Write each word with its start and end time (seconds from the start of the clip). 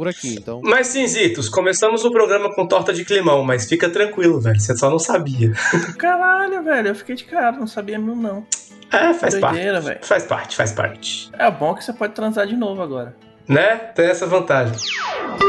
por 0.00 0.08
aqui, 0.08 0.34
então. 0.38 0.62
Mas 0.64 0.86
sim, 0.86 1.06
Zitos, 1.06 1.50
começamos 1.50 2.06
o 2.06 2.10
programa 2.10 2.50
com 2.54 2.66
torta 2.66 2.90
de 2.90 3.04
climão, 3.04 3.44
mas 3.44 3.68
fica 3.68 3.90
tranquilo, 3.90 4.40
velho. 4.40 4.58
Você 4.58 4.74
só 4.74 4.88
não 4.88 4.98
sabia. 4.98 5.52
Caralho, 5.98 6.64
velho, 6.64 6.88
eu 6.88 6.94
fiquei 6.94 7.14
de 7.14 7.24
cara, 7.24 7.52
não 7.52 7.66
sabia 7.66 7.98
mesmo 7.98 8.16
não. 8.16 8.46
É, 8.90 9.12
faz 9.12 9.34
Doideira, 9.34 9.74
parte. 9.74 9.84
velho. 9.84 9.98
Faz 10.02 10.24
parte, 10.24 10.56
faz 10.56 10.72
parte. 10.72 11.30
É 11.38 11.50
bom 11.50 11.74
que 11.74 11.84
você 11.84 11.92
pode 11.92 12.14
transar 12.14 12.46
de 12.46 12.56
novo 12.56 12.80
agora. 12.80 13.14
Né? 13.46 13.76
Tem 13.76 14.06
essa 14.06 14.26
vantagem. 14.26 14.74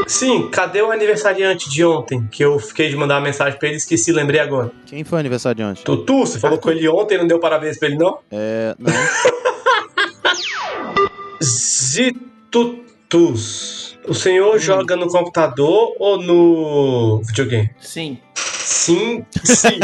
Sim, 0.06 0.50
cadê 0.50 0.82
o 0.82 0.90
aniversariante 0.90 1.70
de 1.70 1.82
ontem? 1.82 2.28
Que 2.30 2.44
eu 2.44 2.58
fiquei 2.58 2.90
de 2.90 2.96
mandar 2.96 3.14
uma 3.14 3.20
mensagem 3.22 3.58
pra 3.58 3.68
ele 3.68 3.76
e 3.76 3.78
esqueci, 3.78 4.12
lembrei 4.12 4.40
agora. 4.40 4.70
Quem 4.84 5.02
foi 5.02 5.18
aniversário 5.18 5.56
de 5.56 5.62
ontem? 5.62 5.82
Tutu, 5.82 6.26
você 6.26 6.38
falou 6.38 6.58
com 6.58 6.70
ele 6.70 6.86
ontem 6.88 7.14
e 7.14 7.18
não 7.18 7.26
deu 7.26 7.40
parabéns 7.40 7.78
pra 7.78 7.88
ele, 7.88 7.96
não? 7.96 8.18
É. 8.30 8.74
Não. 8.78 8.92
Zitutus. 11.42 13.71
O 14.06 14.14
senhor 14.14 14.58
joga 14.58 14.96
no 14.96 15.08
computador 15.08 15.94
ou 15.98 16.20
no 16.20 17.22
videogame? 17.24 17.70
Sim. 17.80 18.18
Sim, 18.34 19.24
sim. 19.44 19.78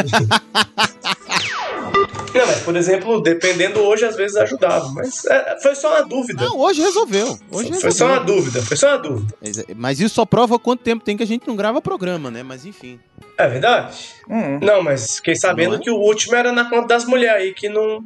Não, 2.34 2.46
mas, 2.46 2.60
por 2.60 2.76
exemplo, 2.76 3.20
dependendo 3.20 3.80
hoje, 3.80 4.04
às 4.04 4.16
vezes 4.16 4.36
ajudava. 4.36 4.88
Mas 4.92 5.24
é, 5.24 5.58
foi 5.60 5.74
só 5.74 5.94
uma 5.94 6.02
dúvida. 6.02 6.44
Não, 6.44 6.58
hoje 6.58 6.80
resolveu. 6.80 7.38
Hoje 7.50 7.72
foi 7.80 7.90
só 7.90 8.06
uma 8.06 8.20
resolveu. 8.20 8.36
dúvida, 8.36 8.62
foi 8.62 8.76
só 8.76 8.88
uma 8.88 8.98
dúvida. 8.98 9.34
Mas, 9.40 9.64
mas 9.74 10.00
isso 10.00 10.14
só 10.14 10.24
prova 10.24 10.58
quanto 10.58 10.82
tempo 10.82 11.04
tem 11.04 11.16
que 11.16 11.22
a 11.22 11.26
gente 11.26 11.48
não 11.48 11.56
grava 11.56 11.80
programa, 11.80 12.30
né? 12.30 12.42
Mas 12.42 12.64
enfim. 12.64 13.00
É 13.36 13.48
verdade? 13.48 14.14
Hum. 14.28 14.58
Não, 14.62 14.82
mas 14.82 15.16
fiquei 15.16 15.34
sabendo 15.34 15.76
é? 15.76 15.78
que 15.78 15.90
o 15.90 15.96
último 15.96 16.36
era 16.36 16.52
na 16.52 16.68
conta 16.68 16.88
das 16.88 17.04
mulheres 17.04 17.42
aí, 17.42 17.54
que 17.54 17.68
não. 17.68 18.04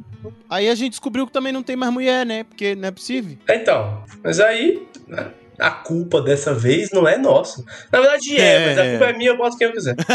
Aí 0.49 0.69
a 0.69 0.75
gente 0.75 0.91
descobriu 0.91 1.27
que 1.27 1.33
também 1.33 1.51
não 1.51 1.63
tem 1.63 1.75
mais 1.75 1.91
mulher, 1.91 2.25
né? 2.25 2.43
Porque 2.43 2.75
não 2.75 2.87
é 2.87 2.91
possível. 2.91 3.37
Então, 3.49 4.03
mas 4.23 4.39
aí. 4.39 4.87
né, 5.07 5.27
A 5.59 5.71
culpa 5.71 6.21
dessa 6.21 6.53
vez 6.53 6.89
não 6.91 7.07
é 7.07 7.17
nossa. 7.17 7.63
Na 7.91 7.99
verdade 7.99 8.35
é, 8.37 8.55
É. 8.55 8.67
mas 8.67 8.77
a 8.77 8.89
culpa 8.91 9.05
é 9.05 9.13
minha, 9.17 9.29
eu 9.31 9.37
boto 9.37 9.57
quem 9.57 9.67
eu 9.67 9.73
quiser. 9.73 9.95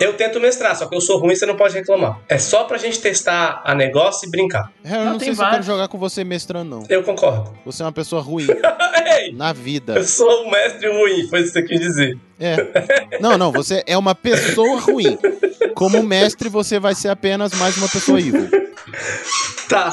Eu 0.00 0.12
tento 0.16 0.38
mestrar, 0.38 0.76
só 0.76 0.86
que 0.86 0.94
eu 0.94 1.00
sou 1.00 1.18
ruim, 1.18 1.34
você 1.34 1.44
não 1.44 1.56
pode 1.56 1.74
reclamar. 1.74 2.20
É 2.28 2.38
só 2.38 2.62
pra 2.62 2.78
gente 2.78 3.00
testar 3.00 3.60
a 3.64 3.74
negócio 3.74 4.28
e 4.28 4.30
brincar. 4.30 4.70
É, 4.84 4.92
Eu 4.94 4.98
Não, 4.98 5.04
não, 5.06 5.18
tem 5.18 5.26
sei 5.26 5.34
se 5.34 5.42
eu 5.42 5.50
quero 5.50 5.62
jogar 5.64 5.88
com 5.88 5.98
você 5.98 6.22
mestrando, 6.22 6.70
não. 6.70 6.86
Eu 6.88 7.02
concordo. 7.02 7.52
Você 7.66 7.82
é 7.82 7.84
uma 7.86 7.90
pessoa 7.90 8.22
ruim 8.22 8.46
Ei, 9.18 9.32
na 9.32 9.52
vida. 9.52 9.94
eu 9.96 10.04
sou 10.04 10.44
um 10.46 10.50
mestre 10.52 10.88
ruim, 10.88 11.26
foi 11.28 11.40
isso 11.40 11.52
que 11.52 11.60
você 11.60 11.62
quis 11.66 11.80
dizer. 11.80 12.16
É. 12.38 13.18
Não, 13.20 13.36
não, 13.36 13.50
você 13.50 13.82
é 13.88 13.98
uma 13.98 14.14
pessoa 14.14 14.78
ruim. 14.78 15.18
Como 15.74 16.00
mestre, 16.04 16.48
você 16.48 16.78
vai 16.78 16.94
ser 16.94 17.08
apenas 17.08 17.52
mais 17.54 17.76
uma 17.76 17.88
pessoa 17.88 18.20
evil. 18.20 18.48
Tá. 19.68 19.92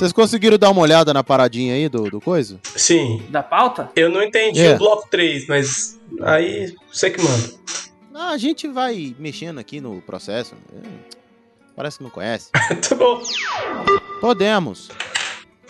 Vocês 0.00 0.12
conseguiram 0.14 0.56
dar 0.56 0.70
uma 0.70 0.80
olhada 0.80 1.12
na 1.12 1.22
paradinha 1.22 1.74
aí 1.74 1.86
do, 1.86 2.04
do 2.10 2.22
coisa? 2.22 2.58
Sim. 2.74 3.22
Da 3.28 3.42
pauta? 3.42 3.90
Eu 3.94 4.08
não 4.08 4.22
entendi 4.22 4.58
É. 4.58 4.74
o 4.74 4.78
bloco 4.78 5.06
3, 5.10 5.46
mas 5.46 6.00
aí 6.22 6.74
você 6.90 7.10
que 7.10 7.20
manda. 7.22 7.50
Ah, 8.14 8.30
a 8.30 8.38
gente 8.38 8.66
vai 8.66 9.14
mexendo 9.18 9.58
aqui 9.58 9.78
no 9.78 10.00
processo. 10.00 10.54
É, 10.74 10.88
Parece 11.76 11.98
que 11.98 12.04
não 12.04 12.08
conhece. 12.10 12.48
tá 12.88 12.94
bom. 12.94 13.20
Podemos. 14.22 14.88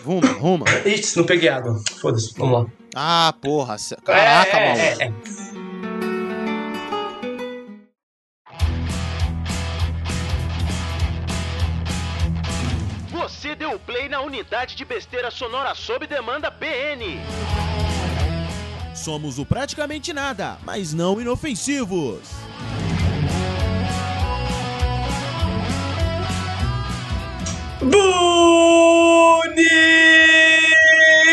Ruma, 0.01 0.31
ruma. 0.31 0.65
Ixi, 0.85 1.17
não 1.17 1.25
peguei 1.25 1.49
água. 1.49 1.77
Foda-se, 1.99 2.33
vamos 2.37 2.61
lá. 2.61 2.65
Ah, 2.95 3.33
porra. 3.41 3.75
Caraca, 4.05 4.57
é, 4.57 4.69
maluco. 4.69 5.01
é, 5.03 5.07
é. 5.07 5.13
Você 13.41 13.55
deu 13.55 13.79
play 13.79 14.07
na 14.07 14.21
unidade 14.21 14.75
de 14.75 14.85
besteira 14.85 15.31
sonora 15.31 15.73
sob 15.73 16.05
demanda 16.05 16.51
PN. 16.51 17.19
Somos 18.93 19.39
o 19.39 19.45
praticamente 19.47 20.13
nada, 20.13 20.59
mas 20.63 20.93
não 20.93 21.19
inofensivos. 21.19 22.19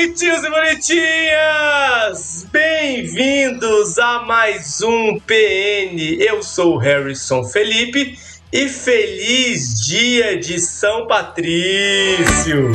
Bonitinhos 0.09 0.45
e 0.45 0.51
bonitinhas! 0.51 2.47
Bem-vindos 2.51 3.99
a 3.99 4.23
mais 4.23 4.81
um 4.81 5.21
PN. 5.21 6.17
Eu 6.19 6.43
sou 6.43 6.77
o 6.77 6.79
Harrison 6.79 7.45
Felipe 7.45 8.17
e 8.53 8.69
feliz 8.69 9.87
dia 9.87 10.39
de 10.39 10.59
São 10.59 11.07
Patrício! 11.07 12.73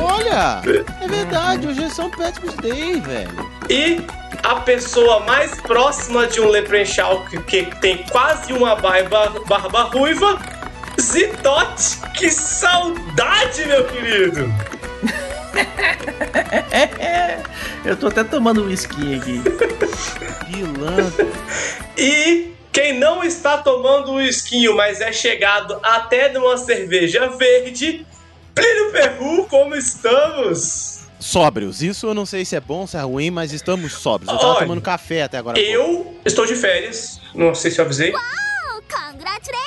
Olha, 0.00 0.62
é 1.00 1.08
verdade, 1.08 1.66
hoje 1.66 1.84
é 1.84 1.88
São 1.88 2.10
Patrick's 2.10 2.54
Day, 2.56 3.00
velho. 3.00 3.50
E 3.70 4.00
a 4.42 4.56
pessoa 4.56 5.20
mais 5.20 5.58
próxima 5.60 6.26
de 6.26 6.40
um 6.40 6.48
Leprechaun 6.48 7.24
que, 7.26 7.38
que 7.38 7.64
tem 7.76 8.04
quase 8.10 8.52
uma 8.52 8.76
barba, 8.76 9.32
barba 9.46 9.84
ruiva, 9.84 10.38
Zitote. 11.00 11.98
Que 12.14 12.30
saudade, 12.30 13.64
meu 13.66 13.84
querido! 13.86 14.52
Eu 17.84 17.96
tô 17.96 18.08
até 18.08 18.24
tomando 18.24 18.64
whisky 18.64 19.14
aqui. 19.14 19.40
Pilantra. 20.50 21.26
E 21.96 22.57
quem 22.78 22.96
não 22.96 23.24
está 23.24 23.58
tomando 23.58 24.12
o 24.12 24.20
esquinho, 24.20 24.76
mas 24.76 25.00
é 25.00 25.12
chegado 25.12 25.80
até 25.82 26.32
numa 26.32 26.56
cerveja 26.56 27.26
verde, 27.26 28.06
Plínio 28.54 28.92
Perru, 28.92 29.46
como 29.46 29.74
estamos? 29.74 31.00
Sóbrios, 31.18 31.82
isso 31.82 32.06
eu 32.06 32.14
não 32.14 32.24
sei 32.24 32.44
se 32.44 32.54
é 32.54 32.60
bom, 32.60 32.86
se 32.86 32.96
é 32.96 33.00
ruim, 33.00 33.32
mas 33.32 33.52
estamos 33.52 33.94
sóbrios. 33.94 34.32
Eu 34.32 34.38
tava 34.38 34.52
Olha, 34.52 34.60
tomando 34.60 34.80
café 34.80 35.24
até 35.24 35.38
agora. 35.38 35.58
Eu 35.58 36.16
estou 36.24 36.46
de 36.46 36.54
férias, 36.54 37.20
não 37.34 37.52
sei 37.52 37.72
se 37.72 37.80
eu 37.80 37.84
avisei. 37.84 38.12
Congratulations! 38.12 39.58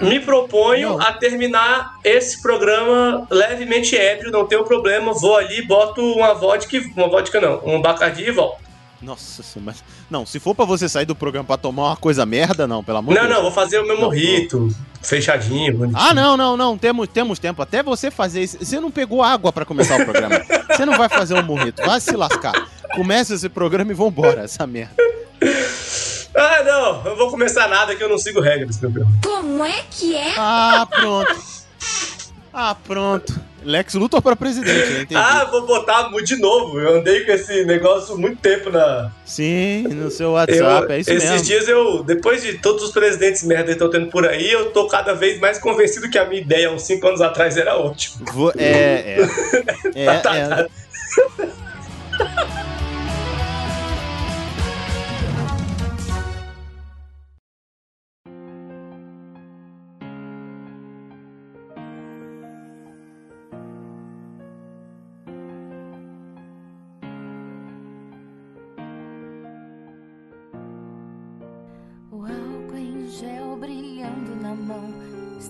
Me 0.00 0.18
proponho 0.18 0.88
Não. 0.90 1.00
a 1.00 1.12
terminar 1.12 2.00
esse 2.02 2.42
programa 2.42 3.28
levemente 3.30 3.96
ébrio, 3.96 4.32
não 4.32 4.44
tenho 4.44 4.64
problema. 4.64 5.12
Vou 5.12 5.36
ali, 5.36 5.62
boto 5.62 6.02
uma 6.02 6.34
vodka, 6.34 6.82
uma 6.96 7.08
vodka 7.08 7.40
não, 7.40 7.62
um 7.64 7.80
bacardi 7.80 8.24
e 8.24 8.32
volto. 8.32 8.63
Nossa 9.04 9.42
senhora, 9.42 9.72
mas... 9.72 9.84
Não, 10.10 10.24
se 10.24 10.40
for 10.40 10.54
pra 10.54 10.64
você 10.64 10.88
sair 10.88 11.04
do 11.04 11.14
programa 11.14 11.46
pra 11.46 11.56
tomar 11.56 11.88
uma 11.88 11.96
coisa 11.96 12.24
merda, 12.24 12.66
não, 12.66 12.82
pelo 12.82 12.98
amor 12.98 13.14
Não, 13.14 13.22
de 13.22 13.28
Deus. 13.28 13.36
não, 13.36 13.42
vou 13.44 13.52
fazer 13.52 13.78
o 13.78 13.86
meu 13.86 13.96
Não, 13.96 14.04
morrito, 14.04 14.68
fechadinho, 15.02 15.76
bonitinho. 15.76 16.02
Ah, 16.02 16.14
não, 16.14 16.36
não, 16.36 16.56
não, 16.56 16.78
temos, 16.78 17.08
temos 17.08 17.38
tempo. 17.38 17.60
Até 17.60 17.82
você 17.82 18.10
fazer 18.10 18.42
isso. 18.42 18.58
Você 18.58 18.80
não 18.80 18.90
pegou 18.90 19.22
água 19.22 19.52
pra 19.52 19.64
começar 19.64 20.00
o 20.00 20.04
programa. 20.04 20.40
Você 20.74 20.84
não 20.84 20.96
vai 20.98 21.08
fazer 21.08 21.34
um 21.34 21.42
morrito, 21.42 21.82
vai 21.84 22.00
se 22.00 22.16
lascar. 22.16 22.68
Começa 22.96 23.34
esse 23.34 23.48
programa 23.48 23.92
e 23.92 23.94
vambora, 23.94 24.42
essa 24.42 24.66
merda. 24.66 24.94
Ah, 26.36 26.62
não, 26.64 27.06
eu 27.06 27.16
vou 27.16 27.30
começar 27.30 27.68
nada 27.68 27.94
que 27.94 28.02
eu 28.02 28.08
não 28.08 28.18
sigo 28.18 28.40
regras, 28.40 28.80
meu 28.80 28.90
Deus. 28.90 29.06
Como 29.22 29.64
é 29.64 29.84
que 29.90 30.16
é? 30.16 30.34
Ah, 30.36 30.86
pronto. 30.90 31.32
Ah, 32.56 32.76
pronto. 32.86 33.34
Lex 33.64 33.94
Luthor 33.94 34.20
pra 34.22 34.36
presidente, 34.36 34.78
eu 34.78 34.96
entendi. 35.02 35.16
Ah, 35.16 35.46
vou 35.50 35.66
botar 35.66 36.10
de 36.22 36.36
novo. 36.36 36.78
Eu 36.78 36.98
andei 36.98 37.24
com 37.24 37.32
esse 37.32 37.64
negócio 37.64 38.16
muito 38.16 38.36
tempo 38.40 38.70
na. 38.70 39.10
Sim, 39.24 39.84
no 39.88 40.10
seu 40.10 40.26
Eu, 40.26 40.32
WhatsApp, 40.34 40.92
é 40.92 40.98
isso 41.00 41.10
esses 41.10 41.30
mesmo. 41.30 41.46
dias 41.46 41.66
eu, 41.68 42.02
depois 42.04 42.42
de 42.42 42.58
todos 42.58 42.84
os 42.84 42.92
presidentes 42.92 43.42
merda 43.42 43.64
que 43.64 43.70
estão 43.72 43.90
tendo 43.90 44.08
por 44.10 44.26
aí, 44.28 44.50
eu 44.52 44.70
tô 44.70 44.86
cada 44.86 45.14
vez 45.14 45.40
mais 45.40 45.58
convencido 45.58 46.10
que 46.10 46.18
a 46.18 46.26
minha 46.26 46.42
ideia 46.42 46.70
uns 46.70 46.82
5 46.82 47.06
anos 47.08 47.20
atrás 47.22 47.56
era 47.56 47.74
ótima. 47.76 48.24
Vou- 48.32 48.52
É, 48.56 49.18
é. 49.18 49.28
É, 50.06 50.18
Tá, 50.18 50.36
é. 50.36 50.68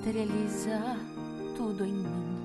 Esteriliza 0.05 0.99
tudo 1.57 1.83
em 1.83 1.93
mim. 1.93 2.37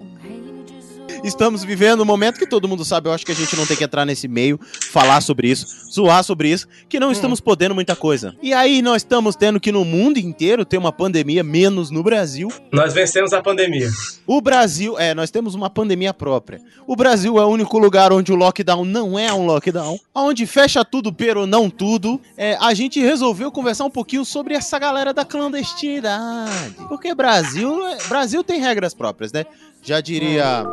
Um 0.00 0.14
reino 0.22 0.64
de. 0.64 0.97
Estamos 1.24 1.64
vivendo 1.64 2.00
um 2.02 2.04
momento 2.04 2.38
que 2.38 2.46
todo 2.46 2.68
mundo 2.68 2.84
sabe, 2.84 3.08
eu 3.08 3.12
acho 3.12 3.24
que 3.26 3.32
a 3.32 3.34
gente 3.34 3.56
não 3.56 3.66
tem 3.66 3.76
que 3.76 3.84
entrar 3.84 4.04
nesse 4.04 4.28
meio, 4.28 4.58
falar 4.90 5.20
sobre 5.20 5.48
isso, 5.50 5.66
zoar 5.92 6.22
sobre 6.22 6.50
isso, 6.50 6.66
que 6.88 7.00
não 7.00 7.10
estamos 7.10 7.40
podendo 7.40 7.74
muita 7.74 7.96
coisa. 7.96 8.34
E 8.42 8.52
aí 8.52 8.80
nós 8.82 9.02
estamos 9.02 9.34
tendo 9.36 9.58
que 9.60 9.72
no 9.72 9.84
mundo 9.84 10.18
inteiro 10.18 10.64
ter 10.64 10.78
uma 10.78 10.92
pandemia, 10.92 11.42
menos 11.42 11.90
no 11.90 12.02
Brasil. 12.02 12.48
Nós 12.72 12.92
vencemos 12.94 13.32
a 13.32 13.42
pandemia. 13.42 13.90
O 14.26 14.40
Brasil, 14.40 14.98
é, 14.98 15.14
nós 15.14 15.30
temos 15.30 15.54
uma 15.54 15.68
pandemia 15.70 16.12
própria. 16.14 16.60
O 16.86 16.94
Brasil 16.94 17.38
é 17.38 17.44
o 17.44 17.48
único 17.48 17.78
lugar 17.78 18.12
onde 18.12 18.32
o 18.32 18.36
lockdown 18.36 18.84
não 18.84 19.18
é 19.18 19.32
um 19.32 19.46
lockdown, 19.46 19.98
onde 20.14 20.46
fecha 20.46 20.84
tudo, 20.84 21.12
pero 21.12 21.46
não 21.46 21.68
tudo. 21.68 22.20
É, 22.36 22.56
a 22.60 22.72
gente 22.74 23.00
resolveu 23.00 23.50
conversar 23.50 23.84
um 23.84 23.90
pouquinho 23.90 24.24
sobre 24.24 24.54
essa 24.54 24.78
galera 24.78 25.12
da 25.12 25.24
clandestinidade. 25.24 26.74
Porque 26.88 27.14
Brasil, 27.14 27.86
é- 27.86 27.98
Brasil 28.08 28.42
tem 28.44 28.60
regras 28.60 28.94
próprias, 28.94 29.32
né? 29.32 29.44
Já 29.82 30.00
diria. 30.00 30.64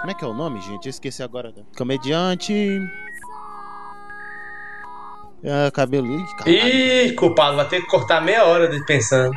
Como 0.00 0.10
é 0.10 0.14
que 0.14 0.24
é 0.24 0.28
o 0.28 0.34
nome, 0.34 0.60
gente? 0.60 0.86
Eu 0.86 0.90
esqueci 0.90 1.22
agora. 1.22 1.52
Comediante. 1.76 2.80
Ah, 5.44 5.70
cabelo. 5.70 6.06
Ih, 6.06 6.26
caralho. 6.36 6.58
Ih, 6.58 7.14
culpado, 7.14 7.56
vai 7.56 7.68
ter 7.68 7.80
que 7.80 7.86
cortar 7.86 8.20
meia 8.20 8.44
hora 8.44 8.68
de 8.68 8.84
pensando. 8.84 9.36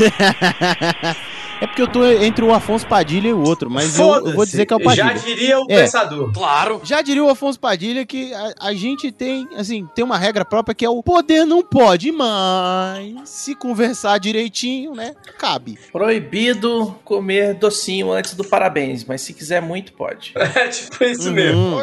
é 1.60 1.66
porque 1.66 1.82
eu 1.82 1.88
tô 1.88 2.04
entre 2.04 2.44
o 2.44 2.52
Afonso 2.52 2.86
Padilha 2.86 3.28
e 3.28 3.32
o 3.32 3.40
outro, 3.42 3.70
mas 3.70 3.98
eu, 3.98 4.06
eu 4.26 4.32
vou 4.34 4.44
dizer 4.44 4.66
que 4.66 4.72
é 4.72 4.76
o 4.76 4.80
Padilha. 4.82 5.06
Já 5.08 5.12
diria 5.14 5.58
o 5.60 5.66
É. 5.68 5.82
pensador. 5.82 6.32
Claro. 6.32 6.80
Já 6.84 7.02
diria 7.02 7.22
o 7.24 7.28
Afonso 7.28 7.58
Padilha 7.60 8.04
que 8.06 8.32
a, 8.34 8.54
a 8.60 8.74
gente 8.74 9.12
tem, 9.12 9.46
assim, 9.56 9.86
tem 9.94 10.04
uma 10.04 10.16
regra 10.18 10.44
própria 10.44 10.74
que 10.74 10.84
é 10.84 10.90
o 10.90 11.02
poder 11.02 11.44
não 11.44 11.62
pode, 11.62 12.10
mas 12.12 13.28
se 13.28 13.54
conversar 13.54 14.18
direitinho, 14.18 14.94
né, 14.94 15.14
cabe. 15.38 15.78
Proibido 15.92 16.94
comer 17.04 17.54
docinho 17.54 18.10
antes 18.10 18.34
do 18.34 18.44
parabéns, 18.44 19.04
mas 19.04 19.20
se 19.22 19.32
quiser 19.34 19.60
muito, 19.62 19.92
pode. 19.92 20.32
É 20.60 20.68
tipo 20.68 21.02
isso 21.04 21.30
mesmo. 21.32 21.80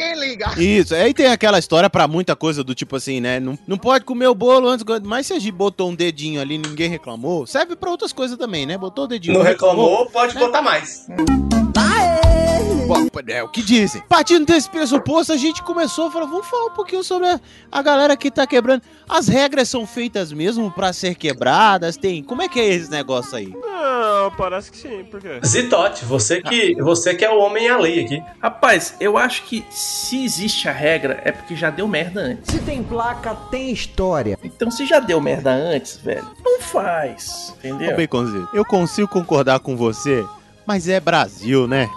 Uhum. 0.00 0.62
Isso, 0.62 0.94
aí 0.94 1.12
tem 1.12 1.26
aquela 1.26 1.58
história 1.58 1.90
pra 1.90 2.08
muita 2.08 2.34
coisa 2.34 2.64
do 2.64 2.74
tipo 2.74 2.96
assim, 2.96 3.20
né? 3.20 3.38
Não, 3.38 3.58
não 3.66 3.78
pode 3.78 4.04
comer 4.04 4.26
o 4.28 4.34
bolo 4.34 4.68
antes, 4.68 4.84
mas 5.04 5.26
se 5.26 5.32
a 5.32 5.38
gente 5.38 5.52
botou 5.52 5.90
um 5.90 5.94
dedinho 5.94 6.40
ali 6.40 6.54
e 6.54 6.58
ninguém 6.58 6.88
reclamou, 6.88 7.46
serve 7.46 7.76
pra 7.76 7.90
outras 7.90 8.12
coisas 8.12 8.36
também, 8.36 8.66
né? 8.66 8.78
Botou 8.78 9.04
o 9.04 9.08
dedinho. 9.08 9.34
Não 9.38 9.42
reclamou, 9.42 10.06
pode 10.06 10.34
botar 10.38 10.62
mais. 10.62 11.06
É 13.28 13.42
o 13.42 13.48
que 13.48 13.62
dizem. 13.62 14.02
Partindo 14.08 14.46
desse 14.46 14.68
pressuposto, 14.68 15.32
a 15.32 15.36
gente 15.36 15.62
começou 15.62 16.08
a 16.08 16.10
falar, 16.10 16.26
vamos 16.26 16.46
falar 16.46 16.66
um 16.66 16.74
pouquinho 16.74 17.04
sobre 17.04 17.28
a, 17.28 17.40
a 17.70 17.82
galera 17.82 18.16
que 18.16 18.30
tá 18.30 18.46
quebrando. 18.46 18.82
As 19.08 19.28
regras 19.28 19.68
são 19.68 19.86
feitas 19.86 20.32
mesmo 20.32 20.70
pra 20.70 20.92
ser 20.92 21.14
quebradas? 21.14 21.96
Tem. 21.96 22.22
Como 22.22 22.42
é 22.42 22.48
que 22.48 22.58
é 22.60 22.66
esse 22.66 22.90
negócio 22.90 23.36
aí? 23.36 23.48
Não, 23.48 24.30
parece 24.36 24.70
que 24.70 24.76
sim, 24.76 25.04
por 25.10 25.20
quê? 25.20 25.40
Zitote, 25.44 26.04
você 26.04 26.40
que, 26.42 26.74
você 26.80 27.14
que 27.14 27.24
é 27.24 27.30
o 27.30 27.38
homem 27.38 27.68
à 27.68 27.76
lei 27.78 28.04
aqui. 28.04 28.22
Rapaz, 28.40 28.94
eu 29.00 29.16
acho 29.16 29.44
que 29.44 29.64
se 29.70 30.24
existe 30.24 30.68
a 30.68 30.72
regra 30.72 31.20
é 31.24 31.32
porque 31.32 31.56
já 31.56 31.70
deu 31.70 31.86
merda 31.88 32.20
antes. 32.20 32.52
Se 32.52 32.60
tem 32.60 32.82
placa, 32.82 33.34
tem 33.50 33.70
história. 33.70 34.38
Então, 34.42 34.70
se 34.70 34.86
já 34.86 35.00
deu 35.00 35.20
merda 35.20 35.50
antes, 35.50 35.96
velho, 35.96 36.26
não 36.44 36.60
faz. 36.60 37.50
Ô, 37.50 37.58
Entendeu? 37.58 37.96
Baconzinho, 37.96 38.48
eu 38.52 38.64
consigo 38.64 39.08
concordar 39.08 39.60
com 39.60 39.76
você, 39.76 40.24
mas 40.66 40.88
é 40.88 41.00
Brasil, 41.00 41.66
né? 41.66 41.88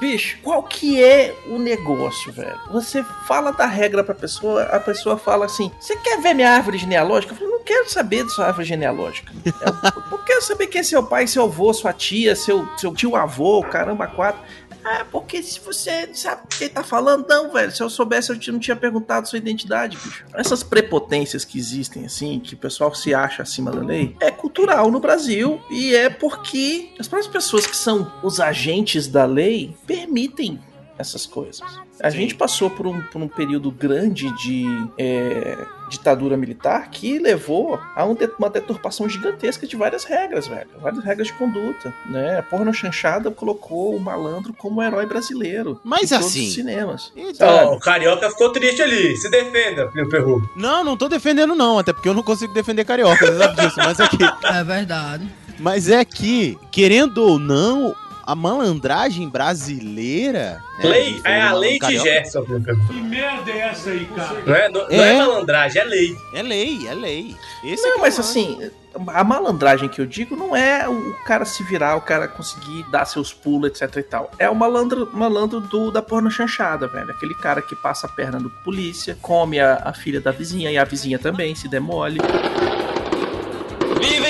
Bicho, 0.00 0.38
qual 0.42 0.62
que 0.62 1.02
é 1.02 1.36
o 1.46 1.58
negócio, 1.58 2.32
velho? 2.32 2.58
Você 2.72 3.04
fala 3.26 3.52
da 3.52 3.66
regra 3.66 4.02
pra 4.02 4.14
pessoa, 4.14 4.62
a 4.62 4.80
pessoa 4.80 5.18
fala 5.18 5.44
assim: 5.44 5.70
Você 5.78 5.94
quer 5.96 6.18
ver 6.22 6.32
minha 6.32 6.50
árvore 6.50 6.78
genealógica? 6.78 7.34
Eu 7.34 7.36
falo, 7.36 7.50
não 7.50 7.62
quero 7.62 7.90
saber 7.90 8.24
da 8.24 8.30
sua 8.30 8.46
árvore 8.46 8.66
genealógica. 8.66 9.30
Eu, 9.44 9.90
eu 10.12 10.18
quero 10.18 10.42
saber 10.42 10.68
quem 10.68 10.80
é 10.80 10.84
seu 10.84 11.02
pai, 11.02 11.26
seu 11.26 11.44
avô, 11.44 11.72
sua 11.74 11.92
tia, 11.92 12.34
seu, 12.34 12.66
seu 12.78 12.94
tio 12.94 13.14
avô, 13.14 13.62
caramba, 13.62 14.06
quatro. 14.06 14.40
Ah, 14.84 15.04
porque 15.10 15.42
se 15.42 15.60
você 15.60 16.08
sabe 16.14 16.42
quem 16.58 16.68
tá 16.68 16.82
falando, 16.82 17.26
não, 17.28 17.52
velho. 17.52 17.70
Se 17.70 17.82
eu 17.82 17.90
soubesse, 17.90 18.30
eu 18.30 18.52
não 18.52 18.58
tinha 18.58 18.76
perguntado 18.76 19.28
sua 19.28 19.38
identidade, 19.38 19.96
bicho. 19.96 20.24
Essas 20.34 20.62
prepotências 20.62 21.44
que 21.44 21.58
existem, 21.58 22.06
assim, 22.06 22.40
que 22.40 22.54
o 22.54 22.58
pessoal 22.58 22.94
se 22.94 23.14
acha 23.14 23.42
acima 23.42 23.70
da 23.70 23.80
lei, 23.80 24.16
é 24.20 24.30
cultural 24.30 24.90
no 24.90 25.00
Brasil 25.00 25.60
e 25.70 25.94
é 25.94 26.08
porque 26.08 26.92
as 26.98 27.08
próprias 27.08 27.30
pessoas 27.30 27.66
que 27.66 27.76
são 27.76 28.10
os 28.22 28.40
agentes 28.40 29.06
da 29.06 29.24
lei 29.24 29.76
permitem 29.86 30.60
essas 30.98 31.26
coisas. 31.26 31.60
A 32.02 32.10
gente 32.10 32.34
passou 32.34 32.70
por 32.70 32.86
um, 32.86 33.00
por 33.02 33.20
um 33.20 33.28
período 33.28 33.70
grande 33.70 34.30
de 34.38 34.64
é, 34.98 35.56
ditadura 35.90 36.36
militar 36.36 36.88
que 36.90 37.18
levou 37.18 37.78
a 37.94 38.04
um 38.06 38.16
uma 38.38 38.48
deturpação 38.50 39.08
gigantesca 39.08 39.66
de 39.66 39.76
várias 39.76 40.04
regras, 40.04 40.46
velho. 40.46 40.68
Várias 40.80 41.04
regras 41.04 41.26
de 41.28 41.32
conduta, 41.34 41.92
né? 42.06 42.38
A 42.38 42.42
porno 42.42 42.72
chanchada 42.72 43.30
colocou 43.30 43.94
o 43.94 44.00
malandro 44.00 44.52
como 44.54 44.82
herói 44.82 45.04
brasileiro. 45.06 45.80
Mas 45.84 46.10
em 46.10 46.14
todos 46.14 46.26
assim- 46.28 46.46
os 46.48 46.54
cinemas. 46.54 47.12
Ó, 47.16 47.34
Sabe? 47.34 47.76
o 47.76 47.78
Carioca 47.78 48.30
ficou 48.30 48.50
triste 48.50 48.80
ali. 48.82 49.16
Se 49.16 49.30
defenda, 49.30 49.90
meu 49.94 50.08
perru. 50.08 50.48
Não, 50.56 50.82
não 50.84 50.96
tô 50.96 51.08
defendendo 51.08 51.54
não, 51.54 51.78
até 51.78 51.92
porque 51.92 52.08
eu 52.08 52.14
não 52.14 52.22
consigo 52.22 52.52
defender 52.54 52.84
carioca, 52.84 53.26
você 53.26 53.38
sabe 53.38 53.60
disso, 53.60 53.76
mas 53.78 54.00
é 54.00 54.08
que, 54.08 54.18
É 54.46 54.64
verdade. 54.64 55.28
mas 55.58 55.88
é 55.88 56.04
que, 56.04 56.56
querendo 56.70 57.18
ou 57.18 57.38
não, 57.38 57.94
a 58.30 58.34
malandragem 58.36 59.28
brasileira... 59.28 60.62
né, 60.78 60.88
Lei, 60.88 61.20
falou 61.20 61.36
é 61.36 61.40
a 61.40 61.52
lei 61.52 61.78
de. 61.80 61.98
Gerson. 61.98 62.44
Que 62.44 62.92
merda 63.00 63.50
é 63.50 63.58
essa 63.58 63.90
aí, 63.90 64.06
cara? 64.06 64.42
Não 64.46 64.54
é, 64.54 64.68
não, 64.68 64.80
não 64.88 65.04
é 65.04 65.14
É. 65.14 65.18
malandragem, 65.18 65.82
é 65.82 65.84
lei. 65.84 66.16
É 66.34 66.42
lei, 66.42 66.88
é 66.88 66.94
lei. 66.94 67.36
Esse 67.64 67.84
é 67.84 67.90
Não, 67.90 67.98
é 67.98 68.00
mas 68.02 68.20
assim, 68.20 68.70
a 69.08 69.24
malandragem 69.24 69.88
que 69.88 70.00
eu 70.00 70.06
digo 70.06 70.36
não 70.36 70.54
é 70.54 70.88
o 70.88 71.14
cara 71.24 71.44
se 71.44 71.64
virar, 71.64 71.96
o 71.96 72.00
cara 72.00 72.28
conseguir 72.28 72.84
dar 72.90 73.04
seus 73.04 73.32
pulos, 73.32 73.68
etc 73.70 73.96
e 73.96 74.02
tal. 74.04 74.30
É 74.38 74.48
o 74.48 74.54
malandro, 74.54 75.10
malandro 75.12 75.60
do, 75.60 75.90
da 75.90 76.00
porno 76.00 76.30
chanchada, 76.30 76.86
velho. 76.86 77.10
Aquele 77.10 77.34
cara 77.34 77.60
que 77.60 77.74
passa 77.74 78.06
a 78.06 78.10
perna 78.10 78.38
no 78.38 78.48
polícia, 78.48 79.18
come 79.20 79.58
a, 79.58 79.82
a 79.84 79.92
filha 79.92 80.20
da 80.20 80.30
vizinha 80.30 80.70
e 80.70 80.78
a 80.78 80.84
vizinha 80.84 81.18
também, 81.18 81.54
se 81.56 81.66
demole. 81.68 82.18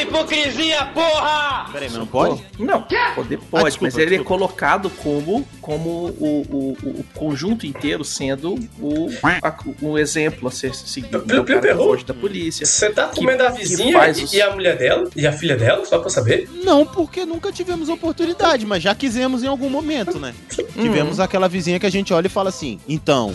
A 0.00 0.02
hipocrisia, 0.02 0.86
porra! 0.94 1.68
Peraí, 1.72 1.88
mas 1.90 1.98
não 1.98 2.06
pode? 2.06 2.42
Não, 2.58 2.86
poder 3.14 3.38
pode, 3.38 3.64
desculpa, 3.66 3.78
mas 3.82 3.98
ele 3.98 4.16
é 4.16 4.18
colocado 4.24 4.88
como, 4.88 5.46
como 5.60 5.88
o, 6.18 6.46
o, 6.50 6.88
o- 6.88 7.04
conjunto 7.14 7.66
inteiro 7.66 8.02
sendo 8.02 8.54
o, 8.80 9.10
a- 9.22 9.54
o 9.82 9.98
exemplo 9.98 10.48
a 10.48 10.50
ser 10.50 10.74
seguido. 10.74 11.18
O 11.18 11.44
cara 11.44 11.60
que 11.60 11.66
Errou? 11.68 11.88
foge 11.90 12.04
da 12.04 12.14
polícia. 12.14 12.64
Você 12.64 12.88
tá 12.90 13.08
Que- 13.08 13.16
comendo 13.20 13.42
a 13.46 13.52
que 13.52 13.58
vizinha 13.58 13.92
faz 13.98 14.18
e, 14.18 14.24
os- 14.24 14.32
e 14.32 14.40
a 14.40 14.50
mulher 14.54 14.78
dela? 14.78 15.10
E 15.14 15.26
a 15.26 15.32
filha 15.32 15.56
dela, 15.56 15.84
só 15.84 15.98
pra 15.98 16.08
saber? 16.08 16.48
Não, 16.64 16.86
porque 16.86 17.26
nunca 17.26 17.52
tivemos 17.52 17.90
oportunidade, 17.90 18.64
mas 18.64 18.82
já 18.82 18.94
quisemos 18.94 19.42
em 19.44 19.48
algum 19.48 19.68
momento, 19.68 20.18
né? 20.18 20.34
Tivemos 20.80 21.20
aquela 21.20 21.46
vizinha 21.46 21.78
que 21.78 21.84
a 21.86 21.90
gente 21.90 22.10
olha 22.14 22.26
e 22.26 22.30
fala 22.30 22.48
assim, 22.48 22.80
então... 22.88 23.34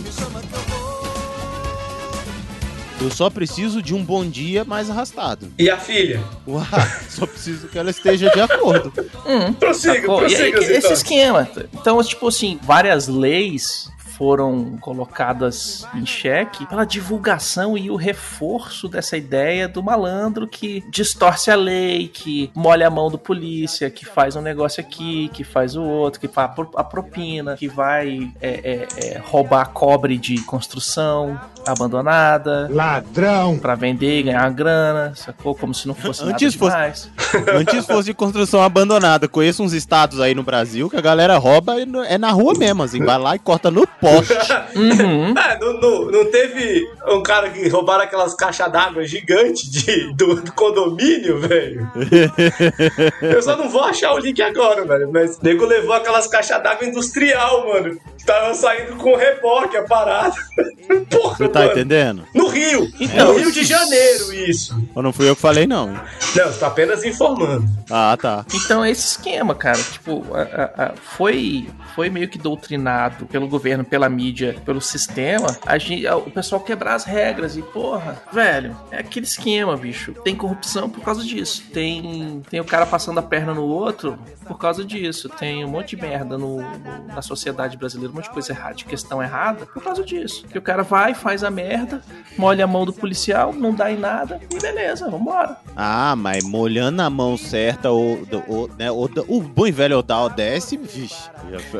Eu 3.02 3.12
só 3.12 3.30
preciso 3.30 3.82
de 3.82 3.94
um 3.94 4.04
bom 4.04 4.26
dia 4.26 4.64
mais 4.64 4.90
arrastado. 4.90 5.52
E 5.60 5.70
a 5.70 5.78
filha? 5.78 6.24
Uau, 6.48 6.66
só 7.10 7.26
preciso 7.26 7.68
que 7.68 7.78
ela 7.78 7.90
esteja 7.90 8.30
de 8.30 8.40
acordo. 8.40 8.92
Hum. 9.26 9.54
Prossiga? 9.54 9.94
E 9.94 10.00
aí, 10.00 10.06
prossiga, 10.06 10.60
esse 10.60 10.74
Zitote. 10.76 10.94
esquema. 10.94 11.50
Então, 11.74 12.02
tipo 12.04 12.28
assim, 12.28 12.60
várias 12.64 13.08
leis 13.08 13.90
foram 14.18 14.78
colocadas 14.82 15.86
em 15.94 16.06
xeque 16.06 16.66
pela 16.68 16.86
divulgação 16.86 17.78
e 17.78 17.90
o 17.92 17.96
reforço 17.96 18.88
dessa 18.88 19.18
ideia 19.18 19.68
do 19.68 19.84
malandro 19.84 20.48
que 20.48 20.84
distorce 20.90 21.52
a 21.52 21.56
lei, 21.56 22.08
que 22.08 22.50
molha 22.56 22.88
a 22.88 22.90
mão 22.90 23.10
do 23.10 23.18
polícia, 23.18 23.90
que 23.90 24.06
faz 24.06 24.36
um 24.36 24.42
negócio 24.42 24.80
aqui, 24.82 25.30
que 25.34 25.44
faz 25.44 25.76
o 25.76 25.84
outro, 25.84 26.20
que 26.20 26.28
faz 26.28 26.50
a 26.50 26.54
pro- 26.54 26.72
a 26.76 26.84
propina, 26.84 27.56
que 27.56 27.68
vai 27.68 28.32
é, 28.42 28.50
é, 28.50 28.88
é, 29.16 29.22
roubar 29.24 29.70
cobre 29.70 30.18
de 30.18 30.40
construção 30.44 31.40
abandonada 31.68 32.68
Ladrão. 32.72 33.58
pra 33.58 33.76
vender 33.76 34.20
e 34.20 34.24
ganhar 34.24 34.50
grana, 34.52 35.14
sacou? 35.16 35.56
Como 35.56 35.74
se 35.74 35.88
não 35.88 35.96
fosse 35.96 36.22
nada 36.22 36.34
Antes 36.34 36.56
fosse- 36.56 36.72
demais. 36.76 37.10
Antes 37.60 37.86
fosse 37.86 38.06
de 38.10 38.14
construção 38.14 38.62
abandonada. 38.62 39.28
Conheço 39.28 39.64
uns 39.64 39.74
estados 39.74 40.20
aí 40.20 40.34
no 40.36 40.44
Brasil 40.44 40.90
que 40.90 40.98
a 40.98 41.02
galera 41.02 41.38
rouba 41.38 41.76
e 41.80 41.88
é 42.08 42.18
na 42.18 42.32
rua 42.32 42.54
mesmo, 42.54 42.84
assim. 42.84 43.04
Vai 43.04 43.18
lá 43.18 43.36
e 43.36 43.40
corta 43.40 43.70
no 43.72 43.86
poste. 44.10 44.34
Uhum. 44.76 45.34
É, 45.38 45.58
não, 45.60 45.74
não, 45.80 46.06
não 46.12 46.26
teve 46.32 46.86
um 47.08 47.24
cara 47.24 47.50
que 47.50 47.68
roubaram 47.70 48.04
aquelas 48.04 48.34
caixas 48.36 48.70
d'água 48.72 49.04
gigantes 49.06 49.70
de, 49.72 50.14
do, 50.14 50.36
do 50.42 50.52
condomínio, 50.52 51.40
velho? 51.40 51.90
Eu 53.22 53.42
só 53.42 53.56
não 53.56 53.70
vou 53.70 53.84
achar 53.84 54.14
o 54.14 54.18
link 54.20 54.42
agora, 54.42 54.84
velho. 54.86 55.10
Mas 55.12 55.38
o 55.38 55.44
nego 55.44 55.66
levou 55.66 55.94
aquelas 55.94 56.28
caixas 56.28 56.62
d'água 56.62 56.86
industrial, 56.88 57.68
mano. 57.68 57.98
Tava 58.26 58.54
saindo 58.56 58.96
com 58.96 59.16
reboque 59.16 59.78
a 59.78 59.84
parada. 59.84 60.34
Porra, 61.10 61.36
Você 61.38 61.48
tá 61.48 61.60
mano. 61.60 61.72
entendendo? 61.72 62.24
No 62.34 62.48
Rio. 62.48 62.90
Então, 63.00 63.34
no 63.34 63.40
Rio 63.40 63.52
de 63.52 63.64
Janeiro, 63.64 64.34
isso. 64.34 64.76
Ou 64.96 65.04
não 65.04 65.14
fui 65.14 65.30
eu 65.30 65.36
que 65.36 65.42
falei, 65.42 65.68
não. 65.68 65.90
hein? 65.92 66.00
Não, 66.36 66.52
tô 66.54 66.66
apenas 66.66 67.04
informando. 67.04 67.64
Ah, 67.90 68.18
tá. 68.20 68.46
Então 68.54 68.84
é 68.84 68.90
esse 68.92 69.06
esquema, 69.18 69.54
cara. 69.54 69.78
Tipo, 69.78 70.26
a- 70.34 70.42
a- 70.42 70.84
a- 70.86 70.94
foi, 70.96 71.70
foi 71.96 72.10
meio 72.10 72.28
que 72.28 72.38
doutrinado 72.40 73.26
pelo 73.28 73.48
governo, 73.48 73.84
pela 73.96 74.10
mídia, 74.10 74.58
pelo 74.66 74.82
sistema, 74.82 75.56
a 75.66 75.78
gente, 75.78 76.06
o 76.06 76.30
pessoal 76.30 76.60
quebrar 76.60 76.96
as 76.96 77.06
regras. 77.06 77.56
E, 77.56 77.62
porra, 77.62 78.22
velho, 78.30 78.76
é 78.92 79.00
aquele 79.00 79.26
esquema, 79.26 79.78
bicho. 79.78 80.12
Tem 80.22 80.36
corrupção 80.36 80.90
por 80.90 81.02
causa 81.02 81.24
disso. 81.24 81.64
Tem, 81.74 82.42
tem 82.50 82.60
o 82.60 82.66
cara 82.66 82.86
passando 82.86 83.20
a 83.20 83.24
perna 83.24 83.54
no 83.54 83.64
outro 83.64 84.20
por 84.46 84.58
causa 84.58 84.84
disso. 84.84 85.30
Tem 85.30 85.64
um 85.64 85.70
monte 85.70 85.96
de 85.96 86.02
merda 86.02 86.38
no, 86.38 86.58
no- 86.58 87.08
na 87.08 87.22
sociedade 87.22 87.78
brasileira, 87.78 88.12
um 88.12 88.16
monte 88.18 88.26
de 88.26 88.32
coisa 88.32 88.52
errada, 88.52 88.76
de 88.76 88.84
questão 88.84 89.24
errada, 89.24 89.66
por 89.66 89.82
causa 89.82 90.04
disso. 90.04 90.46
Que 90.52 90.58
o 90.58 90.62
cara 90.62 90.84
vai, 90.84 91.14
faz 91.14 91.42
a 91.42 91.50
merda, 91.50 92.02
molha 92.38 92.66
a 92.66 92.68
mão 92.68 92.84
do 92.86 92.92
policial, 92.92 93.54
não 93.54 93.74
dá 93.74 93.90
em 93.90 93.98
nada, 93.98 94.42
e 94.54 94.60
beleza, 94.60 95.10
vambora. 95.10 95.56
Ah, 95.74 96.16
mas 96.18 96.44
molhando 96.44 97.02
a 97.02 97.10
mão 97.10 97.38
certa, 97.38 97.92
ou, 97.92 98.20
ou, 98.46 98.70
né, 98.78 98.92
ou, 98.92 99.10
o 99.30 99.40
bom 99.42 99.66
e 99.66 99.72
velho 99.72 100.04
da 100.04 100.22
ODS, 100.22 100.72
vixe, 100.84 101.30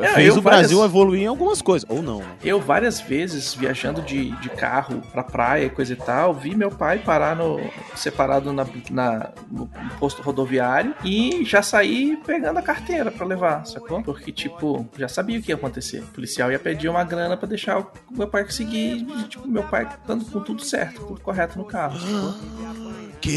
É, 0.00 0.08
fez 0.14 0.28
eu 0.28 0.38
o 0.38 0.40
Brasil 0.40 0.78
várias- 0.78 0.90
evoluir 0.90 1.22
em 1.24 1.26
algumas 1.26 1.60
coisas. 1.60 1.86
Ou 1.90 2.00
não. 2.06 2.22
Eu, 2.42 2.60
várias 2.60 3.00
vezes, 3.00 3.54
viajando 3.54 4.00
de, 4.02 4.30
de 4.40 4.48
carro 4.50 5.02
pra 5.12 5.22
praia 5.22 5.64
e 5.66 5.70
coisa 5.70 5.92
e 5.92 5.96
tal, 5.96 6.32
vi 6.32 6.54
meu 6.54 6.70
pai 6.70 6.98
parar 6.98 7.34
no. 7.36 7.58
separado 7.94 8.52
na, 8.52 8.66
na- 8.90 9.30
no 9.50 9.68
posto 9.98 10.22
rodoviário 10.22 10.94
e 11.04 11.44
já 11.44 11.60
saí 11.62 12.16
pegando 12.24 12.58
a 12.58 12.62
carteira 12.62 13.10
pra 13.10 13.26
levar, 13.26 13.66
sacou? 13.66 14.02
Porque, 14.02 14.30
tipo, 14.32 14.88
já 14.96 15.08
sabia 15.08 15.38
o 15.38 15.42
que 15.42 15.50
ia 15.50 15.56
acontecer. 15.56 16.00
O 16.00 16.06
policial 16.06 16.50
ia 16.52 16.58
pedir 16.58 16.88
uma 16.88 17.04
grana 17.04 17.36
pra 17.36 17.48
deixar 17.48 17.80
o 17.80 17.90
meu 18.10 18.28
pai 18.28 18.44
conseguir, 18.44 19.04
tipo, 19.28 19.46
meu 19.48 19.64
pai 19.64 19.88
dando 20.06 20.24
com 20.26 20.40
tudo 20.40 20.64
certo, 20.64 21.04
tudo 21.04 21.20
correto 21.20 21.58
no 21.58 21.64
carro, 21.64 21.98
sacou? 21.98 22.34
Que 23.20 23.30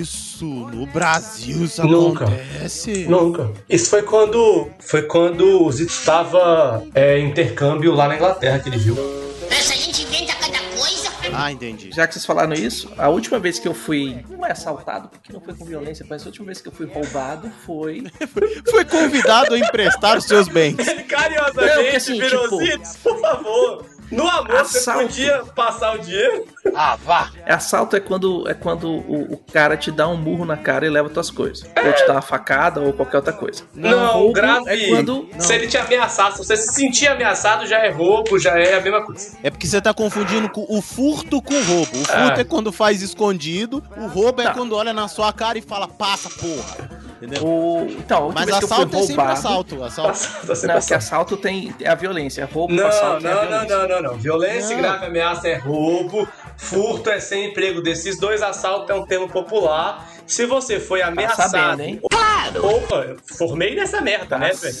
isso? 0.00 0.44
No 0.44 0.86
Brasil 0.86 1.64
isso 1.64 1.82
Nunca. 1.84 2.24
acontece? 2.26 3.06
Nunca. 3.08 3.50
Isso 3.68 3.90
foi 3.90 4.02
quando 4.02 4.68
foi 4.78 5.02
quando 5.02 5.62
o 5.64 5.72
Zito 5.72 5.92
estava 5.92 6.84
é, 6.94 7.18
intercâmbio 7.18 7.92
lá 7.92 8.06
na 8.08 8.16
Inglaterra 8.16 8.58
que 8.58 8.68
ele 8.68 8.78
viu. 8.78 8.96
Essa 9.50 9.74
gente 9.74 10.02
inventa 10.02 10.32
cada 10.34 10.58
coisa. 10.76 11.10
Ah, 11.32 11.50
entendi. 11.52 11.90
Já 11.92 12.06
que 12.06 12.14
vocês 12.14 12.24
falaram 12.26 12.52
isso, 12.54 12.90
a 12.96 13.08
última 13.08 13.38
vez 13.38 13.58
que 13.58 13.66
eu 13.68 13.74
fui. 13.74 14.24
Não 14.28 14.44
é 14.46 14.52
assaltado, 14.52 15.08
porque 15.08 15.32
não 15.32 15.40
foi 15.40 15.54
com 15.54 15.64
violência, 15.64 16.04
mas 16.08 16.22
a 16.22 16.26
última 16.26 16.46
vez 16.46 16.60
que 16.60 16.68
eu 16.68 16.72
fui 16.72 16.86
roubado 16.86 17.50
foi. 17.64 18.04
Foi 18.70 18.84
convidado 18.84 19.54
a 19.54 19.58
emprestar 19.58 20.16
os 20.16 20.24
seus 20.24 20.46
bens. 20.48 20.78
Ele 20.78 21.00
Não, 21.02 21.08
carinhosamente 21.08 21.96
assim, 21.96 22.20
virou 22.20 22.42
tipo- 22.44 22.58
Zitos, 22.58 22.96
por 23.02 23.20
favor. 23.20 23.86
No 24.10 24.26
amor, 24.28 24.64
você 24.64 24.78
Assalto. 24.78 25.02
podia 25.06 25.38
passar 25.54 25.94
o 25.94 25.98
dinheiro? 25.98 26.44
Assalto 27.46 27.96
é 27.96 28.00
quando, 28.00 28.48
é 28.48 28.54
quando 28.54 28.88
o, 28.90 29.34
o 29.34 29.36
cara 29.52 29.76
te 29.76 29.90
dá 29.90 30.08
um 30.08 30.16
murro 30.16 30.44
na 30.44 30.56
cara 30.56 30.86
e 30.86 30.90
leva 30.90 31.08
tuas 31.08 31.30
coisas. 31.30 31.62
Ou 31.62 31.92
te 31.92 32.06
dá 32.06 32.12
uma 32.14 32.22
facada 32.22 32.80
ou 32.80 32.92
qualquer 32.92 33.18
outra 33.18 33.32
coisa. 33.32 33.62
Não, 33.74 34.12
roubo 34.14 34.32
grave. 34.32 34.68
é 34.68 34.88
quando. 34.88 35.28
Se 35.38 35.54
ele 35.54 35.66
te 35.66 35.76
ameaçar, 35.76 36.32
se 36.32 36.38
você 36.38 36.56
se 36.56 36.72
sentir 36.74 37.06
ameaçado, 37.08 37.66
já 37.66 37.78
é 37.78 37.90
roubo, 37.90 38.38
já 38.38 38.58
é 38.58 38.74
a 38.76 38.80
mesma 38.80 39.02
coisa. 39.04 39.36
É 39.42 39.50
porque 39.50 39.66
você 39.66 39.80
tá 39.80 39.92
confundindo 39.94 40.48
com 40.50 40.66
o 40.68 40.80
furto 40.82 41.40
com 41.42 41.54
o 41.54 41.62
roubo. 41.64 41.92
O 41.92 42.04
furto 42.04 42.10
Ah. 42.12 42.40
é 42.40 42.44
quando 42.44 42.72
faz 42.72 43.02
escondido, 43.02 43.82
o 43.96 44.06
roubo 44.06 44.40
é 44.42 44.44
Tá. 44.46 44.54
quando 44.54 44.74
olha 44.74 44.92
na 44.92 45.06
sua 45.08 45.32
cara 45.32 45.58
e 45.58 45.62
fala, 45.62 45.86
passa, 45.88 46.28
porra. 46.30 47.09
Entendeu? 47.20 47.44
O... 47.46 47.86
Então, 47.90 48.30
Mas 48.34 48.48
assalto 48.50 48.96
é 48.96 49.02
sempre 49.02 49.22
assalto. 49.22 49.84
assalto. 49.84 50.46
Tá 50.46 50.54
sempre 50.54 50.68
Não, 50.68 50.74
que 50.80 50.94
assalto. 50.94 50.94
assalto 50.94 51.36
tem 51.36 51.74
é 51.80 51.88
a 51.88 51.94
violência. 51.94 52.48
Roubo, 52.50 52.72
Não, 52.72 52.86
assalto 52.86 53.26
é 53.26 53.30
não, 53.34 53.42
não, 53.42 53.48
violência. 53.48 53.76
não, 53.78 53.88
não, 53.88 54.02
não. 54.02 54.18
Violência 54.18 54.76
Não. 54.76 54.82
grave, 54.82 55.06
ameaça 55.06 55.48
é 55.48 55.56
roubo, 55.56 56.26
furto 56.56 57.10
é 57.10 57.20
sem 57.20 57.50
emprego. 57.50 57.82
Desses 57.82 58.18
dois 58.18 58.40
assaltos 58.42 58.88
é 58.88 58.94
um 58.94 59.04
termo 59.04 59.28
popular. 59.28 60.08
Se 60.26 60.46
você 60.46 60.80
foi 60.80 61.02
ameaçado. 61.02 61.50
sabendo, 61.50 62.00
Opa, 62.58 63.16
formei 63.36 63.74
nessa 63.74 64.00
merda, 64.00 64.38
né, 64.38 64.50
velho? 64.52 64.76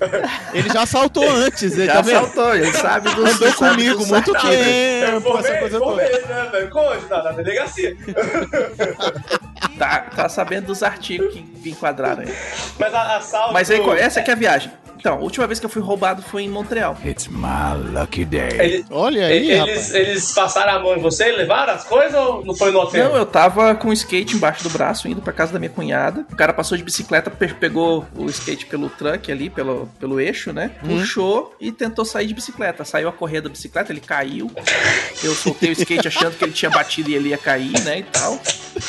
Ele 0.54 0.68
já 0.70 0.82
assaltou 0.82 1.28
antes, 1.30 1.72
ele 1.74 1.86
Já 1.86 1.94
tá 1.94 2.00
vendo? 2.00 2.16
assaltou, 2.16 2.54
ele 2.54 2.72
sabe 2.72 3.14
dos 3.14 3.34
Andou 3.34 3.52
comigo 3.54 3.98
dos 3.98 4.08
muito 4.08 4.36
assaltos. 4.36 4.58
Eu 4.58 4.64
tempo, 4.64 5.16
essa 5.16 5.42
formei, 5.42 5.58
coisa 5.58 5.78
formei, 5.78 6.08
toda. 6.08 6.26
né, 6.26 6.48
velho? 6.50 6.70
Onde? 6.76 7.06
Na, 7.08 7.22
na 7.22 7.32
delegacia. 7.32 7.96
Tá, 9.78 10.00
tá 10.14 10.28
sabendo 10.28 10.66
dos 10.66 10.82
artigos 10.82 11.32
que 11.32 11.70
enquadraram 11.70 12.20
aí. 12.22 12.34
Mas 12.78 12.92
a, 12.92 13.16
assalto. 13.16 13.54
Mas 13.54 13.70
aí, 13.70 13.80
essa 13.98 14.20
aqui 14.20 14.30
é 14.30 14.34
a 14.34 14.36
viagem. 14.36 14.70
Então, 15.00 15.14
a 15.14 15.18
última 15.18 15.46
vez 15.46 15.58
que 15.58 15.64
eu 15.64 15.70
fui 15.70 15.80
roubado 15.80 16.20
foi 16.22 16.42
em 16.42 16.48
Montreal. 16.48 16.96
Ele- 18.62 18.84
Olha 18.90 19.26
aí, 19.26 19.50
eles, 19.50 19.58
rapaz. 19.58 19.94
eles 19.94 20.32
passaram 20.32 20.72
a 20.74 20.78
mão 20.78 20.94
em 20.94 21.00
você 21.00 21.30
e 21.32 21.36
levaram 21.36 21.72
as 21.72 21.84
coisas 21.84 22.14
ou 22.14 22.44
não 22.44 22.54
foi 22.54 22.70
no 22.70 22.80
hotel? 22.80 23.08
Não, 23.08 23.16
eu 23.16 23.24
tava 23.24 23.74
com 23.74 23.88
o 23.88 23.92
skate 23.94 24.36
embaixo 24.36 24.62
do 24.62 24.68
braço, 24.68 25.08
indo 25.08 25.22
pra 25.22 25.32
casa 25.32 25.52
da 25.54 25.58
minha 25.58 25.70
cunhada. 25.70 26.26
O 26.30 26.36
cara 26.36 26.52
passou 26.52 26.76
de 26.76 26.84
bicicleta, 26.84 27.30
pe- 27.30 27.54
pegou 27.54 28.06
o 28.14 28.26
skate 28.26 28.66
pelo 28.66 28.90
truck 28.90 29.32
ali, 29.32 29.48
pelo, 29.48 29.88
pelo 29.98 30.20
eixo, 30.20 30.52
né? 30.52 30.70
Puxou 30.86 31.54
e 31.58 31.72
tentou 31.72 32.04
sair 32.04 32.26
de 32.26 32.34
bicicleta. 32.34 32.84
Saiu 32.84 33.08
a 33.08 33.12
correr 33.12 33.40
da 33.40 33.48
bicicleta, 33.48 33.90
ele 33.90 34.00
caiu. 34.00 34.50
Eu 35.24 35.34
soltei 35.34 35.70
o 35.70 35.72
skate 35.72 36.08
achando 36.08 36.36
que 36.36 36.44
ele 36.44 36.52
tinha 36.52 36.70
batido 36.70 37.08
e 37.10 37.14
ele 37.14 37.30
ia 37.30 37.38
cair, 37.38 37.72
né? 37.84 38.00
E 38.00 38.02
tal. 38.02 38.38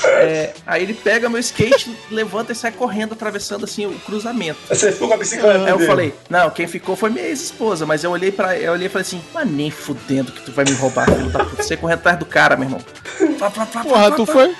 É, 0.05 0.53
aí 0.65 0.83
ele 0.83 0.93
pega 0.93 1.29
meu 1.29 1.39
skate, 1.39 1.95
levanta 2.09 2.51
e 2.51 2.55
sai 2.55 2.71
correndo, 2.71 3.13
atravessando 3.13 3.63
assim 3.65 3.85
o 3.85 3.93
cruzamento. 3.99 4.59
Você 4.69 4.91
ficou 4.91 5.07
com 5.07 5.13
a 5.13 5.17
bicicleta 5.17 5.63
Aí 5.65 5.69
eu 5.69 5.77
dele. 5.77 5.91
Falei, 6.09 6.13
não, 6.29 6.49
quem 6.49 6.67
ficou 6.67 6.95
foi 6.95 7.09
minha 7.09 7.25
ex-esposa, 7.25 7.85
mas 7.85 8.03
eu 8.03 8.11
olhei 8.11 8.31
para 8.31 8.57
eu 8.57 8.73
olhei 8.73 8.87
e 8.87 8.89
falei 8.89 9.05
assim, 9.05 9.21
mas 9.33 9.49
nem 9.49 9.69
fudendo 9.71 10.31
que 10.31 10.41
tu 10.41 10.51
vai 10.51 10.65
me 10.65 10.73
roubar, 10.73 11.05
filho 11.09 11.29
da 11.29 11.43
puta. 11.45 11.61
Você 11.63 11.77
correndo 11.77 11.99
atrás 11.99 12.17
do 12.19 12.25
cara, 12.25 12.55
meu 12.55 12.65
irmão. 12.65 12.81
Plá, 13.37 13.49
plá, 13.49 13.65
plá, 13.65 13.83
Porra, 13.83 14.11
tu 14.11 14.25
foi? 14.25 14.53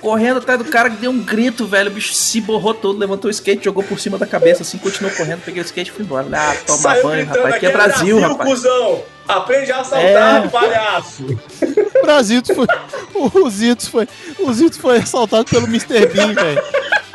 Correndo 0.00 0.38
atrás 0.38 0.58
do 0.58 0.64
cara 0.64 0.90
que 0.90 0.96
deu 0.96 1.10
um 1.12 1.20
grito, 1.22 1.64
velho. 1.64 1.88
O 1.90 1.94
bicho 1.94 2.12
se 2.12 2.40
borrou 2.40 2.74
todo, 2.74 2.98
levantou 2.98 3.28
o 3.28 3.30
skate, 3.30 3.64
jogou 3.64 3.84
por 3.84 4.00
cima 4.00 4.18
da 4.18 4.26
cabeça, 4.26 4.62
assim, 4.62 4.76
continuou 4.78 5.14
correndo, 5.14 5.42
peguei 5.44 5.62
o 5.62 5.64
skate 5.64 5.90
e 5.90 5.92
fui 5.94 6.04
embora. 6.04 6.26
Ah, 6.32 6.56
toma 6.66 6.78
Saiu 6.78 7.02
banho, 7.04 7.16
gritando, 7.26 7.36
rapaz. 7.44 7.54
Aqui 7.54 7.66
é 7.66 7.68
"Aqui 7.68 7.76
Brasil, 7.78 8.20
rapaz. 8.20 8.50
cuzão. 8.50 9.02
Aprende 9.28 9.70
a 9.70 9.80
assaltar, 9.80 10.44
É. 10.44 10.48
palhaço. 10.48 11.24
O 12.02 12.04
Brasito 12.04 12.52
foi. 12.52 12.66
O 13.14 13.48
Zitos 13.48 13.86
foi. 13.86 14.08
O 14.40 14.52
Zitos 14.52 14.76
foi 14.78 14.96
assaltado 14.98 15.44
pelo 15.44 15.68
Mr. 15.68 16.04
Bean, 16.06 16.34
velho. 16.34 16.60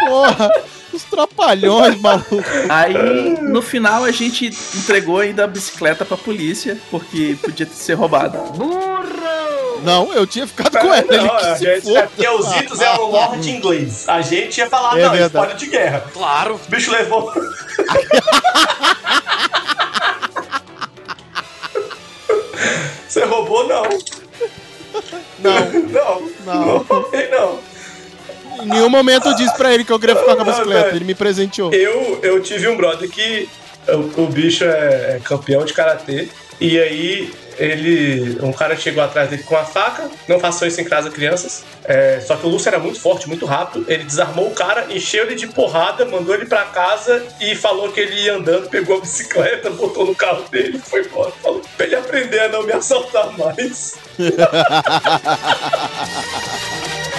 Porra, 0.08 0.50
os 0.98 1.04
trapalhões, 1.04 2.00
maluco. 2.02 2.44
Aí, 2.70 3.38
no 3.42 3.62
final, 3.62 4.04
a 4.04 4.12
gente 4.12 4.48
entregou 4.76 5.20
ainda 5.20 5.44
a 5.46 5.48
bicicleta 5.48 6.04
pra 6.04 6.18
polícia, 6.18 6.78
porque 6.92 7.38
podia 7.42 7.66
ser 7.68 7.94
roubada. 7.94 8.40
Não, 9.84 10.12
eu 10.14 10.26
tinha 10.26 10.46
ficado 10.48 10.72
com 10.72 10.94
ela. 10.94 11.06
Ele 11.14 11.24
Não, 11.28 11.40
se 11.56 11.64
gente, 11.64 11.82
foda. 11.84 12.00
é 12.00 12.02
porque 12.08 12.28
os 12.28 12.52
Itos 12.58 12.82
é 12.82 12.92
um 13.00 13.06
lord 13.12 13.50
inglês. 13.50 14.10
A 14.10 14.22
gente 14.22 14.58
ia 14.58 14.68
falar, 14.68 14.98
É 15.00 15.04
não, 15.04 15.12
verdade. 15.12 15.28
spoiler 15.36 15.56
de 15.56 15.68
guerra. 15.68 16.04
Claro. 16.12 16.56
O 16.56 16.70
bicho 16.70 16.92
levou. 16.92 17.32
Você 23.08 23.24
roubou, 23.24 23.68
não. 23.68 23.84
Não, 25.40 25.72
Não. 25.90 26.30
Não. 26.46 26.66
Não 26.66 26.78
roubei, 26.80 27.30
não. 27.30 27.60
Em 28.62 28.68
nenhum 28.68 28.90
momento 28.90 29.28
eu 29.28 29.36
disse 29.36 29.56
pra 29.56 29.74
ele 29.74 29.84
que 29.84 29.92
eu 29.92 30.00
queria 30.00 30.16
ficar 30.16 30.36
com 30.36 30.42
a 30.42 30.46
bicicleta. 30.46 30.96
Ele 30.96 31.06
me 31.06 31.16
presenteou. 31.16 31.74
Eu, 31.74 32.20
eu 32.22 32.42
tive 32.42 32.68
um 32.68 32.78
brother 32.78 33.10
que 33.10 33.50
o, 33.88 34.24
o 34.24 34.28
bicho 34.28 34.64
é, 34.64 35.16
é 35.16 35.22
campeão 35.24 35.66
de 35.66 35.74
karatê. 35.74 36.28
E 36.60 36.80
aí 36.80 37.32
ele. 37.58 38.38
Um 38.42 38.52
cara 38.52 38.76
chegou 38.76 39.04
atrás 39.04 39.30
dele 39.30 39.44
com 39.44 39.56
a 39.56 39.64
faca. 39.64 40.10
Não 40.28 40.40
façam 40.40 40.68
isso 40.68 40.82
em 40.82 40.84
casa, 40.84 41.10
crianças. 41.10 41.64
É, 41.84 42.20
só 42.20 42.36
que 42.36 42.46
o 42.46 42.50
Lúcio 42.50 42.68
era 42.68 42.80
muito 42.80 43.00
forte, 43.00 43.28
muito 43.28 43.46
rápido. 43.46 43.86
Ele 43.88 44.04
desarmou 44.04 44.48
o 44.48 44.56
cara, 44.56 44.88
encheu 44.90 45.26
ele 45.26 45.36
de 45.36 45.48
porrada, 45.48 46.06
mandou 46.06 46.34
ele 46.34 46.46
pra 46.46 46.66
casa 46.66 47.24
e 47.40 47.56
falou 47.56 47.92
que 47.92 48.00
ele 48.00 48.22
ia 48.22 48.36
andando, 48.36 48.70
pegou 48.70 48.98
a 48.98 49.02
bicicleta, 49.02 49.70
botou 49.70 50.06
no 50.06 50.16
carro 50.16 50.44
dele 50.50 50.80
foi 50.80 51.06
embora. 51.06 51.32
Falou 51.44 51.62
pra 51.76 51.86
ele 51.86 51.96
aprender 51.96 52.40
a 52.40 52.50
não 52.50 52.64
me 52.64 52.74
assaltar 52.74 53.38
mais. 53.38 53.96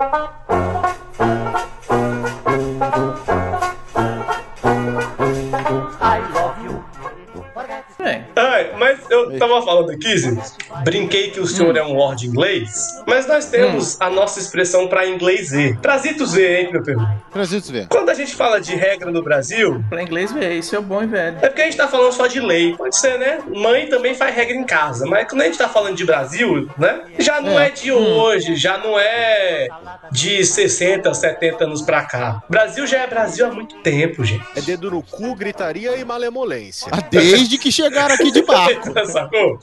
É. 0.00 0.39
eu 9.20 9.38
tava 9.38 9.62
falando 9.62 9.90
aqui, 9.90 10.14
brinquei 10.84 11.30
que 11.30 11.40
o 11.40 11.46
senhor 11.46 11.76
é 11.76 11.82
um 11.82 11.94
lord 11.94 12.26
inglês, 12.26 12.70
mas 13.06 13.26
nós 13.26 13.46
temos 13.46 14.00
a 14.00 14.08
nossa 14.10 14.38
expressão 14.40 14.88
pra 14.88 15.06
inglês 15.06 15.50
ver. 15.50 15.78
Trazitos 15.80 16.32
ver, 16.34 16.60
hein, 16.60 16.72
meu 16.72 16.82
perro? 16.82 17.06
Brasitos 17.32 17.70
ver. 17.70 17.86
Quando 17.88 18.10
a 18.10 18.14
gente 18.14 18.34
fala 18.34 18.60
de 18.60 18.74
regra 18.74 19.10
no 19.10 19.22
Brasil, 19.22 19.82
Pra 19.88 20.02
inglês 20.02 20.32
ver, 20.32 20.54
isso 20.58 20.74
é 20.76 20.80
bom 20.80 21.02
e 21.02 21.06
velho. 21.06 21.36
é 21.42 21.48
porque 21.48 21.62
a 21.62 21.64
gente 21.64 21.76
tá 21.76 21.88
falando 21.88 22.12
só 22.12 22.26
de 22.26 22.40
lei. 22.40 22.74
Pode 22.76 22.96
ser, 22.96 23.18
né? 23.18 23.38
Mãe 23.54 23.88
também 23.88 24.14
faz 24.14 24.34
regra 24.34 24.56
em 24.56 24.64
casa. 24.64 25.06
Mas 25.06 25.28
quando 25.28 25.42
a 25.42 25.44
gente 25.44 25.58
tá 25.58 25.68
falando 25.68 25.96
de 25.96 26.04
Brasil, 26.04 26.68
né? 26.78 27.02
Já 27.18 27.40
não 27.40 27.58
é, 27.58 27.70
de 27.70 27.90
hoje, 27.92 28.56
já 28.56 28.78
não 28.78 28.98
é 28.98 29.68
de 30.12 30.44
60, 30.44 31.12
70 31.12 31.64
anos 31.64 31.82
pra 31.82 32.02
cá. 32.04 32.42
Brasil 32.48 32.86
já 32.86 32.98
é 33.00 33.06
Brasil 33.06 33.46
há 33.46 33.52
muito 33.52 33.76
tempo, 33.76 34.24
gente. 34.24 34.44
É 34.56 34.60
dedo 34.60 34.90
no 34.90 35.02
cu, 35.02 35.34
gritaria 35.34 35.96
e 35.96 36.04
malemolência. 36.04 36.88
Ah, 36.92 37.00
Desde 37.10 37.58
que 37.58 37.70
chegaram 37.72 38.14
aqui 38.14 38.30
de 38.30 38.42
barco. 38.42 38.90
Sacou? 39.10 39.58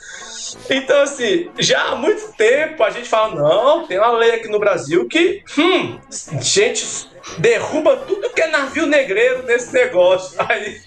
Então, 0.69 1.01
assim, 1.01 1.49
já 1.57 1.89
há 1.89 1.95
muito 1.95 2.33
tempo 2.33 2.83
a 2.83 2.89
gente 2.89 3.07
fala: 3.07 3.35
não, 3.35 3.87
tem 3.87 3.97
uma 3.97 4.11
lei 4.11 4.31
aqui 4.31 4.47
no 4.47 4.59
Brasil 4.59 5.07
que, 5.07 5.43
hum, 5.57 5.99
gente 6.41 7.09
derruba 7.37 7.97
tudo 7.97 8.29
que 8.29 8.41
é 8.41 8.47
navio 8.47 8.85
negreiro 8.85 9.43
nesse 9.43 9.73
negócio. 9.73 10.37
Aí 10.47 10.81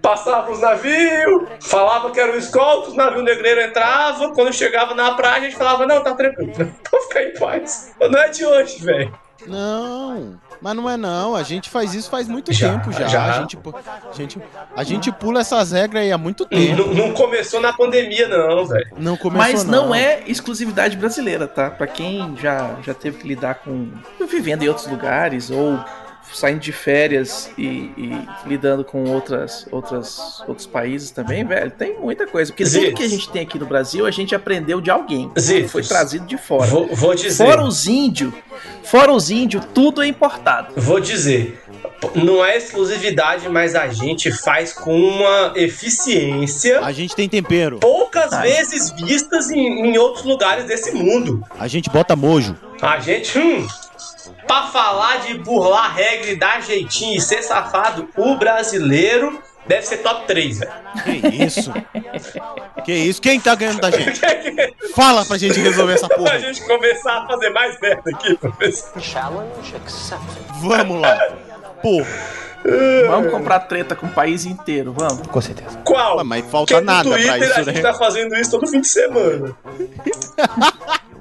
passava 0.00 0.50
os 0.52 0.60
navios, 0.60 1.48
falava 1.60 2.10
que 2.10 2.20
era 2.20 2.32
o 2.32 2.36
escolta, 2.38 2.90
os 2.90 2.96
navios 2.96 3.24
negreiros 3.24 3.64
entravam. 3.64 4.32
Quando 4.32 4.52
chegava 4.52 4.94
na 4.94 5.14
praia, 5.14 5.36
a 5.36 5.40
gente 5.40 5.56
falava: 5.56 5.86
não, 5.86 6.02
tá 6.02 6.14
tranquilo, 6.14 6.52
pode 6.90 7.04
ficar 7.08 7.22
em 7.22 7.34
paz. 7.34 7.94
Não 8.00 8.18
é 8.18 8.28
de 8.28 8.44
hoje, 8.44 8.84
velho. 8.84 9.24
Não, 9.46 10.38
mas 10.64 10.74
não 10.74 10.88
é 10.88 10.96
não. 10.96 11.36
A 11.36 11.42
gente 11.42 11.68
faz 11.68 11.92
isso 11.92 12.08
faz 12.08 12.26
muito 12.26 12.50
Já, 12.50 12.72
tempo 12.72 12.90
já. 12.90 13.06
já. 13.06 13.24
A, 13.24 13.40
gente, 13.42 13.58
a, 13.58 14.12
gente, 14.14 14.38
a 14.74 14.82
gente 14.82 15.12
pula 15.12 15.40
essas 15.40 15.72
regras 15.72 16.02
aí 16.02 16.10
há 16.10 16.16
muito 16.16 16.46
tempo. 16.46 16.86
Não, 16.86 16.94
não 16.94 17.12
começou 17.12 17.60
na 17.60 17.70
pandemia, 17.70 18.26
não, 18.28 18.64
velho. 18.64 18.86
Não 18.96 19.14
começou 19.14 19.46
Mas 19.46 19.64
não. 19.64 19.94
é 19.94 20.22
exclusividade 20.26 20.96
brasileira, 20.96 21.46
tá? 21.46 21.68
Pra 21.68 21.86
quem 21.86 22.34
já, 22.40 22.76
já 22.82 22.94
teve 22.94 23.18
que 23.18 23.28
lidar 23.28 23.56
com. 23.56 23.90
vivendo 24.26 24.62
em 24.62 24.68
outros 24.68 24.86
lugares 24.86 25.50
ou 25.50 25.78
saindo 26.34 26.60
de 26.60 26.72
férias 26.72 27.50
e, 27.56 27.90
e 27.96 28.28
lidando 28.46 28.84
com 28.84 29.04
outras, 29.04 29.66
outras, 29.70 30.42
outros 30.46 30.66
países 30.66 31.10
também, 31.10 31.44
velho, 31.44 31.70
tem 31.70 31.98
muita 31.98 32.26
coisa. 32.26 32.52
Porque 32.52 32.64
tudo 32.64 32.94
que 32.94 33.02
a 33.02 33.08
gente 33.08 33.30
tem 33.30 33.42
aqui 33.42 33.58
no 33.58 33.66
Brasil, 33.66 34.06
a 34.06 34.10
gente 34.10 34.34
aprendeu 34.34 34.80
de 34.80 34.90
alguém. 34.90 35.30
Zitos. 35.38 35.72
Foi 35.72 35.82
trazido 35.82 36.26
de 36.26 36.36
fora. 36.36 36.66
Vou, 36.66 36.88
vou 36.94 37.14
dizer. 37.14 37.44
Fora 37.44 37.62
os 37.64 37.86
índios, 37.86 38.32
fora 38.82 39.12
os 39.12 39.30
índios, 39.30 39.64
tudo 39.72 40.02
é 40.02 40.06
importado. 40.06 40.72
Vou 40.76 41.00
dizer. 41.00 41.60
Não 42.14 42.44
é 42.44 42.56
exclusividade, 42.56 43.48
mas 43.48 43.74
a 43.74 43.88
gente 43.88 44.30
faz 44.30 44.72
com 44.72 44.94
uma 45.00 45.52
eficiência 45.56 46.80
A 46.80 46.92
gente 46.92 47.16
tem 47.16 47.28
tempero. 47.28 47.78
poucas 47.78 48.32
Ai. 48.32 48.48
vezes 48.50 48.90
vistas 48.90 49.50
em, 49.50 49.86
em 49.86 49.98
outros 49.98 50.24
lugares 50.24 50.66
desse 50.66 50.92
mundo. 50.92 51.42
A 51.58 51.66
gente 51.66 51.88
bota 51.90 52.14
mojo. 52.14 52.56
A 52.82 52.98
gente, 53.00 53.38
hum, 53.38 53.66
pra 54.46 54.64
falar 54.64 55.18
de 55.20 55.34
burlar 55.38 55.94
regra 55.94 56.30
e 56.30 56.36
dar 56.36 56.62
jeitinho 56.62 57.16
e 57.16 57.20
ser 57.20 57.42
safado, 57.42 58.08
o 58.16 58.36
brasileiro 58.36 59.40
deve 59.66 59.86
ser 59.86 59.98
top 59.98 60.26
3, 60.26 60.58
velho. 60.60 60.72
Que 61.04 61.44
isso? 61.44 61.72
que 62.84 62.92
isso? 62.92 63.20
Quem 63.20 63.40
tá 63.40 63.54
ganhando 63.54 63.80
da 63.80 63.90
gente? 63.90 64.20
Fala 64.94 65.24
pra 65.24 65.36
gente 65.38 65.58
resolver 65.60 65.94
essa 65.94 66.06
pra 66.06 66.16
porra. 66.16 66.38
gente 66.40 66.64
começar 66.66 67.22
a 67.22 67.26
fazer 67.26 67.50
mais 67.50 67.80
merda 67.80 68.10
aqui, 68.10 68.36
professor. 68.36 69.00
Vamos 70.60 71.00
lá. 71.00 71.18
Pô, 71.82 72.02
Vamos 73.08 73.30
comprar 73.30 73.60
treta 73.60 73.94
com 73.94 74.06
o 74.06 74.10
país 74.10 74.46
inteiro, 74.46 74.92
vamos. 74.92 75.26
Qual? 75.84 76.18
Ah, 76.18 76.24
mas 76.24 76.44
falta 76.46 76.74
Porque 76.74 76.80
no 76.80 76.92
nada 76.92 77.08
pra 77.10 77.18
Twitter 77.18 77.42
isso, 77.42 77.60
a 77.60 77.62
gente 77.62 77.74
né? 77.76 77.82
tá 77.82 77.94
fazendo 77.94 78.34
isso 78.36 78.50
todo 78.50 78.66
fim 78.66 78.80
de 78.80 78.88
semana. 78.88 79.54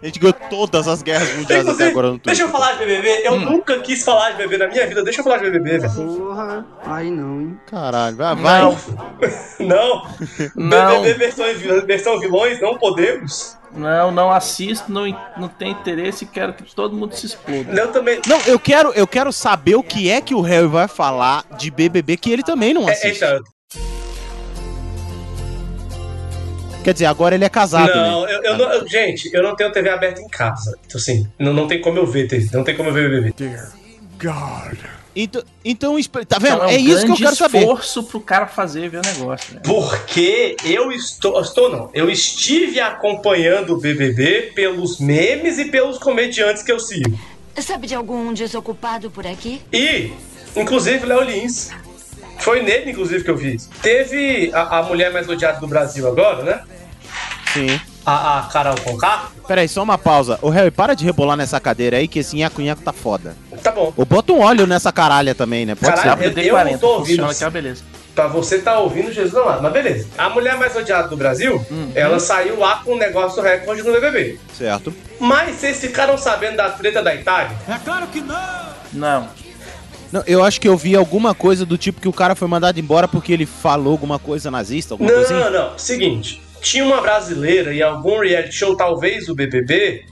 a 0.00 0.06
gente 0.06 0.18
ganhou 0.18 0.34
todas 0.48 0.86
as 0.86 1.02
guerras 1.02 1.34
mundiais 1.36 1.66
até 1.68 1.88
agora 1.88 2.10
no 2.12 2.18
deixa 2.18 2.42
eu 2.42 2.48
Twitter. 2.48 2.60
falar 2.66 2.72
de 2.78 2.84
BBB. 2.86 3.22
Eu 3.26 3.40
nunca 3.40 3.78
quis 3.80 4.04
falar 4.04 4.30
de 4.32 4.36
BBB 4.38 4.58
na 4.58 4.68
minha 4.68 4.86
vida. 4.86 5.02
Deixa 5.02 5.20
eu 5.20 5.24
falar 5.24 5.38
de 5.38 5.50
BBB, 5.50 5.78
velho. 5.78 5.92
Porra, 5.94 6.66
aí 6.86 7.10
não, 7.10 7.40
hein? 7.40 7.60
Caralho, 7.66 8.16
vai, 8.16 8.34
vai. 8.36 8.60
Não, 9.60 10.02
Não. 10.54 10.92
não, 10.94 11.02
BBB 11.02 11.14
versão, 11.18 11.44
versão 11.86 12.18
vilões, 12.20 12.60
não 12.60 12.78
podemos. 12.78 13.56
não, 13.72 14.10
não 14.10 14.30
assisto, 14.32 14.90
não, 14.90 15.04
não 15.36 15.48
tenho 15.48 15.72
interesse 15.72 16.24
e 16.24 16.26
quero 16.26 16.54
que 16.54 16.74
todo 16.74 16.96
mundo 16.96 17.14
se 17.14 17.26
exploda. 17.26 17.72
Eu 17.72 17.92
também. 17.92 18.20
Não, 18.26 18.40
eu 18.46 18.58
quero, 18.58 18.90
eu 18.92 19.06
quero 19.06 19.32
saber 19.32 19.74
o 19.76 19.82
que 19.82 20.10
é 20.10 20.20
que 20.20 20.34
o 20.34 20.40
Harry 20.40 20.66
vai 20.66 20.88
falar 20.88 21.44
de 21.58 21.70
BBB 21.70 22.16
que 22.16 22.30
ele 22.32 22.42
também 22.42 22.72
não 22.74 22.88
É, 22.88 22.92
assiste. 22.92 23.22
então, 23.24 23.38
Quer 26.82 26.92
dizer, 26.94 27.06
agora 27.06 27.34
ele 27.34 27.44
é 27.44 27.48
casado, 27.48 27.94
não, 27.94 28.24
né? 28.24 28.32
eu, 28.34 28.42
eu 28.42 28.58
não, 28.58 28.72
eu- 28.72 28.88
gente, 28.88 29.28
eu 29.34 29.42
não 29.42 29.54
tenho 29.54 29.70
TV 29.70 29.88
aberta 29.90 30.20
em 30.22 30.28
casa. 30.28 30.76
Então, 30.86 30.98
assim, 30.98 31.26
não, 31.38 31.52
não 31.52 31.66
tem 31.68 31.80
como 31.80 31.98
eu 31.98 32.06
ver, 32.06 32.26
TV, 32.26 32.48
não 32.56 32.64
tem 32.64 32.74
como 32.76 32.88
eu 32.88 32.92
ver 32.94 33.10
BBB. 33.10 33.34
Então, 35.14 35.42
então 35.64 35.98
espe- 35.98 36.24
tá 36.24 36.38
vendo? 36.38 36.54
Então, 36.56 36.68
é, 36.68 36.76
um 36.76 36.78
isso 36.78 37.04
que 37.04 37.12
eu 37.12 37.16
quero 37.16 37.34
saber. 37.36 37.58
esforço 37.58 38.02
pro 38.04 38.20
cara 38.20 38.46
fazer 38.46 38.88
ver 38.88 38.98
o 38.98 39.02
negócio. 39.02 39.54
Né? 39.54 39.60
Porque 39.64 40.56
eu 40.64 40.92
estou, 40.92 41.38
estou 41.40 41.68
não, 41.70 41.90
eu 41.92 42.08
estive 42.08 42.78
acompanhando 42.80 43.74
o 43.74 43.76
BBB 43.76 44.52
pelos 44.54 45.00
memes 45.00 45.58
e 45.58 45.64
pelos 45.66 45.98
comediantes 45.98 46.62
que 46.62 46.70
eu 46.72 46.78
sigo. 46.78 47.18
Sabe 47.58 47.88
de 47.88 47.94
algum 47.94 48.32
desocupado 48.32 49.10
por 49.10 49.26
aqui? 49.26 49.60
E, 49.72 50.12
inclusive, 50.56 51.04
Léo 51.04 51.22
Lins. 51.24 51.70
Foi 52.40 52.62
nele, 52.62 52.90
inclusive, 52.90 53.22
que 53.24 53.30
eu 53.30 53.36
vi. 53.36 53.56
Teve 53.82 54.50
a, 54.54 54.78
a 54.78 54.82
mulher 54.82 55.12
mais 55.12 55.28
odiada 55.28 55.60
do 55.60 55.66
Brasil 55.66 56.06
agora, 56.08 56.42
né? 56.42 56.60
Sim. 57.52 57.80
A, 58.06 58.38
a 58.38 58.42
Carol 58.44 58.74
Conká. 58.82 59.24
Peraí, 59.46 59.68
só 59.68 59.82
uma 59.82 59.98
pausa. 59.98 60.38
Ô 60.40 60.48
Harry, 60.48 60.70
para 60.70 60.94
de 60.94 61.04
rebolar 61.04 61.36
nessa 61.36 61.60
cadeira 61.60 61.98
aí, 61.98 62.08
que 62.08 62.20
esse 62.20 62.36
nhaco-nhaco 62.36 62.82
tá 62.82 62.92
foda. 62.92 63.36
Tá 63.62 63.70
bom. 63.72 63.92
Ou 63.96 64.04
bota 64.06 64.32
um 64.32 64.40
óleo 64.40 64.66
nessa 64.66 64.90
caralha 64.92 65.34
também, 65.34 65.66
né? 65.66 65.74
Pode 65.74 65.94
Caralho, 65.96 66.18
ser. 66.18 66.38
eu- 66.38 66.44
eu 66.44 66.54
não 66.54 66.62
WD-40, 66.72 66.78
tô 66.78 66.86
ouvindo. 66.88 67.06
funciona 67.08 67.34
que 67.34 67.42
é 67.42 67.46
uma 67.46 67.50
beleza. 67.50 67.82
Pra 68.14 68.26
você 68.26 68.58
tá 68.58 68.78
ouvindo, 68.78 69.12
Jesus 69.12 69.32
não. 69.34 69.60
Mas 69.62 69.72
beleza. 69.72 70.08
A 70.16 70.28
mulher 70.30 70.56
mais 70.56 70.74
odiada 70.76 71.08
do 71.08 71.16
Brasil, 71.16 71.64
ela 71.94 72.18
saiu 72.18 72.58
lá 72.58 72.76
com 72.84 72.92
um 72.94 72.98
negócio 72.98 73.42
recorde 73.42 73.82
no 73.82 73.92
BBB. 73.92 74.38
Certo. 74.56 74.92
Mas 75.18 75.56
vocês 75.56 75.78
ficaram 75.80 76.16
sabendo 76.16 76.56
da 76.56 76.70
treta 76.70 77.02
da 77.02 77.14
Itália? 77.14 77.56
Não. 78.24 78.38
Não, 78.92 79.28
eu 80.26 80.42
acho 80.44 80.60
que 80.60 80.68
eu 80.68 80.76
vi 80.76 80.94
alguma 80.96 81.34
coisa 81.34 81.64
do 81.64 81.78
tipo 81.78 82.00
que 82.00 82.08
o 82.08 82.12
cara 82.12 82.34
foi 82.34 82.48
mandado 82.48 82.78
embora 82.80 83.06
porque 83.06 83.32
ele 83.32 83.46
falou 83.46 83.92
alguma 83.92 84.18
coisa 84.18 84.50
nazista, 84.50 84.94
alguma 84.94 85.10
coisa 85.10 85.34
Não, 85.34 85.42
assim. 85.42 85.52
não. 85.52 85.78
Seguinte. 85.78 86.42
Tinha 86.60 86.84
uma 86.84 87.00
brasileira 87.00 87.72
em 87.72 87.80
algum 87.82 88.18
reality 88.20 88.52
show, 88.54 88.76
talvez 88.76 89.28
o 89.28 89.34
BBB, 89.34 90.04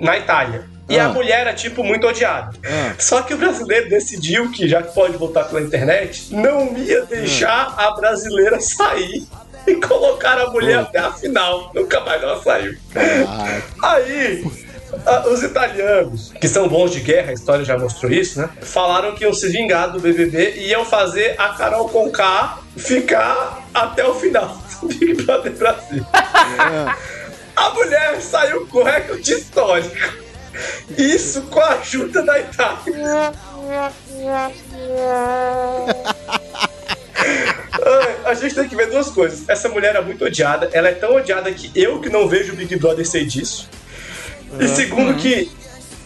na 0.00 0.16
Itália. 0.16 0.64
E 0.88 0.98
Ah. 0.98 1.06
a 1.06 1.08
mulher 1.12 1.40
era, 1.40 1.52
tipo, 1.52 1.82
muito 1.82 2.06
odiada. 2.06 2.56
Ah. 2.64 2.94
Só 2.98 3.20
que 3.22 3.34
o 3.34 3.36
brasileiro 3.36 3.88
decidiu 3.88 4.50
que, 4.52 4.68
já 4.68 4.80
que 4.82 4.94
pode 4.94 5.16
voltar 5.16 5.44
pela 5.44 5.60
internet, 5.60 6.32
não 6.32 6.76
ia 6.78 7.04
deixar 7.06 7.74
a 7.76 7.90
brasileira 7.96 8.60
sair 8.60 9.26
e 9.66 9.74
colocar 9.74 10.38
a 10.38 10.48
mulher 10.50 10.78
até 10.78 10.98
a 11.00 11.10
final. 11.12 11.72
Nunca 11.74 12.00
mais 12.00 12.22
ela 12.22 12.40
saiu. 12.40 12.76
Ah, 13.26 13.60
Aí, 13.94 14.44
os 15.28 15.42
italianos, 15.42 16.32
que 16.40 16.48
são 16.48 16.68
bons 16.68 16.90
de 16.90 17.00
guerra, 17.00 17.30
a 17.30 17.34
história 17.34 17.64
já 17.64 17.78
mostrou 17.78 18.10
isso, 18.10 18.40
né? 18.40 18.48
Falaram 18.62 19.14
que 19.14 19.24
iam 19.24 19.32
se 19.32 19.48
vingar 19.48 19.92
do 19.92 20.00
BBB 20.00 20.54
e 20.56 20.68
iam 20.70 20.84
fazer 20.84 21.34
a 21.38 21.50
Carol 21.50 21.88
Conká 21.88 22.58
ficar 22.76 23.64
até 23.72 24.04
o 24.06 24.14
final 24.14 24.60
do 24.80 24.88
Big 24.88 25.22
Brother 25.22 25.52
Brasil. 25.52 26.04
A 27.54 27.70
mulher 27.70 28.20
saiu 28.20 28.66
com 28.66 28.82
recorde 28.82 29.32
histórico. 29.32 30.26
Isso 30.96 31.42
com 31.42 31.60
a 31.60 31.74
ajuda 31.74 32.22
da 32.22 32.38
Itália. 32.40 33.32
A 38.24 38.34
gente 38.34 38.54
tem 38.54 38.68
que 38.68 38.76
ver 38.76 38.90
duas 38.90 39.08
coisas. 39.10 39.48
Essa 39.48 39.68
mulher 39.68 39.94
é 39.96 40.00
muito 40.00 40.24
odiada. 40.24 40.68
Ela 40.72 40.88
é 40.88 40.94
tão 40.94 41.14
odiada 41.14 41.50
que 41.52 41.70
eu 41.74 42.00
que 42.00 42.08
não 42.08 42.26
vejo 42.26 42.52
o 42.52 42.56
Big 42.56 42.74
Brother 42.76 43.06
sei 43.06 43.24
disso. 43.24 43.68
E 44.60 44.68
segundo 44.68 45.14
que 45.14 45.50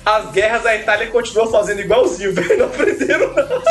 as 0.04 0.30
guerras 0.32 0.66
a 0.66 0.76
Itália 0.76 1.06
continua 1.08 1.50
fazendo 1.50 1.80
igualzinho, 1.80 2.32
velho. 2.34 2.58
Não 2.58 2.66
aprenderam 2.66 3.34
nada. 3.34 3.60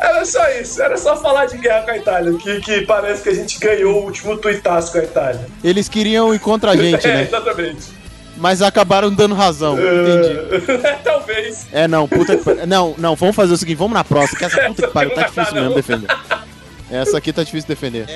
Era 0.00 0.24
só 0.24 0.48
isso, 0.50 0.80
era 0.80 0.96
só 0.96 1.16
falar 1.16 1.46
de 1.46 1.58
guerra 1.58 1.82
com 1.82 1.90
a 1.90 1.96
Itália, 1.96 2.32
que, 2.34 2.60
que 2.60 2.82
parece 2.82 3.22
que 3.22 3.28
a 3.30 3.34
gente 3.34 3.58
ganhou 3.58 4.00
o 4.00 4.04
último 4.04 4.36
tuitaço 4.38 4.92
com 4.92 4.98
a 4.98 5.02
Itália. 5.02 5.46
Eles 5.62 5.88
queriam 5.88 6.32
ir 6.32 6.38
contra 6.38 6.70
a 6.70 6.76
gente, 6.76 7.06
é, 7.06 7.14
né? 7.14 7.22
exatamente. 7.22 7.98
Mas 8.36 8.62
acabaram 8.62 9.12
dando 9.12 9.34
razão. 9.34 9.76
Entendi. 9.76 10.86
É, 10.86 10.92
Talvez. 11.02 11.66
É, 11.72 11.88
não, 11.88 12.06
puta 12.06 12.36
que 12.36 12.44
pariu. 12.44 12.66
Não, 12.66 12.94
não, 12.96 13.16
vamos 13.16 13.34
fazer 13.34 13.52
o 13.52 13.56
seguinte, 13.56 13.76
vamos 13.76 13.94
na 13.94 14.04
próxima, 14.04 14.38
que 14.38 14.44
essa 14.44 14.62
puta 14.62 14.86
que 14.86 14.92
pariu 14.92 15.14
tá 15.14 15.22
difícil 15.22 15.54
mesmo 15.54 15.70
não. 15.70 15.76
defender. 15.76 16.08
Essa 16.90 17.18
aqui 17.18 17.32
tá 17.32 17.42
difícil 17.42 17.68
de 17.68 17.74
defender. 17.74 18.06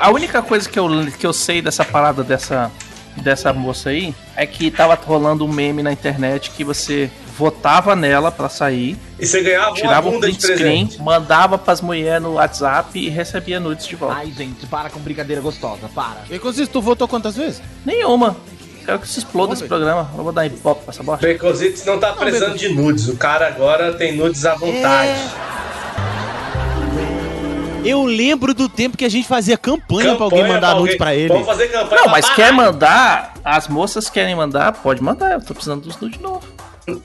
A 0.00 0.10
única 0.10 0.42
coisa 0.42 0.68
que 0.68 0.78
eu, 0.78 0.88
que 1.18 1.26
eu 1.26 1.32
sei 1.32 1.60
dessa 1.60 1.84
parada 1.84 2.22
dessa, 2.24 2.70
dessa 3.16 3.52
moça 3.52 3.90
aí 3.90 4.14
é 4.34 4.46
que 4.46 4.70
tava 4.70 4.94
rolando 4.94 5.44
um 5.44 5.52
meme 5.52 5.82
na 5.82 5.92
internet 5.92 6.50
que 6.50 6.64
você 6.64 7.10
votava 7.36 7.94
nela 7.94 8.32
pra 8.32 8.48
sair, 8.48 8.98
E 9.16 9.24
você 9.24 9.40
ganhava 9.42 9.72
tirava 9.74 10.08
um 10.08 10.18
print 10.18 10.42
screen, 10.42 10.90
mandava 10.98 11.56
pras 11.56 11.80
mulheres 11.80 12.20
no 12.20 12.32
WhatsApp 12.32 12.98
e 12.98 13.08
recebia 13.08 13.60
nudes 13.60 13.86
de 13.86 13.94
volta. 13.94 14.16
Ai, 14.16 14.32
gente, 14.36 14.66
para 14.66 14.90
com 14.90 14.98
brincadeira 14.98 15.40
gostosa, 15.40 15.88
para. 15.94 16.22
E 16.28 16.34
Inclusive, 16.34 16.68
tu 16.68 16.80
votou 16.82 17.06
quantas 17.06 17.36
vezes? 17.36 17.62
Nenhuma. 17.86 18.36
Quero 18.84 18.98
que 19.00 19.06
se 19.08 19.18
exploda 19.18 19.52
esse 19.52 19.64
programa. 19.64 20.10
Eu 20.16 20.24
vou 20.24 20.32
dar 20.32 20.46
ibope 20.46 20.82
pra 20.82 20.92
essa 20.92 21.02
bosta. 21.02 21.26
Baconzitos 21.26 21.84
não 21.84 21.98
tá 22.00 22.14
precisando 22.14 22.56
de 22.56 22.70
nudes. 22.70 23.06
O 23.06 23.16
cara 23.16 23.46
agora 23.46 23.92
tem 23.92 24.16
nudes 24.16 24.46
à 24.46 24.54
vontade. 24.54 25.20
Eu 27.88 28.04
lembro 28.04 28.52
do 28.54 28.68
tempo 28.68 28.96
que 28.96 29.04
a 29.04 29.08
gente 29.08 29.26
fazia 29.26 29.56
campanha, 29.56 30.14
pra 30.14 30.24
alguém 30.24 30.38
Campanha 30.40 30.54
mandar 30.54 30.68
pra 30.70 30.78
nudes 30.80 30.94
alguém. 30.94 30.98
pra 30.98 31.14
ele. 31.14 31.28
Vamos 31.28 31.46
fazer 31.46 31.68
campanha 31.68 32.02
Não, 32.02 32.08
mas 32.10 32.24
parar. 32.24 32.36
quer 32.36 32.52
mandar, 32.52 33.34
as 33.44 33.68
moças 33.68 34.08
querem 34.10 34.34
mandar, 34.34 34.72
pode 34.72 35.02
mandar. 35.02 35.32
Eu 35.32 35.40
tô 35.40 35.54
precisando 35.54 35.82
dos 35.82 35.98
nudes 36.00 36.16
de 36.18 36.22
novo. 36.22 36.40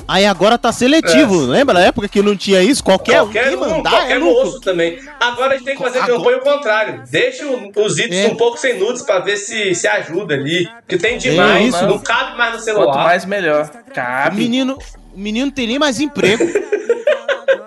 Aí 0.07 0.25
agora 0.25 0.57
tá 0.57 0.71
seletivo, 0.71 1.41
lembra 1.41 1.73
na 1.73 1.81
época 1.81 2.07
que 2.07 2.21
não 2.21 2.37
tinha 2.37 2.61
isso? 2.63 2.81
Qualquer, 2.81 3.17
Qualquer 3.19 3.47
um 3.47 3.49
que 3.49 3.55
mandar 3.57 3.89
qualquer 3.89 4.15
é 4.15 4.19
moço 4.19 4.61
também. 4.61 4.97
Agora 5.19 5.55
a 5.55 5.57
gente 5.57 5.65
tem 5.65 5.75
que 5.75 5.83
fazer 5.83 5.99
Agora- 5.99 6.17
campanha 6.19 6.37
ao 6.37 6.41
contrário. 6.43 7.03
Deixa 7.11 7.45
o- 7.45 7.69
os 7.85 7.99
itens 7.99 8.25
É. 8.25 8.27
um 8.29 8.35
pouco 8.37 8.57
sem 8.57 8.79
nudes 8.79 9.01
pra 9.01 9.19
ver 9.19 9.35
se, 9.35 9.75
se 9.75 9.85
ajuda 9.85 10.35
ali. 10.35 10.69
Porque 10.79 10.97
tem 10.97 11.17
demais, 11.17 11.73
isso. 11.75 11.85
não 11.85 11.99
cabe 11.99 12.37
mais 12.37 12.51
no 12.51 12.57
Quanto 12.59 12.63
celular. 12.63 13.03
mais, 13.03 13.25
melhor. 13.25 13.69
O 13.89 13.93
Cabe. 13.93 14.37
menino, 14.37 14.77
o 15.13 15.19
menino 15.19 15.47
não 15.47 15.53
tem 15.53 15.67
nem 15.67 15.77
mais 15.77 15.99
emprego. 15.99 16.45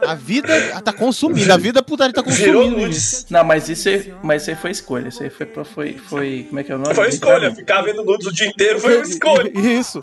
A 0.07 0.15
vida 0.15 0.81
tá 0.83 0.93
consumindo, 0.93 1.53
a 1.53 1.57
vida 1.57 1.83
putaria 1.83 2.13
tá 2.15 2.23
Virou 2.23 2.63
consumindo. 2.63 2.83
nudes. 2.83 3.27
Não, 3.31 3.45
mas 3.45 3.69
isso 3.69 3.89
aí, 3.89 4.15
mas 4.23 4.43
isso 4.43 4.51
aí 4.51 4.57
foi 4.57 4.71
escolha. 4.71 5.09
Isso 5.09 5.23
aí 5.23 5.31
foi, 5.31 5.47
foi, 5.65 5.97
foi. 6.09 6.47
Como 6.49 6.61
é 6.61 6.65
que 6.65 6.73
é 6.73 6.75
o 6.75 6.79
nome? 6.79 6.95
Foi 6.95 7.09
escolha. 7.09 7.55
Ficar 7.55 7.83
vendo 7.83 8.05
nudes 8.05 8.27
o 8.27 8.33
dia 8.33 8.47
inteiro 8.47 8.81
foi 8.81 8.97
uma 8.97 9.07
escolha. 9.07 9.51
Isso. 9.59 10.03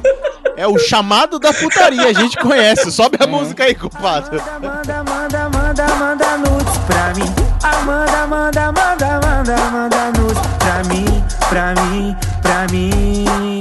É 0.56 0.68
o 0.68 0.78
chamado 0.78 1.40
da 1.40 1.52
putaria, 1.54 2.08
a 2.08 2.14
gente 2.14 2.38
conhece. 2.38 2.92
Sobe 2.92 3.18
a 3.20 3.26
música 3.28 3.64
aí, 3.64 3.74
compadre. 3.76 4.40
Manda, 4.62 5.04
manda, 5.04 5.50
manda, 5.50 5.88
manda 5.96 6.38
nudes 6.38 6.78
pra 6.86 7.14
mim. 7.16 7.34
Amanda, 7.64 8.28
manda, 8.28 8.72
manda, 8.72 9.20
manda, 9.26 9.58
manda 9.72 10.12
nudes 10.20 10.42
pra 10.60 10.84
mim, 10.84 11.24
pra 11.50 11.74
mim, 11.82 12.16
pra 12.42 12.68
mim. 12.72 13.60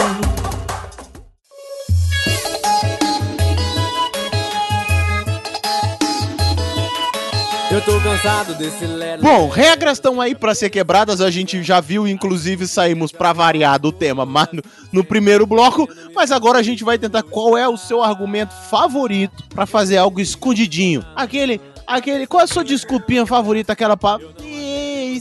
Eu 7.72 7.80
tô 7.80 7.98
cansado 8.02 8.54
desse 8.54 8.84
lero. 8.84 9.22
Bom, 9.22 9.48
regras 9.48 9.94
estão 9.94 10.20
aí 10.20 10.34
pra 10.34 10.54
ser 10.54 10.68
quebradas, 10.68 11.22
a 11.22 11.30
gente 11.30 11.62
já 11.62 11.80
viu, 11.80 12.06
inclusive 12.06 12.68
saímos 12.68 13.10
pra 13.10 13.32
variar 13.32 13.78
do 13.78 13.90
tema 13.90 14.26
mas 14.28 14.48
no, 14.52 14.62
no 14.92 15.02
primeiro 15.02 15.46
bloco, 15.46 15.88
mas 16.14 16.30
agora 16.30 16.58
a 16.58 16.62
gente 16.62 16.84
vai 16.84 16.98
tentar 16.98 17.22
qual 17.22 17.56
é 17.56 17.66
o 17.66 17.78
seu 17.78 18.02
argumento 18.02 18.52
favorito 18.68 19.42
pra 19.48 19.64
fazer 19.64 19.96
algo 19.96 20.20
escondidinho. 20.20 21.02
Aquele, 21.16 21.62
aquele, 21.86 22.26
qual 22.26 22.42
é 22.42 22.44
a 22.44 22.46
sua 22.46 22.62
desculpinha 22.62 23.24
favorita, 23.24 23.72
aquela 23.72 23.96
pa... 23.96 24.18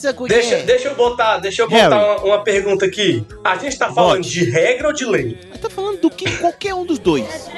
É 0.04 0.14
coisa. 0.14 0.34
Deixa, 0.34 0.58
deixa 0.64 0.88
eu 0.88 0.96
botar, 0.96 1.38
deixa 1.38 1.62
eu 1.62 1.70
botar 1.70 1.90
uma, 1.90 2.18
uma 2.24 2.44
pergunta 2.44 2.86
aqui. 2.86 3.24
A 3.44 3.56
gente 3.56 3.78
tá 3.78 3.94
falando 3.94 4.24
de 4.24 4.44
regra 4.44 4.88
ou 4.88 4.94
de 4.94 5.06
lei? 5.06 5.38
Tá 5.62 5.70
falando 5.70 6.02
do 6.02 6.10
que 6.10 6.38
qualquer 6.38 6.74
um 6.74 6.86
dos 6.86 6.98
dois. 6.98 7.50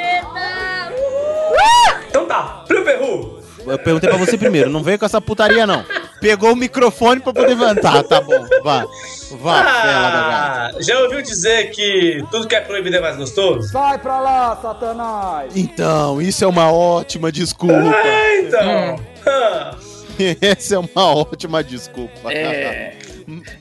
Então 2.09 2.25
tá, 2.25 2.65
Frio 2.67 2.83
Perru, 2.83 3.42
Eu 3.65 3.79
perguntei 3.79 4.09
pra 4.09 4.17
você 4.17 4.37
primeiro, 4.37 4.69
não 4.69 4.83
veio 4.83 4.99
com 4.99 5.05
essa 5.05 5.21
putaria 5.21 5.65
não. 5.65 5.85
Pegou 6.19 6.53
o 6.53 6.55
microfone 6.55 7.19
pra 7.19 7.33
poder 7.33 7.49
levantar, 7.49 8.03
tá 8.03 8.21
bom, 8.21 8.45
vá. 8.63 8.85
Vá, 9.39 9.63
fela 9.63 10.09
da 10.09 10.21
gata. 10.29 10.77
Ah, 10.77 10.81
já 10.81 10.99
ouviu 10.99 11.21
dizer 11.21 11.71
que 11.71 12.23
tudo 12.31 12.47
que 12.47 12.55
é 12.55 12.61
proibido 12.61 12.95
é 12.95 13.01
mais 13.01 13.17
gostoso? 13.17 13.67
Sai 13.69 13.97
pra 13.97 14.19
lá, 14.19 14.55
Satanás! 14.61 15.51
Então, 15.55 16.21
isso 16.21 16.43
é 16.43 16.47
uma 16.47 16.71
ótima 16.71 17.31
desculpa. 17.31 17.95
É, 17.95 18.41
então. 18.41 18.99
Ah, 19.25 19.75
Essa 20.41 20.75
é 20.75 20.79
uma 20.79 20.89
ótima 20.95 21.63
desculpa. 21.63 22.31
É. 22.31 22.95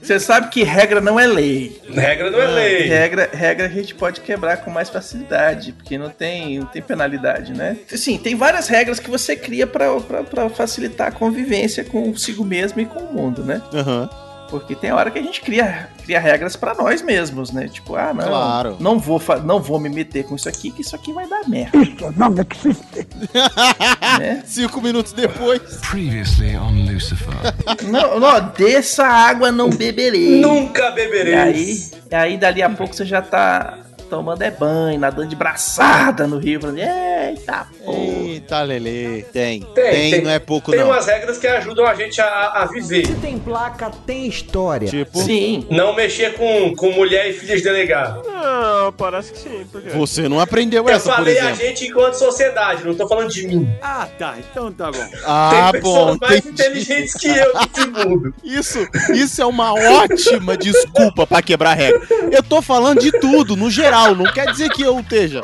Você 0.01 0.19
sabe 0.19 0.49
que 0.49 0.62
regra 0.62 1.01
não 1.01 1.19
é 1.19 1.27
lei. 1.27 1.81
regra 1.88 2.31
não 2.31 2.41
é 2.41 2.47
lei. 2.47 2.83
Regra, 2.88 3.31
regra 3.33 3.67
a 3.67 3.69
gente 3.69 3.95
pode 3.95 4.21
quebrar 4.21 4.59
com 4.59 4.71
mais 4.71 4.91
facilidade, 4.91 5.73
porque 5.73 5.97
não 5.97 6.11
tem, 6.11 6.59
não 6.59 6.67
tem 6.67 6.83
penalidade, 6.83 7.53
né? 7.53 7.77
Sim, 7.88 8.19
tem 8.19 8.35
várias 8.35 8.69
regras 8.69 8.99
que 8.99 9.09
você 9.09 9.37
cria 9.37 9.67
pra 9.67 10.51
facilitar 10.51 11.09
a 11.09 11.12
convivência 11.12 11.85
consigo 11.85 12.45
mesmo 12.45 12.81
e 12.81 12.87
com 12.87 13.01
o 13.01 13.12
mundo, 13.12 13.45
né? 13.45 13.62
Aham. 13.73 14.32
Porque 14.53 14.75
tem 14.75 14.93
hora 14.93 15.11
que 15.11 15.19
a 15.19 15.23
gente 15.23 15.41
cria, 15.41 15.88
cria 16.05 16.21
regras 16.21 16.57
pra 16.57 16.75
nós 16.75 17.01
mesmos, 17.01 17.51
né? 17.51 17.69
Tipo, 17.69 17.97
ah, 17.97 18.12
não, 18.12 18.29
Claro. 18.29 18.77
não 18.79 18.99
vou 18.99 19.19
não 19.43 19.62
vou 19.62 19.81
me 19.81 19.88
meter 19.88 20.25
com 20.25 20.37
isso 20.37 20.47
aqui, 20.47 20.71
que 20.71 20.83
isso 20.83 20.95
aqui 20.95 21.11
vai 21.11 21.27
dar 21.27 21.49
merda. 21.49 21.79
né? 24.21 24.43
Cinco 24.45 24.83
minutos 24.83 25.15
depois. 25.15 25.62
Previously 25.91 26.55
on 26.55 26.85
Lucifer. 26.85 27.33
Não, 27.88 28.21
não, 28.21 28.49
dessa 28.51 29.07
água 29.07 29.51
não 29.51 29.71
beberei. 29.71 30.38
Nunca 30.41 30.91
beberei. 30.91 31.33
E 31.33 31.37
aí, 31.37 31.91
e 32.11 32.15
aí 32.15 32.37
dali 32.37 32.62
a 32.62 32.69
pouco 32.69 32.95
você 32.95 33.07
já 33.07 33.23
tá 33.23 33.79
tomando 34.12 34.42
é 34.42 34.51
banho, 34.51 35.01
nadando 35.01 35.29
de 35.29 35.35
braçada 35.35 36.27
no 36.27 36.37
rio, 36.37 36.61
falando, 36.61 36.77
eita, 36.79 37.66
pô. 37.83 37.92
Eita, 37.94 38.61
Lele. 38.62 39.25
Tem. 39.33 39.61
Tem, 39.62 39.75
Tem, 39.75 40.11
tem. 40.11 40.20
não 40.20 40.31
é 40.31 40.38
pouco 40.38 40.70
Tem 40.70 40.81
não. 40.81 40.88
umas 40.88 41.07
regras 41.07 41.38
que 41.38 41.46
ajudam 41.46 41.87
a 41.87 41.94
gente 41.94 42.20
a, 42.20 42.27
a 42.27 42.66
viver. 42.66 43.07
Tem 43.22 43.38
placa, 43.38 43.90
tem 44.07 44.27
história. 44.27 44.87
Tipo, 44.87 45.18
Sim. 45.18 45.66
Não 45.70 45.94
mexer 45.96 46.35
com, 46.35 46.75
com 46.77 46.90
mulher 46.90 47.31
e 47.31 47.33
filha 47.33 47.57
de 47.57 47.62
delegado. 47.62 48.22
Não, 48.29 48.92
parece 48.92 49.33
que 49.33 49.38
sim. 49.38 49.64
Por 49.72 49.81
quê? 49.81 49.88
você 49.90 50.29
não 50.29 50.38
aprendeu 50.40 50.87
Eu 50.87 50.94
essa, 50.94 51.09
por 51.09 51.16
falei 51.16 51.38
a 51.38 51.44
exemplo. 51.51 51.57
gente 51.57 51.87
enquanto 51.87 52.14
sociedade, 52.14 52.85
não 52.85 52.94
tô 52.94 53.09
falando 53.09 53.31
de 53.31 53.46
mim. 53.46 53.66
Ah, 53.81 54.07
tá. 54.18 54.35
Então 54.51 54.70
tá 54.70 54.90
bom. 54.90 54.98
Ah, 55.25 55.70
Tem 55.72 55.81
bom. 55.81 56.16
pessoas 56.16 56.18
mais 56.20 56.37
entendi. 56.46 56.51
inteligentes 56.53 57.14
que 57.14 57.29
eu 57.29 57.53
nesse 57.55 57.90
mundo. 57.90 58.35
Isso, 58.44 58.79
isso 59.14 59.40
é 59.40 59.46
uma 59.46 59.72
ótima 59.72 60.55
desculpa 60.57 61.27
pra 61.27 61.40
quebrar 61.40 61.72
regra. 61.75 62.03
Eu 62.31 62.42
tô 62.42 62.61
falando 62.61 63.01
de 63.01 63.11
tudo, 63.12 63.57
no 63.57 63.70
geral, 63.70 64.02
não 64.15 64.25
quer 64.33 64.51
dizer 64.51 64.69
que 64.71 64.83
eu 64.83 64.99
esteja. 65.01 65.43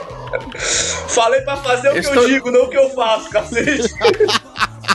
Falei 1.09 1.41
pra 1.43 1.57
fazer 1.57 1.89
o 1.91 1.93
que 1.93 1.99
Estou- 2.01 2.23
eu 2.23 2.29
digo, 2.29 2.51
não 2.51 2.65
o 2.65 2.69
que 2.69 2.77
eu 2.77 2.91
faço, 2.91 3.31
cacete. 3.31 3.93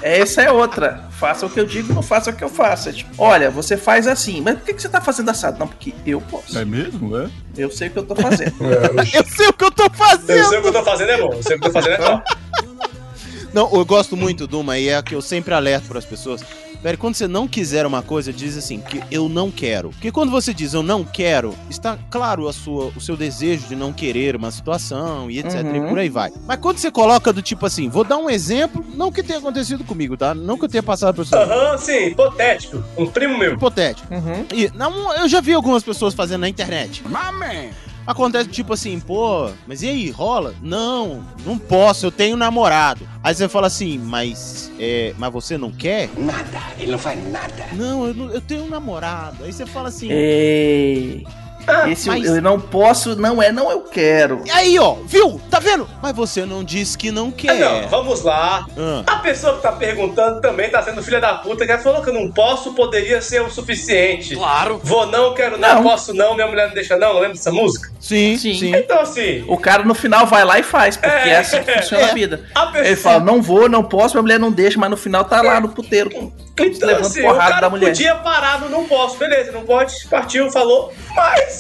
Essa 0.02 0.42
é 0.42 0.52
outra. 0.52 1.06
Faça 1.12 1.46
o 1.46 1.50
que 1.50 1.60
eu 1.60 1.66
digo, 1.66 1.94
não 1.94 2.04
faça 2.04 2.30
o 2.30 2.34
que 2.34 2.44
eu 2.44 2.50
faço. 2.50 2.90
É 2.90 2.92
tipo, 2.92 3.12
olha, 3.18 3.50
você 3.50 3.78
faz 3.78 4.06
assim, 4.08 4.42
mas 4.42 4.56
por 4.56 4.66
que, 4.66 4.74
que 4.74 4.82
você 4.82 4.90
tá 4.90 5.00
fazendo 5.00 5.30
assado? 5.30 5.58
Não, 5.58 5.68
porque 5.68 5.94
eu 6.06 6.20
posso. 6.20 6.58
É 6.60 6.66
mesmo, 6.66 7.18
é? 7.18 7.30
Eu 7.58 7.72
sei 7.72 7.88
o 7.88 7.92
que 7.92 8.00
eu 8.00 8.04
tô 8.04 8.16
fazendo. 8.16 8.54
Eu 9.14 9.24
sei 9.26 9.48
o 9.48 9.54
que 9.54 9.64
eu 9.64 9.72
tô 9.72 9.84
Eu 9.86 9.90
fazendo. 9.92 10.50
sei 10.50 10.58
o 10.60 10.62
que 10.62 10.68
eu 10.68 10.74
tô 10.74 10.84
fazendo 10.84 11.12
é 11.12 11.18
bom, 11.22 11.34
eu 11.34 11.44
sei 11.44 11.56
o 11.56 11.60
que 11.60 11.68
eu 11.68 11.72
tô 11.72 11.80
fazendo 11.82 11.94
é 11.94 11.98
top. 11.98 12.38
Não, 13.54 13.70
eu 13.72 13.86
gosto 13.86 14.18
muito 14.18 14.48
de 14.48 14.56
uma 14.56 14.78
e 14.78 14.90
é 14.90 14.98
a 14.98 15.04
que 15.04 15.14
eu 15.16 15.22
sempre 15.22 15.54
alerto 15.54 15.88
para 15.88 16.00
as 16.00 16.06
pessoas. 16.06 16.42
Velho, 16.84 16.98
quando 16.98 17.16
você 17.16 17.30
não 17.30 17.48
quiser 17.48 17.86
uma 17.86 18.02
coisa, 18.02 18.34
diz 18.34 18.58
assim, 18.58 18.82
que 18.82 19.02
eu 19.10 19.30
não 19.30 19.50
quero. 19.50 19.92
Porque 19.92 20.12
quando 20.12 20.30
você 20.30 20.54
diz 20.54 20.74
eu 20.74 20.84
não 20.84 21.06
quero, 21.06 21.56
está 21.70 21.98
claro 22.12 22.46
a 22.46 22.52
sua, 22.52 22.92
o 22.94 23.00
seu 23.00 23.16
desejo 23.16 23.70
de 23.70 23.76
não 23.76 23.94
querer 23.94 24.36
uma 24.36 24.52
situação 24.52 25.32
e 25.32 25.40
etc. 25.40 25.64
Uhum. 25.64 25.86
E 25.86 25.90
por 25.90 25.98
aí 25.98 26.10
vai. 26.10 26.34
Mas 26.46 26.60
quando 26.60 26.80
você 26.80 26.92
coloca 26.92 27.32
do 27.32 27.42
tipo 27.42 27.66
assim, 27.66 27.88
vou 27.88 28.04
dar 28.04 28.18
um 28.18 28.30
exemplo, 28.30 28.86
não 28.96 29.14
que 29.14 29.24
tenha 29.24 29.40
acontecido 29.40 29.86
comigo, 29.86 30.18
tá? 30.18 30.36
Não 30.36 30.58
que 30.58 30.66
eu 30.66 30.70
tenha 30.70 30.84
passado 30.84 31.16
por 31.16 31.22
isso. 31.22 31.34
Aham, 31.34 31.78
sim, 31.78 32.08
hipotético. 32.08 32.84
Um 32.98 33.08
primo 33.08 33.38
meu. 33.38 33.54
Hipotético. 33.54 34.14
Uhum. 34.14 34.46
E 34.54 34.70
não, 34.76 35.14
eu 35.14 35.30
já 35.30 35.40
vi 35.40 35.54
algumas 35.54 35.84
pessoas 35.84 36.14
fazendo 36.14 36.42
na 36.42 36.50
internet. 36.50 37.02
Acontece 38.06 38.50
tipo 38.50 38.74
assim, 38.74 39.00
pô, 39.00 39.50
mas 39.66 39.82
e 39.82 39.90
aí, 39.90 40.10
rola? 40.10 40.54
Não, 40.62 41.26
não 41.46 41.58
posso, 41.58 42.06
eu 42.06 42.12
tenho 42.12 42.36
namorado. 42.36 43.08
Aí 43.24 43.34
você 43.34 43.48
fala 43.48 43.68
assim, 43.68 43.98
mas 43.98 44.72
é, 44.80 45.14
mas 45.18 45.32
você 45.32 45.58
não 45.58 45.72
quer? 45.72 46.10
Nada, 46.18 46.62
ele 46.78 46.92
não 46.92 47.00
faz 47.00 47.32
nada. 47.32 47.68
Não, 47.74 48.06
eu, 48.06 48.32
eu 48.32 48.42
tenho 48.42 48.66
um 48.66 48.70
namorado. 48.70 49.44
Aí 49.44 49.54
você 49.54 49.66
fala 49.66 49.90
assim. 49.90 50.10
Ei. 50.12 51.26
Esse 51.90 52.08
mas- 52.10 52.26
eu 52.26 52.42
não 52.42 52.60
posso, 52.60 53.16
não 53.16 53.42
é, 53.42 53.52
não 53.52 53.70
eu 53.72 53.82
quero. 53.82 54.42
E 54.46 54.52
aí, 54.52 54.78
ó, 54.80 54.96
viu? 55.06 55.40
Tá 55.50 55.60
vendo? 55.60 55.88
Mas 56.02 56.16
você 56.16 56.46
não 56.46 56.64
disse 56.64 56.98
que 56.98 57.12
não 57.12 57.30
Ah, 57.30 57.32
quer. 57.38 57.54
não, 57.60 57.88
vamos 57.88 58.22
lá. 58.22 58.66
Ah. 58.78 59.04
A 59.08 59.16
pessoa 59.18 59.56
que 59.56 59.62
tá 59.62 59.72
perguntando 59.72 60.42
também 60.42 60.70
tá 60.70 60.82
sendo 60.84 61.02
filha 61.04 61.22
da 61.22 61.36
puta, 61.36 61.66
que 61.66 61.72
ela 61.72 61.82
falou 61.82 62.02
que 62.02 62.10
eu 62.10 62.14
não 62.14 62.30
posso, 62.32 62.74
poderia 62.74 63.22
ser 63.22 63.42
o 63.42 63.50
suficiente. 63.50 64.36
Claro. 64.36 64.80
Vou 64.84 65.06
não, 65.08 65.34
quero 65.34 65.58
não, 65.58 65.76
Não. 65.76 65.84
posso 65.84 66.14
não, 66.14 66.36
minha 66.36 66.48
mulher 66.48 66.68
não 66.68 66.74
deixa 66.74 66.98
não, 66.98 67.14
lembra 67.14 67.30
dessa 67.34 67.52
música? 67.52 67.92
Sim, 68.00 68.38
Sim. 68.38 68.54
sim. 68.54 68.76
Então 68.76 69.00
assim, 69.00 69.44
O 69.48 69.58
cara 69.58 69.84
no 69.84 69.96
final 69.96 70.26
vai 70.26 70.44
lá 70.44 70.60
e 70.60 70.64
faz, 70.64 70.98
porque 70.98 71.10
é, 71.16 71.30
É, 71.30 71.38
assim 71.40 71.62
que 71.64 71.72
funciona 71.72 72.08
é. 72.08 72.12
a 72.12 72.14
vida. 72.14 72.42
a 72.54 72.66
pessoa... 72.68 72.86
Ele 72.88 72.96
fala, 72.96 73.20
não 73.22 73.42
vou, 73.42 73.70
não 73.70 73.84
posso, 73.84 74.16
minha 74.16 74.22
mulher 74.24 74.40
não 74.40 74.52
deixa, 74.52 74.78
mas 74.80 74.90
no 74.90 74.98
final 74.98 75.24
tá 75.24 75.42
lá 75.42 75.60
no 75.62 75.70
puteiro, 75.70 76.10
Então, 76.12 76.88
levando 76.88 77.06
assim, 77.06 77.22
o 77.22 77.24
porrada 77.24 77.50
cara 77.50 77.62
da 77.62 77.70
mulher. 77.70 77.88
podia 77.90 78.16
parar 78.16 78.60
no 78.60 78.70
não 78.70 78.86
posso, 78.86 79.18
beleza, 79.18 79.52
não 79.52 79.62
pode, 79.64 79.94
partiu, 80.10 80.52
falou, 80.52 80.94
mas... 81.16 81.53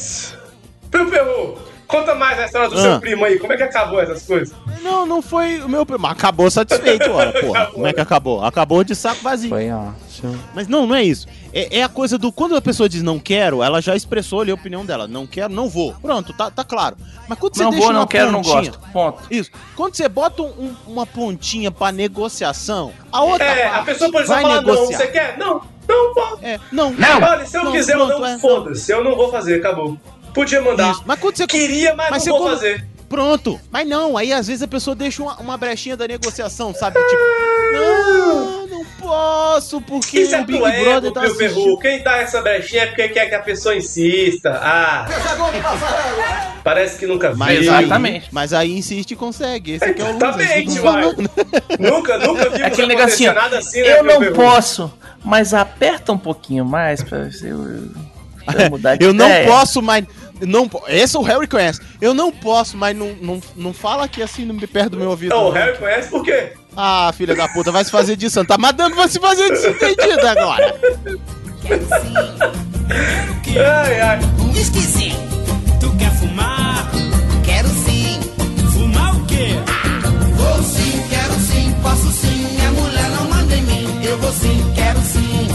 Pio 0.91 1.10
Perru, 1.10 1.58
conta 1.88 2.13
mais 2.15 2.39
a 2.39 2.45
história 2.45 2.69
do 2.69 2.77
Ah. 2.77 2.82
seu 2.82 2.99
primo 2.99 3.25
aí, 3.25 3.39
como 3.39 3.53
é 3.53 3.58
que 3.58 3.63
acabou 3.63 3.99
essas 4.01 4.23
coisas? 4.23 4.56
Não, 4.82 5.06
não 5.06 5.21
foi 5.21 5.60
o 5.62 5.69
meu 5.69 5.86
primo. 5.86 6.06
Acabou 6.08 6.51
satisfeito, 6.51 7.10
ora, 7.12 7.32
porra. 7.41 7.67
Como 7.67 7.88
é 7.88 7.93
que 7.93 8.01
acabou? 8.01 8.43
Acabou 8.43 8.84
de 8.84 8.93
saco 8.95 9.21
vazio. 9.23 9.49
Foi, 9.49 9.71
ó. 9.71 9.89
Mas 10.53 10.67
não, 10.67 10.86
não 10.88 10.95
é 10.95 11.03
isso. 11.03 11.27
É, 11.53 11.79
é 11.79 11.84
a 11.84 11.89
coisa 11.89 12.17
do. 12.17 12.32
Quando 12.32 12.56
a 12.56 12.62
pessoa 12.62 12.88
diz 12.88 13.01
não 13.01 13.17
quero, 13.19 13.62
ela 13.63 13.82
já 13.82 13.95
expressou 13.95 14.41
ali 14.41 14.51
a 14.51 14.53
opinião 14.53 14.86
dela. 14.86 15.08
Não 15.08 15.25
quero, 15.25 15.51
não 15.53 15.67
vou. 15.67 15.93
Pronto, 16.01 16.32
tá, 16.34 16.49
tá 16.51 16.63
claro. 16.63 16.95
Mas 17.27 17.38
quando 17.39 17.56
você 17.58 17.63
Não 17.63 17.71
deixa 17.71 17.86
vou, 17.86 17.93
não 17.93 18.01
uma 18.01 18.08
quero, 18.08 18.32
não 18.32 18.41
pontinha- 18.41 18.71
gosto. 18.71 18.79
Ponto. 18.93 19.23
Isso. 19.32 19.49
Quando 19.75 19.95
você 19.95 20.08
bota 20.08 20.41
um- 20.43 20.75
uma 20.88 21.06
pontinha 21.06 21.71
pra 21.71 21.91
negociação, 21.91 22.91
a 23.12 23.21
outra. 23.23 23.45
É, 23.45 23.67
a 23.67 23.82
pessoa 23.84 24.12
pode 24.12 24.27
vai 24.27 24.41
falar 24.41 24.62
não, 24.62 24.73
negociar. 24.73 24.97
você 24.97 25.08
quer? 25.08 25.38
Não, 25.38 25.62
não 25.88 26.13
posso. 26.13 26.39
É, 26.43 26.60
não, 26.72 26.91
Não. 26.91 27.22
Olha, 27.22 27.46
se 27.46 27.58
eu 27.58 27.63
Não, 27.63 27.72
quiser 27.72 27.93
pronto, 27.93 28.12
eu 28.13 28.19
não, 28.19 28.26
é, 28.28 28.39
foda-se, 28.39 28.91
eu 28.91 29.04
não 29.04 29.15
vou 29.15 29.30
fazer, 29.32 29.56
acabou. 29.56 29.98
Podia 30.34 30.62
mandar. 30.62 30.91
Isso. 30.91 31.04
Mas 31.06 31.19
quando 31.19 31.38
você. 31.38 31.48
Queria, 31.48 31.93
mas, 31.96 32.10
Mas 32.10 32.26
não 32.26 32.34
vou 32.34 32.41
como- 32.43 32.56
fazer. 32.56 32.88
Pronto. 33.13 33.60
Mas 33.71 33.88
não, 33.88 34.17
aí 34.17 34.34
às 34.34 34.47
vezes 34.47 34.63
a 34.63 34.67
pessoa 34.67 34.95
deixa 34.95 35.21
uma, 35.21 35.36
uma 35.36 35.56
brechinha 35.56 35.95
da 35.95 36.08
negociação, 36.08 36.73
sabe? 36.73 36.97
Tipo, 36.99 37.21
não, 37.73 38.67
não 38.67 38.86
posso, 38.99 39.80
porque 39.82 40.21
Isso 40.21 40.34
é 40.34 40.41
o 40.41 40.45
Big 40.45 40.58
ego, 40.63 40.84
Brother 40.84 41.12
tá. 41.12 41.21
Perru. 41.38 41.78
Quem 41.78 42.02
dá 42.02 42.17
essa 42.17 42.41
brechinha 42.41 42.82
é 42.82 42.86
porque 42.88 43.10
quer 43.10 43.28
que 43.28 43.36
a 43.36 43.39
pessoa 43.39 43.76
insista. 43.76 44.60
Ah, 44.63 45.06
parece 46.63 46.97
que 46.97 47.06
nunca 47.06 47.36
Mas 47.36 47.60
viu. 47.60 47.71
Exatamente. 47.71 48.26
Aí, 48.26 48.30
mas 48.32 48.52
aí 48.52 48.76
insiste 48.76 49.12
e 49.12 49.15
consegue. 49.15 49.73
Esse 49.73 49.86
aqui 49.86 50.02
é 50.02 50.06
o 50.06 50.10
Exatamente, 50.15 50.80
uai. 50.80 50.82
falando. 50.82 51.30
Nunca, 51.80 52.17
nunca 52.17 52.43
vimos 52.45 52.60
É 52.62 52.65
aquele 52.65 52.88
negocinho, 52.95 53.34
nada 53.34 53.60
assim, 53.60 53.82
né, 53.82 53.99
eu 53.99 54.04
não 54.04 54.19
Perru? 54.19 54.36
posso, 54.36 54.91
mas 55.23 55.54
aperta 55.54 56.12
um 56.12 56.17
pouquinho 56.17 56.65
mais 56.65 57.04
pra 57.04 57.30
eu, 57.43 57.49
eu, 57.67 57.88
eu 58.63 58.69
mudar 58.71 58.95
de 58.95 59.06
Eu 59.06 59.13
não 59.13 59.26
ideia. 59.28 59.45
posso, 59.47 59.82
mas. 59.84 60.04
Não, 60.45 60.69
esse 60.88 61.17
o 61.17 61.21
Harry 61.21 61.47
conhece. 61.47 61.79
Eu 62.01 62.13
não 62.13 62.32
posso, 62.32 62.77
mas 62.77 62.95
não, 62.95 63.13
não, 63.21 63.41
não 63.56 63.73
fala 63.73 64.06
aqui 64.06 64.21
assim 64.21 64.45
não 64.45 64.56
me 64.56 64.67
perto 64.67 64.91
do 64.91 64.97
meu 64.97 65.10
ouvido. 65.10 65.36
Não, 65.36 65.43
não. 65.43 65.49
o 65.49 65.51
Harry 65.51 65.77
conhece 65.77 66.10
por 66.10 66.23
quê? 66.23 66.53
Ah, 66.75 67.12
filha 67.15 67.36
da 67.36 67.47
puta, 67.47 67.71
vai 67.71 67.84
se 67.84 67.91
fazer 67.91 68.15
de 68.15 68.29
santo. 68.29 68.47
Tá 68.47 68.58
mandando 68.58 68.95
você 68.95 69.19
fazer 69.19 69.49
desentendido 69.49 70.27
agora. 70.27 70.75
Ai, 73.56 74.01
ai. 74.01 74.19
Whisky 74.53 74.82
sim. 74.82 75.12
Tu 75.79 75.95
quer 75.97 76.12
fumar? 76.13 76.89
Quero 77.43 77.67
sim. 77.69 78.19
Fumar 78.73 79.15
o 79.15 79.25
quê? 79.25 79.49
Vou 80.36 80.63
sim, 80.63 81.03
quero 81.10 81.34
sim, 81.36 81.75
posso 81.82 82.12
sim. 82.12 82.47
Minha 82.56 82.71
mulher 82.71 83.10
não 83.12 83.29
manda 83.29 83.56
em 83.56 83.62
mim. 83.62 84.03
Eu 84.03 84.17
vou 84.17 84.32
sim, 84.32 84.73
quero 84.75 84.99
sim. 85.01 85.47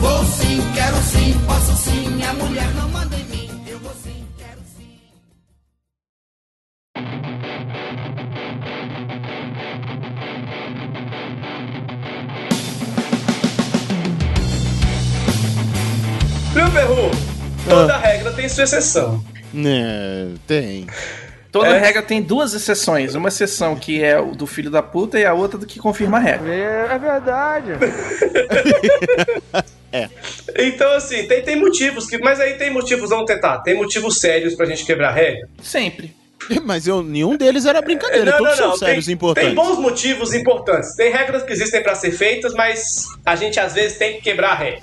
Vou 0.00 0.24
sim, 0.24 0.62
quero 0.74 0.96
sim, 0.96 1.40
posso 1.46 1.76
sim. 1.76 2.03
Perru, 16.74 17.08
toda 17.68 17.96
regra 17.96 18.32
tem 18.32 18.48
sua 18.48 18.64
exceção. 18.64 19.24
É, 19.56 20.26
tem. 20.44 20.88
Toda 21.52 21.68
É. 21.68 21.78
regra 21.78 22.02
tem 22.02 22.20
duas 22.20 22.52
exceções. 22.52 23.14
Uma 23.14 23.28
exceção 23.28 23.76
que 23.76 24.02
é 24.02 24.18
o 24.18 24.32
do 24.32 24.44
filho 24.44 24.72
da 24.72 24.82
puta 24.82 25.16
e 25.16 25.24
a 25.24 25.32
outra 25.32 25.56
do 25.56 25.66
que 25.66 25.78
confirma 25.78 26.16
a 26.16 26.20
regra. 26.20 26.52
É, 26.52 26.88
é 26.94 26.98
verdade. 26.98 27.70
Então, 30.56 30.90
assim, 30.92 31.28
tem, 31.28 31.40
tem 31.42 31.54
motivos, 31.54 32.08
que, 32.08 32.18
mas 32.18 32.40
aí 32.40 32.54
tem 32.54 32.68
motivos, 32.68 33.10
vamos 33.10 33.26
tentar, 33.26 33.58
tem 33.60 33.76
motivos 33.76 34.18
sérios 34.18 34.56
pra 34.56 34.66
gente 34.66 34.84
quebrar 34.84 35.10
a 35.10 35.12
regra? 35.12 35.48
Sempre. 35.62 36.12
Mas 36.64 36.88
eu, 36.88 37.00
nenhum 37.00 37.36
deles 37.36 37.64
era 37.64 37.80
brincadeira, 37.80 38.36
todos 38.36 38.56
são 38.56 38.76
sérios 38.76 39.04
e 39.04 39.06
tem, 39.06 39.14
importantes. 39.14 39.46
tem 39.46 39.54
bons 39.54 39.78
motivos 39.78 40.34
importantes. 40.34 40.96
Tem 40.96 41.12
regras 41.12 41.44
que 41.44 41.52
existem 41.52 41.80
pra 41.80 41.94
ser 41.94 42.10
feitas, 42.10 42.52
mas 42.54 43.04
a 43.24 43.36
gente 43.36 43.60
às 43.60 43.72
vezes 43.72 43.96
tem 43.96 44.14
que 44.16 44.22
quebrar 44.22 44.50
a 44.50 44.54
regra. 44.56 44.80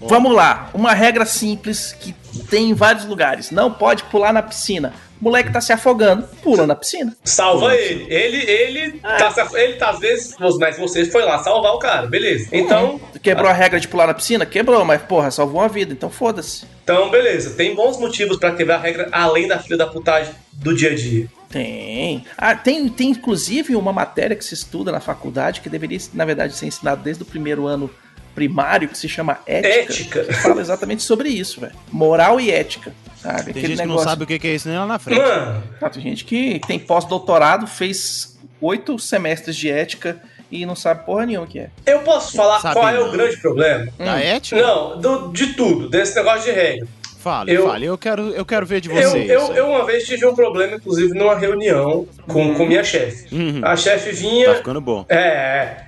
Vamos 0.00 0.34
lá. 0.34 0.70
Uma 0.74 0.92
regra 0.92 1.24
simples 1.24 1.92
que 1.92 2.14
tem 2.50 2.70
em 2.70 2.74
vários 2.74 3.04
lugares. 3.04 3.50
Não 3.50 3.72
pode 3.72 4.04
pular 4.04 4.32
na 4.32 4.42
piscina. 4.42 4.92
O 5.20 5.24
moleque 5.24 5.50
tá 5.50 5.62
se 5.62 5.72
afogando, 5.72 6.24
pula 6.42 6.66
na 6.66 6.74
piscina. 6.74 7.16
Salva 7.24 7.74
ele. 7.74 8.06
Ele, 8.12 8.36
ele, 8.50 8.90
tá, 9.00 9.30
se- 9.30 9.56
ele 9.58 9.72
tá 9.74 9.88
às 9.88 9.98
vezes, 9.98 10.34
mas 10.60 10.76
você 10.78 11.06
foi 11.06 11.24
lá 11.24 11.38
salvar 11.38 11.72
o 11.72 11.78
cara, 11.78 12.06
beleza. 12.06 12.48
Então, 12.52 13.00
Quebrou 13.22 13.48
a 13.48 13.52
regra 13.54 13.80
de 13.80 13.88
pular 13.88 14.06
na 14.06 14.12
piscina? 14.12 14.44
Quebrou, 14.44 14.84
mas 14.84 15.00
porra, 15.00 15.30
salvou 15.30 15.62
uma 15.62 15.68
vida, 15.70 15.94
então 15.94 16.10
foda-se. 16.10 16.66
então 16.84 17.10
beleza. 17.10 17.54
Tem 17.56 17.74
bons 17.74 17.98
motivos 17.98 18.36
pra 18.36 18.52
quebrar 18.52 18.74
a 18.76 18.80
regra 18.80 19.08
além 19.10 19.48
da 19.48 19.58
filha 19.58 19.78
da 19.78 19.86
putagem 19.86 20.34
do 20.52 20.74
dia 20.76 20.90
a 20.90 20.94
dia. 20.94 21.26
Tem. 21.48 22.26
Ah, 22.36 22.54
tem, 22.54 22.86
tem 22.90 23.08
inclusive 23.10 23.74
uma 23.74 23.94
matéria 23.94 24.36
que 24.36 24.44
se 24.44 24.52
estuda 24.52 24.92
na 24.92 25.00
faculdade 25.00 25.62
que 25.62 25.70
deveria, 25.70 25.98
na 26.12 26.26
verdade, 26.26 26.54
ser 26.54 26.66
ensinada 26.66 27.00
desde 27.02 27.22
o 27.22 27.26
primeiro 27.26 27.66
ano 27.66 27.90
primário, 28.36 28.88
que 28.88 28.96
se 28.96 29.08
chama 29.08 29.38
ética. 29.46 29.68
Ética. 29.92 30.24
Que 30.24 30.32
fala 30.34 30.60
exatamente 30.60 31.02
sobre 31.02 31.28
isso, 31.30 31.60
velho. 31.60 31.72
Moral 31.90 32.38
e 32.38 32.50
ética. 32.52 32.92
Sabe? 33.20 33.52
Tem 33.52 33.66
gente 33.66 33.80
que 33.80 33.86
não 33.88 33.98
sabe 33.98 34.22
o 34.22 34.26
que 34.26 34.46
é 34.46 34.54
isso 34.54 34.68
nem 34.68 34.78
lá 34.78 34.86
na 34.86 34.98
frente. 35.00 35.20
Mano, 35.20 35.62
Ah, 35.82 35.90
tem 35.90 36.02
gente 36.02 36.24
que 36.24 36.60
tem 36.68 36.78
pós-doutorado, 36.78 37.66
fez 37.66 38.38
oito 38.60 38.96
semestres 38.98 39.56
de 39.56 39.68
ética 39.70 40.20
e 40.52 40.64
não 40.64 40.76
sabe 40.76 41.04
porra 41.04 41.26
nenhuma 41.26 41.44
o 41.46 41.48
que 41.48 41.58
é. 41.58 41.70
eu 41.86 42.00
posso 42.00 42.36
falar 42.36 42.60
Sabe 42.60 42.74
qual 42.74 42.88
é 42.88 43.00
o 43.00 43.06
não. 43.06 43.12
grande 43.12 43.36
problema? 43.38 43.88
Da 43.98 44.20
ética? 44.20 44.60
Não, 44.62 45.00
do- 45.00 45.32
de 45.32 45.54
tudo, 45.54 45.88
desse 45.90 46.14
negócio 46.14 46.42
de 46.44 46.52
regra. 46.52 46.86
Fale, 47.18 47.52
Eu- 47.52 47.66
fale. 47.66 47.86
Eu 47.86 47.98
quero, 47.98 48.28
eu 48.28 48.44
quero 48.46 48.64
ver 48.64 48.80
de 48.80 48.88
Eu, 48.88 48.94
vocês. 49.10 49.28
eu, 49.28 49.52
eu 49.54 49.66
uma 49.70 49.84
vez 49.84 50.06
tive 50.06 50.24
um 50.24 50.32
problema, 50.34 50.76
inclusive, 50.76 51.12
numa 51.18 51.34
reunião 51.36 52.06
com, 52.28 52.54
com 52.54 52.64
minha 52.64 52.84
chefe. 52.84 53.34
Uhum. 53.34 53.60
A 53.64 53.74
chefe 53.76 54.12
vinha. 54.12 54.50
Tá 54.50 54.54
ficando 54.56 54.80
bom. 54.80 55.04
É, 55.08 55.16
é. 55.18 55.85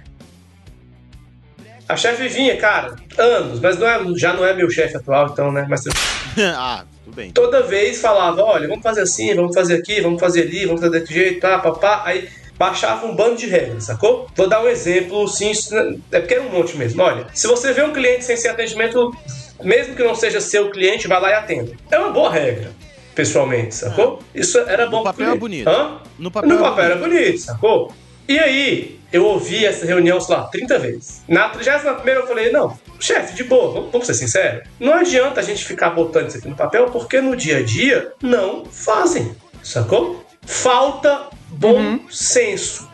A 1.88 1.96
chefe 1.96 2.28
vinha, 2.28 2.56
cara, 2.56 2.96
anos, 3.16 3.60
mas 3.60 3.78
não 3.78 3.88
é, 3.88 4.00
já 4.16 4.34
não 4.34 4.44
é 4.44 4.52
meu 4.52 4.68
chefe 4.70 4.96
atual, 4.96 5.30
então, 5.32 5.50
né? 5.50 5.66
Mas 5.68 5.82
ah, 6.54 6.84
tudo 7.04 7.14
bem. 7.16 7.30
toda 7.30 7.62
vez 7.62 8.00
falava, 8.00 8.42
olha, 8.42 8.68
vamos 8.68 8.82
fazer 8.82 9.02
assim, 9.02 9.34
vamos 9.34 9.54
fazer 9.54 9.76
aqui, 9.76 10.00
vamos 10.00 10.20
fazer 10.20 10.42
ali, 10.42 10.66
vamos 10.66 10.80
fazer 10.82 11.00
desse 11.00 11.14
jeito, 11.14 11.40
tá, 11.40 11.58
papá. 11.58 12.02
Aí 12.04 12.28
baixava 12.58 13.06
um 13.06 13.14
bando 13.16 13.36
de 13.36 13.46
regras, 13.46 13.84
sacou? 13.84 14.28
Vou 14.36 14.48
dar 14.48 14.62
um 14.62 14.68
exemplo, 14.68 15.26
sim, 15.28 15.52
não- 15.70 15.98
é 16.12 16.20
porque 16.20 16.34
era 16.34 16.42
um 16.42 16.50
monte 16.50 16.76
mesmo. 16.76 17.02
Olha, 17.02 17.26
se 17.32 17.46
você 17.46 17.72
vê 17.72 17.82
um 17.82 17.92
cliente 17.92 18.24
sem 18.24 18.36
ser 18.36 18.48
atendimento, 18.48 19.14
mesmo 19.62 19.94
que 19.94 20.02
não 20.04 20.14
seja 20.14 20.40
seu 20.40 20.70
cliente, 20.70 21.08
vai 21.08 21.20
lá 21.20 21.30
e 21.30 21.34
atenda. 21.34 21.72
É 21.90 21.98
uma 21.98 22.10
boa 22.10 22.30
regra, 22.30 22.70
pessoalmente, 23.14 23.74
sacou? 23.74 24.22
Isso 24.34 24.58
era 24.58 24.86
bom 24.86 24.98
No 24.98 25.04
papel 25.04 25.22
é 25.24 25.26
cliente. 25.28 25.40
bonito. 25.40 25.68
Hã? 25.70 25.98
No 26.18 26.30
papel, 26.30 26.50
No 26.50 26.56
é 26.56 26.62
papel 26.62 26.84
era 26.84 26.96
bonito, 26.96 27.38
sacou? 27.38 27.92
E 28.28 28.38
aí, 28.38 28.97
eu 29.12 29.24
ouvi 29.24 29.64
essa 29.64 29.86
reunião, 29.86 30.20
sei 30.20 30.34
lá, 30.36 30.42
30 30.44 30.78
vezes. 30.78 31.22
Na 31.26 31.48
31 31.48 32.08
eu 32.08 32.26
falei, 32.26 32.50
não, 32.50 32.78
chefe, 33.00 33.34
de 33.34 33.44
boa, 33.44 33.72
vamos, 33.72 33.92
vamos 33.92 34.06
ser 34.06 34.14
sinceros. 34.14 34.68
Não 34.78 34.94
adianta 34.94 35.40
a 35.40 35.42
gente 35.42 35.64
ficar 35.64 35.90
botando 35.90 36.28
isso 36.28 36.38
aqui 36.38 36.48
no 36.48 36.56
papel, 36.56 36.86
porque 36.90 37.20
no 37.20 37.34
dia 37.36 37.58
a 37.58 37.62
dia 37.62 38.12
não 38.22 38.64
fazem, 38.66 39.34
sacou? 39.62 40.24
Falta 40.46 41.28
bom 41.48 41.98
senso. 42.10 42.88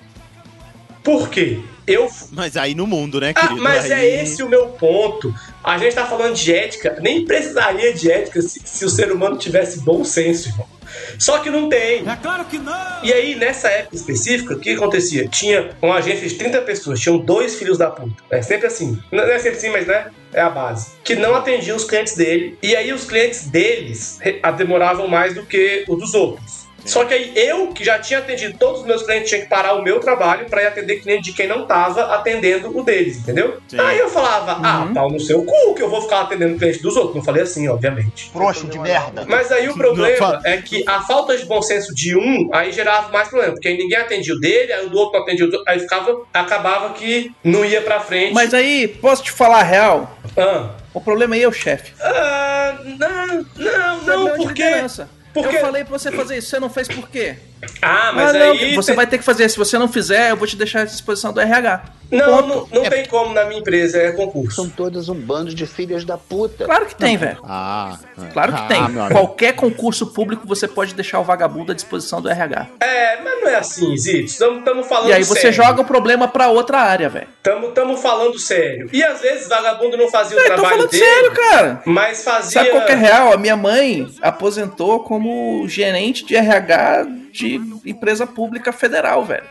Por 1.03 1.29
quê? 1.29 1.61
Eu 1.87 2.09
Mas 2.31 2.57
aí 2.57 2.74
no 2.74 2.87
mundo, 2.87 3.20
né, 3.20 3.33
ah, 3.35 3.40
querido? 3.42 3.62
mas 3.62 3.90
Aí- 3.90 3.92
é 3.92 4.22
esse 4.22 4.42
o 4.42 4.48
meu 4.48 4.68
ponto. 4.68 5.35
A 5.62 5.77
gente 5.77 5.94
tá 5.94 6.07
falando 6.07 6.35
de 6.35 6.55
ética, 6.55 6.96
nem 7.00 7.27
precisaria 7.27 7.92
de 7.92 8.11
ética 8.11 8.40
se, 8.40 8.62
se 8.64 8.85
o 8.87 8.88
ser 8.88 9.12
humano 9.12 9.37
tivesse 9.37 9.81
bom 9.81 10.03
senso, 10.03 10.48
irmão. 10.48 10.66
Só 11.18 11.38
que 11.38 11.50
não 11.50 11.68
tem. 11.68 12.08
É 12.08 12.16
claro 12.20 12.44
que 12.44 12.58
não! 12.58 12.74
E 13.02 13.12
aí, 13.12 13.34
nessa 13.34 13.68
época 13.68 13.96
específica, 13.96 14.54
o 14.54 14.60
que 14.60 14.70
acontecia? 14.70 15.28
Tinha 15.28 15.70
uma 15.80 15.96
agência 15.96 16.28
de 16.28 16.34
30 16.34 16.62
pessoas, 16.62 17.00
tinham 17.00 17.18
dois 17.18 17.56
filhos 17.56 17.78
da 17.78 17.90
puta. 17.90 18.22
É 18.30 18.42
sempre 18.42 18.66
assim. 18.66 18.98
Não 19.10 19.24
é 19.24 19.38
sempre 19.38 19.58
assim, 19.58 19.70
mas 19.70 19.86
né? 19.86 20.10
É 20.32 20.40
a 20.40 20.50
base. 20.50 20.92
Que 21.04 21.14
não 21.14 21.34
atendiam 21.34 21.76
os 21.76 21.84
clientes 21.84 22.14
dele. 22.14 22.58
E 22.62 22.74
aí, 22.74 22.92
os 22.92 23.04
clientes 23.04 23.46
deles 23.46 24.18
demoravam 24.56 25.06
mais 25.06 25.34
do 25.34 25.46
que 25.46 25.84
o 25.86 25.96
dos 25.96 26.14
outros. 26.14 26.63
Só 26.84 27.04
que 27.04 27.14
aí 27.14 27.32
eu, 27.34 27.68
que 27.68 27.82
já 27.84 27.98
tinha 27.98 28.18
atendido 28.18 28.58
todos 28.58 28.80
os 28.80 28.86
meus 28.86 29.02
clientes, 29.02 29.28
tinha 29.30 29.40
que 29.40 29.48
parar 29.48 29.74
o 29.74 29.82
meu 29.82 30.00
trabalho 30.00 30.46
pra 30.46 30.62
ir 30.62 30.66
atender 30.66 31.00
cliente 31.00 31.24
de 31.30 31.32
quem 31.32 31.46
não 31.46 31.66
tava 31.66 32.14
atendendo 32.14 32.76
o 32.76 32.82
deles, 32.82 33.18
entendeu? 33.18 33.58
Aí 33.78 33.98
eu 33.98 34.08
falava, 34.08 34.58
ah, 34.62 34.90
pau 34.94 35.10
no 35.10 35.18
seu 35.18 35.42
cu, 35.44 35.74
que 35.74 35.82
eu 35.82 35.88
vou 35.88 36.02
ficar 36.02 36.20
atendendo 36.22 36.54
o 36.54 36.58
cliente 36.58 36.82
dos 36.82 36.96
outros. 36.96 37.14
Não 37.16 37.22
falei 37.24 37.42
assim, 37.42 37.68
obviamente. 37.68 38.30
Frouxo 38.30 38.66
de 38.66 38.78
merda. 38.78 39.24
Mas 39.26 39.50
aí 39.50 39.64
o 39.66 39.70
Não, 39.70 39.78
problema 39.78 40.40
é 40.44 40.58
que 40.58 40.84
a 40.88 41.00
falta 41.02 41.36
de 41.36 41.44
bom 41.46 41.62
senso 41.62 41.94
de 41.94 42.16
um 42.16 42.50
aí 42.52 42.70
gerava 42.72 43.10
mais 43.10 43.28
problema, 43.28 43.52
porque 43.54 43.68
aí 43.68 43.76
ninguém 43.78 43.98
atendia 43.98 44.34
o 44.34 44.40
dele, 44.40 44.72
aí 44.72 44.86
o 44.86 44.90
do 44.90 44.98
outro 44.98 45.14
não 45.18 45.22
atendia 45.24 45.46
o 45.46 45.50
do 45.50 45.62
aí 45.66 45.78
ficava, 45.80 46.22
acabava 46.32 46.90
que 46.94 47.32
não 47.42 47.64
ia 47.64 47.80
pra 47.82 48.00
frente. 48.00 48.32
Mas 48.34 48.52
aí, 48.52 48.86
posso 48.88 49.22
te 49.22 49.30
falar 49.30 49.60
a 49.60 49.62
real? 49.62 50.18
Ah, 50.36 50.70
O 50.92 51.00
problema 51.00 51.34
aí 51.34 51.42
é 51.42 51.48
o 51.48 51.52
chefe. 51.52 51.92
ah, 52.00 52.78
não, 52.84 53.46
não, 53.56 54.02
não, 54.02 54.24
de 54.38 54.44
porque. 54.44 54.62
liderança. 54.62 55.08
Porque- 55.34 55.56
Eu 55.56 55.60
falei 55.60 55.84
pra 55.84 55.98
você 55.98 56.10
fazer 56.12 56.38
isso, 56.38 56.48
você 56.48 56.58
não 56.60 56.70
fez 56.70 56.88
por 56.88 57.08
quê? 57.10 57.36
Ah, 57.82 58.12
mas 58.14 58.30
Ah, 58.30 58.38
não, 58.38 58.52
aí. 58.52 58.74
você 58.74 58.88
tem- 58.92 58.96
vai 58.96 59.06
ter 59.06 59.18
que 59.18 59.24
fazer. 59.24 59.48
Se 59.50 59.56
você 59.58 59.76
não 59.76 59.88
fizer, 59.88 60.30
eu 60.30 60.36
vou 60.36 60.46
te 60.46 60.56
deixar 60.56 60.80
à 60.82 60.84
disposição 60.84 61.32
do 61.32 61.40
RH. 61.40 61.82
Não, 62.14 62.46
não, 62.46 62.68
não 62.72 62.83
tem 62.90 63.07
como 63.07 63.35
na 63.35 63.44
minha 63.44 63.61
empresa, 63.61 63.98
é 63.98 64.12
concurso. 64.12 64.57
São 64.57 64.68
todas 64.68 65.09
um 65.09 65.14
bando 65.14 65.55
de 65.55 65.66
filhas 65.66 66.05
da 66.05 66.16
puta. 66.16 66.64
Claro 66.64 66.87
que 66.87 66.94
tem, 66.94 67.16
velho. 67.16 67.38
Ah, 67.44 67.98
Claro 68.33 68.53
que 68.53 68.61
ah, 68.61 68.66
tem. 68.66 68.81
Qualquer 69.12 69.55
concurso 69.55 70.07
público 70.09 70.46
você 70.46 70.68
pode 70.68 70.94
deixar 70.94 71.20
o 71.20 71.24
vagabundo 71.24 71.72
à 71.72 71.74
disposição 71.74 72.20
do 72.20 72.29
RH. 72.29 72.66
É, 72.81 73.20
mas 73.22 73.40
não 73.40 73.48
é 73.48 73.57
assim, 73.57 73.96
Zito. 73.96 74.24
Estamos 74.27 74.87
falando 74.87 75.11
E 75.11 75.12
aí 75.12 75.24
você 75.24 75.40
sério. 75.40 75.57
joga 75.57 75.83
o 75.83 75.85
problema 75.85 76.29
pra 76.29 76.48
outra 76.48 76.79
área, 76.79 77.09
velho. 77.09 77.29
Estamos 77.68 78.00
falando 78.00 78.38
sério. 78.38 78.88
E 78.92 79.03
às 79.03 79.20
vezes 79.20 79.48
vagabundo 79.48 79.96
não 79.96 80.09
fazia 80.11 80.37
o 80.37 80.40
Eu 80.40 80.44
tô 80.46 80.53
trabalho 80.55 80.74
falando 80.77 80.90
dele. 80.90 81.05
sério, 81.05 81.33
cara. 81.33 81.83
Mas 81.85 82.22
fazia. 82.24 82.50
Sabe 82.53 82.70
qual 82.70 82.85
que 82.87 82.92
é 82.92 82.96
real? 82.96 83.33
A 83.33 83.37
minha 83.37 83.57
mãe 83.57 84.09
aposentou 84.22 85.00
como 85.00 85.66
gerente 85.68 86.24
de 86.24 86.37
RH 86.37 87.07
de 87.33 87.61
empresa 87.85 88.27
pública 88.27 88.72
federal, 88.72 89.24
velho. 89.24 89.44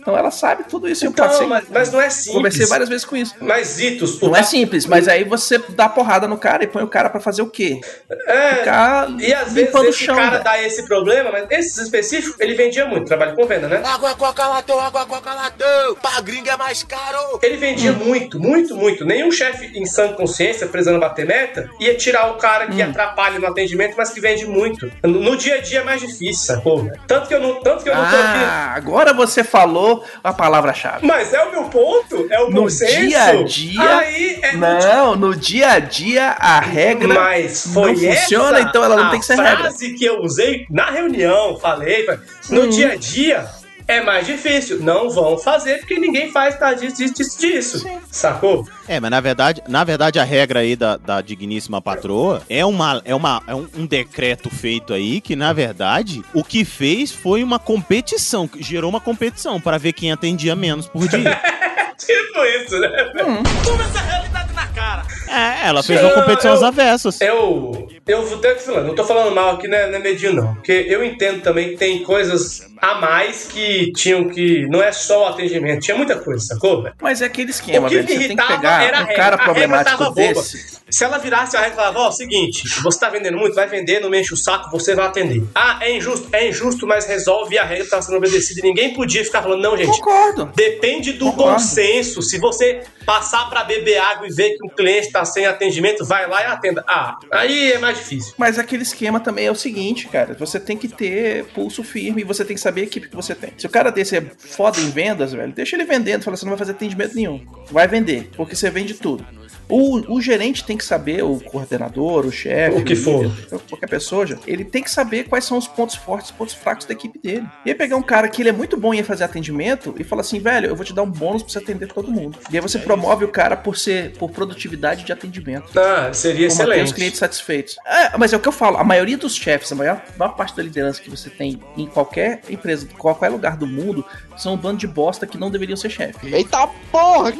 Então 0.00 0.16
ela 0.16 0.30
sabe 0.30 0.64
tudo 0.64 0.88
isso. 0.88 1.04
eu 1.04 1.10
Então, 1.10 1.26
passei, 1.26 1.46
mas, 1.46 1.64
mas 1.68 1.92
não 1.92 2.00
é 2.00 2.08
simples. 2.10 2.34
conversei 2.34 2.66
várias 2.66 2.88
vezes 2.88 3.04
com 3.04 3.16
isso. 3.16 3.34
Mas, 3.40 3.68
Zitos, 3.68 4.20
Não 4.20 4.34
é 4.34 4.42
simples, 4.42 4.86
mas 4.86 5.06
aí 5.08 5.24
você 5.24 5.58
dá 5.70 5.88
porrada 5.88 6.26
no 6.26 6.38
cara 6.38 6.64
e 6.64 6.66
põe 6.66 6.82
o 6.82 6.88
cara 6.88 7.10
pra 7.10 7.20
fazer 7.20 7.42
o 7.42 7.46
quê? 7.50 7.80
É, 8.26 8.54
Ficar 8.56 9.10
e 9.18 9.32
às 9.32 9.52
vezes 9.52 9.74
esse 9.74 10.04
chão, 10.04 10.16
cara 10.16 10.38
dá 10.38 10.60
esse 10.62 10.86
problema, 10.86 11.30
mas 11.30 11.46
esses 11.50 11.76
específicos, 11.78 12.38
ele 12.40 12.54
vendia 12.54 12.86
muito, 12.86 13.06
trabalho 13.06 13.34
com 13.36 13.46
venda, 13.46 13.68
né? 13.68 13.82
Água 13.84 14.14
coca 14.14 14.46
latão, 14.46 14.80
água 14.80 15.06
coca 15.06 15.32
latão. 15.34 15.94
Pra 16.00 16.20
gringa 16.20 16.52
é 16.52 16.56
mais 16.56 16.82
caro. 16.82 17.38
Ele 17.42 17.56
vendia 17.56 17.92
muito, 17.92 18.40
muito, 18.40 18.74
muito. 18.76 19.04
Nenhum 19.04 19.30
chefe 19.30 19.70
em 19.78 19.84
sã 19.84 20.12
consciência, 20.12 20.66
precisando 20.66 20.98
bater 21.00 21.26
meta, 21.26 21.68
ia 21.80 21.94
tirar 21.94 22.30
o 22.30 22.34
cara 22.38 22.66
que 22.68 22.80
atrapalha 22.80 23.38
no 23.38 23.46
atendimento, 23.46 23.94
mas 23.96 24.10
que 24.10 24.20
vende 24.20 24.46
muito. 24.46 24.90
No, 25.02 25.20
no 25.20 25.36
dia 25.36 25.56
a 25.56 25.60
dia 25.60 25.80
é 25.80 25.84
mais 25.84 26.00
difícil, 26.00 26.46
sacou? 26.46 26.90
Tanto 27.06 27.28
que 27.28 27.34
eu 27.34 27.40
não, 27.40 27.60
tanto 27.60 27.82
que 27.84 27.88
eu 27.90 27.94
não 27.94 28.02
tô 28.02 28.16
aqui. 28.16 28.38
Ah, 28.44 28.72
agora 28.76 29.12
você 29.12 29.42
falou 29.44 29.89
a 30.22 30.32
palavra-chave. 30.32 31.06
Mas 31.06 31.32
é 31.32 31.42
o 31.44 31.50
meu 31.50 31.64
ponto, 31.64 32.26
é 32.30 32.40
o 32.40 32.50
No 32.50 32.62
bom 32.62 32.68
senso. 32.68 33.00
dia 33.08 33.24
a 33.24 33.42
dia. 33.42 33.96
Aí 33.98 34.38
é 34.42 34.52
Não, 34.56 35.16
no 35.16 35.34
dia 35.34 35.70
a 35.72 35.78
dia 35.78 36.30
a 36.38 36.60
regra 36.60 37.08
Mas 37.14 37.66
foi 37.72 37.92
não 37.94 37.98
funciona, 38.14 38.60
então 38.60 38.84
ela 38.84 38.96
não 38.96 39.06
a 39.06 39.10
tem 39.10 39.20
que 39.20 39.26
ser 39.26 39.36
regra. 39.36 39.56
frase 39.58 39.94
que 39.94 40.04
eu 40.04 40.20
usei 40.22 40.66
na 40.70 40.90
reunião, 40.90 41.58
falei, 41.58 42.06
no 42.50 42.62
Uhum. 42.62 42.68
dia 42.68 42.92
a 42.92 42.96
dia 42.96 43.46
é 43.90 44.00
mais 44.00 44.26
difícil. 44.26 44.80
Não 44.80 45.10
vão 45.10 45.36
fazer 45.36 45.78
porque 45.78 45.98
ninguém 45.98 46.30
faz 46.30 46.56
tá 46.56 46.72
disso, 46.74 47.12
disso, 47.12 47.40
disso. 47.40 48.00
Sacou? 48.10 48.66
É, 48.86 49.00
mas 49.00 49.10
na 49.10 49.20
verdade, 49.20 49.62
na 49.68 49.82
verdade 49.82 50.18
a 50.18 50.24
regra 50.24 50.60
aí 50.60 50.76
da, 50.76 50.96
da 50.96 51.20
digníssima 51.20 51.82
patroa 51.82 52.42
é, 52.48 52.64
uma, 52.64 53.02
é, 53.04 53.14
uma, 53.14 53.42
é 53.46 53.54
um, 53.54 53.68
um 53.76 53.86
decreto 53.86 54.48
feito 54.48 54.94
aí 54.94 55.20
que, 55.20 55.34
na 55.34 55.52
verdade, 55.52 56.22
o 56.32 56.44
que 56.44 56.64
fez 56.64 57.10
foi 57.10 57.42
uma 57.42 57.58
competição, 57.58 58.46
que 58.46 58.62
gerou 58.62 58.88
uma 58.88 59.00
competição 59.00 59.60
para 59.60 59.78
ver 59.78 59.92
quem 59.92 60.12
atendia 60.12 60.54
menos 60.54 60.86
por 60.86 61.08
dia. 61.08 61.40
Tipo 61.98 62.44
isso, 62.44 62.78
né? 62.78 62.88
Hum. 63.26 63.42
Toma 63.62 63.84
essa 63.84 64.00
realidade 64.00 64.39
cara! 64.70 65.02
é, 65.28 65.68
ela 65.68 65.82
fez 65.82 66.00
uma 66.02 66.10
competição 66.10 66.52
às 66.52 66.62
avessas. 66.62 67.20
Eu, 67.20 67.88
Eu 68.06 68.26
vou 68.26 68.38
ter 68.38 68.56
que 68.56 68.62
falar, 68.62 68.82
não 68.82 68.94
tô 68.94 69.04
falando 69.04 69.34
mal 69.34 69.54
aqui, 69.54 69.68
né, 69.68 69.86
né 69.86 69.98
Medinho, 69.98 70.34
não. 70.34 70.54
Porque 70.54 70.72
eu 70.88 71.04
entendo 71.04 71.42
também 71.42 71.70
que 71.70 71.76
tem 71.76 72.02
coisas 72.02 72.66
a 72.78 72.94
mais 72.94 73.44
que 73.44 73.92
tinham 73.92 74.28
que. 74.28 74.66
Não 74.68 74.82
é 74.82 74.90
só 74.90 75.24
o 75.24 75.26
atendimento, 75.26 75.80
tinha 75.82 75.96
muita 75.96 76.16
coisa, 76.16 76.44
sacou? 76.44 76.88
Mas 77.00 77.22
é 77.22 77.26
aquele 77.26 77.50
esquema, 77.50 77.86
O 77.86 77.90
que 77.90 77.96
velho. 77.96 78.08
me 78.08 78.12
Você 78.12 78.18
tem 78.18 78.28
que 78.28 78.32
irritava 78.32 78.56
pegar 78.56 78.82
era 78.82 79.00
a 79.00 79.02
um 79.02 79.14
cara 79.14 79.38
problemático 79.38 79.98
tava 79.98 80.10
boba. 80.10 80.40
Se 80.90 81.04
ela 81.04 81.18
virasse 81.18 81.56
a 81.56 81.60
regra 81.60 81.76
falava, 81.76 81.98
ó, 82.00 82.10
seguinte, 82.10 82.62
você 82.82 82.98
tá 82.98 83.08
vendendo 83.08 83.36
muito, 83.36 83.54
vai 83.54 83.66
vender, 83.68 84.00
não 84.00 84.10
me 84.10 84.20
enche 84.20 84.34
o 84.34 84.36
saco, 84.36 84.70
você 84.70 84.94
vai 84.94 85.06
atender. 85.06 85.42
Ah, 85.54 85.78
é 85.80 85.96
injusto, 85.96 86.28
é 86.32 86.48
injusto, 86.48 86.86
mas 86.86 87.06
resolve 87.06 87.58
a 87.58 87.64
regra 87.64 87.86
tá 87.88 88.02
sendo 88.02 88.16
obedecida. 88.16 88.60
E 88.60 88.62
ninguém 88.62 88.92
podia 88.94 89.24
ficar 89.24 89.42
falando, 89.42 89.62
não, 89.62 89.76
gente. 89.76 89.98
Concordo. 90.00 90.50
Depende 90.54 91.12
do 91.12 91.26
Concordo. 91.26 91.52
bom 91.52 91.58
senso. 91.58 92.22
Se 92.22 92.38
você 92.38 92.82
passar 93.04 93.48
pra 93.48 93.64
beber 93.64 93.98
água 93.98 94.26
e 94.26 94.32
ver 94.32 94.50
que 94.56 94.64
um 94.64 94.68
cliente 94.68 95.10
tá 95.10 95.24
sem 95.24 95.46
atendimento, 95.46 96.04
vai 96.04 96.28
lá 96.28 96.42
e 96.42 96.46
atenda. 96.46 96.84
Ah, 96.86 97.18
aí 97.32 97.72
é 97.72 97.78
mais 97.78 97.98
difícil. 97.98 98.34
Mas 98.36 98.58
aquele 98.58 98.82
esquema 98.82 99.20
também 99.20 99.46
é 99.46 99.50
o 99.50 99.54
seguinte, 99.56 100.08
cara. 100.08 100.34
Você 100.38 100.60
tem 100.60 100.76
que 100.76 100.88
ter 100.88 101.44
pulso 101.46 101.82
firme 101.82 102.22
e 102.22 102.24
você 102.24 102.44
tem 102.44 102.54
que 102.54 102.60
saber 102.60 102.82
a 102.82 102.84
equipe 102.84 103.08
que 103.08 103.16
você 103.16 103.34
tem. 103.34 103.52
Se 103.56 103.66
o 103.66 103.70
cara 103.70 103.90
desse 103.90 104.16
é 104.16 104.22
foda 104.38 104.78
em 104.80 104.90
vendas, 104.90 105.32
velho, 105.32 105.52
deixa 105.52 105.76
ele 105.76 105.84
vendendo. 105.84 106.22
Fala, 106.22 106.36
você 106.36 106.44
não 106.44 106.50
vai 106.50 106.58
fazer 106.58 106.72
atendimento 106.72 107.14
nenhum. 107.14 107.44
Vai 107.70 107.88
vender, 107.88 108.30
porque 108.36 108.54
você 108.54 108.70
vende 108.70 108.94
tudo. 108.94 109.24
O, 109.70 110.14
o 110.16 110.20
gerente 110.20 110.64
tem 110.64 110.76
que 110.76 110.84
saber, 110.84 111.22
o 111.22 111.38
coordenador, 111.40 112.26
o 112.26 112.32
chefe, 112.32 112.78
O 112.78 112.84
que 112.84 112.94
for. 112.96 113.24
líder, 113.24 113.60
qualquer 113.68 113.88
pessoa, 113.88 114.26
já, 114.26 114.36
ele 114.46 114.64
tem 114.64 114.82
que 114.82 114.90
saber 114.90 115.24
quais 115.28 115.44
são 115.44 115.56
os 115.58 115.66
pontos 115.66 115.94
fortes 115.94 116.30
e 116.30 116.32
pontos 116.32 116.54
fracos 116.54 116.86
da 116.86 116.92
equipe 116.92 117.18
dele. 117.18 117.46
E 117.64 117.70
aí 117.70 117.74
pegar 117.74 117.96
um 117.96 118.02
cara 118.02 118.28
que 118.28 118.42
ele 118.42 118.48
é 118.48 118.52
muito 118.52 118.76
bom 118.76 118.92
em 118.94 119.02
fazer 119.02 119.24
atendimento 119.24 119.94
e 119.98 120.04
falar 120.04 120.22
assim, 120.22 120.38
velho, 120.40 120.66
eu 120.68 120.76
vou 120.76 120.84
te 120.84 120.92
dar 120.92 121.02
um 121.02 121.10
bônus 121.10 121.42
pra 121.42 121.52
você 121.52 121.58
atender 121.58 121.88
todo 121.92 122.10
mundo. 122.10 122.38
E 122.50 122.56
aí 122.56 122.60
você 122.60 122.78
É 122.78 122.80
promove 122.80 123.24
o 123.24 123.28
cara 123.28 123.56
por 123.56 123.76
ser 123.76 124.12
por 124.18 124.30
produtividade 124.30 125.04
de 125.04 125.12
atendimento. 125.12 125.70
Ah, 125.78 126.10
seria 126.12 126.48
Por 126.48 126.54
manter 126.56 126.64
os 126.64 126.70
excelente. 126.74 126.94
clientes 126.94 127.18
satisfeitos. 127.18 127.76
É, 127.86 128.16
mas 128.18 128.32
é 128.32 128.36
o 128.36 128.40
que 128.40 128.48
eu 128.48 128.52
falo, 128.52 128.76
a 128.78 128.84
maioria 128.84 129.16
dos 129.16 129.34
chefes, 129.34 129.70
a 129.72 129.74
maior, 129.74 130.02
maior 130.18 130.32
parte 130.34 130.56
da 130.56 130.62
liderança 130.62 131.00
que 131.00 131.10
você 131.10 131.28
tem 131.30 131.60
em 131.76 131.86
qualquer 131.86 132.40
empresa, 132.48 132.84
em 132.90 132.96
qualquer 132.96 133.28
lugar 133.28 133.56
do 133.56 133.66
mundo, 133.66 134.04
são 134.36 134.54
um 134.54 134.56
bando 134.56 134.78
de 134.78 134.86
bosta 134.86 135.26
que 135.26 135.36
não 135.38 135.50
deveriam 135.50 135.76
ser 135.76 135.90
chefe. 135.90 136.34
Eita 136.34 136.66
porra! 136.90 137.32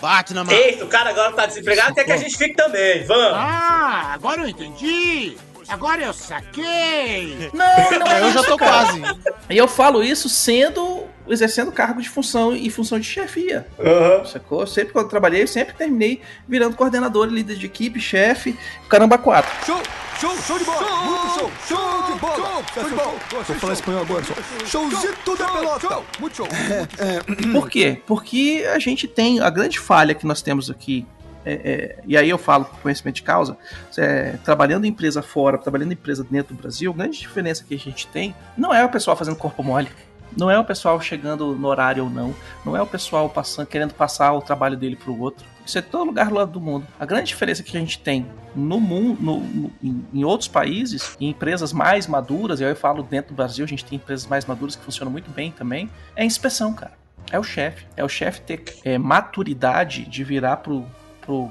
Bate 0.00 0.32
na 0.34 0.44
mão. 0.44 0.54
Eita, 0.54 0.84
o 0.84 0.88
cara 0.88 1.10
agora 1.10 1.32
tá 1.32 1.46
quer 1.94 2.04
que 2.04 2.12
a 2.12 2.16
gente 2.16 2.36
fique 2.36 2.54
também. 2.54 3.04
Vamos. 3.04 3.32
Ah, 3.34 4.10
agora 4.14 4.42
eu 4.42 4.48
entendi. 4.48 5.36
Agora 5.68 6.02
eu 6.02 6.12
saquei. 6.12 7.50
Não, 7.54 7.98
não 7.98 8.06
é 8.06 8.20
Eu 8.20 8.30
já 8.32 8.40
isso, 8.40 8.48
tô 8.50 8.56
cara. 8.58 8.86
quase. 8.86 9.02
E 9.48 9.56
eu 9.56 9.66
falo 9.66 10.02
isso 10.02 10.28
sendo 10.28 11.04
exercendo 11.26 11.72
cargo 11.72 12.02
de 12.02 12.08
função 12.10 12.54
e 12.54 12.68
função 12.68 12.98
de 13.00 13.06
chefia. 13.06 13.66
Aham. 13.78 14.26
Sacou? 14.26 14.66
Sempre 14.66 14.92
quando 14.92 15.04
eu 15.06 15.10
trabalhei, 15.10 15.42
eu 15.42 15.48
sempre 15.48 15.74
terminei 15.74 16.20
virando 16.46 16.76
coordenador, 16.76 17.26
líder 17.28 17.56
de 17.56 17.64
equipe, 17.64 17.98
chefe, 17.98 18.58
caramba 18.90 19.16
quatro. 19.16 19.50
Show, 19.64 19.80
show, 20.20 20.36
show 20.42 20.58
de 20.58 20.64
bola. 20.64 20.96
Muito 21.04 21.38
show, 21.38 21.52
show 21.66 22.02
de 22.12 22.18
bola. 22.20 22.64
Show 22.74 22.84
de 22.84 22.94
bola. 22.94 23.14
Vou 23.30 23.44
falar 23.56 23.72
espanhol 23.72 24.02
agora. 24.02 24.22
só. 24.24 24.34
Showzito 24.66 25.36
da 25.36 25.48
pelota. 25.48 26.02
Muito 26.20 26.36
show. 26.36 26.48
Por 27.52 27.70
quê? 27.70 28.02
Porque 28.06 28.66
a 28.70 28.78
gente 28.78 29.08
tem 29.08 29.40
a 29.40 29.48
grande 29.48 29.78
falha 29.78 30.14
que 30.14 30.26
nós 30.26 30.42
temos 30.42 30.70
aqui. 30.70 31.06
É, 31.44 31.52
é, 31.52 31.98
e 32.06 32.16
aí 32.16 32.28
eu 32.30 32.38
falo 32.38 32.64
por 32.64 32.80
conhecimento 32.80 33.16
de 33.16 33.22
causa, 33.22 33.56
é, 33.98 34.32
trabalhando 34.44 34.84
em 34.84 34.88
empresa 34.88 35.22
fora, 35.22 35.58
trabalhando 35.58 35.90
em 35.90 35.94
empresa 35.94 36.26
dentro 36.28 36.54
do 36.54 36.60
Brasil, 36.60 36.90
a 36.90 36.94
grande 36.94 37.18
diferença 37.18 37.64
que 37.64 37.74
a 37.74 37.78
gente 37.78 38.06
tem 38.08 38.34
não 38.56 38.72
é 38.74 38.84
o 38.84 38.88
pessoal 38.88 39.16
fazendo 39.16 39.36
corpo 39.36 39.62
mole, 39.62 39.88
não 40.36 40.50
é 40.50 40.58
o 40.58 40.64
pessoal 40.64 41.00
chegando 41.00 41.54
no 41.54 41.68
horário 41.68 42.04
ou 42.04 42.10
não, 42.10 42.34
não 42.64 42.76
é 42.76 42.82
o 42.82 42.86
pessoal 42.86 43.28
passando, 43.28 43.66
querendo 43.66 43.94
passar 43.94 44.32
o 44.32 44.40
trabalho 44.42 44.76
dele 44.76 44.96
para 44.96 45.10
o 45.12 45.20
outro. 45.20 45.44
Isso 45.64 45.78
é 45.78 45.82
todo 45.82 46.04
lugar 46.06 46.30
lá 46.30 46.44
do 46.44 46.60
mundo. 46.60 46.86
A 47.00 47.06
grande 47.06 47.28
diferença 47.28 47.62
que 47.62 47.74
a 47.76 47.80
gente 47.80 47.98
tem 47.98 48.26
no 48.54 48.78
mundo, 48.80 49.22
no- 49.22 49.40
no- 49.40 49.72
em, 49.82 50.04
em 50.12 50.24
outros 50.24 50.46
países, 50.48 51.16
em 51.20 51.28
empresas 51.30 51.72
mais 51.72 52.06
maduras, 52.06 52.60
e 52.60 52.64
aí 52.64 52.70
eu 52.70 52.76
falo 52.76 53.02
dentro 53.02 53.32
do 53.32 53.36
Brasil, 53.36 53.64
a 53.64 53.68
gente 53.68 53.84
tem 53.84 53.96
empresas 53.96 54.26
mais 54.26 54.44
maduras 54.44 54.76
que 54.76 54.84
funcionam 54.84 55.10
muito 55.10 55.30
bem 55.30 55.50
também, 55.52 55.88
é 56.16 56.22
a 56.22 56.24
inspeção, 56.24 56.74
cara. 56.74 56.92
É 57.32 57.38
o 57.38 57.42
chefe. 57.42 57.86
É 57.96 58.04
o 58.04 58.08
chefe 58.08 58.42
ter 58.42 58.62
é, 58.84 58.98
maturidade 58.98 60.04
de 60.04 60.22
virar 60.22 60.58
pro, 60.58 60.84
pro, 61.24 61.50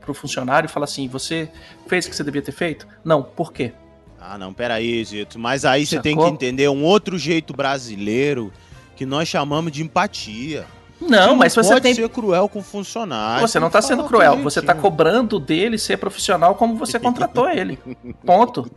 pro 0.00 0.14
funcionário 0.14 0.66
e 0.66 0.70
falar 0.70 0.84
assim: 0.84 1.08
você 1.08 1.48
fez 1.86 2.06
o 2.06 2.10
que 2.10 2.16
você 2.16 2.24
devia 2.24 2.42
ter 2.42 2.52
feito? 2.52 2.86
Não, 3.04 3.22
por 3.22 3.52
quê? 3.52 3.72
Ah, 4.20 4.36
não, 4.36 4.52
peraí, 4.52 5.04
Zito. 5.04 5.38
Mas 5.38 5.64
aí 5.64 5.86
você 5.86 6.00
tem 6.00 6.16
que 6.16 6.24
entender 6.24 6.68
um 6.68 6.82
outro 6.82 7.16
jeito 7.18 7.52
brasileiro 7.54 8.52
que 8.96 9.06
nós 9.06 9.28
chamamos 9.28 9.70
de 9.70 9.82
empatia. 9.82 10.66
Não, 11.00 11.32
Você 11.32 11.36
mas 11.36 11.54
não 11.56 11.62
você 11.62 11.70
pode 11.74 11.82
tem. 11.82 11.94
ser 11.94 12.08
cruel 12.08 12.48
com 12.48 12.60
o 12.60 12.62
funcionário. 12.62 13.46
Você 13.46 13.60
não 13.60 13.68
tá 13.68 13.80
que 13.80 13.84
sendo 13.84 14.04
cruel, 14.04 14.38
você 14.42 14.62
tá 14.62 14.72
jeitinho. 14.72 14.82
cobrando 14.82 15.38
dele 15.38 15.78
ser 15.78 15.98
profissional 15.98 16.54
como 16.54 16.74
você 16.76 16.98
contratou 16.98 17.50
ele. 17.50 17.78
Ponto. 18.24 18.70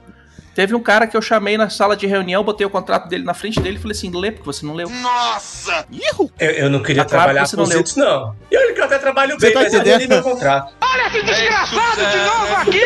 Teve 0.59 0.75
um 0.75 0.81
cara 0.81 1.07
que 1.07 1.15
eu 1.15 1.21
chamei 1.21 1.57
na 1.57 1.69
sala 1.69 1.95
de 1.95 2.05
reunião, 2.05 2.43
botei 2.43 2.67
o 2.67 2.69
contrato 2.69 3.07
dele 3.07 3.23
na 3.23 3.33
frente 3.33 3.61
dele 3.61 3.77
e 3.77 3.79
falei 3.79 3.95
assim: 3.95 4.11
lê, 4.11 4.29
porque 4.29 4.45
você 4.45 4.65
não 4.65 4.73
leu. 4.73 4.89
Nossa! 4.89 5.87
Eu, 6.37 6.51
eu 6.51 6.69
não 6.69 6.83
queria 6.83 7.05
Tá 7.05 7.11
claro 7.11 7.23
trabalhar 7.23 7.43
que 7.43 7.49
você 7.51 7.55
com 7.55 8.03
não 8.03 8.05
não. 8.05 8.35
E 8.51 8.57
olha 8.57 8.73
que 8.73 8.81
eu 8.81 8.83
até 8.83 8.99
trabalho 8.99 9.39
Você 9.39 9.45
bem, 9.45 9.53
tá 9.53 9.61
mas 9.61 9.73
eu 9.73 9.97
li 9.97 10.07
meu 10.09 10.21
contrato. 10.21 10.73
Olha 10.81 11.07
esse 11.07 11.23
desgraçado 11.23 12.01
de 12.01 12.17
novo 12.17 12.55
aqui! 12.57 12.81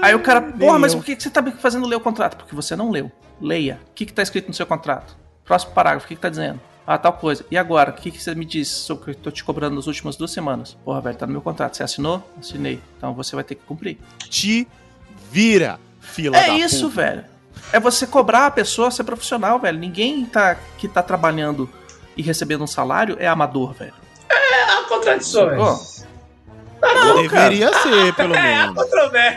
Aí 0.00 0.14
o 0.14 0.20
cara, 0.20 0.40
porra, 0.40 0.78
mas 0.78 0.94
por 0.94 1.04
que 1.04 1.14
que 1.14 1.22
você 1.22 1.28
tá 1.28 1.44
fazendo 1.58 1.86
ler 1.86 1.96
o 1.96 2.00
contrato? 2.00 2.38
Porque 2.38 2.54
você 2.54 2.74
não 2.74 2.90
leu. 2.90 3.12
Leia. 3.38 3.78
O 3.90 3.94
que, 3.94 4.06
que 4.06 4.12
tá 4.14 4.22
escrito 4.22 4.48
no 4.48 4.54
seu 4.54 4.64
contrato? 4.64 5.18
Próximo 5.44 5.72
parágrafo, 5.72 6.06
o 6.06 6.08
que, 6.08 6.14
que 6.14 6.22
tá 6.22 6.30
dizendo? 6.30 6.58
Ah, 6.86 6.96
tal 6.96 7.12
coisa. 7.12 7.44
E 7.50 7.58
agora, 7.58 7.90
o 7.90 7.92
que, 7.92 8.10
que 8.10 8.22
você 8.22 8.34
me 8.34 8.46
diz 8.46 8.68
sobre 8.68 9.02
o 9.02 9.04
que 9.04 9.10
eu 9.10 9.14
tô 9.16 9.30
te 9.30 9.44
cobrando 9.44 9.76
nas 9.76 9.86
últimas 9.86 10.16
duas 10.16 10.30
semanas? 10.30 10.78
Porra, 10.82 11.02
velho, 11.02 11.18
tá 11.18 11.26
no 11.26 11.32
meu 11.32 11.42
contrato. 11.42 11.76
Você 11.76 11.82
assinou? 11.82 12.26
Assinei. 12.38 12.80
Então 12.96 13.12
você 13.12 13.34
vai 13.34 13.44
ter 13.44 13.54
que 13.54 13.66
cumprir. 13.66 13.98
Te 14.30 14.66
vira, 15.30 15.78
fila 16.00 16.36
é 16.36 16.46
da 16.48 16.54
isso, 16.54 16.88
puta. 16.88 17.02
velho. 17.02 17.24
É 17.72 17.78
você 17.78 18.06
cobrar 18.06 18.46
a 18.46 18.50
pessoa 18.50 18.90
ser 18.90 19.04
profissional, 19.04 19.58
velho. 19.58 19.78
Ninguém 19.78 20.24
tá, 20.24 20.56
que 20.78 20.88
tá 20.88 21.02
trabalhando 21.02 21.68
e 22.16 22.22
recebendo 22.22 22.64
um 22.64 22.66
salário 22.66 23.16
é 23.20 23.26
amador, 23.28 23.74
velho. 23.74 23.92
Há 24.30 24.88
contradições. 24.88 25.50
Sacou? 25.58 25.98
Não, 26.80 27.22
Deveria 27.22 27.72
ser, 27.82 28.14
pelo 28.16 28.34
É, 28.34 28.54
há 28.54 28.66
menos. 28.68 28.84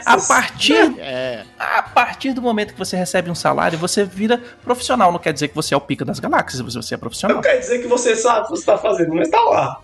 A 0.06 0.18
partir, 0.18 0.94
É. 1.00 1.44
a 1.60 1.82
partir 1.82 2.34
do 2.34 2.42
momento 2.42 2.74
que 2.74 2.80
você 2.80 2.96
recebe 2.96 3.30
um 3.32 3.36
salário, 3.36 3.78
você 3.80 4.04
vira 4.06 4.40
profissional. 4.64 5.12
Não 5.12 5.20
quer 5.20 5.34
dizer 5.34 5.48
que 5.48 5.56
você 5.56 5.74
é 5.74 5.78
o 5.78 5.82
pica 5.82 6.06
das 6.06 6.20
galáxias, 6.20 6.62
você 6.62 6.94
é 6.94 6.98
profissional. 6.98 7.36
Não 7.38 7.42
quer 7.42 7.58
dizer 7.58 7.80
que 7.80 7.88
você 7.88 8.16
sabe 8.16 8.42
o 8.42 8.44
que 8.44 8.50
você 8.52 8.66
tá 8.66 8.78
fazendo, 8.78 9.14
mas 9.16 9.30
tá 9.30 9.40
lá. 9.42 9.80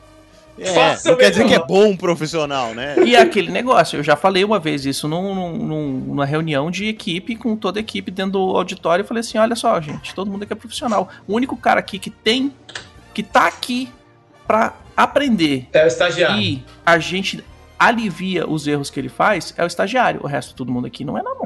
É, 0.59 0.73
Faça 0.73 1.09
não 1.11 1.17
quer 1.17 1.29
dizer 1.29 1.45
que 1.45 1.53
é 1.53 1.63
bom 1.65 1.95
profissional, 1.95 2.73
né? 2.73 2.95
E 3.05 3.15
é 3.15 3.21
aquele 3.21 3.51
negócio, 3.51 3.97
eu 3.99 4.03
já 4.03 4.15
falei 4.15 4.43
uma 4.43 4.59
vez 4.59 4.85
isso 4.85 5.07
num, 5.07 5.33
num- 5.35 5.57
num- 5.57 5.99
numa 6.07 6.25
reunião 6.25 6.71
de 6.71 6.87
equipe, 6.87 7.35
com 7.35 7.55
toda 7.55 7.79
a 7.79 7.81
equipe 7.81 8.09
dentro 8.11 8.33
do 8.33 8.39
auditório, 8.57 9.03
eu 9.03 9.07
falei 9.07 9.21
assim, 9.21 9.37
olha 9.37 9.55
só, 9.55 9.79
gente, 9.79 10.15
todo 10.15 10.31
mundo 10.31 10.43
aqui 10.43 10.53
é 10.53 10.55
profissional. 10.55 11.09
O 11.27 11.33
único 11.35 11.55
cara 11.55 11.79
aqui 11.79 11.99
que 11.99 12.09
tem, 12.09 12.51
que 13.13 13.21
tá 13.21 13.45
aqui 13.47 13.89
pra 14.47 14.73
aprender 14.95 15.67
É 15.73 15.83
o 15.83 15.87
estagiário. 15.87 16.39
e 16.41 16.63
a 16.85 16.97
gente 16.97 17.43
alivia 17.77 18.49
os 18.49 18.65
erros 18.65 18.89
que 18.89 18.99
ele 18.99 19.09
faz, 19.09 19.53
é 19.55 19.63
o 19.63 19.67
estagiário. 19.67 20.21
O 20.23 20.27
resto, 20.27 20.55
todo 20.55 20.71
mundo 20.71 20.87
aqui 20.87 21.05
não 21.05 21.17
é 21.17 21.21
não. 21.21 21.37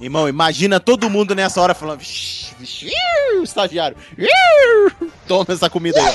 Irmão, 0.00 0.28
imagina 0.28 0.78
todo 0.78 1.08
mundo 1.08 1.34
nessa 1.34 1.60
hora 1.60 1.74
falando. 1.74 1.98
"Vixi, 2.00 2.54
vixi, 2.58 2.90
estagiário. 3.42 3.96
iu, 4.18 5.08
Toma 5.26 5.46
essa 5.48 5.68
comida 5.68 5.98
aí. 6.00 6.14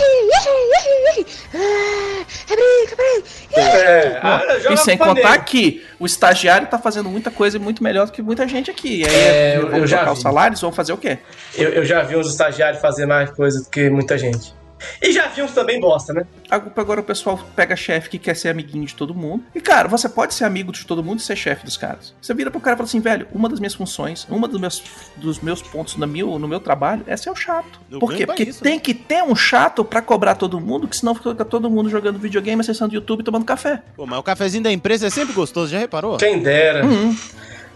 É, 3.54 4.20
ah, 4.22 4.42
joga 4.62 4.74
E 4.74 4.78
sem 4.78 4.98
contar 4.98 5.38
que 5.40 5.86
o 6.00 6.06
estagiário 6.06 6.68
tá 6.68 6.78
fazendo 6.80 7.10
muita 7.10 7.30
coisa 7.30 7.58
e 7.58 7.60
muito 7.60 7.84
melhor 7.84 8.06
do 8.06 8.12
que 8.12 8.22
muita 8.22 8.48
gente 8.48 8.72
aqui. 8.72 9.02
E 9.02 9.06
aí, 9.06 9.14
É, 9.16 9.58
eu- 9.58 9.72
eu 9.76 9.88
já 9.88 9.98
trocar 9.98 10.12
os 10.14 10.20
vi. 10.20 10.24
salários, 10.24 10.62
vão 10.62 10.72
fazer 10.72 10.94
o 10.94 10.98
quê? 10.98 11.18
Eu, 11.56 11.70
eu 11.70 11.86
já 11.86 12.02
vi 12.04 12.16
uns 12.16 12.28
estagiários 12.30 12.82
fazer 12.82 13.06
mais 13.06 13.30
coisa 13.32 13.62
do 13.64 13.70
que 13.70 13.90
muita 13.90 14.18
gente. 14.18 14.54
E 15.02 15.12
já 15.12 15.28
vi 15.28 15.42
uns 15.42 15.52
também 15.52 15.80
bosta, 15.80 16.14
né? 16.14 16.26
Agora 16.50 17.02
o 17.02 17.04
pessoal 17.04 17.40
pega 17.56 17.76
chefe 17.76 18.10
que 18.10 18.20
quer 18.20 18.36
ser 18.36 18.50
amiguinho 18.50 18.86
de 18.86 18.96
todo 18.96 19.14
mundo. 19.14 19.44
E, 19.54 19.62
cara, 19.62 19.88
você 19.88 20.08
pode 20.10 20.34
ser 20.34 20.44
amigo 20.44 20.72
de 20.72 20.86
todo 20.86 21.04
mundo 21.04 21.20
e 21.20 21.22
ser 21.22 21.36
chefe 21.36 21.66
dos 21.66 21.78
caras. 21.78 22.14
Você 22.22 22.34
vira 22.34 22.52
pro 22.52 22.60
cara 22.60 22.76
e 22.76 22.78
fala 22.78 22.88
assim, 22.88 23.00
velho, 23.00 23.28
uma 23.32 23.50
das 23.50 23.60
minhas 23.60 23.74
funções, 23.74 24.28
uma 24.30 24.48
dos 24.48 24.60
meus, 24.60 24.84
dos 25.18 25.40
meus 25.40 25.62
pontos 25.62 25.96
no 25.96 26.08
meu, 26.08 26.38
no 26.40 26.48
meu 26.48 26.60
trabalho 26.60 27.04
é 27.08 27.16
ser 27.16 27.30
o 27.30 27.36
chato. 27.36 27.80
Eu 27.90 28.00
Por 28.00 28.14
quê? 28.14 28.26
Porque 28.26 28.44
isso, 28.44 28.64
tem 28.64 28.80
que 28.80 28.94
ter 28.94 29.24
um 29.24 29.36
chato 29.36 29.84
pra 29.84 30.02
cobrar 30.02 30.36
todo 30.36 30.60
mundo, 30.60 30.88
que 30.88 30.96
senão 30.96 31.16
fica 31.16 31.46
todo 31.46 31.70
mundo 31.70 31.90
jogando 31.90 32.20
videogame, 32.20 32.62
acessando 32.62 32.94
YouTube 32.94 33.22
e 33.22 33.24
tomando 33.24 33.46
café. 33.46 33.82
Pô, 33.96 34.06
mas 34.06 34.20
o 34.20 34.24
cafezinho 34.24 34.64
da 34.64 34.72
empresa 34.72 35.08
é 35.08 35.10
sempre 35.10 35.34
gostoso, 35.34 35.72
já 35.72 35.80
reparou? 35.80 36.18
Quem 36.18 36.40
dera. 36.40 36.86
Uhum. 36.86 37.16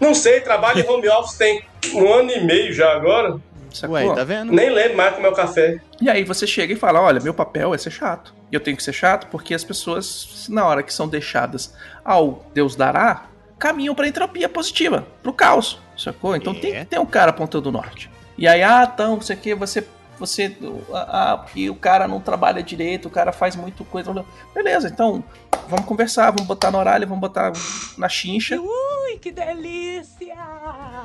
Não 0.00 0.14
sei, 0.14 0.40
trabalho 0.40 0.80
em 0.80 0.88
home 0.88 1.08
office 1.08 1.36
tem 1.36 1.62
um 1.94 2.12
ano 2.12 2.30
e 2.30 2.44
meio 2.44 2.72
já 2.72 2.92
agora. 2.92 3.38
Sacou? 3.76 3.96
Ué, 3.96 4.14
tá 4.14 4.24
vendo? 4.24 4.52
Nem 4.52 4.70
lembro 4.70 4.96
mais 4.96 5.14
como 5.14 5.26
é 5.26 5.30
o 5.30 5.34
café. 5.34 5.80
E 6.00 6.08
aí 6.10 6.24
você 6.24 6.46
chega 6.46 6.72
e 6.72 6.76
fala, 6.76 7.00
olha, 7.00 7.20
meu 7.20 7.34
papel 7.34 7.74
é 7.74 7.78
ser 7.78 7.90
chato. 7.90 8.34
E 8.50 8.54
eu 8.54 8.60
tenho 8.60 8.76
que 8.76 8.82
ser 8.82 8.92
chato 8.92 9.28
porque 9.28 9.54
as 9.54 9.64
pessoas, 9.64 10.46
na 10.48 10.64
hora 10.66 10.82
que 10.82 10.92
são 10.92 11.06
deixadas 11.08 11.74
ao 12.04 12.44
Deus 12.54 12.74
dará, 12.76 13.26
caminham 13.58 13.94
pra 13.94 14.06
entropia 14.08 14.48
positiva, 14.48 15.06
pro 15.22 15.32
caos, 15.32 15.78
sacou? 15.96 16.36
Então 16.36 16.54
tem 16.54 16.74
É. 16.74 16.80
que 16.80 16.86
ter 16.86 16.98
um 17.00 17.06
cara 17.06 17.30
apontando 17.30 17.68
o 17.68 17.72
norte. 17.72 18.10
E 18.38 18.46
aí, 18.46 18.62
ah, 18.62 18.90
então, 18.92 19.20
você 19.20 19.34
que 19.34 19.54
você 19.54 19.86
você 20.18 20.56
ah, 20.94 21.42
porque 21.44 21.68
o 21.68 21.74
cara 21.74 22.08
não 22.08 22.20
trabalha 22.20 22.62
direito, 22.62 23.06
o 23.06 23.10
cara 23.10 23.32
faz 23.32 23.54
muito 23.54 23.84
coisa. 23.84 24.24
Beleza, 24.54 24.88
então 24.88 25.22
vamos 25.68 25.84
conversar, 25.84 26.30
vamos 26.30 26.46
botar 26.46 26.70
na 26.70 26.78
oralha, 26.78 27.06
vamos 27.06 27.20
botar 27.20 27.52
na 27.98 28.08
chincha 28.08 28.56
Ai, 28.56 29.18
que 29.18 29.30
delícia! 29.30 30.34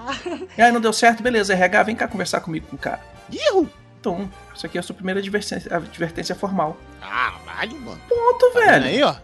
E 0.58 0.62
aí 0.62 0.72
não 0.72 0.82
deu 0.82 0.94
certo, 0.94 1.22
beleza, 1.24 1.54
RH, 1.54 1.84
vem 1.84 1.96
cá 1.96 2.08
conversar 2.08 2.42
comigo 2.42 2.68
com 2.70 2.76
o 2.76 2.80
cara. 2.80 3.00
Ihu! 3.32 3.70
Então, 4.00 4.30
isso 4.56 4.66
aqui 4.66 4.78
é 4.78 4.80
a 4.80 4.84
sua 4.84 4.96
primeira 4.96 5.20
advertência, 5.20 5.76
advertência 5.76 6.34
formal. 6.36 6.76
Caralho, 7.00 7.80
mano. 7.80 8.02
Ponto, 8.10 8.52
Tá 8.54 8.60
velho. 8.60 8.86
aí, 8.86 9.04
ó. 9.04 9.16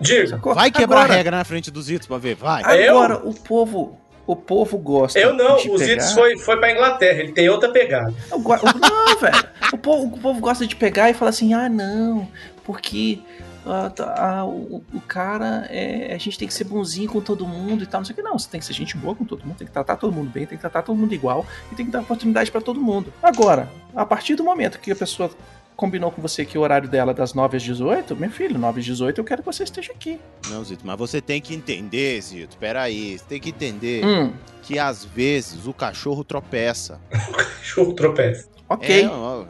Digo, 0.00 0.28
Sacou? 0.28 0.54
Vai 0.54 0.70
quebrar 0.70 1.00
Agora- 1.00 1.14
a 1.14 1.16
regra 1.16 1.36
na 1.38 1.44
frente 1.44 1.70
dos 1.70 1.88
itens 1.90 2.06
pra 2.06 2.18
ver, 2.18 2.34
vai. 2.36 2.62
Agora, 2.62 3.16
o 3.26 3.32
povo, 3.34 3.98
o 4.26 4.36
povo 4.36 4.76
gosta 4.78 5.18
eu 5.18 5.32
não, 5.32 5.56
de 5.56 5.68
o 5.70 5.72
pegar... 5.78 5.84
Zitos 5.86 6.12
foi, 6.12 6.38
foi 6.38 6.56
pra 6.58 6.70
Inglaterra, 6.72 7.20
ele 7.20 7.32
tem 7.32 7.48
outra 7.48 7.70
pegada. 7.70 8.14
Eu 8.30 8.38
eu- 8.38 8.44
Não, 8.80 9.18
velho. 9.18 9.48
O 9.72 9.78
povo, 9.78 10.14
o 10.14 10.18
povo 10.20 10.40
gosta 10.40 10.66
de 10.66 10.76
pegar 10.76 11.10
e 11.10 11.14
falar 11.14 11.30
assim, 11.30 11.52
ah, 11.54 11.68
não, 11.68 12.28
porque 12.64 13.20
ah, 13.66 13.90
tá, 13.90 14.14
ah, 14.16 14.44
o, 14.46 14.82
o 14.92 15.00
cara, 15.00 15.66
é, 15.70 16.14
a 16.14 16.18
gente 16.18 16.38
tem 16.38 16.48
que 16.48 16.54
ser 16.54 16.64
bonzinho 16.64 17.10
com 17.10 17.20
todo 17.20 17.46
mundo 17.46 17.82
e 17.84 17.86
tal, 17.86 18.00
não 18.00 18.04
sei 18.04 18.12
o 18.12 18.16
que. 18.16 18.22
Não, 18.22 18.38
você 18.38 18.48
tem 18.48 18.60
que 18.60 18.66
ser 18.66 18.72
gente 18.72 18.96
boa 18.96 19.14
com 19.14 19.24
todo 19.24 19.44
mundo, 19.44 19.56
tem 19.56 19.66
que 19.66 19.72
tratar 19.72 19.96
todo 19.96 20.12
mundo 20.12 20.30
bem, 20.30 20.46
tem 20.46 20.56
que 20.56 20.62
tratar 20.62 20.82
todo 20.82 20.96
mundo 20.96 21.14
igual 21.14 21.46
e 21.70 21.74
tem 21.74 21.86
que 21.86 21.92
dar 21.92 22.00
oportunidade 22.00 22.50
pra 22.50 22.60
todo 22.60 22.80
mundo. 22.80 23.12
Agora, 23.22 23.68
a 23.94 24.04
partir 24.06 24.34
do 24.34 24.44
momento 24.44 24.78
que 24.78 24.90
a 24.90 24.96
pessoa 24.96 25.30
combinou 25.76 26.10
com 26.10 26.20
você 26.20 26.44
que 26.44 26.58
o 26.58 26.60
horário 26.62 26.88
dela 26.88 27.12
é 27.12 27.14
das 27.14 27.34
9 27.34 27.56
às 27.56 27.62
18, 27.62 28.16
meu 28.16 28.30
filho, 28.30 28.58
9 28.58 28.80
às 28.80 28.84
18 28.84 29.20
eu 29.20 29.24
quero 29.24 29.42
que 29.42 29.46
você 29.46 29.62
esteja 29.62 29.92
aqui. 29.92 30.18
Não, 30.50 30.64
Zito, 30.64 30.84
mas 30.84 30.98
você 30.98 31.20
tem 31.20 31.40
que 31.40 31.54
entender, 31.54 32.20
Zito. 32.20 32.56
Peraí, 32.56 33.16
você 33.16 33.24
tem 33.24 33.40
que 33.40 33.50
entender 33.50 34.04
Hum. 34.04 34.32
que 34.62 34.76
às 34.76 35.04
vezes 35.04 35.68
o 35.68 35.72
cachorro 35.72 36.24
tropeça. 36.24 37.00
Cachorro 37.58 37.92
tropeça. 37.92 38.48
Ok. 38.68 39.04
É, 39.04 39.08
ó, 39.08 39.44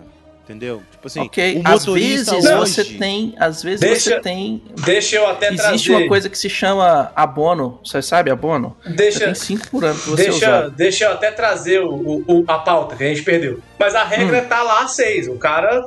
entendeu? 0.49 0.83
Tipo 0.91 1.07
assim, 1.07 1.21
ok, 1.21 1.63
o 1.65 1.69
às 1.69 1.85
vezes 1.85 2.29
hoje... 2.29 2.73
você 2.75 2.85
tem, 2.85 3.35
às 3.39 3.63
vezes 3.63 3.81
Deixa- 3.81 4.11
você 4.15 4.21
tem 4.21 4.63
Deixa 4.85 5.17
eu 5.17 5.27
até 5.27 5.49
Existe 5.49 5.63
trazer. 5.63 5.91
uma 5.93 6.09
coisa 6.09 6.29
que 6.31 6.39
se 6.39 6.49
chama 6.49 7.13
abono. 7.15 7.79
Você 7.85 8.01
sabe 8.01 8.31
abono? 8.31 8.75
Deixa- 8.87 9.19
Você 9.19 9.25
tem 9.27 9.35
cinco 9.35 9.69
por 9.71 9.85
ano 9.85 9.95
pra 9.99 10.11
você 10.11 10.23
Deixa, 10.25 10.37
usar. 10.37 10.71
deixa 10.71 11.05
eu 11.05 11.13
até 11.13 11.31
trazer 11.31 11.81
o, 11.83 11.91
o- 11.95 12.25
o- 12.27 12.45
a 12.49 12.59
pauta 12.59 12.97
que 12.97 13.05
a 13.05 13.09
gente 13.09 13.23
perdeu. 13.23 13.61
Mas 13.79 13.95
a 13.95 14.05
regra 14.05 14.43
Hum. 14.43 14.49
tá 14.49 14.63
lá 14.63 14.85
às 14.85 14.93
seis. 14.93 15.29
O 15.29 15.35
cara 15.37 15.87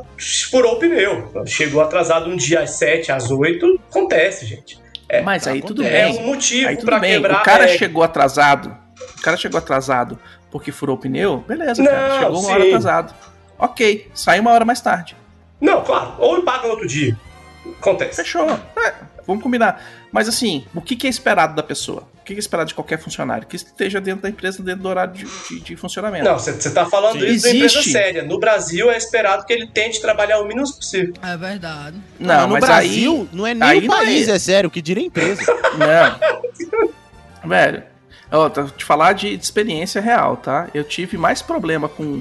furou 0.50 0.74
o 0.74 0.80
pneu. 0.80 1.32
Chegou 1.48 1.82
atrasado 1.82 2.30
um 2.30 2.36
dia 2.36 2.62
às 2.62 2.72
sete, 2.72 3.12
às 3.12 3.32
oito. 3.32 3.80
Acontece, 3.90 4.46
gente. 4.46 4.80
É, 5.10 5.22
Mas 5.22 5.46
aí 5.48 5.62
tudo 5.62 5.84
é 5.84 6.06
bem. 6.06 6.20
um 6.20 6.28
motivo 6.28 6.70
aí 6.70 6.76
tudo 6.78 6.86
pra 6.86 7.00
bem. 7.00 7.14
quebrar 7.14 7.42
O 7.42 7.44
cara 7.44 7.68
chegou 7.68 8.04
atrasado. 8.04 8.78
O 9.18 9.22
cara 9.22 9.36
chegou 9.36 9.58
atrasado 9.58 10.18
porque 10.50 10.72
furou 10.72 10.96
o 10.96 11.00
pneu. 11.00 11.44
Beleza, 11.48 11.84
cara. 11.84 12.08
Não, 12.10 12.20
Chegou 12.20 12.40
uma 12.40 12.50
hora 12.52 12.62
sim. 12.62 12.68
atrasado. 12.70 13.14
Ok, 13.62 14.10
sai 14.14 14.40
uma 14.42 14.52
hora 14.52 14.66
mais 14.66 14.82
tarde. 14.82 15.16
Não, 15.62 15.82
claro. 15.84 16.16
Ou 16.18 16.42
paga 16.42 16.64
no 16.68 16.72
outro 16.74 16.88
dia. 16.88 17.16
Acontece. 17.80 18.24
Fechou. 18.24 18.50
É, 18.50 18.94
vamos 19.28 19.44
combinar. 19.44 19.82
Mas 20.12 20.28
assim, 20.28 20.66
o 20.76 20.82
que 20.82 20.96
que 20.96 21.06
é 21.08 21.10
esperado 21.10 21.56
da 21.56 21.62
pessoa? 21.64 22.04
O 22.20 22.24
que 22.24 22.34
é 22.34 22.38
esperado 22.38 22.68
de 22.70 22.74
qualquer 22.76 23.00
funcionário? 23.00 23.48
Que 23.48 23.56
esteja 23.56 24.02
dentro 24.02 24.24
da 24.24 24.30
empresa, 24.30 24.62
dentro 24.64 24.82
do 24.82 24.90
horário 24.90 25.14
de, 25.14 25.26
de- 25.26 25.60
de 25.62 25.76
funcionamento. 25.76 26.26
Não, 26.26 26.38
você 26.40 26.70
tá 26.72 26.86
falando 26.88 27.20
Sim. 27.20 27.28
isso 27.28 27.44
da 27.44 27.52
empresa 27.54 27.84
séria. 27.84 28.24
No 28.24 28.40
Brasil 28.40 28.92
é 28.92 28.98
esperado 28.98 29.46
que 29.46 29.54
ele 29.54 29.68
tente 29.68 30.02
trabalhar 30.02 30.40
o 30.40 30.46
mínimo 30.48 30.66
possível. 30.76 31.14
É 31.22 31.38
verdade. 31.38 31.98
Não, 32.20 32.48
no 32.48 32.54
mas 32.54 32.66
Brasil, 32.66 33.28
aí- 33.32 33.38
não 33.38 33.46
é 33.48 33.54
nem 33.54 33.70
aí 33.70 33.78
o 33.80 33.82
não 33.84 33.96
país, 33.96 34.28
é- 34.28 34.36
é 34.36 34.40
sério, 34.40 34.70
que 34.72 34.82
diria 34.82 35.06
empresa. 35.06 35.42
Não. 35.78 37.50
Velho, 37.50 37.84
ó, 38.32 38.50
te 38.50 38.84
falar 38.86 39.14
de, 39.14 39.36
de 39.38 39.44
experiência 39.44 40.02
real, 40.02 40.38
tá? 40.38 40.68
Eu 40.74 40.84
tive 40.84 41.18
mais 41.18 41.42
problema 41.42 41.88
com, 41.90 42.20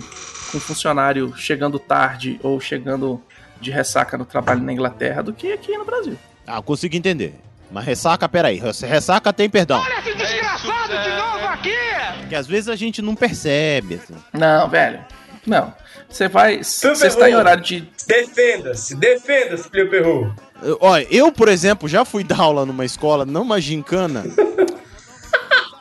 com 0.51 0.61
funcionário 0.61 1.34
chegando 1.36 1.78
tarde 1.78 2.38
ou 2.42 2.61
chegando 2.61 3.22
de 3.61 3.70
ressaca 3.70 4.16
no 4.16 4.24
trabalho 4.24 4.62
na 4.62 4.72
Inglaterra 4.72 5.22
do 5.22 5.32
que 5.32 5.53
aqui 5.53 5.76
no 5.76 5.84
Brasil. 5.84 6.16
Ah, 6.46 6.57
eu 6.57 6.62
consigo 6.62 6.96
entender. 6.96 7.34
Mas 7.70 7.84
ressaca, 7.84 8.28
peraí. 8.28 8.61
Ressaca 8.82 9.32
tem 9.32 9.48
perdão. 9.48 9.80
Esse 9.98 10.14
desgraçado 10.14 10.98
de 11.03 11.09
novo 11.11 11.46
aqui! 11.46 11.76
Porque 12.20 12.34
às 12.34 12.46
vezes 12.46 12.68
a 12.68 12.76
gente 12.76 13.01
não 13.01 13.14
percebe, 13.14 13.96
assim. 13.96 14.14
Não, 14.32 14.68
velho. 14.68 15.05
Não. 15.46 15.72
Você 16.09 16.28
vai. 16.28 16.62
Você 16.62 17.07
está 17.07 17.30
em 17.30 17.34
horário 17.34 17.62
de. 17.62 17.88
Defenda-se, 18.07 18.96
defenda-se, 18.96 19.68
Plio 19.68 19.88
Perru. 19.88 20.34
Olha, 20.80 21.07
eu, 21.11 21.30
por 21.32 21.48
exemplo, 21.48 21.88
já 21.88 22.05
fui 22.05 22.24
dar 22.24 22.40
aula 22.40 22.66
numa 22.66 22.84
escola, 22.84 23.24
numa 23.24 23.61
gincana, 23.61 24.24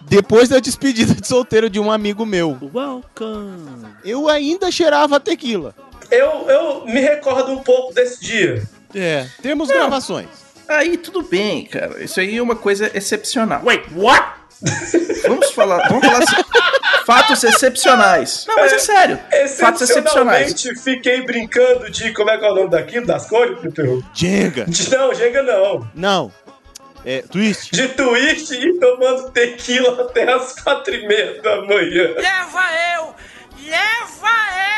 depois 0.10 0.50
da 0.50 0.60
despedida 0.60 1.14
de 1.14 1.28
solteiro 1.28 1.70
de 1.70 1.80
um 1.80 1.92
amigo 1.92 2.26
meu. 2.26 2.58
Welcome. 2.74 3.86
Eu 4.04 4.28
ainda 4.28 4.72
cheirava 4.72 5.20
tequila. 5.20 5.74
Eu, 6.10 6.50
eu 6.50 6.86
me 6.86 7.00
recordo 7.00 7.52
um 7.52 7.60
pouco 7.60 7.94
desse 7.94 8.20
dia. 8.22 8.64
É, 8.96 9.28
temos 9.42 9.70
gravações. 9.70 10.28
Aí 10.68 10.98
tudo 10.98 11.22
bem, 11.22 11.66
cara. 11.66 12.04
Isso 12.04 12.20
aí 12.20 12.38
é 12.38 12.42
uma 12.42 12.56
coisa 12.56 12.90
excepcional. 12.94 13.62
Wait, 13.64 13.84
what? 13.96 14.24
vamos 15.28 15.52
falar. 15.52 15.88
Vamos 15.88 16.06
falar 16.06 16.20
assim. 16.24 16.36
Fatos 17.06 17.44
excepcionais. 17.44 18.46
Não, 18.48 18.56
mas 18.56 18.74
é 18.74 18.78
sério. 18.80 19.20
Fatos 19.58 19.82
excepcionais. 19.82 20.62
Fiquei 20.84 21.22
brincando 21.24 21.90
de 21.90 22.12
como 22.14 22.30
é 22.30 22.38
que 22.38 22.46
é 22.46 22.52
o 22.52 22.56
nome 22.56 22.70
daquilo, 22.70 23.06
das 23.06 23.28
cores, 23.28 23.58
Perru? 23.74 24.04
Jenga. 24.14 24.66
De- 24.66 24.92
Não, 24.92 25.14
Jenga 25.14 25.42
não. 25.42 25.88
Não. 25.96 26.32
É, 27.06 27.22
twist. 27.22 27.72
De 27.72 27.88
twist 27.90 28.54
e 28.54 28.80
tomando 28.80 29.32
tequila 29.32 30.02
até 30.02 30.32
as 30.32 30.60
quatro 30.62 30.94
e 30.94 31.08
meia 31.08 31.42
da 31.42 31.62
manhã. 31.62 32.14
Leva 32.16 32.70
eu! 32.96 33.16
Leva 33.66 34.28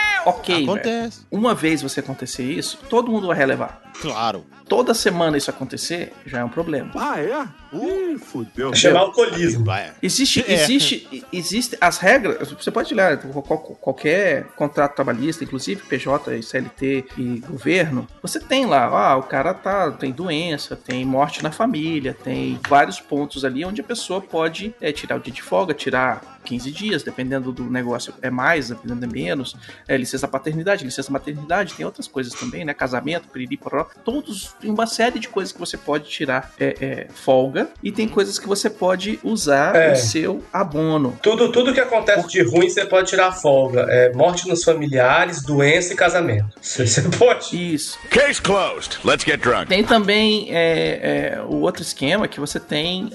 eu! 0.06 0.11
Ok. 0.26 0.64
Acontece. 0.64 1.18
velho. 1.20 1.28
Uma 1.32 1.54
vez 1.56 1.82
você 1.82 2.00
acontecer 2.00 2.44
isso, 2.44 2.78
todo 2.90 3.12
mundo 3.12 3.28
vai 3.28 3.38
relevar. 3.38 3.82
Claro. 4.02 4.46
Toda 4.68 4.94
semana 4.94 5.38
isso 5.38 5.50
acontecer, 5.50 6.14
já 6.26 6.40
é 6.40 6.44
um 6.46 6.50
problema. 6.50 6.92
Ah, 6.96 7.20
é? 7.20 7.46
Ih, 7.76 8.18
fudeu. 8.18 8.72
É 8.72 8.76
chamar 8.76 9.02
alcoolismo. 9.02 9.66
Existe, 10.02 10.46
É. 10.48 10.54
existe, 10.54 11.26
existe 11.32 11.78
as 11.82 11.98
regras. 11.98 12.50
Você 12.52 12.72
pode 12.72 12.94
olhar 12.94 13.18
qual- 13.18 13.44
qual- 13.44 13.60
qualquer 13.60 14.46
contrato 14.56 14.96
trabalhista, 14.96 15.44
inclusive 15.44 15.82
PJ, 15.84 16.38
e 16.38 16.42
CLT 16.44 17.06
e 17.18 17.40
governo. 17.40 18.08
Você 18.22 18.40
tem 18.40 18.66
lá, 18.66 18.86
ah, 18.86 19.18
o 19.18 19.24
cara 19.24 19.54
tá 19.54 19.92
tem 19.92 20.12
doença, 20.14 20.76
tem 20.76 21.04
morte 21.04 21.44
na 21.44 21.52
família, 21.52 22.14
tem 22.24 22.58
vários 22.70 23.00
pontos 23.02 23.44
ali 23.44 23.66
onde 23.66 23.82
a 23.82 23.84
pessoa 23.84 24.22
pode 24.22 24.74
é, 24.80 24.92
tirar 24.94 25.18
o 25.18 25.20
dia 25.20 25.34
de 25.34 25.42
folga, 25.42 25.74
tirar 25.74 26.40
15 26.46 26.72
dias, 26.72 27.04
dependendo 27.04 27.52
do 27.52 27.66
negócio 27.66 28.14
é 28.22 28.30
mais, 28.30 28.70
dependendo 28.70 29.04
é 29.06 29.08
menos. 29.08 29.56
É, 29.88 29.96
licença 30.12 30.28
paternidade, 30.28 30.84
licença 30.84 31.12
maternidade, 31.12 31.74
tem 31.74 31.86
outras 31.86 32.08
coisas 32.08 32.34
também, 32.34 32.66
né? 32.66 32.74
Casamento, 32.74 33.30
piriri, 33.30 33.58
poró. 33.58 33.88
Todos, 34.04 34.54
tem 34.60 34.70
uma 34.70 34.86
série 34.86 35.20
de 35.20 35.30
coisas 35.30 35.54
que 35.54 35.60
você 35.60 35.78
pode 35.78 36.10
tirar 36.10 36.52
é, 36.60 36.76
é, 36.82 37.08
folga 37.14 37.70
e 37.82 37.92
tem 37.92 38.08
coisas 38.08 38.38
que 38.38 38.48
você 38.48 38.70
pode 38.70 39.20
usar 39.24 39.76
É. 39.76 39.94
o 39.94 39.96
seu 39.96 40.44
abono. 40.52 41.18
Tudo, 41.22 41.52
tudo 41.52 41.74
que 41.74 41.80
acontece 41.80 42.28
de 42.28 42.42
ruim 42.44 42.70
você 42.70 42.86
pode 42.86 43.10
tirar 43.10 43.32
folga. 43.32 43.86
É 43.90 44.14
morte 44.14 44.48
nos 44.48 44.64
familiares, 44.64 45.44
doença 45.44 45.94
e 45.94 45.96
casamento. 45.96 46.52
Você, 46.62 46.86
você 46.88 47.02
pode. 47.18 47.74
Isso. 47.74 47.98
Case 48.10 48.42
closed. 48.42 48.98
Let's 49.04 49.26
get 49.26 49.42
drunk. 49.42 49.68
Tem 49.68 49.84
também 49.84 50.48
é, 50.50 51.36
é, 51.38 51.42
o 51.42 51.58
outro 51.62 51.82
esquema 51.82 52.28
que 52.28 52.40
você 52.40 52.60
tem 52.60 53.10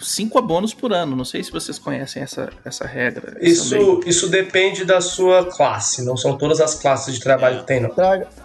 cinco 0.00 0.38
abonos 0.38 0.74
por 0.74 0.92
ano. 0.92 1.14
Não 1.16 1.24
sei 1.24 1.42
se 1.42 1.50
vocês 1.50 1.78
conhecem 1.78 2.22
essa, 2.22 2.50
essa 2.64 2.86
regra. 2.86 3.32
também. 3.32 3.48
Isso, 3.50 4.00
isso 4.06 4.28
depende 4.28 4.84
da 4.84 5.00
sua 5.00 5.44
classe. 5.44 6.04
Não 6.04 6.16
são 6.16 6.36
todas 6.36 6.60
as 6.60 6.74
classes 6.74 7.14
de 7.14 7.20
trabalho 7.20 7.60
que 7.60 7.66
tem, 7.66 7.80
não. 7.80 7.90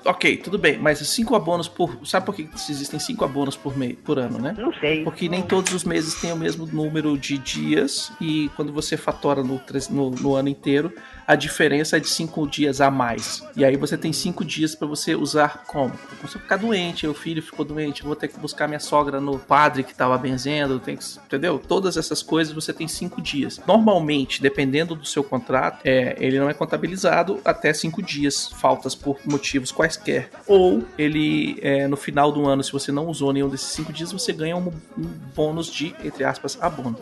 Ok, 0.06 0.38
tudo 0.38 0.58
bem, 0.58 0.78
mas 0.78 1.00
cinco 1.00 1.36
abonos 1.36 1.68
por. 1.68 2.00
Sabe 2.06 2.26
por 2.26 2.36
que 2.36 2.50
existem 2.70 3.00
cinco 3.00 3.26
abonos 3.26 3.56
por, 3.56 3.78
mês, 3.78 3.96
por 4.04 4.20
ano, 4.20 4.40
né? 4.40 4.56
Não 4.58 4.74
sei. 4.74 5.04
Porque 5.04 5.28
nem 5.30 5.42
todos 5.42 5.74
os 5.74 5.84
meses 5.84 6.16
têm 6.16 6.32
o 6.32 6.38
mesmo 6.38 6.66
número 6.66 7.18
de 7.18 7.38
dias 7.38 8.12
e 8.20 8.50
quando 8.56 8.72
você 8.72 8.98
fatora 8.98 9.44
no, 9.44 9.62
no, 9.90 10.10
no 10.12 10.36
ano 10.36 10.50
inteiro, 10.50 10.94
a 11.28 11.36
diferença 11.36 11.98
é 11.98 12.00
de 12.00 12.08
cinco 12.08 12.48
dias 12.48 12.82
a 12.82 12.92
mais. 12.92 13.44
E 13.56 13.66
aí 13.66 13.76
você 13.76 13.98
tem 13.98 14.14
cinco 14.14 14.44
dias 14.44 14.76
para 14.76 14.88
você 14.88 15.16
usar 15.16 15.64
como? 15.68 15.94
Você 16.22 16.40
ficar 16.40 16.58
doente, 16.58 17.08
o 17.08 17.14
filho 17.14 17.42
ficou 17.42 17.66
doente, 17.66 18.04
vou 18.04 18.16
ter 18.16 18.28
que 18.28 18.40
buscar 18.40 18.68
minha 18.68 18.80
sogra 18.80 19.20
no 19.20 19.40
padre 19.40 19.84
que 19.84 19.94
tava 19.94 20.18
benzendo, 20.18 20.80
tem 20.80 20.98
que, 20.98 21.06
entendeu? 21.26 21.60
Todas 21.60 21.98
essas 21.98 22.22
coisas 22.22 22.54
você 22.54 22.74
tem 22.74 22.88
cinco 22.88 23.22
dias. 23.22 23.62
Normalmente, 23.68 24.42
dependendo 24.42 24.96
do 24.96 25.06
seu 25.06 25.24
contrato, 25.24 25.82
é, 25.84 26.16
ele 26.20 26.40
não 26.40 26.50
é 26.50 26.54
contabilizado 26.54 27.40
até 27.44 27.74
cinco 27.74 28.02
dias, 28.02 28.50
faltas 28.52 28.94
por 28.94 29.18
motivos 29.26 29.72
quaisquer. 29.72 30.30
Ou 30.48 30.84
ele, 30.98 31.58
é, 31.62 31.88
no 31.88 31.98
final 31.98 32.32
do 32.32 32.46
ano, 32.46 32.64
se 32.64 32.72
você 32.72 32.92
não 32.92 33.08
usou 33.08 33.32
nenhum 33.32 33.50
desses 33.50 33.68
cinco 33.68 33.94
dias, 33.94 34.12
você 34.12 34.32
ganha 34.34 34.56
um, 34.56 34.68
um 34.98 35.08
bônus 35.36 35.68
de, 35.68 35.96
entre 36.04 36.24
aspas, 36.24 36.58
abono. 36.62 36.98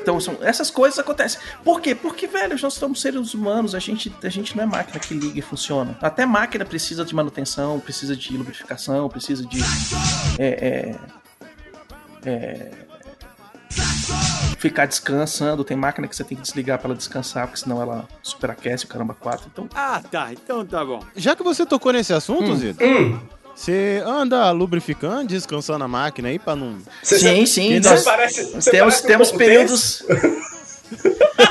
Então, 0.00 0.18
são, 0.20 0.38
essas 0.40 0.70
coisas 0.70 0.98
acontecem. 0.98 1.40
Por 1.62 1.80
quê? 1.80 1.94
Porque, 1.94 2.26
velho, 2.26 2.56
nós 2.60 2.74
somos 2.74 3.00
seres 3.00 3.34
humanos, 3.34 3.61
a 3.74 3.78
gente, 3.78 4.12
a 4.22 4.28
gente 4.28 4.56
não 4.56 4.64
é 4.64 4.66
máquina 4.66 4.98
que 4.98 5.14
liga 5.14 5.38
e 5.38 5.42
funciona. 5.42 5.96
Até 6.00 6.26
máquina 6.26 6.64
precisa 6.64 7.04
de 7.04 7.14
manutenção, 7.14 7.78
precisa 7.80 8.16
de 8.16 8.36
lubrificação, 8.36 9.08
precisa 9.08 9.44
de. 9.46 9.60
É, 10.38 10.96
é, 12.24 12.30
é, 12.30 12.70
ficar 14.58 14.86
descansando. 14.86 15.64
Tem 15.64 15.76
máquina 15.76 16.06
que 16.08 16.14
você 16.16 16.24
tem 16.24 16.36
que 16.36 16.42
desligar 16.42 16.78
pra 16.78 16.88
ela 16.88 16.96
descansar, 16.96 17.46
porque 17.46 17.60
senão 17.60 17.80
ela 17.80 18.08
superaquece 18.22 18.84
o 18.84 18.88
caramba 18.88 19.14
4. 19.14 19.46
Então, 19.52 19.68
Ah, 19.74 20.00
tá. 20.10 20.32
Então 20.32 20.64
tá 20.64 20.84
bom. 20.84 21.02
Já 21.16 21.34
que 21.34 21.42
você 21.42 21.64
tocou 21.66 21.92
nesse 21.92 22.12
assunto, 22.12 22.50
Hum. 22.52 22.56
Zito, 22.56 22.82
você 23.54 24.02
anda 24.06 24.50
lubrificando, 24.50 25.26
descansando 25.28 25.84
a 25.84 25.88
máquina 25.88 26.28
aí 26.28 26.38
pra 26.38 26.56
não. 26.56 26.78
sim, 27.02 27.44
sim. 27.46 27.80
Nós 27.80 28.02
parece- 28.04 28.44
você 28.52 28.70
temos 28.70 28.94
parece 28.94 29.04
um 29.04 29.06
temos 29.08 29.32
períodos. 29.32 30.04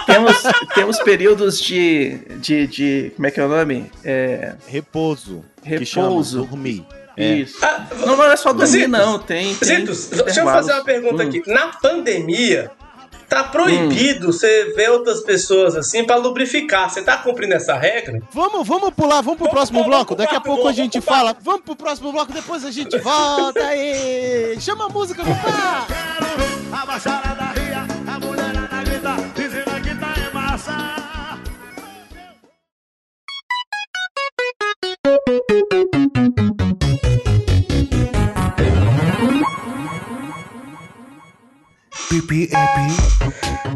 Temos, 0.05 0.37
temos 0.75 0.99
períodos 0.99 1.59
de, 1.59 2.17
de, 2.39 2.67
de. 2.67 3.11
Como 3.15 3.27
é 3.27 3.31
que 3.31 3.39
é 3.39 3.45
o 3.45 3.49
nome? 3.49 3.91
É, 4.03 4.53
Repouso. 4.67 5.43
que 5.63 5.85
chama 5.85 6.07
repouso. 6.09 6.37
dormir. 6.45 6.85
É. 7.17 7.33
Isso. 7.33 7.57
não, 8.05 8.15
não 8.15 8.23
é 8.31 8.35
só 8.37 8.51
dormir, 8.53 8.67
Zitos, 8.67 8.89
não. 8.89 9.19
Tem. 9.19 9.53
tem 9.55 9.77
Zitos, 9.79 10.07
deixa 10.09 10.41
eu 10.41 10.45
fazer 10.45 10.73
uma 10.73 10.83
pergunta 10.83 11.23
Hum. 11.23 11.27
aqui. 11.27 11.41
Na 11.45 11.67
pandemia, 11.67 12.71
tá 13.27 13.43
proibido 13.43 14.31
você 14.31 14.73
ver 14.75 14.89
outras 14.91 15.19
pessoas 15.21 15.75
assim 15.75 16.03
pra 16.05 16.15
lubrificar. 16.15 16.89
Você 16.89 17.01
tá 17.01 17.17
cumprindo 17.17 17.53
essa 17.53 17.75
regra? 17.75 18.21
Vamos, 18.31 18.65
vamos 18.67 18.91
pular, 18.93 19.21
vamos 19.21 19.37
pro 19.39 19.49
próximo 19.49 19.83
bloco. 19.83 20.15
Daqui 20.15 20.35
a 20.35 20.41
pouco 20.41 20.67
a 20.67 20.71
gente 20.71 21.01
fala. 21.01 21.35
Vamos 21.41 21.61
pro 21.61 21.75
próximo 21.75 22.11
bloco, 22.13 22.31
depois 22.31 22.63
a 22.65 22.71
gente 22.71 22.97
volta 22.97 23.59
aí. 23.65 24.57
Chama 24.59 24.85
a 24.85 24.89
música, 24.89 25.21
papá. 25.23 25.85
A 26.71 26.85
baixada 26.85 27.35
da 27.35 27.45
ria, 27.51 27.60
a 27.60 27.60
grita, 29.01 29.15
dizendo 29.35 29.81
que 29.81 29.95
tá 29.95 30.13
é 30.17 30.33
massa. 30.33 30.91
Pipi 42.09 42.49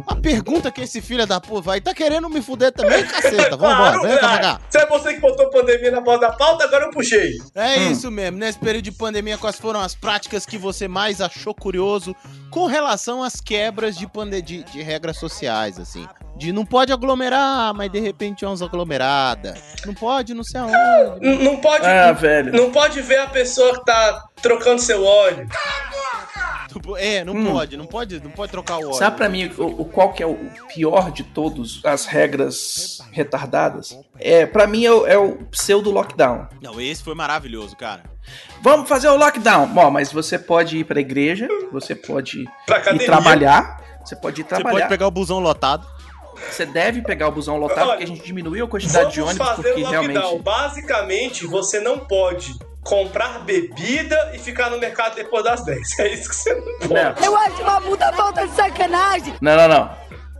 A 0.08 0.16
pergunta 0.16 0.72
que 0.72 0.82
esse 0.82 1.02
filho 1.02 1.26
da 1.26 1.40
puta 1.42 1.62
vai, 1.62 1.82
tá 1.82 1.94
querendo 1.94 2.30
me 2.30 2.42
fuder 2.42 2.72
também, 2.72 3.04
caceta. 3.06 3.58
Vambora, 3.58 4.00
vem 4.02 4.18
cá 4.18 4.28
pra 4.30 4.40
cá. 4.40 4.62
Se 4.70 4.78
é 4.78 4.86
você 4.88 5.14
que 5.16 5.20
botou 5.20 5.50
pandemia 5.50 5.92
na 5.92 6.02
borda 6.02 6.28
da 6.28 6.34
pauta, 6.34 6.64
agora 6.64 6.86
eu 6.86 6.92
puxei. 6.92 7.32
É 7.56 7.78
isso 7.78 8.10
mesmo, 8.12 8.38
nesse 8.38 8.60
período 8.60 8.84
de 8.86 8.92
pandemia, 8.92 9.38
quais 9.38 9.58
foram 9.58 9.80
as 9.82 9.96
práticas 9.96 10.46
que 10.46 10.58
você 10.58 10.88
mais 10.88 11.22
achou 11.22 11.54
curioso 11.56 12.16
com 12.52 12.66
relação 12.66 13.24
às 13.24 13.42
quebras 13.42 13.98
de, 13.98 14.08
pande 14.08 14.42
de, 14.42 14.64
de 14.64 14.82
regras 14.82 15.18
sociais, 15.18 15.80
assim? 15.80 16.08
De 16.38 16.52
não 16.52 16.66
pode 16.66 16.92
aglomerar, 16.92 17.74
mas 17.74 17.90
de 17.92 18.00
repente 18.00 18.44
é 18.44 18.48
uns 18.48 18.62
aglomerada. 18.62 19.56
Não 19.86 19.94
pode, 19.94 20.34
não 20.34 20.44
sei 20.44 20.60
aonde. 20.60 21.44
Não 21.44 21.58
pode. 21.58 21.86
Ah, 21.86 22.12
velho. 22.12 22.52
Não 22.52 22.72
pode 22.72 23.02
ver 23.02 23.20
a 23.20 23.28
pessoa 23.28 23.80
que 23.80 23.86
tá 23.86 24.26
trocando 24.42 24.82
seu 24.82 25.04
óleo. 25.04 25.48
É, 26.98 27.24
não 27.24 27.34
Hum. 27.34 27.52
pode, 27.54 27.78
não 27.78 27.86
pode, 27.86 28.20
não 28.22 28.30
pode 28.32 28.52
trocar 28.52 28.78
o 28.78 28.88
óleo. 28.88 28.94
Sabe 28.96 29.16
pra 29.16 29.30
mim 29.30 29.50
o, 29.58 29.64
o- 29.82 29.86
qual 29.96 30.12
que 30.12 30.22
é 30.22 30.28
o 30.28 30.38
pior 30.68 31.10
de 31.10 31.24
todos 31.24 31.80
as 31.86 32.06
regras 32.06 33.00
retardadas? 33.14 33.98
É, 34.20 34.46
para 34.46 34.68
mim 34.68 34.84
é 34.86 34.92
o, 34.92 35.08
é 35.08 35.18
o 35.18 35.38
pseudo 35.46 35.90
lockdown. 35.90 36.48
Não, 36.62 36.80
esse 36.82 37.02
foi 37.02 37.16
maravilhoso, 37.16 37.78
cara. 37.78 38.04
Vamos 38.62 38.90
fazer 38.90 39.08
o 39.08 39.16
lockdown. 39.16 39.68
Bom, 39.68 39.90
mas 39.90 40.12
você 40.12 40.38
pode 40.38 40.78
ir 40.78 40.84
pra 40.84 41.00
igreja, 41.00 41.48
você 41.72 41.96
pode 41.96 42.44
Pra 42.66 42.80
ir 42.94 43.06
trabalhar, 43.06 43.82
você 44.04 44.18
pode 44.18 44.42
ir 44.42 44.44
Você 44.44 44.50
trabalhar. 44.50 44.76
pode 44.80 44.90
pegar 44.90 45.08
o 45.08 45.12
busão 45.12 45.40
lotado. 45.40 45.88
Você 46.52 46.66
deve 46.66 47.02
pegar 47.02 47.28
o 47.28 47.32
busão 47.32 47.58
lotado, 47.58 47.82
Olha, 47.82 47.90
porque 47.98 48.04
a 48.04 48.08
gente 48.08 48.24
diminuiu 48.26 48.66
a 48.66 48.68
quantidade 48.68 49.14
de 49.14 49.22
ônibus, 49.22 49.48
fazer 49.48 49.62
porque 49.64 49.82
lockdown. 49.84 50.08
realmente. 50.14 50.44
Basicamente, 50.44 51.48
você 51.48 51.80
não 51.80 52.00
pode 52.00 52.54
comprar 52.84 53.40
bebida 53.40 54.32
e 54.36 54.40
ficar 54.40 54.70
no 54.70 54.78
mercado 54.80 55.16
depois 55.16 55.44
das 55.44 55.64
10. 55.66 56.00
É 56.00 56.14
isso 56.14 56.30
que 56.30 56.36
você 56.36 56.54
não 56.54 56.64
pode. 56.80 56.94
Não. 56.94 57.26
Eu 57.26 57.36
acho 57.38 57.62
uma 57.62 57.82
puta 57.82 58.14
falta 58.14 58.48
de 58.48 58.54
sacanagem. 58.56 59.34
Não, 59.42 59.56
não, 59.56 59.68
não. 59.68 59.90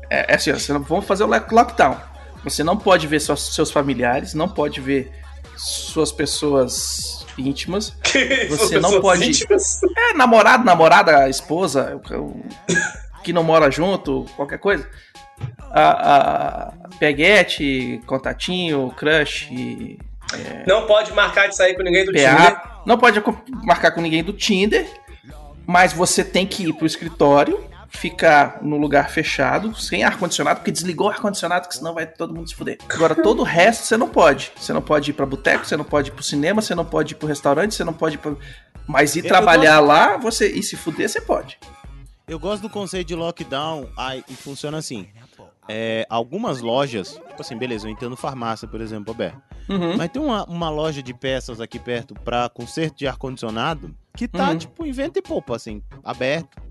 É, 0.10 0.34
é 0.34 0.36
assim, 0.36 0.52
ó, 0.52 0.56
você 0.60 0.72
não, 0.74 0.82
vamos 0.84 1.06
fazer 1.06 1.24
o 1.24 1.28
lock- 1.28 1.52
lockdown. 1.54 1.98
Você 2.44 2.64
não 2.64 2.78
pode 2.78 3.08
ver 3.08 3.20
seus, 3.20 3.56
seus 3.56 3.72
familiares, 3.72 4.36
não 4.36 4.48
pode 4.48 4.80
ver 4.80 5.12
suas 5.58 6.12
pessoas 6.12 7.26
íntimas. 7.38 7.96
Que 8.04 8.46
Você 8.48 8.76
não 8.80 8.90
pessoas 8.92 9.02
pode. 9.02 9.28
íntimas. 9.28 9.80
É, 9.98 10.14
namorado, 10.14 10.64
namorada, 10.64 11.28
esposa, 11.30 12.00
que 13.24 13.34
não 13.34 13.44
mora 13.44 13.72
junto, 13.72 14.26
qualquer 14.36 14.60
coisa. 14.60 14.88
A, 15.72 16.70
a 16.70 16.74
peguete, 17.00 18.02
contatinho, 18.06 18.94
crush, 18.96 19.50
Não 20.66 20.88
pode 20.88 21.14
marcar 21.14 21.48
de 21.48 21.56
sair 21.56 21.76
com 21.76 21.84
ninguém 21.84 22.06
do 22.06 22.12
Tinder. 22.12 22.56
PA. 22.56 22.82
Não 22.86 22.98
pode 22.98 23.22
marcar 23.64 23.92
com 23.92 24.02
ninguém 24.02 24.24
do 24.24 24.34
Tinder, 24.34 24.88
mas 25.66 25.94
você 25.94 26.24
tem 26.24 26.46
que 26.46 26.68
ir 26.68 26.74
pro 26.74 26.86
escritório, 26.86 27.64
ficar 27.90 28.60
no 28.62 28.78
lugar 28.78 29.10
fechado, 29.10 29.76
sem 29.76 30.04
ar-condicionado, 30.04 30.60
porque 30.60 30.72
desligou 30.72 31.08
o 31.08 31.10
ar-condicionado, 31.10 31.68
que 31.68 31.76
senão 31.76 31.94
vai 31.94 32.06
todo 32.06 32.34
mundo 32.34 32.50
se 32.50 32.56
fuder. 32.56 32.78
Agora, 32.90 33.16
todo 33.16 33.40
o 33.40 33.44
resto 33.44 33.86
você 33.86 33.98
não 33.98 34.08
pode. 34.08 34.52
Você 34.56 34.74
não 34.74 34.82
pode 34.82 35.12
ir 35.12 35.14
pra 35.14 35.26
boteco, 35.26 35.66
você 35.66 35.78
não 35.78 35.86
pode 35.86 36.10
ir 36.10 36.14
pro 36.14 36.24
cinema, 36.24 36.62
você 36.62 36.76
não 36.76 36.86
pode 36.86 37.14
ir 37.14 37.18
pro 37.18 37.28
restaurante, 37.28 37.74
você 37.76 37.84
não 37.84 37.94
pode 37.94 38.16
ir 38.16 38.20
pra... 38.20 38.34
Mas 38.88 39.16
ir 39.16 39.24
Eu 39.24 39.30
trabalhar 39.30 39.80
lá, 39.80 40.18
você 40.18 40.48
e 40.48 40.62
se 40.62 40.76
fuder, 40.76 41.10
você 41.10 41.20
pode. 41.20 41.58
Eu 42.28 42.40
gosto 42.40 42.64
do 42.64 42.70
conceito 42.70 43.08
de 43.08 43.16
lockdown 43.16 43.88
aí, 43.96 44.24
e 44.28 44.34
funciona 44.34 44.78
assim. 44.78 45.08
É, 45.68 46.06
algumas 46.10 46.62
lojas, 46.62 47.14
tipo 47.28 47.42
assim, 47.42 47.58
beleza, 47.58 47.88
eu 47.88 47.92
entendo 47.92 48.16
farmácia, 48.16 48.68
por 48.68 48.82
exemplo, 48.82 49.12
aberto. 49.14 49.42
Uhum. 49.70 49.98
Mas 49.98 50.10
tem 50.12 50.22
uma, 50.22 50.44
uma 50.46 50.70
loja 50.70 51.02
de 51.02 51.14
peças 51.14 51.60
aqui 51.60 51.80
perto 51.80 52.14
pra 52.14 52.48
conserto 52.50 52.98
de 52.98 53.08
ar-condicionado 53.08 53.96
que 54.16 54.28
tá, 54.28 54.50
Uhum. 54.52 54.58
tipo, 54.58 54.86
em 54.86 54.92
vento 54.92 55.18
e 55.18 55.22
poupa, 55.22 55.56
assim, 55.56 55.82
aberto. 56.04 56.62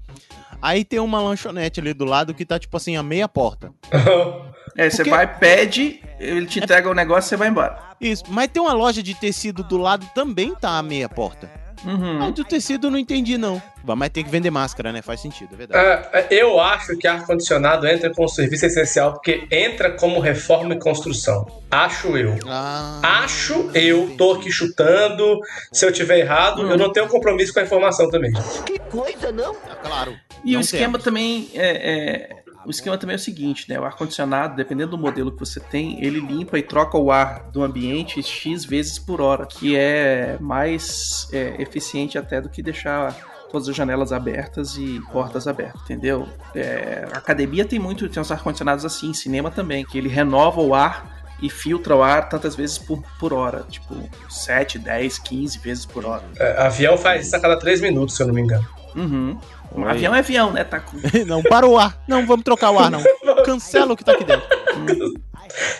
Aí 0.62 0.84
tem 0.84 0.98
uma 1.00 1.20
lanchonete 1.20 1.80
ali 1.80 1.92
do 1.92 2.04
lado 2.04 2.32
que 2.34 2.44
tá, 2.46 2.58
tipo 2.58 2.76
assim, 2.76 2.96
a 2.96 3.02
meia 3.02 3.28
porta. 3.28 3.72
É, 4.76 4.90
você 4.90 5.04
Porque- 5.04 5.10
vai, 5.10 5.38
pede, 5.38 6.02
ele 6.18 6.46
te 6.46 6.58
entrega 6.58 6.90
o 6.90 6.94
negócio 6.94 7.28
e 7.28 7.30
você 7.30 7.36
vai 7.36 7.46
embora. 7.46 7.78
Isso, 8.00 8.24
mas 8.26 8.48
tem 8.48 8.60
uma 8.60 8.72
loja 8.72 9.04
de 9.04 9.14
tecido 9.14 9.62
do 9.62 9.76
lado 9.76 10.04
também 10.16 10.52
tá 10.52 10.78
a 10.78 10.82
meia 10.82 11.08
porta. 11.08 11.48
Uhum. 11.84 12.22
Ah, 12.22 12.30
do 12.30 12.44
tecido 12.44 12.86
eu 12.86 12.90
não 12.90 12.98
entendi, 12.98 13.36
não. 13.38 13.60
Mas 13.84 14.08
tem 14.10 14.24
que 14.24 14.30
vender 14.30 14.50
máscara, 14.50 14.92
né? 14.92 15.02
Faz 15.02 15.20
sentido, 15.20 15.50
é 15.52 15.56
verdade. 15.56 16.08
É, 16.12 16.26
eu 16.30 16.58
acho 16.60 16.96
que 16.96 17.06
ar-condicionado 17.06 17.86
entra 17.86 18.10
como 18.14 18.28
serviço 18.28 18.64
essencial 18.66 19.12
porque 19.12 19.46
entra 19.50 19.90
como 19.90 20.20
reforma 20.20 20.74
e 20.74 20.78
construção. 20.78 21.46
Acho 21.70 22.16
eu. 22.16 22.36
Ah, 22.46 23.00
Acho 23.24 23.70
eu, 23.74 24.14
tô 24.16 24.32
aqui 24.34 24.50
chutando. 24.50 25.38
Se 25.72 25.84
eu 25.84 25.92
tiver 25.92 26.18
errado, 26.20 26.62
eu 26.70 26.78
não 26.78 26.90
tenho 26.92 27.08
compromisso 27.08 27.52
com 27.52 27.60
a 27.60 27.62
informação 27.62 28.08
também. 28.10 28.32
Que 28.64 28.78
coisa, 28.78 29.30
não? 29.32 29.54
Tá 29.54 29.74
claro. 29.76 30.14
E 30.44 30.52
Não 30.52 30.58
o 30.60 30.62
esquema 30.62 30.92
temos. 30.92 31.04
também 31.04 31.50
é, 31.54 32.30
é- 32.30 32.43
o 32.66 32.70
esquema 32.70 32.96
também 32.98 33.14
é 33.14 33.16
o 33.16 33.20
seguinte, 33.20 33.68
né? 33.68 33.78
O 33.78 33.84
ar 33.84 33.96
condicionado, 33.96 34.56
dependendo 34.56 34.92
do 34.92 34.98
modelo 34.98 35.32
que 35.32 35.38
você 35.38 35.60
tem, 35.60 36.04
ele 36.04 36.20
limpa 36.20 36.58
e 36.58 36.62
troca 36.62 36.96
o 36.96 37.10
ar 37.10 37.50
do 37.50 37.62
ambiente 37.62 38.22
x 38.22 38.64
vezes 38.64 38.98
por 38.98 39.20
hora, 39.20 39.46
que 39.46 39.76
é 39.76 40.36
mais 40.40 41.28
é, 41.32 41.60
eficiente 41.60 42.18
até 42.18 42.40
do 42.40 42.48
que 42.48 42.62
deixar 42.62 43.14
todas 43.50 43.68
as 43.68 43.76
janelas 43.76 44.12
abertas 44.12 44.76
e 44.76 45.00
portas 45.12 45.46
abertas, 45.46 45.80
entendeu? 45.82 46.28
É, 46.54 47.06
a 47.12 47.18
academia 47.18 47.64
tem 47.64 47.78
muito, 47.78 48.08
tem 48.08 48.20
uns 48.20 48.32
ar 48.32 48.42
condicionados 48.42 48.84
assim, 48.84 49.14
cinema 49.14 49.50
também, 49.50 49.84
que 49.84 49.96
ele 49.96 50.08
renova 50.08 50.60
o 50.60 50.74
ar 50.74 51.14
e 51.40 51.48
filtra 51.48 51.94
o 51.94 52.02
ar 52.02 52.28
tantas 52.28 52.56
vezes 52.56 52.78
por, 52.78 53.02
por 53.18 53.32
hora, 53.32 53.64
tipo 53.68 53.94
7, 54.28 54.78
10, 54.78 55.18
15 55.18 55.58
vezes 55.58 55.86
por 55.86 56.04
hora. 56.04 56.24
É, 56.36 56.62
avião 56.62 56.96
faz 56.96 57.26
isso 57.26 57.36
a 57.36 57.40
cada 57.40 57.58
três 57.58 57.80
minutos, 57.80 58.16
se 58.16 58.22
eu 58.22 58.26
não 58.26 58.34
me 58.34 58.40
engano. 58.40 58.66
Uhum. 58.94 59.38
Um 59.74 59.86
avião 59.86 60.14
é 60.14 60.20
avião, 60.20 60.52
né? 60.52 60.64
Tá 60.64 60.80
com... 60.80 60.96
não, 61.26 61.42
para 61.42 61.66
o 61.66 61.78
ar. 61.78 61.98
Não, 62.06 62.24
vamos 62.26 62.44
trocar 62.44 62.70
o 62.70 62.78
ar, 62.78 62.90
não. 62.90 63.02
Cancela 63.44 63.92
o 63.92 63.96
que 63.96 64.04
tá 64.04 64.12
aqui 64.12 64.24
dentro. 64.24 64.46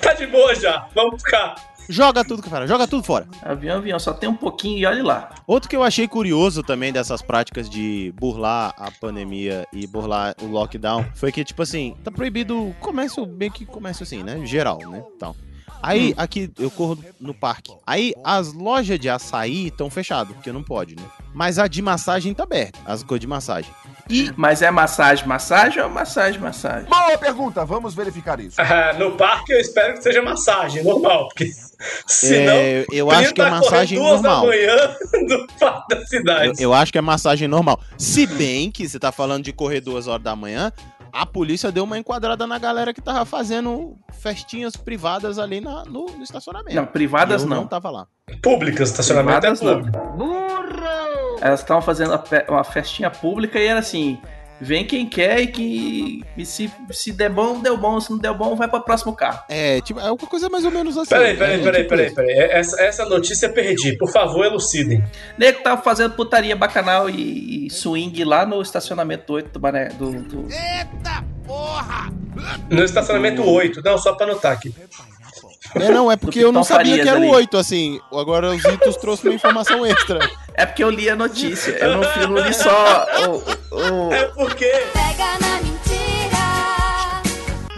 Tá 0.01 0.13
de 0.13 0.27
boa 0.27 0.55
já, 0.55 0.87
vamos 0.95 1.21
ficar. 1.21 1.57
Joga 1.89 2.25
tudo, 2.25 2.43
cara. 2.43 2.67
Joga 2.67 2.87
tudo 2.87 3.03
fora. 3.03 3.27
Avião, 3.43 3.79
avião, 3.79 3.99
só 3.99 4.13
tem 4.13 4.29
um 4.29 4.37
pouquinho 4.37 4.79
e 4.79 4.87
olhe 4.87 5.03
lá. 5.03 5.31
Outro 5.47 5.69
que 5.69 5.77
eu 5.77 5.83
achei 5.83 6.09
curioso 6.09 6.63
também 6.63 6.93
dessas 6.93 7.21
práticas 7.21 7.69
de 7.69 8.13
burlar 8.17 8.75
a 8.79 8.91
pandemia 8.91 9.67
e 9.73 9.87
burlar 9.87 10.35
o 10.41 10.47
lockdown 10.47 11.05
foi 11.15 11.33
que, 11.33 11.45
tipo 11.45 11.63
assim, 11.63 11.97
tá 12.03 12.11
proibido 12.11 12.69
o 12.69 12.75
comércio, 12.75 13.27
meio 13.27 13.51
que 13.51 13.67
comércio 13.67 14.03
assim, 14.03 14.23
né? 14.23 14.45
Geral, 14.47 14.79
né? 14.79 15.03
Então. 15.17 15.35
Aí, 15.85 16.15
aqui, 16.17 16.51
eu 16.59 16.71
corro 16.71 16.99
no 17.21 17.35
parque. 17.35 17.73
Aí, 17.87 18.15
as 18.25 18.53
lojas 18.53 18.99
de 18.99 19.09
açaí 19.09 19.69
estão 19.69 19.91
fechadas, 19.91 20.35
porque 20.35 20.51
não 20.51 20.63
pode, 20.63 20.97
né? 20.97 21.03
Mas 21.35 21.59
a 21.59 21.67
de 21.67 21.83
massagem 21.83 22.33
tá 22.33 22.45
aberta, 22.45 22.79
as 22.87 23.03
coisas 23.03 23.21
de 23.21 23.27
massagem. 23.27 23.71
E 24.09 24.31
Mas 24.37 24.61
é 24.61 24.71
massagem, 24.71 25.27
massagem 25.27 25.83
ou 25.83 25.89
massagem, 25.89 26.41
massagem? 26.41 26.89
Boa 26.89 27.17
pergunta, 27.17 27.65
vamos 27.65 27.95
verificar 27.95 28.39
isso. 28.39 28.61
Ah, 28.61 28.93
no 28.99 29.13
parque 29.17 29.53
eu 29.53 29.59
espero 29.61 29.95
que 29.95 30.03
seja 30.03 30.21
massagem, 30.21 30.85
normal, 30.85 31.29
porque 31.29 31.51
senão. 32.07 32.53
É, 32.53 32.85
eu 32.93 33.11
acho 33.11 33.33
que 33.33 33.41
é 33.41 33.51
massagem 33.51 33.99
duas 33.99 34.21
normal. 34.21 34.43
da 34.43 34.47
manhã 34.47 34.77
do 35.27 35.47
parque 35.59 35.95
da 35.95 36.07
cidade. 36.07 36.49
Eu, 36.59 36.71
eu 36.71 36.75
acho 36.75 36.93
que 36.93 36.99
é 36.99 37.01
massagem 37.01 37.49
normal. 37.49 37.81
Se 37.97 38.27
bem 38.27 38.71
que 38.71 38.87
você 38.87 38.99
tá 38.99 39.11
falando 39.11 39.45
de 39.45 39.53
correr 39.53 39.81
duas 39.81 40.07
horas 40.07 40.23
da 40.23 40.37
manhã, 40.37 40.71
a 41.15 41.25
polícia 41.25 41.71
deu 41.71 41.85
uma 41.85 41.97
enquadrada 41.97 42.45
na 42.47 42.59
galera 42.59 42.93
que 42.93 43.01
tava 43.01 43.25
fazendo 43.25 43.97
festinhas 44.13 44.75
privadas 44.77 45.39
ali 45.39 45.61
na- 45.61 45.85
no, 45.85 46.07
no 46.07 46.23
estacionamento. 46.25 46.75
Não, 46.75 46.85
privadas 46.87 47.43
eu 47.43 47.49
não. 47.49 47.57
não 47.59 47.67
tava 47.69 47.89
lá. 47.91 48.07
Públicas, 48.43 48.91
estacionamento 48.91 49.41
Privadas 49.41 49.63
é 49.63 49.65
não. 49.65 49.77
público. 49.77 49.99
Elas 51.41 51.61
estavam 51.61 51.83
fazendo 51.83 52.13
uma 52.49 52.65
festinha 52.65 53.11
pública 53.11 53.59
e 53.61 53.67
era 53.67 53.79
assim: 53.79 54.21
vem 54.61 54.85
quem 54.87 55.07
quer 55.09 55.41
e 55.41 55.47
que 55.49 56.23
e 56.37 56.45
se, 56.47 56.71
se 56.91 57.13
der 57.13 57.31
bom, 57.31 57.61
deu 57.61 57.77
bom. 57.77 58.01
Se 58.01 58.11
não 58.11 58.19
der 58.19 58.33
bom, 58.35 58.55
vai 58.57 58.69
para 58.69 58.79
o 58.79 58.83
próximo 58.83 59.15
carro. 59.15 59.41
É, 59.49 59.81
tipo, 59.81 60.01
é 60.01 60.07
uma 60.11 60.17
coisa 60.17 60.49
mais 60.49 60.65
ou 60.65 60.71
menos 60.71 60.97
assim. 60.97 61.11
Peraí, 61.11 61.37
peraí, 61.37 61.57
né? 61.59 61.63
peraí, 61.65 61.83
Tipo 61.83 61.97
peraí, 61.97 62.15
peraí. 62.15 62.51
Essa, 62.51 62.81
essa 62.83 63.05
notícia 63.05 63.47
eu 63.47 63.53
perdi. 63.53 63.97
Por 63.99 64.11
favor, 64.11 64.45
elucidem. 64.45 65.03
Nego 65.39 65.63
tava 65.63 65.83
fazendo 65.83 66.15
putaria 66.15 66.57
bacanal 66.57 67.09
e, 67.11 67.67
e 67.67 67.71
swing 67.71 68.25
lá 68.25 68.45
no 68.47 68.61
estacionamento 68.63 69.27
do 69.27 69.33
8 69.35 69.51
do 69.51 69.59
Bané. 69.61 69.89
Do, 69.91 70.11
do- 70.23 70.43
Eita 70.51 71.25
porra! 71.47 72.13
No 72.69 72.83
estacionamento 72.83 73.43
8. 73.49 73.81
Não, 73.85 73.97
só 73.97 74.15
pra 74.15 74.27
anotar 74.27 74.53
aqui. 74.53 74.75
É, 75.75 75.91
não, 75.91 76.11
é 76.11 76.17
porque 76.17 76.39
eu 76.39 76.53
não 76.53 76.63
sabia 76.65 77.03
que 77.03 77.09
era 77.09 77.19
ali. 77.19 77.27
o 77.29 77.33
8, 77.33 77.57
assim. 77.57 78.01
Agora 78.13 78.51
o 78.51 78.59
Zitos 78.59 78.97
trouxe 78.97 79.27
uma 79.27 79.35
informação 79.35 79.85
extra. 79.85 80.19
É 80.55 80.65
porque 80.67 80.85
eu 80.85 80.91
li 80.91 81.09
a 81.11 81.17
notícia. 81.17 81.73
Eu 81.73 81.97
não, 81.97 82.05
eu 82.05 82.29
não 82.29 82.47
li 82.47 82.55
só 82.55 83.07
o, 83.29 83.43
o- 84.09 84.13
É 84.13 84.25
porque 84.27 84.67
Pega 84.93 85.39
na 85.41 85.61
mentira. 85.61 87.23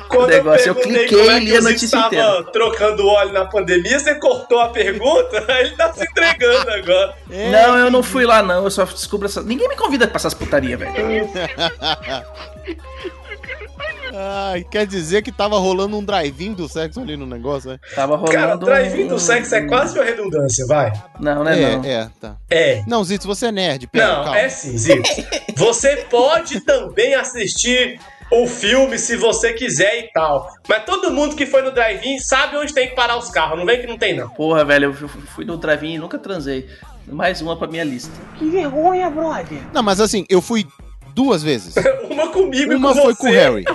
quando 0.09 0.29
negócio, 0.29 0.69
eu 0.69 0.75
perguntei 0.75 1.07
cliquei 1.09 1.29
é 1.29 1.37
e 1.37 1.41
li 1.41 1.57
a 1.57 1.61
você 1.63 1.69
notícia 1.69 1.87
estava 1.87 2.07
inteira. 2.07 2.45
trocando 2.53 3.07
óleo 3.07 3.33
na 3.33 3.45
pandemia, 3.47 3.99
você 3.99 4.15
cortou 4.17 4.61
a 4.61 4.69
pergunta, 4.69 5.45
aí 5.49 5.65
ele 5.67 5.77
tá 5.77 5.93
se 5.93 6.05
entregando 6.05 6.71
agora. 6.71 7.15
Não, 7.29 7.79
eu 7.79 7.91
não 7.91 8.03
fui 8.03 8.25
lá, 8.27 8.43
não. 8.43 8.65
Eu 8.65 8.71
só 8.71 8.85
descubro 8.85 9.27
essa. 9.27 9.43
Ninguém 9.43 9.69
me 9.69 9.77
convida 9.77 10.07
pra 10.07 10.17
essas 10.17 10.35
putaria, 10.35 10.77
velho. 10.77 10.93
Ai, 14.15 14.65
quer 14.65 14.87
dizer 14.87 15.23
que 15.23 15.33
tava 15.33 15.59
rolando 15.59 15.97
um 15.99 16.05
drive-in 16.05 16.53
do 16.53 16.69
sexo 16.69 17.01
ali 17.01 17.17
no 17.17 17.27
negócio, 17.27 17.71
né? 17.71 17.79
Tava 17.95 18.17
rolando. 18.17 18.33
Cara, 18.33 18.57
drive-in 18.57 19.05
um- 19.05 19.09
do 19.09 19.19
sexo 19.19 19.55
é 19.55 19.63
quase 19.67 19.99
uma 19.99 20.05
redundância, 20.05 20.67
vai. 20.67 20.93
Não, 21.21 21.45
não 21.45 21.51
é, 21.51 21.77
não. 21.77 21.85
é, 21.85 22.11
tá. 22.21 22.37
É. 22.51 22.83
Não, 22.87 23.03
Zitos, 23.05 23.27
você 23.27 23.47
é 23.47 23.53
nerd, 23.53 23.87
pera, 23.89 24.07
Não, 24.07 24.25
calma. 24.25 24.39
é 24.39 24.49
sim, 24.49 24.77
Zito. 24.77 25.09
Você 25.57 25.97
pode 26.11 26.61
também 26.61 27.15
assistir 27.15 28.01
o 28.31 28.47
filme 28.47 28.99
se 28.99 29.17
você 29.17 29.53
quiser 29.53 29.99
e 30.01 30.13
tal. 30.13 30.51
Mas 30.69 30.85
todo 30.85 31.11
mundo 31.13 31.37
que 31.37 31.47
foi 31.47 31.63
no 31.63 31.71
drive-in 31.73 32.19
sabe 32.19 32.57
onde 32.57 32.75
tem 32.75 32.89
que 32.89 32.95
parar 32.95 33.17
os 33.17 33.31
carros. 33.31 33.59
Não 33.59 33.65
vem 33.67 33.81
que 33.81 33.87
não 33.87 33.97
tem, 33.99 34.17
não. 34.17 34.29
Porra, 34.31 34.65
velho, 34.65 34.97
eu 35.01 35.09
fui 35.09 35.45
no 35.45 35.57
drive-in 35.57 35.95
e 35.95 35.99
nunca 35.99 36.19
transei. 36.19 36.69
Mais 37.07 37.41
uma 37.41 37.57
pra 37.57 37.69
minha 37.69 37.85
lista. 37.85 38.11
Que 38.37 38.47
vergonha, 38.51 39.09
brother. 39.09 39.61
Não, 39.73 39.81
mas 39.83 40.01
assim, 40.01 40.25
eu 40.29 40.43
fui 40.43 40.67
duas 41.17 41.43
vezes. 41.43 41.75
Uma 42.11 42.29
comigo 42.29 42.75
Uma 42.77 42.91
e 42.91 42.95
com 42.95 43.01
foi 43.03 43.15
você. 43.15 43.21
com 43.23 43.29
o 43.29 43.33
Harry. 43.33 43.65
Eu 43.67 43.75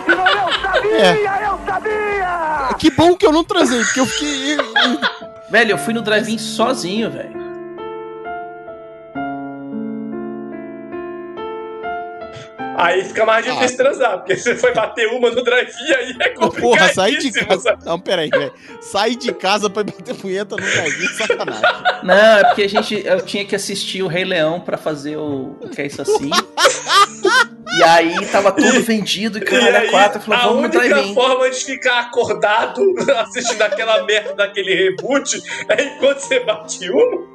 sabia, 0.61 1.41
eu 1.43 1.59
sabia! 1.65 2.75
Que 2.77 2.91
bom 2.91 3.15
que 3.15 3.25
eu 3.25 3.31
não 3.31 3.43
transei, 3.43 3.83
porque 3.83 3.99
eu 3.99 4.05
fiquei. 4.05 4.57
Velho, 5.49 5.71
eu 5.71 5.77
fui 5.79 5.93
no 5.93 6.01
drive-in 6.03 6.37
sozinho, 6.37 7.09
velho. 7.09 7.41
Aí 12.81 13.03
fica 13.05 13.25
mais 13.25 13.45
difícil 13.45 13.77
transar, 13.77 14.17
porque 14.17 14.35
você 14.35 14.55
foi 14.55 14.73
bater 14.73 15.07
uma 15.09 15.29
no 15.29 15.43
drive-in, 15.43 15.93
aí 15.93 16.15
é 16.19 16.29
complicadíssimo. 16.29 16.61
Porra, 16.61 16.93
sair 16.93 17.17
de 17.19 17.31
casa. 17.31 17.61
sabe? 17.61 17.85
Não, 17.85 17.99
peraí, 17.99 18.29
velho. 18.29 18.53
Sair 18.81 19.15
de 19.15 19.31
casa 19.33 19.69
pra 19.69 19.83
bater 19.83 20.15
punheta 20.15 20.55
no 20.55 20.61
drive-in, 20.63 21.07
sacanagem. 21.09 21.61
Não, 22.03 22.15
é 22.37 22.43
porque 22.45 22.63
a 22.63 22.67
gente, 22.69 23.03
eu 23.05 23.21
tinha 23.21 23.45
que 23.45 23.55
assistir 23.55 24.01
o 24.01 24.07
Rei 24.07 24.25
Leão 24.25 24.59
pra 24.59 24.77
fazer 24.77 25.15
o, 25.17 25.57
o 25.61 25.69
que 25.69 25.81
é 25.81 25.85
isso 25.85 26.01
assim. 26.01 26.31
e 27.77 27.83
aí 27.83 28.25
tava 28.27 28.51
tudo 28.51 28.81
vendido 28.81 29.37
e 29.37 29.41
E 29.41 29.45
caralho, 29.45 29.75
a 29.75 29.79
aí, 29.81 29.89
quatro. 29.91 30.33
A 30.33 30.37
vamos 30.37 30.55
no 30.55 30.59
única 30.63 30.79
drive-in. 30.79 31.13
forma 31.13 31.49
de 31.49 31.57
ficar 31.63 31.99
acordado 31.99 32.81
assistindo 33.19 33.61
aquela 33.61 34.03
merda 34.03 34.33
daquele 34.33 34.73
reboot 34.73 35.41
é 35.69 35.83
enquanto 35.83 36.19
você 36.19 36.39
bate 36.39 36.89
uma. 36.89 37.27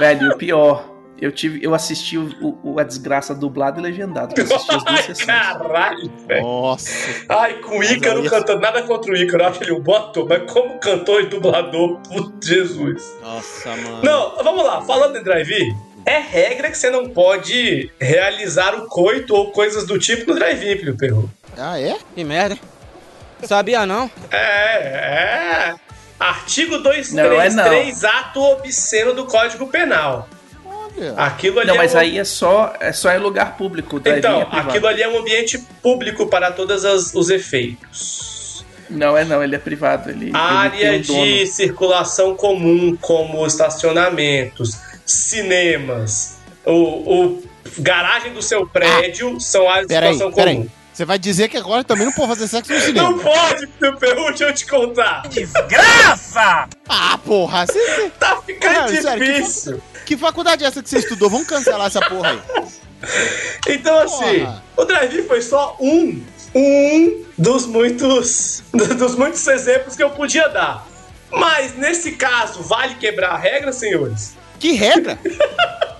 Velho, 0.00 0.32
o 0.32 0.36
pior. 0.38 0.95
Eu, 1.20 1.32
tive, 1.32 1.64
eu 1.64 1.74
assisti 1.74 2.18
o, 2.18 2.58
o- 2.62 2.78
a 2.78 2.82
desgraça 2.82 3.34
dublado 3.34 3.80
e 3.80 3.82
legendado. 3.82 4.34
Eu 4.38 4.44
assisti 4.44 4.76
Ai, 4.86 4.96
sessões. 4.98 5.24
caralho, 5.26 6.12
velho. 6.28 6.42
Nossa. 6.42 6.90
Ai, 7.28 7.54
com 7.60 7.78
o 7.78 7.82
Ícaro 7.84 8.20
aí- 8.20 8.28
cantando, 8.28 8.60
nada 8.60 8.82
contra 8.82 9.10
o 9.12 9.16
Ícaro, 9.16 9.42
eu 9.42 9.48
acho 9.48 9.62
ele 9.62 9.72
um 9.72 9.80
bottom, 9.80 10.26
mas 10.28 10.50
como 10.52 10.78
cantor 10.78 11.22
e 11.22 11.26
dublador, 11.26 11.98
putz, 12.02 12.46
Jesus. 12.46 13.02
Nossa, 13.22 13.70
mano. 13.76 14.02
Não, 14.02 14.36
vamos 14.44 14.64
lá, 14.64 14.82
falando 14.82 15.16
em 15.16 15.22
drive-in, 15.22 15.74
é 16.04 16.18
regra 16.18 16.70
que 16.70 16.76
você 16.76 16.90
não 16.90 17.08
pode 17.08 17.90
realizar 17.98 18.74
o 18.74 18.86
coito 18.86 19.34
ou 19.34 19.50
coisas 19.52 19.86
do 19.86 19.98
tipo 19.98 20.30
no 20.30 20.38
drive-in, 20.38 20.76
Plio 20.76 20.96
Perru. 20.96 21.30
Ah, 21.56 21.80
é? 21.80 21.96
Que 22.14 22.22
merda. 22.24 22.58
Sabia 23.42 23.86
não? 23.86 24.10
É, 24.30 24.36
é. 24.38 25.74
Artigo 26.18 26.78
Não, 26.78 26.90
é 26.90 26.92
233, 27.48 28.04
ato 28.04 28.40
obsceno 28.42 29.12
do 29.12 29.26
Código 29.26 29.66
Penal. 29.66 30.26
Aquilo 31.16 31.58
ali 31.60 31.68
Não, 31.68 31.74
é 31.74 31.78
mas 31.78 31.94
um- 31.94 31.98
aí 31.98 32.18
é 32.18 32.24
só, 32.24 32.74
é 32.80 32.92
só 32.92 33.10
em 33.12 33.18
lugar 33.18 33.56
público. 33.56 33.96
o 33.96 34.00
drive-in 34.00 34.18
Então, 34.20 34.40
é 34.40 34.60
aquilo 34.60 34.86
ali 34.86 35.02
é 35.02 35.08
um 35.08 35.18
ambiente 35.18 35.58
público 35.82 36.26
para 36.26 36.50
todos 36.50 36.84
os 37.14 37.28
efeitos. 37.30 38.64
Não 38.88 39.16
é 39.16 39.24
não, 39.24 39.42
ele 39.42 39.56
é 39.56 39.58
privado. 39.58 40.10
Ele, 40.10 40.30
Área 40.32 40.94
ele 40.94 41.02
um 41.04 41.06
dono. 41.06 41.24
de 41.24 41.46
circulação 41.46 42.36
comum, 42.36 42.96
como 43.00 43.44
estacionamentos, 43.46 44.78
cinemas, 45.04 46.38
o, 46.64 46.72
o 46.72 47.42
garagem 47.78 48.32
do 48.32 48.40
seu 48.42 48.66
prédio 48.66 49.40
são 49.40 49.68
áreas 49.68 49.88
de 49.88 49.94
circulação 49.94 50.32
peraí. 50.32 50.56
comum. 50.56 50.68
Você 50.96 51.04
vai 51.04 51.18
dizer 51.18 51.48
que 51.50 51.58
agora 51.58 51.84
também 51.84 52.06
não 52.06 52.12
pode 52.14 52.28
fazer 52.28 52.48
sexo 52.48 52.72
no 52.72 52.80
cinema. 52.80 53.10
Não 53.10 53.18
pode, 53.18 53.68
meu 53.78 53.96
perru, 53.96 54.28
deixa 54.28 54.44
eu 54.44 54.54
te 54.54 54.64
contar. 54.66 55.28
Desgraça! 55.28 56.68
Ah, 56.88 57.18
porra, 57.22 57.66
você. 57.66 57.78
você- 57.78 58.10
Tá 58.18 58.40
ficando 58.40 58.72
Não, 58.72 58.88
sério, 59.02 59.22
que 59.22 59.32
difícil. 59.34 59.82
Que 60.06 60.16
faculdade 60.16 60.64
é 60.64 60.68
essa 60.68 60.82
que 60.82 60.88
você 60.88 61.00
estudou? 61.00 61.28
Vamos 61.28 61.46
cancelar 61.46 61.88
essa 61.88 62.00
porra 62.00 62.30
aí. 62.30 62.40
Então, 63.68 63.98
assim, 63.98 64.40
Porra. 64.40 64.62
o 64.74 64.84
drive 64.86 65.22
foi 65.26 65.42
só 65.42 65.76
um, 65.78 66.24
um 66.54 67.24
dos 67.36 67.66
muitos, 67.66 68.62
dos 68.72 69.14
muitos 69.16 69.46
exemplos 69.46 69.96
que 69.96 70.02
eu 70.02 70.08
podia 70.10 70.48
dar. 70.48 70.86
Mas 71.30 71.76
nesse 71.76 72.12
caso, 72.12 72.62
vale 72.62 72.94
quebrar 72.94 73.32
a 73.32 73.36
regra, 73.36 73.70
senhores? 73.70 74.32
Que 74.58 74.72
regra? 74.72 75.18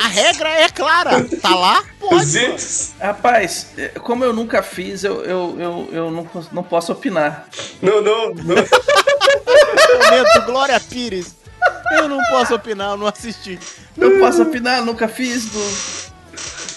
A 0.00 0.08
regra 0.08 0.48
é 0.48 0.68
clara. 0.68 1.24
Tá 1.40 1.54
lá? 1.54 1.84
Pode. 1.98 2.56
Rapaz, 3.00 3.68
como 4.02 4.24
eu 4.24 4.32
nunca 4.32 4.62
fiz, 4.62 5.04
eu, 5.04 5.22
eu, 5.24 5.56
eu, 5.58 5.88
eu 5.92 6.10
não, 6.10 6.28
não 6.52 6.62
posso 6.62 6.92
opinar. 6.92 7.48
Não, 7.80 8.00
não, 8.02 8.34
não. 8.34 8.54
Momento, 8.54 10.46
Glória 10.46 10.80
Pires. 10.80 11.34
Eu 11.92 12.08
não 12.08 12.18
posso 12.30 12.54
opinar, 12.54 12.90
eu 12.90 12.96
não 12.96 13.06
assisti. 13.06 13.58
Não 13.96 14.18
posso 14.18 14.42
opinar, 14.42 14.84
nunca 14.84 15.08
fiz 15.08 15.46
do, 15.46 16.13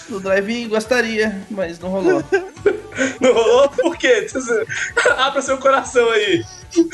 do 0.08 0.20
drive-in, 0.20 0.68
gostaria, 0.68 1.40
mas 1.50 1.78
não 1.78 1.88
rolou. 1.90 2.22
Não 3.20 3.32
rolou? 3.32 3.68
Por 3.68 3.96
quê? 3.96 4.26
Abra 5.16 5.40
seu 5.40 5.56
coração 5.58 6.10
aí. 6.10 6.44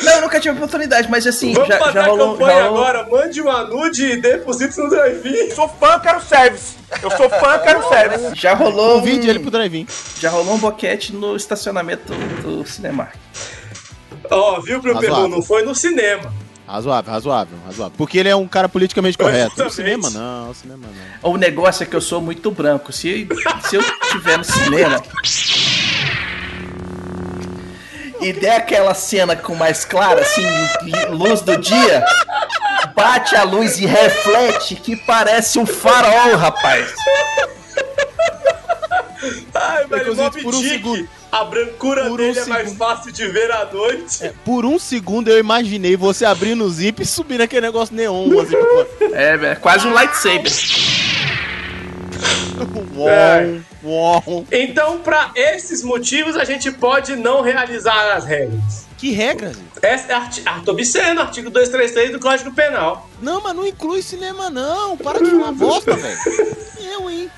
Não, 0.02 0.12
eu 0.16 0.20
nunca 0.20 0.38
tive 0.38 0.54
oportunidade, 0.54 1.08
mas 1.10 1.26
assim, 1.26 1.54
Vamos 1.54 1.68
já, 1.68 1.78
fazer 1.78 1.92
já 1.94 2.02
a 2.02 2.06
rolou. 2.08 2.32
campanha 2.36 2.56
Já 2.58 2.68
rolou 2.68 2.84
agora. 2.84 3.08
Mande 3.08 3.40
uma 3.40 3.64
nude 3.64 4.04
e 4.04 4.16
deposite 4.20 4.76
no 4.78 4.90
drive-in. 4.90 5.50
Sou 5.52 5.66
fã, 5.66 5.98
quero 5.98 6.20
service. 6.20 6.74
Eu 7.02 7.10
sou 7.10 7.30
fã, 7.30 7.58
quero 7.58 7.88
service. 7.88 8.34
já 8.34 8.52
rolou 8.52 9.00
Convide 9.00 9.26
um, 9.26 9.30
ele 9.30 9.38
pro 9.38 9.50
drive-in. 9.50 9.86
já 10.20 10.28
rolou 10.28 10.56
um 10.56 10.58
boquete 10.58 11.14
no 11.14 11.36
estacionamento 11.36 12.12
do 12.42 12.66
Cinemark. 12.66 13.14
Ó, 14.30 14.60
viu, 14.60 14.80
Plio 14.82 14.94
Razoável. 14.94 15.16
Perru? 15.24 15.28
Não 15.28 15.42
foi 15.42 15.62
no 15.64 15.74
cinema. 15.74 16.32
Razoável, 16.66 17.12
razoável, 17.12 17.58
razoável. 17.66 17.94
Porque 17.96 18.18
ele 18.18 18.28
é 18.30 18.34
um 18.36 18.48
cara 18.48 18.68
politicamente 18.68 19.18
correto. 19.18 19.52
Exatamente. 19.62 19.74
cinema, 19.74 20.10
não, 20.10 20.46
no 20.48 20.54
cinema 20.54 20.86
não. 21.22 21.30
O 21.32 21.36
negócio 21.36 21.82
é 21.82 21.86
que 21.86 21.94
eu 21.94 22.00
sou 22.00 22.20
muito 22.22 22.50
branco. 22.50 22.90
Se, 22.92 23.28
se 23.68 23.76
eu 23.76 23.82
estiver 24.02 24.38
no 24.38 24.44
cinema 24.44 25.02
e 28.20 28.32
der 28.32 28.56
aquela 28.56 28.94
cena 28.94 29.36
com 29.36 29.54
mais 29.54 29.84
clara, 29.84 30.22
assim, 30.22 30.42
luz 31.10 31.42
do 31.42 31.58
dia, 31.58 32.02
bate 32.94 33.36
a 33.36 33.42
luz 33.42 33.78
e 33.78 33.84
reflete 33.84 34.74
que 34.76 34.96
parece 34.96 35.58
um 35.58 35.66
farol, 35.66 36.36
rapaz. 36.36 36.94
Ai, 39.54 39.86
velho, 39.86 40.02
Inclusive, 40.12 40.22
Mob 40.22 40.42
por 40.42 40.54
um 40.54 40.62
segundo- 40.62 41.08
A 41.34 41.44
brancura 41.44 42.02
por 42.04 42.12
um 42.12 42.16
dele 42.16 42.38
é 42.38 42.44
mais 42.46 42.68
segundo- 42.68 42.78
fácil 42.78 43.10
de 43.12 43.26
ver 43.26 43.50
à 43.50 43.64
noite. 43.72 44.30
Por 44.44 44.64
um 44.64 44.78
segundo 44.78 45.28
eu 45.28 45.38
imaginei 45.38 45.96
você 45.96 46.24
abrindo 46.24 46.64
o 46.64 46.70
zip 46.70 47.02
e 47.02 47.06
subindo 47.06 47.40
aquele 47.40 47.62
negócio 47.66 47.94
neon. 47.94 48.28
Assim. 48.40 48.54
É, 49.12 49.36
velho, 49.36 49.52
é 49.52 49.56
quase 49.56 49.86
um 49.86 49.92
lightsaber. 49.92 50.50
É. 53.06 53.60
Uom, 53.82 54.22
uom. 54.26 54.44
Então, 54.50 54.98
pra 55.00 55.32
esses 55.34 55.82
motivos, 55.82 56.36
a 56.36 56.44
gente 56.44 56.70
pode 56.70 57.16
não 57.16 57.42
realizar 57.42 58.12
as 58.16 58.24
regras. 58.24 58.86
Que 58.96 59.10
regras? 59.10 59.56
Essa 59.82 60.12
é 60.12 60.14
arti 60.14 60.42
ato 60.46 60.70
obsceno, 60.70 61.20
artigo 61.20 61.50
233 61.50 62.12
do 62.12 62.20
Código 62.20 62.52
Penal. 62.52 63.10
Não, 63.20 63.42
mas 63.42 63.54
não 63.54 63.66
inclui 63.66 64.00
cinema, 64.02 64.48
não. 64.48 64.96
Para 64.96 65.18
de 65.22 65.30
falar 65.32 65.52
bosta, 65.52 65.92
velho. 65.96 66.16
Eu, 66.80 67.10
hein? 67.10 67.28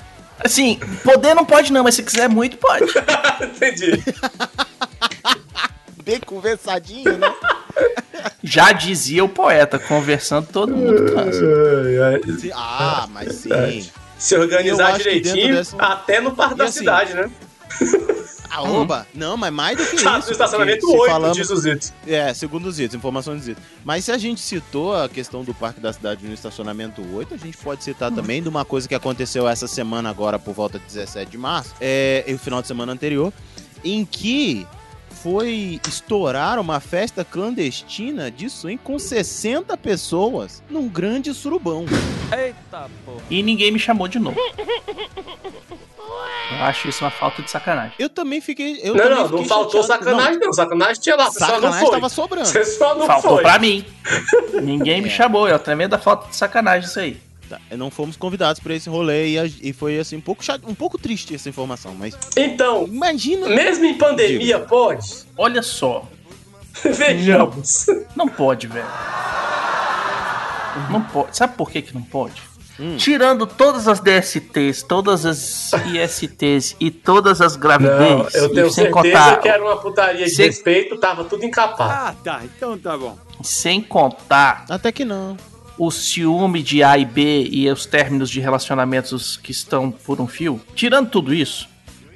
Assim, 0.43 0.79
poder 1.03 1.33
não 1.33 1.45
pode 1.45 1.71
não, 1.73 1.83
mas 1.83 1.95
se 1.95 2.03
quiser 2.03 2.29
muito, 2.29 2.57
pode. 2.57 2.85
Entendi. 3.43 4.03
Bem 6.03 6.19
conversadinho, 6.19 7.17
né? 7.17 7.33
Já 8.43 8.71
dizia 8.71 9.23
o 9.23 9.29
poeta, 9.29 9.77
conversando 9.77 10.47
todo 10.47 10.75
mundo 10.75 11.05
transa. 11.11 11.43
Ah, 12.53 13.07
mas 13.11 13.33
sim. 13.35 13.89
Se 14.17 14.35
organizar 14.35 14.97
direitinho, 14.97 15.55
dessa- 15.55 15.77
até 15.77 16.19
no 16.21 16.35
parque 16.35 16.55
E 16.55 16.57
da 16.57 16.63
assim, 16.65 16.79
cidade, 16.79 17.13
né? 17.13 17.29
A 18.49 18.63
oba? 18.63 19.05
Não, 19.13 19.35
mas 19.37 19.51
mais 19.53 19.77
do 19.77 19.85
que 19.85 19.95
isso. 19.97 20.07
Ah, 20.07 20.19
no 20.19 20.31
estacionamento 20.31 20.79
porque 20.81 20.93
se 20.95 21.01
8, 21.01 21.11
falamos- 21.11 21.37
diz 21.37 21.49
o 21.49 21.55
Zito. 21.57 21.93
É, 22.07 22.33
segundo 22.33 22.67
os 22.67 22.75
Zitos, 22.75 22.95
informações 22.95 23.37
dos 23.37 23.45
Zitos. 23.45 23.63
Mas 23.83 24.05
se 24.05 24.11
a 24.11 24.17
gente 24.17 24.41
citou 24.41 24.95
a 24.95 25.07
questão 25.09 25.43
do 25.43 25.53
Parque 25.53 25.79
da 25.79 25.91
Cidade 25.93 26.25
no 26.25 26.33
estacionamento 26.33 27.01
8, 27.15 27.33
a 27.33 27.37
gente 27.37 27.57
pode 27.57 27.83
citar 27.83 28.11
também 28.11 28.41
de 28.41 28.49
uma 28.49 28.63
coisa 28.65 28.87
que 28.87 28.95
aconteceu 28.95 29.47
essa 29.47 29.67
semana 29.67 30.09
agora 30.09 30.39
por 30.39 30.53
volta 30.53 30.79
de 30.79 30.85
17 30.85 31.29
de 31.31 31.37
março, 31.37 31.73
é, 31.81 32.23
e 32.27 32.33
o 32.33 32.39
final 32.39 32.61
de 32.61 32.67
semana 32.67 32.91
anterior, 32.93 33.31
em 33.83 34.05
que 34.05 34.65
foi 35.23 35.79
estourar 35.87 36.59
uma 36.59 36.79
festa 36.79 37.25
clandestina 37.25 38.29
de 38.29 38.49
swing 38.49 38.77
com 38.83 38.99
60 38.99 39.75
pessoas 39.75 40.61
num 40.69 40.87
grande 40.87 41.33
surubão. 41.33 41.85
Eita, 42.31 42.87
porra. 43.03 43.21
E 43.29 43.41
ninguém 43.41 43.71
me 43.71 43.79
chamou 43.79 44.07
de 44.07 44.19
novo. 44.19 44.37
Eu 46.49 46.63
acho 46.63 46.87
isso 46.87 47.03
uma 47.03 47.11
falta 47.11 47.41
de 47.41 47.51
sacanagem. 47.51 47.91
Eu 47.99 48.09
também 48.09 48.39
fiquei. 48.39 48.79
Eu 48.81 48.95
não, 48.95 49.03
também 49.03 49.09
não, 49.09 49.17
não 49.23 49.29
fiquei 49.29 49.45
faltou 49.47 49.81
chateado. 49.83 50.05
sacanagem, 50.05 50.39
não. 50.39 50.53
Sacanagem 50.53 51.01
tinha 51.01 51.15
lá, 51.15 51.25
você 51.25 51.39
só 51.39 51.45
não 51.47 51.55
Sacanagem 51.55 51.81
foi. 51.87 51.91
tava 51.91 52.09
sobrando. 52.09 52.45
Você 52.47 52.63
só 52.65 52.95
não 52.95 53.05
Faltou 53.05 53.31
foi. 53.31 53.41
pra 53.43 53.59
mim. 53.59 53.85
Ninguém 54.63 55.01
me 55.01 55.09
É. 55.09 55.11
chamou. 55.11 55.47
É 55.47 55.51
uma 55.53 55.59
tremenda 55.59 55.97
falta 55.99 56.29
de 56.29 56.35
sacanagem 56.35 56.87
isso 56.89 56.99
aí. 56.99 57.17
Tá, 57.49 57.59
Não 57.71 57.89
fomos 57.89 58.17
convidados 58.17 58.61
pra 58.61 58.73
esse 58.75 58.89
rolê 58.89 59.29
e, 59.29 59.39
a- 59.39 59.45
e 59.45 59.71
foi 59.73 59.97
assim 59.99 60.17
um 60.17 60.21
pouco 60.21 60.43
chato, 60.43 60.63
um 60.69 60.75
pouco 60.75 60.97
triste 60.97 61.33
essa 61.33 61.47
informação, 61.47 61.95
mas 61.97 62.13
Então, 62.35 62.85
imagina. 62.85 63.47
mesmo 63.47 63.85
em 63.85 63.97
pandemia, 63.97 64.59
pode? 64.59 65.25
Olha 65.37 65.61
só. 65.61 66.05
Vejamos. 66.83 67.85
Não 68.15 68.27
pode, 68.27 68.67
velho. 68.67 68.85
Não 70.89 71.01
pode. 71.01 71.35
Sabe 71.37 71.55
por 71.55 71.71
que, 71.71 71.81
que 71.81 71.93
não 71.93 72.01
pode? 72.03 72.41
Hum. 72.79 72.95
Tirando 72.97 73.47
todas 73.47 73.87
as 73.87 73.99
DSTs, 73.99 74.83
todas 74.83 75.25
as 75.25 75.71
ISTs 75.73 76.75
e 76.79 76.91
todas 76.91 77.41
as 77.41 77.53
Não, 77.53 77.59
gravidez, 77.59 78.35
eu 78.35 78.49
tenho 78.53 78.69
sem 78.71 78.85
certeza 78.85 78.91
contar, 78.91 79.41
que 79.41 79.49
era 79.49 79.63
uma 79.63 79.77
putaria 79.77 80.25
de 80.25 80.31
sem- 80.31 80.45
respeito, 80.45 80.97
tava 80.97 81.23
tudo 81.23 81.43
encapado. 81.43 81.91
Ah, 81.91 82.15
tá. 82.23 82.41
Então 82.43 82.77
tá 82.77 82.95
bom. 82.97 83.17
sem 83.43 83.81
contar 83.81 84.65
Até 84.69 84.91
que 84.91 85.03
não. 85.03 85.35
o 85.77 85.89
ciúme 85.89 86.61
de 86.61 86.83
A 86.83 86.97
e 86.97 87.05
B 87.05 87.47
e 87.51 87.67
os 87.69 87.85
términos 87.87 88.29
de 88.29 88.39
relacionamentos 88.39 89.37
que 89.37 89.51
estão 89.51 89.89
por 89.91 90.21
um 90.21 90.27
fio, 90.27 90.61
tirando 90.75 91.09
tudo 91.09 91.33
isso, 91.33 91.67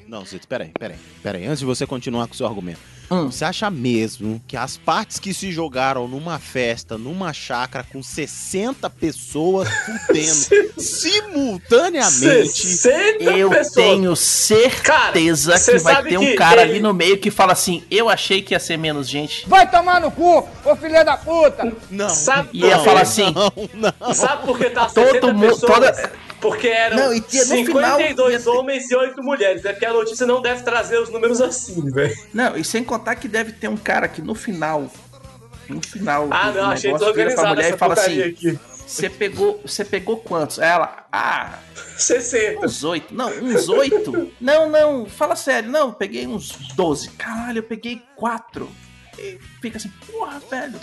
Não, 0.06 0.24
Zito, 0.24 0.46
peraí, 0.46 0.70
peraí. 0.78 0.96
Peraí, 1.22 1.46
antes 1.46 1.60
de 1.60 1.64
você 1.64 1.86
continuar 1.86 2.26
com 2.28 2.34
o 2.34 2.36
seu 2.36 2.46
argumento. 2.46 2.78
Hum. 3.10 3.30
Você 3.30 3.44
acha 3.44 3.70
mesmo 3.70 4.40
que 4.46 4.56
as 4.56 4.76
partes 4.78 5.18
que 5.18 5.34
se 5.34 5.52
jogaram 5.52 6.08
numa 6.08 6.38
festa, 6.38 6.96
numa 6.96 7.32
chácara, 7.32 7.86
com 7.92 8.02
60 8.02 8.88
pessoas 8.88 9.68
fudendo 10.06 10.72
simultaneamente. 10.80 12.66
60 12.66 13.24
eu 13.24 13.50
pessoas. 13.50 13.72
tenho 13.74 14.16
certeza 14.16 15.52
Cara, 15.52 15.78
que 15.78 15.78
vai 15.84 16.02
ter 16.04 16.18
um 16.18 16.20
que 16.20 16.34
cara 16.34 16.62
ele- 16.62 16.70
ali 16.72 16.80
no 16.80 16.94
meio 16.94 17.18
que 17.18 17.30
fala 17.30 17.52
assim: 17.52 17.82
eu 17.90 18.08
achei 18.08 18.40
que 18.42 18.54
ia 18.54 18.60
ser 18.60 18.76
menos 18.76 19.08
gente. 19.08 19.48
Vai 19.48 19.70
tomar 19.70 20.00
no 20.00 20.10
cu, 20.10 20.46
ô 20.64 20.76
filha 20.76 21.04
da 21.04 21.16
puta! 21.16 21.72
Não. 21.90 22.08
Sabe 22.08 22.48
E 22.52 22.60
ia 22.64 22.78
por 22.78 22.84
falar 22.84 23.02
assim: 23.02 23.32
Não, 23.34 23.92
não. 24.00 24.14
Sabe 24.14 24.46
por 24.46 24.58
que 24.58 24.70
tá 24.70 24.86
Todo 24.86 25.04
60 25.06 25.32
mundo- 25.32 25.40
pessoas? 25.48 25.72
toda- 25.72 26.12
Porque 26.42 26.66
eram 26.68 26.96
Não, 26.96 27.14
e 27.14 27.20
tinha- 27.22 27.44
no 27.44 27.54
52 27.56 28.42
final- 28.42 28.56
homens 28.58 28.90
e 28.90 28.94
8 28.96 29.22
mulheres. 29.22 29.64
É 29.64 29.72
porque 29.72 29.86
a 29.86 29.92
notícia 29.92 30.26
não 30.26 30.42
deve 30.42 30.62
trazer 30.62 30.98
os 31.00 31.08
números 31.08 31.40
assim, 31.40 31.88
velho. 31.90 32.14
Não, 32.34 32.56
e 32.56 32.64
sem 32.64 32.84
contar 32.84 33.14
que 33.14 33.28
deve 33.28 33.52
ter 33.52 33.68
um 33.68 33.76
cara 33.76 34.08
que 34.08 34.20
no 34.20 34.34
final. 34.34 34.90
No 35.68 35.80
final. 35.80 36.28
Ah, 36.30 36.50
não, 36.50 36.70
achei 36.70 36.92
negócio, 36.92 37.14
vira 37.14 37.32
pra 37.32 37.44
desorganizada 37.44 37.48
mulher 37.48 37.64
essa 37.66 37.74
e 37.76 37.78
fala 37.78 37.94
assim: 37.94 38.22
aqui. 38.22 38.58
Você 38.84 39.08
pegou, 39.08 39.60
você 39.64 39.84
pegou 39.84 40.16
quantos? 40.18 40.58
Ela, 40.58 41.06
ah, 41.10 41.58
60. 41.96 42.66
uns 42.66 42.84
oito. 42.84 43.14
Não, 43.14 43.28
uns 43.30 43.68
oito? 43.68 44.30
não, 44.40 44.68
não, 44.68 45.06
fala 45.06 45.34
sério. 45.36 45.70
Não, 45.70 45.92
peguei 45.92 46.26
uns 46.26 46.50
12. 46.74 47.08
Caralho, 47.10 47.58
eu 47.60 47.62
peguei 47.62 48.02
quatro. 48.16 48.68
E 49.18 49.38
fica 49.62 49.78
assim, 49.78 49.90
porra, 50.10 50.42
velho. 50.50 50.74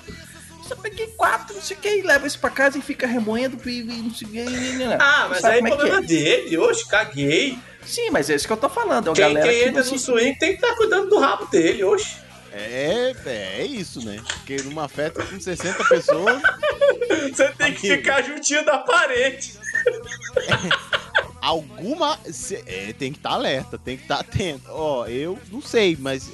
Só 0.69 0.75
peguei 0.75 1.07
quatro, 1.17 1.55
não 1.55 1.61
sei 1.61 1.75
o 1.75 1.79
que, 1.79 1.89
e 1.89 2.01
leva 2.03 2.25
isso 2.27 2.39
pra 2.39 2.49
casa 2.49 2.77
e 2.77 2.81
fica 2.81 3.05
remoendo 3.07 3.57
e, 3.67 3.79
e 3.79 3.83
não 3.83 4.13
sei 4.13 4.27
o 4.27 4.31
que. 4.31 4.37
e- 4.39 4.83
Ah, 4.99 5.25
mas 5.29 5.39
Sabe 5.41 5.55
aí 5.55 5.59
como 5.61 5.67
é 5.67 5.71
é 5.71 5.75
que 5.75 5.77
problema 5.77 6.03
é? 6.03 6.07
dele. 6.07 6.57
Hoje, 6.57 6.85
caguei. 6.87 7.59
Sim, 7.85 8.09
mas 8.11 8.29
é 8.29 8.35
isso 8.35 8.45
que 8.45 8.53
eu 8.53 8.57
tô 8.57 8.69
falando. 8.69 9.09
É 9.09 9.13
Quem, 9.13 9.23
galera 9.33 9.47
quem 9.51 9.59
que 9.63 9.67
entra 9.69 9.83
no 9.83 9.89
se- 9.89 9.99
swing 9.99 10.37
tem 10.37 10.49
que 10.55 10.63
estar 10.63 10.75
cuidando 10.75 11.09
do 11.09 11.17
rabo 11.17 11.45
dele, 11.47 11.83
hoje. 11.83 12.17
É, 12.53 13.13
é 13.25 13.65
isso, 13.65 14.03
né? 14.05 14.19
Porque 14.27 14.57
numa 14.63 14.87
festa 14.87 15.23
com 15.23 15.39
60 15.39 15.83
pessoas, 15.85 16.41
Você 17.31 17.47
tem 17.57 17.73
que 17.73 17.87
ficar 17.95 18.21
juntinho 18.23 18.63
da 18.65 18.77
parede. 18.79 19.53
alguma. 21.41 22.19
é, 22.65 22.93
tem 22.93 23.11
que 23.11 23.19
estar 23.19 23.31
alerta, 23.31 23.77
tem 23.77 23.97
que 23.97 24.03
estar 24.03 24.19
atento. 24.19 24.63
Ó, 24.69 25.05
eu 25.07 25.37
não 25.51 25.61
sei, 25.61 25.97
mas. 25.99 26.29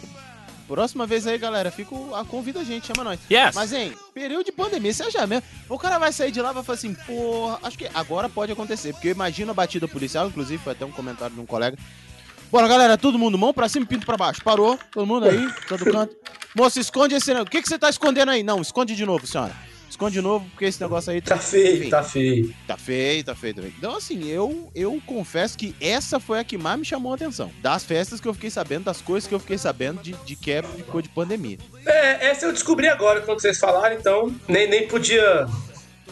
Próxima 0.67 1.05
vez 1.05 1.27
aí, 1.27 1.37
galera, 1.37 1.69
fico, 1.69 2.13
a, 2.15 2.25
convida 2.25 2.61
a 2.61 2.63
gente, 2.63 2.87
chama 2.87 3.03
nós. 3.03 3.19
Yes. 3.31 3.53
Mas, 3.53 3.71
hein, 3.71 3.93
período 4.13 4.45
de 4.45 4.51
pandemia, 4.51 4.91
você 4.91 5.03
acha 5.03 5.27
mesmo? 5.27 5.43
O 5.69 5.77
cara 5.77 5.99
vai 5.99 6.11
sair 6.11 6.31
de 6.31 6.41
lá 6.41 6.51
e 6.51 6.53
vai 6.55 6.63
falar 6.63 6.77
assim, 6.77 6.93
porra, 6.93 7.59
acho 7.63 7.77
que 7.77 7.87
agora 7.93 8.27
pode 8.27 8.51
acontecer, 8.51 8.93
porque 8.93 9.09
eu 9.09 9.11
imagino 9.11 9.51
a 9.51 9.53
batida 9.53 9.87
policial, 9.87 10.27
inclusive 10.27 10.63
foi 10.63 10.73
até 10.73 10.83
um 10.83 10.91
comentário 10.91 11.35
de 11.35 11.41
um 11.41 11.45
colega. 11.45 11.77
Bora, 12.51 12.67
galera, 12.67 12.97
todo 12.97 13.19
mundo, 13.19 13.37
mão 13.37 13.53
pra 13.53 13.69
cima 13.69 13.85
e 13.85 13.87
pinto 13.87 14.05
pra 14.05 14.17
baixo. 14.17 14.43
Parou, 14.43 14.79
todo 14.91 15.05
mundo 15.05 15.25
aí, 15.27 15.47
todo 15.67 15.85
canto. 15.85 16.15
Moça, 16.55 16.79
esconde 16.79 17.13
esse. 17.13 17.31
O 17.33 17.45
que, 17.45 17.61
que 17.61 17.67
você 17.67 17.77
tá 17.77 17.89
escondendo 17.89 18.31
aí? 18.31 18.43
Não, 18.43 18.61
esconde 18.61 18.95
de 18.95 19.05
novo, 19.05 19.27
senhora. 19.27 19.53
Esconde 19.89 20.13
de 20.13 20.21
novo, 20.21 20.45
porque 20.49 20.65
esse 20.65 20.81
negócio 20.81 21.11
aí 21.11 21.21
Tá 21.21 21.37
feio, 21.37 21.89
tá 21.89 22.03
feio. 22.03 22.53
Tá 22.67 22.77
feio, 22.77 23.23
tá 23.23 23.35
feio 23.35 23.55
também. 23.55 23.73
Então, 23.77 23.95
assim, 23.95 24.27
eu, 24.27 24.71
eu 24.75 25.01
confesso 25.05 25.57
que 25.57 25.75
essa 25.79 26.19
foi 26.19 26.39
a 26.39 26.43
que 26.43 26.57
mais 26.57 26.79
me 26.79 26.85
chamou 26.85 27.11
a 27.11 27.15
atenção. 27.15 27.51
Das 27.61 27.83
festas 27.83 28.19
que 28.19 28.27
eu 28.27 28.33
fiquei 28.33 28.49
sabendo, 28.49 28.85
das 28.85 29.01
coisas 29.01 29.27
que 29.27 29.33
eu 29.33 29.39
fiquei 29.39 29.57
sabendo 29.57 30.01
de, 30.01 30.13
de 30.25 30.35
quebra 30.35 30.71
de 30.71 30.83
coisa 30.83 31.07
de 31.07 31.13
pandemia. 31.13 31.57
É, 31.85 32.27
essa 32.27 32.45
eu 32.45 32.51
descobri 32.51 32.87
agora 32.87 33.21
quando 33.21 33.41
vocês 33.41 33.57
falaram, 33.57 33.95
então 33.95 34.33
nem, 34.47 34.69
nem 34.69 34.87
podia 34.87 35.47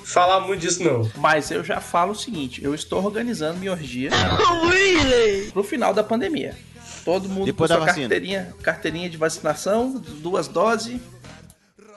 falar 0.04 0.42
muito 0.42 0.62
disso, 0.62 0.84
não. 0.84 1.10
Mas 1.18 1.52
eu 1.52 1.64
já 1.64 1.80
falo 1.80 2.12
o 2.12 2.16
seguinte: 2.16 2.64
eu 2.64 2.74
estou 2.74 3.04
organizando 3.04 3.60
minha 3.60 3.72
orgia 3.72 4.10
pro 5.52 5.64
final 5.64 5.94
da 5.94 6.04
pandemia. 6.04 6.56
Todo 7.04 7.28
mundo 7.28 7.46
Depois 7.46 7.70
com 7.70 7.78
da 7.78 7.84
sua 7.84 7.94
carteirinha, 7.94 8.56
carteirinha 8.62 9.10
de 9.10 9.18
vacinação, 9.18 10.02
duas 10.22 10.48
doses. 10.48 11.00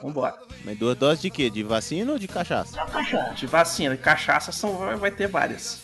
Vambora. 0.03 0.35
Mas 0.65 0.79
duas 0.79 0.97
doses 0.97 1.23
de 1.23 1.31
quê? 1.31 1.49
De 1.51 1.63
vacina 1.63 2.13
ou 2.13 2.19
de 2.19 2.29
cachaça? 2.29 2.79
De 3.35 3.47
vacina, 3.47 3.97
cachaça 3.97 4.53
são, 4.53 4.77
vai, 4.77 4.97
vai 4.97 5.11
ter 5.11 5.29
várias. 5.29 5.83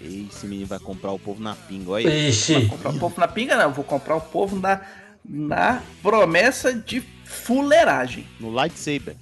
Ei, 0.00 0.28
esse 0.30 0.46
menino 0.46 0.66
vai 0.66 0.78
comprar 0.78 1.12
o 1.12 1.18
povo 1.18 1.42
na 1.42 1.54
pinga, 1.54 1.90
olha 1.90 2.08
aí. 2.08 2.28
Ixi. 2.28 2.66
Comprar 2.66 2.90
o 2.90 2.98
povo 2.98 3.20
na 3.20 3.28
pinga, 3.28 3.56
não. 3.56 3.72
Vou 3.72 3.84
comprar 3.84 4.16
o 4.16 4.20
povo 4.20 4.58
na, 4.58 4.80
na 5.24 5.82
promessa 6.02 6.72
de 6.72 7.02
fuleiragem. 7.24 8.26
No 8.38 8.50
lightsaber. 8.50 9.16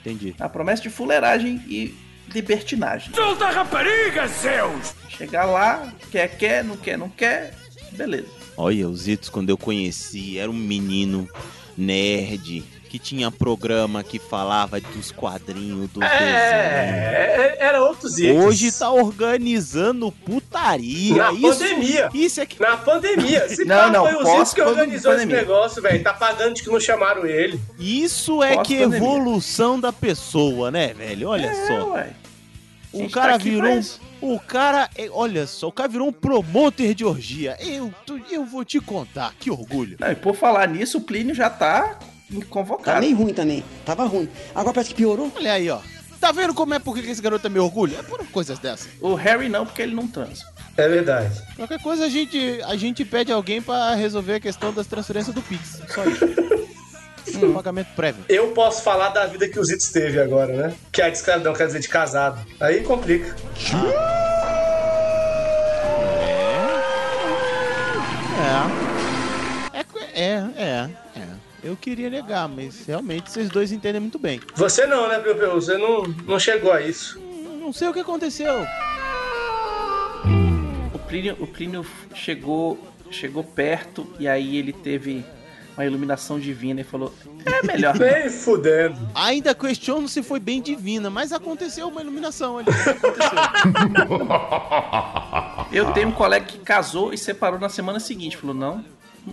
Entendi. 0.00 0.34
Na 0.38 0.48
promessa 0.48 0.82
de 0.82 0.90
fuleiragem 0.90 1.62
e 1.66 1.94
libertinagem. 2.32 3.14
Solta 3.14 3.50
rapariga, 3.50 4.26
Zeus! 4.26 4.94
Chegar 5.08 5.44
lá, 5.44 5.92
quer, 6.10 6.36
quer, 6.36 6.64
não 6.64 6.76
quer, 6.76 6.98
não 6.98 7.08
quer. 7.08 7.54
Beleza. 7.92 8.28
Olha, 8.56 8.88
os 8.88 9.06
Itos, 9.06 9.28
quando 9.28 9.50
eu 9.50 9.58
conheci, 9.58 10.38
era 10.38 10.50
um 10.50 10.54
menino 10.54 11.28
nerd 11.76 12.64
que 12.96 12.98
tinha 12.98 13.30
programa 13.30 14.02
que 14.02 14.18
falava 14.18 14.80
dos 14.80 15.12
quadrinhos, 15.12 15.90
desenhos. 15.90 16.10
É, 16.10 17.56
era 17.60 17.82
outros 17.82 18.18
itens. 18.18 18.42
Hoje 18.44 18.72
tá 18.72 18.90
organizando 18.90 20.10
putaria. 20.10 21.14
Na 21.16 21.32
isso, 21.32 21.42
pandemia. 21.42 22.08
Isso 22.14 22.40
é 22.40 22.46
que. 22.46 22.60
Na 22.60 22.76
pandemia. 22.76 23.48
Se 23.48 23.64
Não, 23.64 23.90
não, 23.90 24.04
foi 24.04 24.14
o 24.14 24.44
que 24.54 24.62
organizou 24.62 25.12
esse 25.12 25.22
pandemia. 25.22 25.36
negócio, 25.42 25.82
velho. 25.82 26.02
Tá 26.02 26.14
pagando 26.14 26.54
de 26.54 26.62
que 26.62 26.70
não 26.70 26.80
chamaram 26.80 27.26
ele. 27.26 27.60
Isso 27.78 28.42
é 28.42 28.56
que 28.62 28.74
evolução 28.76 29.78
da 29.78 29.92
pessoa, 29.92 30.70
né, 30.70 30.94
velho? 30.94 31.28
Olha 31.28 31.46
É, 31.46 31.66
só. 31.66 31.90
ué. 31.92 32.10
O 32.92 32.98
gente 33.00 33.12
cara 33.12 33.32
tá 33.32 33.38
virou. 33.38 33.80
O 34.22 34.40
cara. 34.40 34.88
é- 34.96 35.10
Olha 35.12 35.46
só, 35.46 35.68
o 35.68 35.72
cara 35.72 35.88
virou 35.88 36.08
um 36.08 36.12
promoter 36.12 36.94
de 36.94 37.04
orgia. 37.04 37.56
Eu, 37.60 37.92
eu 38.30 38.44
vou 38.46 38.64
te 38.64 38.80
contar, 38.80 39.34
que 39.38 39.50
orgulho. 39.50 39.96
Não, 40.00 40.10
e 40.10 40.14
por 40.14 40.34
falar 40.34 40.66
nisso, 40.68 40.96
o 40.98 41.00
Plínio 41.02 41.34
já 41.34 41.50
tá 41.50 41.98
Tá 42.32 42.46
convocado. 42.48 43.00
meio 43.00 43.16
ruim 43.16 43.32
também. 43.32 43.64
Tava 43.84 44.04
ruim. 44.04 44.28
Agora 44.54 44.74
parece 44.74 44.90
que 44.90 44.96
piorou. 44.96 45.30
Olha 45.36 45.52
aí, 45.52 45.70
ó. 45.70 45.78
Tá 46.20 46.32
vendo 46.32 46.54
como 46.54 46.74
é 46.74 46.78
porque 46.78 47.02
que 47.02 47.10
esse 47.10 47.20
garoto 47.22 47.46
é 47.46 47.50
meu 47.50 47.64
orgulho? 47.64 47.96
É 47.98 48.02
por 48.02 48.26
coisas 48.28 48.58
dessas. 48.58 48.88
O 49.00 49.14
Harry 49.14 49.48
não, 49.48 49.64
porque 49.66 49.82
ele 49.82 49.94
não 49.94 50.08
transa. 50.08 50.44
É 50.76 50.88
verdade. 50.88 51.40
Qualquer 51.54 51.80
coisa 51.80 52.06
a 52.06 52.08
gente, 52.08 52.60
a 52.64 52.74
gente 52.76 53.04
pede 53.04 53.30
alguém 53.30 53.62
pra 53.62 53.94
resolver 53.94 54.34
a 54.34 54.40
questão 54.40 54.72
das 54.72 54.86
transferências 54.86 55.34
do 55.34 55.42
Pix. 55.42 55.80
Só 55.88 56.04
isso. 56.04 56.24
Hum, 57.44 57.52
pagamento 57.54 57.88
prévio. 57.94 58.24
Eu 58.28 58.48
posso 58.48 58.82
falar 58.82 59.10
da 59.10 59.26
vida 59.26 59.46
que 59.48 59.58
o 59.60 59.64
Zito 59.64 59.92
teve 59.92 60.18
agora, 60.20 60.52
né? 60.68 60.74
Que 60.90 61.02
é 61.02 61.10
de 61.10 61.16
escravidão, 61.18 61.52
quer 61.54 61.66
dizer, 61.66 61.80
de 61.80 61.88
casado. 61.88 62.40
Aí 62.60 62.82
complica. 62.82 63.36
É. 69.72 69.78
É, 69.80 69.84
co- 69.84 69.98
é, 70.14 70.44
é, 70.56 70.90
é. 71.16 71.35
Eu 71.66 71.76
queria 71.76 72.08
negar, 72.08 72.48
mas 72.48 72.86
realmente 72.86 73.28
vocês 73.28 73.48
dois 73.48 73.72
entendem 73.72 74.00
muito 74.00 74.20
bem. 74.20 74.40
Você 74.54 74.86
não, 74.86 75.08
né, 75.08 75.18
Piu 75.18 75.34
Piu? 75.34 75.50
Você 75.50 75.76
não, 75.76 76.04
não 76.24 76.38
chegou 76.38 76.70
a 76.72 76.80
isso. 76.80 77.20
Não 77.60 77.72
sei 77.72 77.88
o 77.88 77.92
que 77.92 77.98
aconteceu. 77.98 78.64
O 80.94 80.98
Plínio, 81.00 81.36
o 81.40 81.46
Plínio 81.46 81.84
chegou, 82.14 82.78
chegou 83.10 83.42
perto 83.42 84.06
e 84.16 84.28
aí 84.28 84.56
ele 84.56 84.72
teve 84.72 85.24
uma 85.76 85.84
iluminação 85.84 86.38
divina 86.38 86.82
e 86.82 86.84
falou: 86.84 87.12
É 87.44 87.66
melhor. 87.66 87.98
não." 87.98 88.06
Nem 88.06 88.30
fudendo. 88.30 88.96
Ainda 89.12 89.52
questiono 89.52 90.06
se 90.08 90.22
foi 90.22 90.38
bem 90.38 90.62
divina, 90.62 91.10
mas 91.10 91.32
aconteceu 91.32 91.88
uma 91.88 92.00
iluminação 92.00 92.58
ali. 92.58 92.68
Aconteceu. 92.70 93.38
Eu 95.72 95.92
tenho 95.92 96.10
um 96.10 96.12
colega 96.12 96.46
que 96.46 96.58
casou 96.58 97.12
e 97.12 97.18
separou 97.18 97.58
na 97.58 97.68
semana 97.68 97.98
seguinte. 97.98 98.36
Falou: 98.36 98.54
Não, 98.54 98.84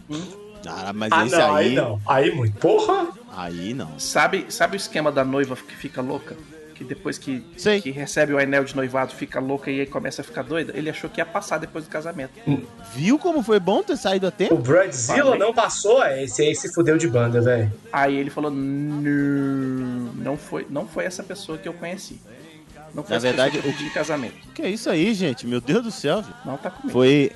uh-uh, 0.10 0.43
Ah, 0.68 0.92
mas 0.94 1.12
Ah, 1.12 1.26
esse 1.26 1.36
não, 1.36 1.56
aí 1.56 1.68
aí. 1.70 1.76
não. 1.76 2.02
Aí 2.06 2.32
muito. 2.36 2.58
Porra! 2.58 3.08
Aí 3.36 3.74
não. 3.74 4.00
Sabe, 4.00 4.46
sabe 4.50 4.76
o 4.76 4.78
esquema 4.78 5.12
da 5.12 5.24
noiva 5.26 5.56
que 5.56 5.76
fica 5.76 6.02
louca? 6.02 6.36
Que 6.76 6.84
depois 6.84 7.20
que, 7.20 7.40
que 7.84 7.92
recebe 7.92 8.34
o 8.34 8.40
anel 8.40 8.64
de 8.64 8.76
noivado 8.76 9.14
fica 9.14 9.40
louca 9.40 9.70
e 9.70 9.80
aí 9.82 9.86
começa 9.86 10.22
a 10.24 10.26
ficar 10.26 10.42
doida? 10.42 10.74
Ele 10.76 10.90
achou 10.90 11.08
que 11.08 11.22
ia 11.22 11.26
passar 11.26 11.60
depois 11.60 11.86
do 11.86 11.90
casamento. 11.92 12.32
Viu 12.96 13.20
como 13.20 13.44
foi 13.44 13.60
bom 13.60 13.84
ter 13.84 13.96
saído 13.96 14.26
a 14.26 14.32
tempo? 14.32 14.56
O 14.56 14.58
Bradzilla 14.58 15.38
não 15.38 15.54
passou, 15.54 16.04
é, 16.04 16.24
esse 16.24 16.42
aí 16.42 16.56
se 16.56 16.74
fudeu 16.74 16.98
de 16.98 17.08
banda, 17.08 17.42
velho. 17.42 17.72
Aí 17.92 18.16
ele 18.16 18.32
falou: 18.32 18.50
não, 18.50 20.14
não 20.16 20.38
foi, 20.38 20.66
não 20.70 20.88
foi 20.88 21.06
essa 21.06 21.24
pessoa 21.24 21.58
que 21.58 21.68
eu 21.68 21.74
conheci. 21.74 22.20
Não 22.94 23.04
foi 23.04 23.12
Na 23.12 23.18
essa 23.18 23.28
verdade, 23.28 23.52
pessoa 23.58 23.62
que 23.62 23.70
eu 23.70 23.74
pedi 23.78 23.90
em 23.90 23.94
casamento. 23.94 24.36
Que 24.54 24.62
é 24.64 24.70
isso 24.70 24.90
aí, 24.90 25.14
gente? 25.14 25.46
Meu 25.48 25.62
Deus 25.62 25.84
do 25.84 25.92
céu. 25.92 26.22
velho. 26.22 26.36
Não 26.46 26.58
tá 26.58 26.70
comigo. 26.70 26.92
Foi. 26.92 27.32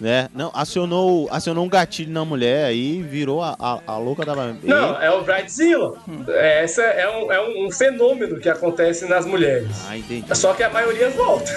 Né? 0.00 0.30
Não, 0.34 0.50
acionou, 0.54 1.28
acionou 1.30 1.64
um 1.64 1.68
gatilho 1.68 2.10
na 2.10 2.24
mulher 2.24 2.64
aí 2.64 3.02
virou 3.02 3.42
a, 3.42 3.54
a, 3.58 3.80
a 3.86 3.98
louca 3.98 4.24
da. 4.24 4.34
Não, 4.34 5.00
é 5.00 5.10
o 5.10 5.22
Bridezilla. 5.22 5.94
Hum. 6.08 6.24
Essa 6.28 6.82
é, 6.82 7.08
um, 7.08 7.30
é 7.30 7.40
um, 7.40 7.66
um 7.66 7.70
fenômeno 7.70 8.40
que 8.40 8.48
acontece 8.48 9.06
nas 9.06 9.26
mulheres. 9.26 9.68
Ah, 9.86 9.98
entendi. 9.98 10.24
Só 10.34 10.54
que 10.54 10.62
a 10.62 10.70
maioria 10.70 11.10
volta. 11.10 11.52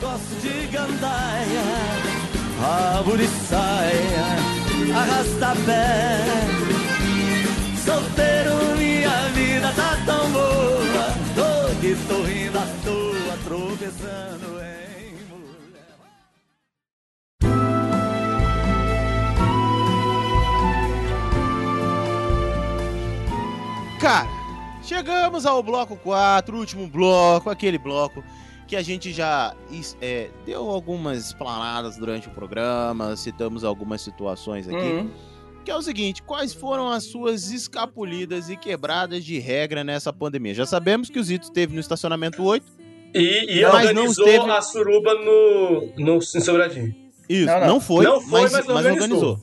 Gosto 0.00 0.40
de 0.40 0.66
gandaia, 0.68 1.62
árvore 2.96 3.26
saia, 3.26 4.96
arrasta 4.96 5.60
pé. 5.66 6.18
Solteiro, 7.84 8.76
minha 8.78 9.28
vida 9.34 9.72
tá 9.76 9.98
tão 10.06 10.30
boa. 10.30 11.08
Tô 11.34 11.80
que 11.80 11.96
tô 12.08 12.22
rindo 12.22 12.58
à 12.58 12.66
toa, 12.84 13.38
tropeçando 13.44 14.57
Cara, 24.08 24.26
chegamos 24.82 25.44
ao 25.44 25.62
bloco 25.62 25.94
4, 25.94 26.56
último 26.56 26.88
bloco, 26.88 27.50
aquele 27.50 27.76
bloco 27.76 28.24
que 28.66 28.74
a 28.74 28.80
gente 28.80 29.12
já 29.12 29.54
é, 30.00 30.30
deu 30.46 30.70
algumas 30.70 31.26
explanadas 31.26 31.98
durante 31.98 32.26
o 32.26 32.30
programa, 32.30 33.14
citamos 33.16 33.64
algumas 33.64 34.00
situações 34.00 34.66
aqui. 34.66 34.76
Uhum. 34.78 35.10
Que 35.62 35.70
é 35.70 35.76
o 35.76 35.82
seguinte, 35.82 36.22
quais 36.22 36.54
foram 36.54 36.88
as 36.88 37.04
suas 37.04 37.50
escapulidas 37.50 38.48
e 38.48 38.56
quebradas 38.56 39.22
de 39.22 39.38
regra 39.38 39.84
nessa 39.84 40.10
pandemia? 40.10 40.54
Já 40.54 40.64
sabemos 40.64 41.10
que 41.10 41.18
o 41.18 41.22
Zito 41.22 41.44
esteve 41.44 41.74
no 41.74 41.80
estacionamento 41.80 42.42
8. 42.42 42.64
E, 43.14 43.58
e 43.58 43.62
mas 43.62 43.74
organizou 43.74 44.24
não 44.24 44.32
esteve... 44.32 44.50
a 44.50 44.62
suruba 44.62 45.14
no, 45.16 45.92
no 45.98 46.16
em 46.16 46.20
Sobradinho. 46.22 46.94
Isso, 47.28 47.44
Não, 47.44 47.60
não, 47.60 47.66
não. 47.66 47.80
foi, 47.80 48.04
Não 48.06 48.22
foi, 48.22 48.40
mas, 48.40 48.52
mas 48.52 48.66
mas 48.68 48.86
organizou. 48.86 49.32
organizou. 49.32 49.40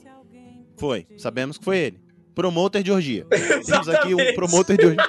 Foi, 0.76 1.06
sabemos 1.16 1.56
que 1.56 1.64
foi 1.64 1.78
ele. 1.78 2.05
Promoter 2.36 2.82
de 2.82 2.92
orgia. 2.92 3.26
Temos 3.66 3.88
aqui 3.88 4.14
um 4.14 4.34
promoter 4.34 4.76
de 4.76 4.86
orgia. 4.86 5.04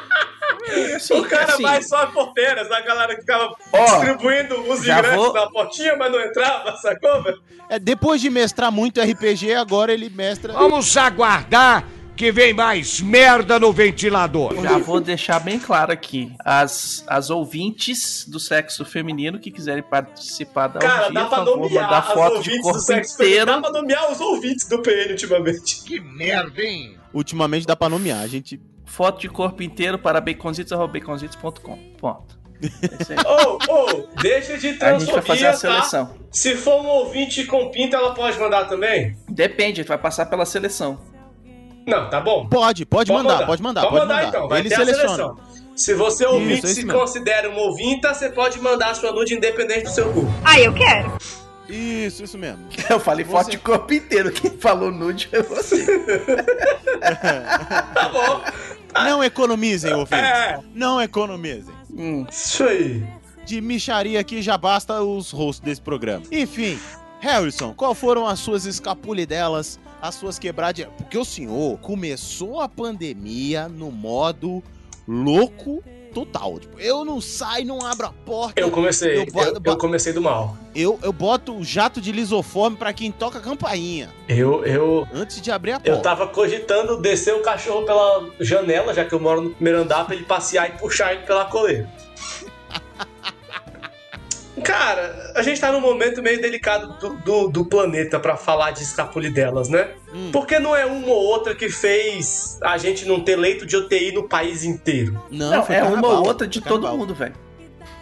o 1.11 1.23
cara 1.25 1.53
assim- 1.53 1.61
mais 1.63 1.87
só 1.89 2.05
porteiras, 2.07 2.71
a 2.71 2.79
galera 2.81 3.13
que 3.15 3.21
ficava 3.21 3.53
Ó, 3.73 3.85
distribuindo 3.85 4.59
os 4.61 4.79
ingressos 4.79 5.13
vou- 5.15 5.33
na 5.33 5.47
portinha, 5.51 5.95
mas 5.97 6.09
não 6.11 6.21
entrava, 6.21 6.75
sacou, 6.77 7.21
velho? 7.23 7.41
É, 7.69 7.77
depois 7.77 8.21
de 8.21 8.29
mestrar 8.29 8.71
muito 8.71 9.01
RPG, 9.01 9.53
agora 9.53 9.93
ele 9.93 10.09
mestra. 10.09 10.53
Vamos 10.53 10.95
aguardar 10.95 11.83
que 12.15 12.31
vem 12.31 12.51
mais 12.53 12.99
merda 13.01 13.59
no 13.59 13.71
ventilador. 13.71 14.55
Já 14.63 14.77
vou 14.79 14.99
deixar 14.99 15.39
bem 15.39 15.59
claro 15.59 15.91
aqui. 15.91 16.31
As, 16.43 17.03
as 17.07 17.29
ouvintes 17.29 18.25
do 18.27 18.39
sexo 18.39 18.83
feminino 18.85 19.37
que 19.37 19.51
quiserem 19.51 19.83
participar 19.83 20.67
da 20.67 20.79
Cara, 20.79 21.07
orgia, 21.07 21.13
dá 21.13 21.25
pra 21.25 21.43
nomear 21.43 21.93
as 21.93 22.15
ouvintes 22.15 22.73
do 22.73 22.79
sexo 22.79 23.17
feminino. 23.17 23.41
inteiro. 23.43 23.61
Dá 23.61 23.61
pra 23.69 23.81
nomear 23.81 24.11
os 24.11 24.19
ouvintes 24.19 24.67
do 24.67 24.81
PN 24.81 25.11
ultimamente. 25.11 25.83
Que 25.83 25.99
merda, 25.99 26.61
hein? 26.61 26.96
Ultimamente 27.17 27.65
dá 27.65 27.75
pra 27.75 27.89
nomear. 27.89 28.21
A 28.21 28.27
gente. 28.27 28.59
Foto 28.85 29.19
de 29.19 29.27
corpo 29.27 29.61
inteiro 29.63 29.97
para 29.99 30.21
baconzitos.baconzitos.com. 30.21 31.77
Ponto. 31.99 32.37
Ô, 33.27 33.71
ô, 33.71 34.07
deixa 34.21 34.57
de 34.57 34.69
A 34.81 34.97
gente 34.97 35.11
vai 35.11 35.21
fazer 35.21 35.41
transfobia, 35.45 35.49
a 35.49 35.53
seleção. 35.53 36.05
tá? 36.07 36.13
Se 36.31 36.55
for 36.55 36.81
um 36.81 36.87
ouvinte 36.87 37.43
com 37.45 37.69
pinta, 37.69 37.97
ela 37.97 38.13
pode 38.13 38.39
mandar 38.39 38.65
também? 38.65 39.15
Depende, 39.29 39.83
vai 39.83 39.97
passar 39.97 40.25
pela 40.27 40.45
seleção. 40.45 40.99
Não, 41.85 42.09
tá 42.09 42.19
bom. 42.19 42.47
Pode, 42.47 42.85
pode, 42.85 43.11
mandar, 43.11 43.45
pode 43.45 43.61
mandar, 43.61 43.81
Pode 43.81 43.93
pode 43.93 44.07
mandar, 44.07 44.15
mandar. 44.25 44.29
então, 44.37 44.47
vai 44.47 44.59
Ele 44.59 44.69
ter 44.69 44.75
seleciona. 44.75 45.05
a 45.05 45.15
seleção. 45.15 45.37
Se 45.75 45.93
você 45.93 46.25
ouvinte 46.25 46.53
Isso, 46.57 46.65
é 46.65 46.69
isso 46.71 46.79
se 46.81 46.85
mesmo. 46.85 46.99
considera 46.99 47.49
um 47.49 47.55
ouvinta, 47.57 48.13
você 48.13 48.29
pode 48.29 48.59
mandar 48.59 48.95
sua 48.95 49.11
nude 49.11 49.35
independente 49.35 49.83
do 49.83 49.89
seu 49.91 50.11
cu. 50.11 50.25
Ah, 50.43 50.59
eu 50.59 50.73
quero. 50.73 51.15
Isso, 51.69 52.23
isso 52.23 52.37
mesmo. 52.37 52.65
Eu 52.89 52.99
falei 52.99 53.25
foto 53.25 53.51
de 53.51 53.57
corpo 53.57 53.93
inteiro. 53.93 54.31
Quem 54.31 54.51
falou 54.51 54.91
nude 54.91 55.27
foi 55.27 55.43
você. 55.43 55.85
Tá 57.93 58.09
bom. 58.09 58.43
Não 58.93 59.23
economizem, 59.23 59.93
ouvintes. 59.93 60.25
É. 60.25 60.59
Não 60.73 61.01
economizem. 61.01 61.73
Isso 62.29 62.63
aí. 62.63 63.05
De 63.45 63.61
micharia 63.61 64.19
aqui 64.19 64.41
já 64.41 64.57
basta 64.57 65.01
os 65.01 65.31
hosts 65.31 65.63
desse 65.63 65.81
programa. 65.81 66.23
Enfim, 66.31 66.79
Harrison, 67.19 67.73
qual 67.73 67.95
foram 67.95 68.27
as 68.27 68.39
suas 68.39 68.65
escapulidelas, 68.65 69.79
as 70.01 70.15
suas 70.15 70.37
quebradas? 70.37 70.85
Porque 70.97 71.17
o 71.17 71.25
senhor 71.25 71.77
começou 71.79 72.61
a 72.61 72.67
pandemia 72.67 73.69
no 73.69 73.91
modo 73.91 74.63
louco 75.07 75.83
total. 76.13 76.59
Tipo, 76.59 76.79
eu 76.79 77.03
não 77.05 77.19
saio, 77.21 77.65
não 77.65 77.85
abro 77.85 78.07
a 78.07 78.11
porta. 78.11 78.59
Eu 78.59 78.71
comecei, 78.71 79.19
eu, 79.19 79.25
boto- 79.25 79.61
eu 79.63 79.77
comecei 79.77 80.13
do 80.13 80.21
mal. 80.21 80.57
Eu, 80.75 80.99
eu 81.01 81.11
boto 81.13 81.55
o 81.55 81.63
jato 81.63 81.99
de 81.99 82.11
lisoforme 82.11 82.77
pra 82.77 82.93
quem 82.93 83.11
toca 83.11 83.39
campainha. 83.39 84.09
Eu, 84.27 84.63
eu, 84.65 85.07
Antes 85.13 85.41
de 85.41 85.51
abrir 85.51 85.71
a 85.71 85.79
porta. 85.79 85.89
eu 85.89 86.01
tava 86.01 86.27
cogitando 86.27 87.01
descer 87.01 87.33
o 87.33 87.41
cachorro 87.41 87.83
pela 87.85 88.29
janela, 88.39 88.93
já 88.93 89.03
que 89.05 89.13
eu 89.13 89.19
moro 89.19 89.41
no 89.41 89.49
primeiro 89.51 89.79
andar, 89.81 90.05
pra 90.05 90.15
ele 90.15 90.25
passear 90.25 90.69
e 90.69 90.77
puxar 90.77 91.13
ele 91.13 91.23
pela 91.23 91.45
coleira. 91.45 91.89
Cara, 94.63 95.33
a 95.35 95.43
gente 95.43 95.59
tá 95.61 95.71
num 95.71 95.79
momento 95.79 96.21
meio 96.21 96.41
delicado 96.41 96.97
do, 96.99 97.13
do, 97.17 97.47
do 97.47 97.65
planeta 97.65 98.19
pra 98.19 98.35
falar 98.35 98.71
de 98.71 98.81
escapulidelas, 98.83 99.69
né? 99.69 99.89
Hum. 100.13 100.29
Porque 100.31 100.57
não 100.59 100.75
é 100.75 100.85
uma 100.85 101.07
ou 101.07 101.25
outra 101.25 101.53
que 101.55 101.69
fez 101.69 102.57
a 102.63 102.77
gente 102.77 103.05
não 103.05 103.19
ter 103.19 103.35
leito 103.35 103.65
de 103.65 103.75
UTI 103.77 104.11
no 104.13 104.27
país 104.27 104.63
inteiro. 104.63 105.21
Não, 105.29 105.51
Não, 105.51 105.63
foi 105.63 105.75
é 105.75 105.83
uma 105.83 106.07
ou 106.07 106.25
outra 106.27 106.47
de 106.47 106.59
todo 106.61 106.87
mundo, 106.87 107.13
velho. 107.13 107.35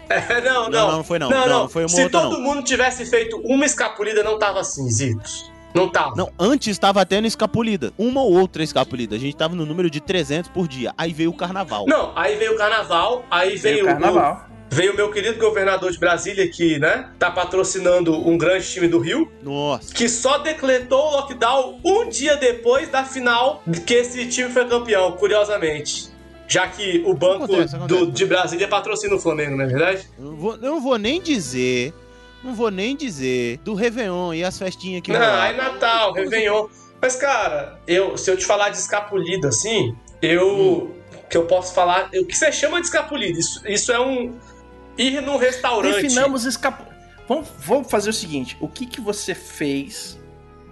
É, 0.08 0.40
não, 0.40 0.64
Não, 0.64 0.70
não. 0.70 0.70
não, 0.70 0.96
não 0.98 1.04
foi 1.04 1.18
não. 1.18 1.28
Não, 1.28 1.48
não 1.48 1.68
foi 1.68 1.82
uma 1.82 1.88
Se 1.88 2.02
outra, 2.04 2.20
todo 2.20 2.32
não. 2.34 2.40
mundo 2.40 2.62
tivesse 2.62 3.04
feito 3.06 3.36
uma 3.44 3.64
escapulida, 3.66 4.22
não 4.22 4.38
tava 4.38 4.60
assim, 4.60 4.88
Zitos. 4.88 5.50
Não 5.74 5.90
tava. 5.90 6.14
Não, 6.16 6.30
antes 6.38 6.68
estava 6.68 7.04
tendo 7.04 7.26
escapulida. 7.26 7.92
Uma 7.98 8.22
ou 8.22 8.32
outra 8.32 8.62
escapulida. 8.62 9.14
A 9.14 9.18
gente 9.18 9.36
tava 9.36 9.54
no 9.54 9.66
número 9.66 9.90
de 9.90 10.00
300 10.00 10.48
por 10.50 10.66
dia. 10.66 10.94
Aí 10.96 11.12
veio 11.12 11.28
o 11.30 11.34
carnaval. 11.36 11.84
Não, 11.86 12.12
aí 12.16 12.36
veio 12.36 12.54
o 12.54 12.56
carnaval, 12.56 13.26
aí 13.30 13.56
veio, 13.56 13.84
Veio 13.84 13.84
o 13.84 13.88
carnaval. 13.88 14.46
O, 14.50 14.55
veio 14.70 14.92
o 14.92 14.96
meu 14.96 15.10
querido 15.10 15.38
governador 15.38 15.90
de 15.92 15.98
Brasília, 15.98 16.48
que, 16.50 16.78
né, 16.78 17.08
tá 17.18 17.30
patrocinando 17.30 18.12
um 18.28 18.36
grande 18.36 18.66
time 18.68 18.88
do 18.88 18.98
Rio, 18.98 19.30
Nossa. 19.42 19.94
que 19.94 20.08
só 20.08 20.38
decretou 20.38 20.98
o 21.00 21.10
lockdown 21.12 21.80
um 21.84 22.08
dia 22.08 22.36
depois 22.36 22.88
da 22.88 23.04
final 23.04 23.62
que 23.86 23.94
esse 23.94 24.26
time 24.26 24.50
foi 24.50 24.66
campeão, 24.66 25.12
curiosamente. 25.12 26.08
Já 26.48 26.68
que 26.68 27.02
o 27.04 27.12
banco 27.14 27.44
Acontece, 27.44 27.74
acontece. 27.74 28.00
do- 28.06 28.12
de 28.12 28.24
Brasília 28.24 28.68
patrocina 28.68 29.14
o 29.16 29.18
Flamengo, 29.18 29.56
não 29.56 29.64
é 29.64 29.68
verdade? 29.68 30.06
Eu 30.18 30.24
não 30.26 30.36
vou, 30.36 30.52
eu 30.54 30.58
não 30.60 30.80
vou 30.80 30.96
nem 30.98 31.20
dizer. 31.20 31.92
Não 32.44 32.54
vou 32.54 32.70
nem 32.70 32.94
dizer 32.94 33.58
do 33.64 33.74
Réveillon 33.74 34.32
e 34.32 34.44
as 34.44 34.56
festinhas 34.56 35.02
que 35.02 35.10
Não, 35.12 35.20
aí 35.20 35.56
Natal, 35.56 36.12
Réveillon. 36.12 36.68
Mas, 37.02 37.16
cara, 37.16 37.80
eu, 37.88 38.16
se 38.16 38.30
eu 38.30 38.36
te 38.36 38.44
falar 38.46 38.68
de 38.68 38.76
escapulida 38.76 39.48
assim, 39.48 39.96
eu. 40.22 40.94
que 41.28 41.36
eu 41.36 41.46
posso 41.46 41.74
falar. 41.74 42.08
O 42.14 42.24
que 42.24 42.36
você 42.36 42.52
chama 42.52 42.78
de 42.80 42.86
escapulida? 42.86 43.36
Isso, 43.38 43.60
isso 43.66 43.90
é 43.90 43.98
um. 43.98 44.32
Ir 44.98 45.20
num 45.20 45.36
restaurante. 45.36 46.02
Definamos 46.02 46.44
escapu... 46.44 46.84
Vamos, 47.28 47.48
vamos 47.58 47.90
fazer 47.90 48.10
o 48.10 48.12
seguinte: 48.12 48.56
o 48.60 48.68
que, 48.68 48.86
que 48.86 49.00
você 49.00 49.34
fez 49.34 50.18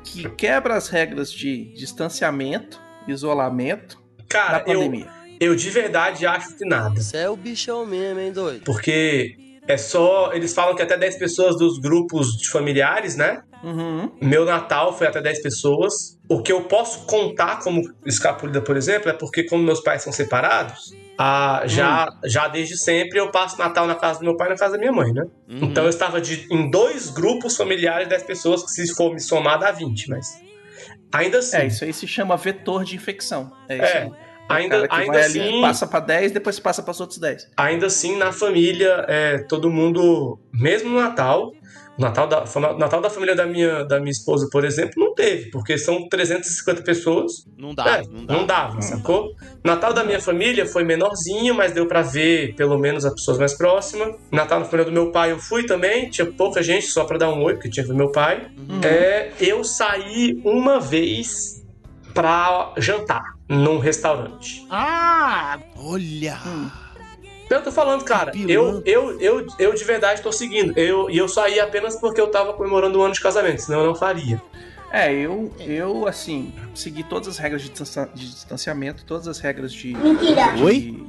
que 0.05 0.29
quebra 0.31 0.77
as 0.77 0.89
regras 0.89 1.33
de 1.33 1.73
distanciamento, 1.75 2.81
isolamento 3.09 4.01
Cara, 4.29 4.59
da 4.59 4.65
pandemia? 4.65 5.09
Eu, 5.41 5.53
eu 5.53 5.57
de 5.57 5.71
verdade 5.71 6.27
acho 6.27 6.57
que 6.57 6.65
nada. 6.65 7.01
Você 7.01 7.19
é 7.19 7.29
o 7.29 7.37
bichão 7.37 7.85
mesmo, 7.85 8.21
hein, 8.21 8.33
doido? 8.33 8.65
Porque 8.65 9.37
é 9.67 9.77
só. 9.77 10.33
Eles 10.33 10.55
falam 10.55 10.75
que 10.77 10.83
até 10.83 10.97
10 10.97 11.17
pessoas 11.17 11.59
dos 11.59 11.79
grupos 11.79 12.37
de 12.37 12.49
familiares, 12.49 13.17
né? 13.17 13.43
Uhum. 13.63 14.11
Meu 14.21 14.45
Natal 14.45 14.97
foi 14.97 15.07
até 15.07 15.21
10 15.21 15.43
pessoas. 15.43 16.19
O 16.29 16.43
que 16.43 16.53
eu 16.53 16.63
posso 16.63 17.07
contar 17.07 17.61
como 17.61 17.83
escapulida, 18.05 18.61
por 18.61 18.77
exemplo, 18.77 19.11
é 19.11 19.13
porque, 19.13 19.45
como 19.45 19.63
meus 19.63 19.81
pais 19.81 20.03
são 20.03 20.13
separados, 20.13 20.95
ah, 21.19 21.63
já, 21.67 22.09
já 22.25 22.49
desde 22.49 22.77
sempre 22.77 23.19
eu 23.21 23.31
passo 23.31 23.57
Natal 23.59 23.87
na 23.87 23.95
casa 23.95 24.19
do 24.19 24.25
meu 24.25 24.37
pai 24.37 24.49
e 24.49 24.51
na 24.51 24.57
casa 24.57 24.73
da 24.73 24.79
minha 24.79 24.93
mãe, 24.93 25.13
né? 25.13 25.23
Uhum. 25.49 25.59
Então 25.65 25.85
eu 25.85 25.91
estava 25.91 26.21
de- 26.21 26.47
em 26.51 26.69
dois 26.71 27.11
grupos 27.11 27.57
familiares, 27.57 28.09
10 28.09 28.23
pessoas, 28.25 28.63
que 28.63 28.71
se 28.71 28.95
for 28.95 29.13
me 29.13 29.21
somar 29.21 29.59
dá 29.59 29.71
20, 29.71 30.11
mas. 30.11 30.43
Ainda 31.13 31.39
assim. 31.39 31.57
É, 31.59 31.67
isso 31.67 31.85
aí 31.85 31.93
se 31.93 32.09
chama 32.09 32.37
vetor 32.37 32.85
de 32.85 32.97
infecção. 32.97 33.53
É 33.69 33.77
isso 33.77 33.85
É. 33.97 34.11
aí. 34.49 34.63
Ainda, 34.63 34.77
cara 34.77 34.89
que 34.89 34.95
ainda 34.95 35.13
vai 35.13 35.23
assim, 35.23 35.41
ali, 35.41 35.61
passa 35.61 35.87
pra 35.87 36.01
10, 36.01 36.33
depois 36.33 36.59
passa 36.59 36.83
pros 36.83 37.01
outros 37.01 37.19
10. 37.19 37.51
ainda 37.57 37.87
assim, 37.87 38.17
na 38.17 38.33
família, 38.33 39.05
é, 39.09 39.39
todo 39.39 39.71
mundo, 39.71 40.39
mesmo 40.53 40.91
no 40.91 41.01
Natal, 41.01 41.53
o 41.97 42.03
Natal 42.03 42.27
da, 42.27 42.45
Natal 42.77 43.01
da 43.01 43.09
família 43.09 43.37
da 43.37 43.47
minha, 43.47 43.85
da 43.85 44.01
minha 44.01 44.11
esposa, 44.11 44.49
por 44.51 44.65
exemplo, 44.65 44.95
não 44.97 45.15
teve, 45.15 45.51
porque 45.51 45.79
são 45.79 46.09
350 46.09 46.83
pessoas. 46.83 47.47
Não 47.57 47.73
dá, 47.73 47.99
É, 47.99 48.03
não 48.03 48.27
dá. 48.27 48.35
Não 48.35 48.47
dava, 48.47 48.83
sacou? 48.83 49.33
Natal 49.63 49.93
da 49.93 50.03
minha 50.03 50.21
família 50.21 50.67
foi 50.67 50.83
menorzinho, 50.83 51.55
mas 51.55 51.73
deu 51.73 51.87
pra 51.87 52.03
ver 52.03 52.55
pelo 52.57 52.77
menos 52.79 53.05
as 53.05 53.15
pessoas 53.15 53.39
mais 53.39 53.57
próximas. 53.57 54.17
Natal 54.33 54.59
na 54.59 54.65
família 54.65 54.87
do 54.87 54.93
meu 54.93 55.13
pai 55.13 55.31
eu 55.31 55.39
fui 55.39 55.67
também, 55.67 56.11
tinha 56.11 56.27
pouca 56.27 56.63
gente, 56.65 56.87
só 56.87 57.05
pra 57.05 57.17
dar 57.17 57.33
um 57.33 57.43
oi, 57.45 57.55
porque 57.55 57.71
tinha 57.71 57.85
que 57.85 57.91
ver 57.93 57.97
meu 57.97 58.11
pai. 58.11 58.51
É, 58.83 59.31
eu 59.39 59.63
saí 59.63 60.41
uma 60.45 60.81
vez 60.81 61.64
pra 62.15 62.73
jantar 62.79 63.35
num 63.49 63.79
restaurante. 63.79 64.65
Ah! 64.71 65.59
Olha! 65.77 66.39
Eu 67.51 67.63
tô 67.63 67.71
falando, 67.71 68.03
cara, 68.05 68.33
eu, 68.49 68.83
eu, 68.87 69.21
eu, 69.21 69.47
eu 69.59 69.75
de 69.75 69.85
verdade 69.85 70.23
tô 70.23 70.33
seguindo. 70.33 70.77
Eu, 70.79 71.11
e 71.11 71.19
eu 71.19 71.29
saí 71.29 71.61
apenas 71.61 71.95
porque 71.97 72.21
eu 72.21 72.29
tava 72.29 72.55
comemorando 72.55 72.99
um 72.99 73.03
ano 73.03 73.13
de 73.15 73.21
casamento, 73.21 73.61
senão 73.63 73.81
eu 73.81 73.87
não 73.89 73.95
faria. 73.95 74.41
É, 74.91 75.13
eu, 75.13 75.53
eu 75.61 76.07
assim, 76.07 76.53
segui 76.75 77.03
todas 77.03 77.29
as 77.29 77.39
regras 77.39 77.63
de, 77.63 77.69
distancia- 77.69 78.09
de 78.15 78.31
distanciamento, 78.31 79.05
todas 79.05 79.29
as 79.29 79.41
regras 79.41 79.73
de. 79.73 79.95
Mentira. 79.95 80.53
de 80.53 80.63
Oi? 80.63 81.07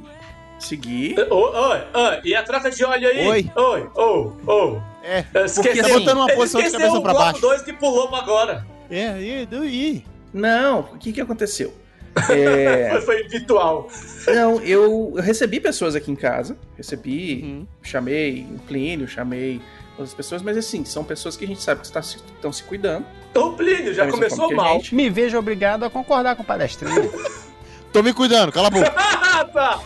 Seguir. 0.58 1.18
Oi, 1.18 1.26
oi, 1.30 1.84
oi, 1.94 2.20
e 2.24 2.34
a 2.34 2.42
troca 2.42 2.70
de 2.70 2.84
óleo 2.84 3.08
aí? 3.08 3.26
Oi. 3.28 3.50
Oi, 3.54 3.90
oi, 3.94 4.32
oi. 4.46 4.82
É, 5.04 5.24
Esqueceu, 5.44 5.82
tá 5.84 5.88
botando 5.88 6.16
uma 6.18 6.34
posição 6.34 6.60
de 6.60 6.66
esqueceu 6.66 6.78
cabeça 6.88 6.98
o 6.98 7.02
pra 7.02 7.12
bloco 7.12 7.26
baixo. 7.26 7.40
dois 7.40 7.62
que 7.62 7.72
pulou 7.72 8.08
pra 8.08 8.18
agora. 8.18 8.66
É, 8.90 9.20
e, 9.20 9.48
e, 9.52 10.04
Não, 10.36 10.80
o 10.80 10.98
que 10.98 11.12
que 11.12 11.20
aconteceu? 11.20 11.72
É, 12.30 12.88
Foi, 12.92 13.00
foi 13.02 13.28
virtual. 13.28 13.88
não, 14.28 14.58
eu, 14.62 15.12
eu 15.14 15.22
recebi 15.22 15.60
pessoas 15.60 15.94
aqui 15.94 16.10
em 16.10 16.16
casa, 16.16 16.56
recebi, 16.74 17.66
chamei 17.82 18.46
o 18.54 18.58
Plínio, 18.60 19.06
chamei 19.06 19.60
outras 19.98 20.14
pessoas, 20.14 20.40
mas 20.40 20.56
assim, 20.56 20.82
são 20.86 21.04
pessoas 21.04 21.36
que 21.36 21.44
a 21.44 21.48
gente 21.48 21.60
sabe 21.62 21.80
que 21.82 21.86
estão 21.86 22.02
se, 22.02 22.16
estão 22.16 22.52
se 22.52 22.62
cuidando. 22.62 23.04
O 23.34 23.52
Plínio 23.52 23.92
já 23.92 24.10
começou 24.10 24.50
mal. 24.54 24.74
gente. 24.76 24.94
Me 24.94 25.10
vejo 25.10 25.36
obrigado 25.38 25.84
a 25.84 25.90
concordar 25.90 26.36
com 26.36 26.42
o 26.42 26.46
palestrinho. 26.46 27.12
Tô 27.92 28.02
me 28.02 28.14
cuidando, 28.14 28.50
cala 28.50 28.68
a 28.68 28.70
boca. 28.70 28.94
Ah, 29.38 29.78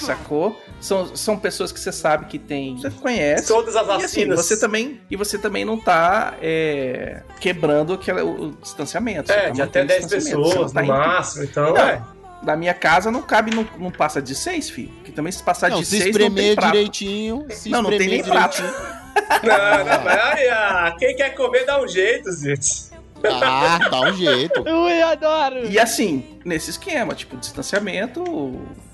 tá. 0.00 0.06
Sacou? 0.06 0.60
São, 0.80 1.14
são 1.16 1.38
pessoas 1.38 1.72
que 1.72 1.80
você 1.80 1.90
sabe 1.92 2.26
que 2.26 2.38
tem. 2.38 2.76
Você 2.76 2.90
conhece. 2.90 3.48
Todas 3.48 3.74
as 3.76 3.86
E 3.86 3.90
assim, 3.90 4.00
vacinas. 4.02 4.36
você 4.44 4.56
também. 4.58 5.00
E 5.10 5.16
você 5.16 5.38
também 5.38 5.64
não 5.64 5.78
tá 5.78 6.34
é, 6.42 7.22
quebrando 7.40 7.94
aquele, 7.94 8.20
o, 8.22 8.48
o 8.48 8.50
distanciamento. 8.62 9.28
Você 9.28 9.32
É, 9.32 9.42
tá 9.44 9.50
de 9.50 9.62
até 9.62 9.80
mantendo 9.80 9.86
10 9.88 10.00
distanciamento, 10.06 10.42
você 10.42 10.48
pessoas 10.50 10.72
no 10.72 10.78
tá 10.78 10.84
indo- 10.84 10.92
máximo, 10.92 11.44
então 11.44 11.72
Não, 11.74 11.80
é. 11.80 12.02
Na 12.42 12.54
minha 12.54 12.74
casa 12.74 13.10
não 13.10 13.22
cabe, 13.22 13.52
não, 13.54 13.66
não 13.78 13.90
passa 13.90 14.20
de 14.20 14.34
6, 14.34 14.68
filho. 14.70 14.90
Porque 14.96 15.10
também 15.10 15.32
se 15.32 15.42
passar 15.42 15.70
Não, 15.70 15.78
de 15.80 15.86
se 15.86 15.98
6 15.98 16.04
não 16.04 16.12
tem 16.12 16.26
espremer 16.28 16.54
prato. 16.54 16.72
direitinho. 16.72 17.46
Se 17.50 17.68
Não, 17.70 17.82
não 17.82 17.90
tem 17.90 18.06
nem 18.08 18.22
prato. 18.22 18.56
direitinho. 18.56 18.96
Não, 19.42 19.84
não, 19.84 20.04
mas 20.04 20.48
ah, 20.52 20.94
quem 20.98 21.16
quer 21.16 21.30
comer 21.34 21.64
dá 21.64 21.80
um 21.82 21.88
jeito, 21.88 22.30
gente. 22.36 22.90
Ah, 23.24 23.78
dá 23.90 24.00
um 24.02 24.12
jeito. 24.12 24.60
Ui, 24.68 25.02
adoro! 25.02 25.64
E 25.70 25.78
assim, 25.78 26.38
nesse 26.44 26.68
esquema, 26.68 27.14
tipo, 27.14 27.34
distanciamento, 27.38 28.22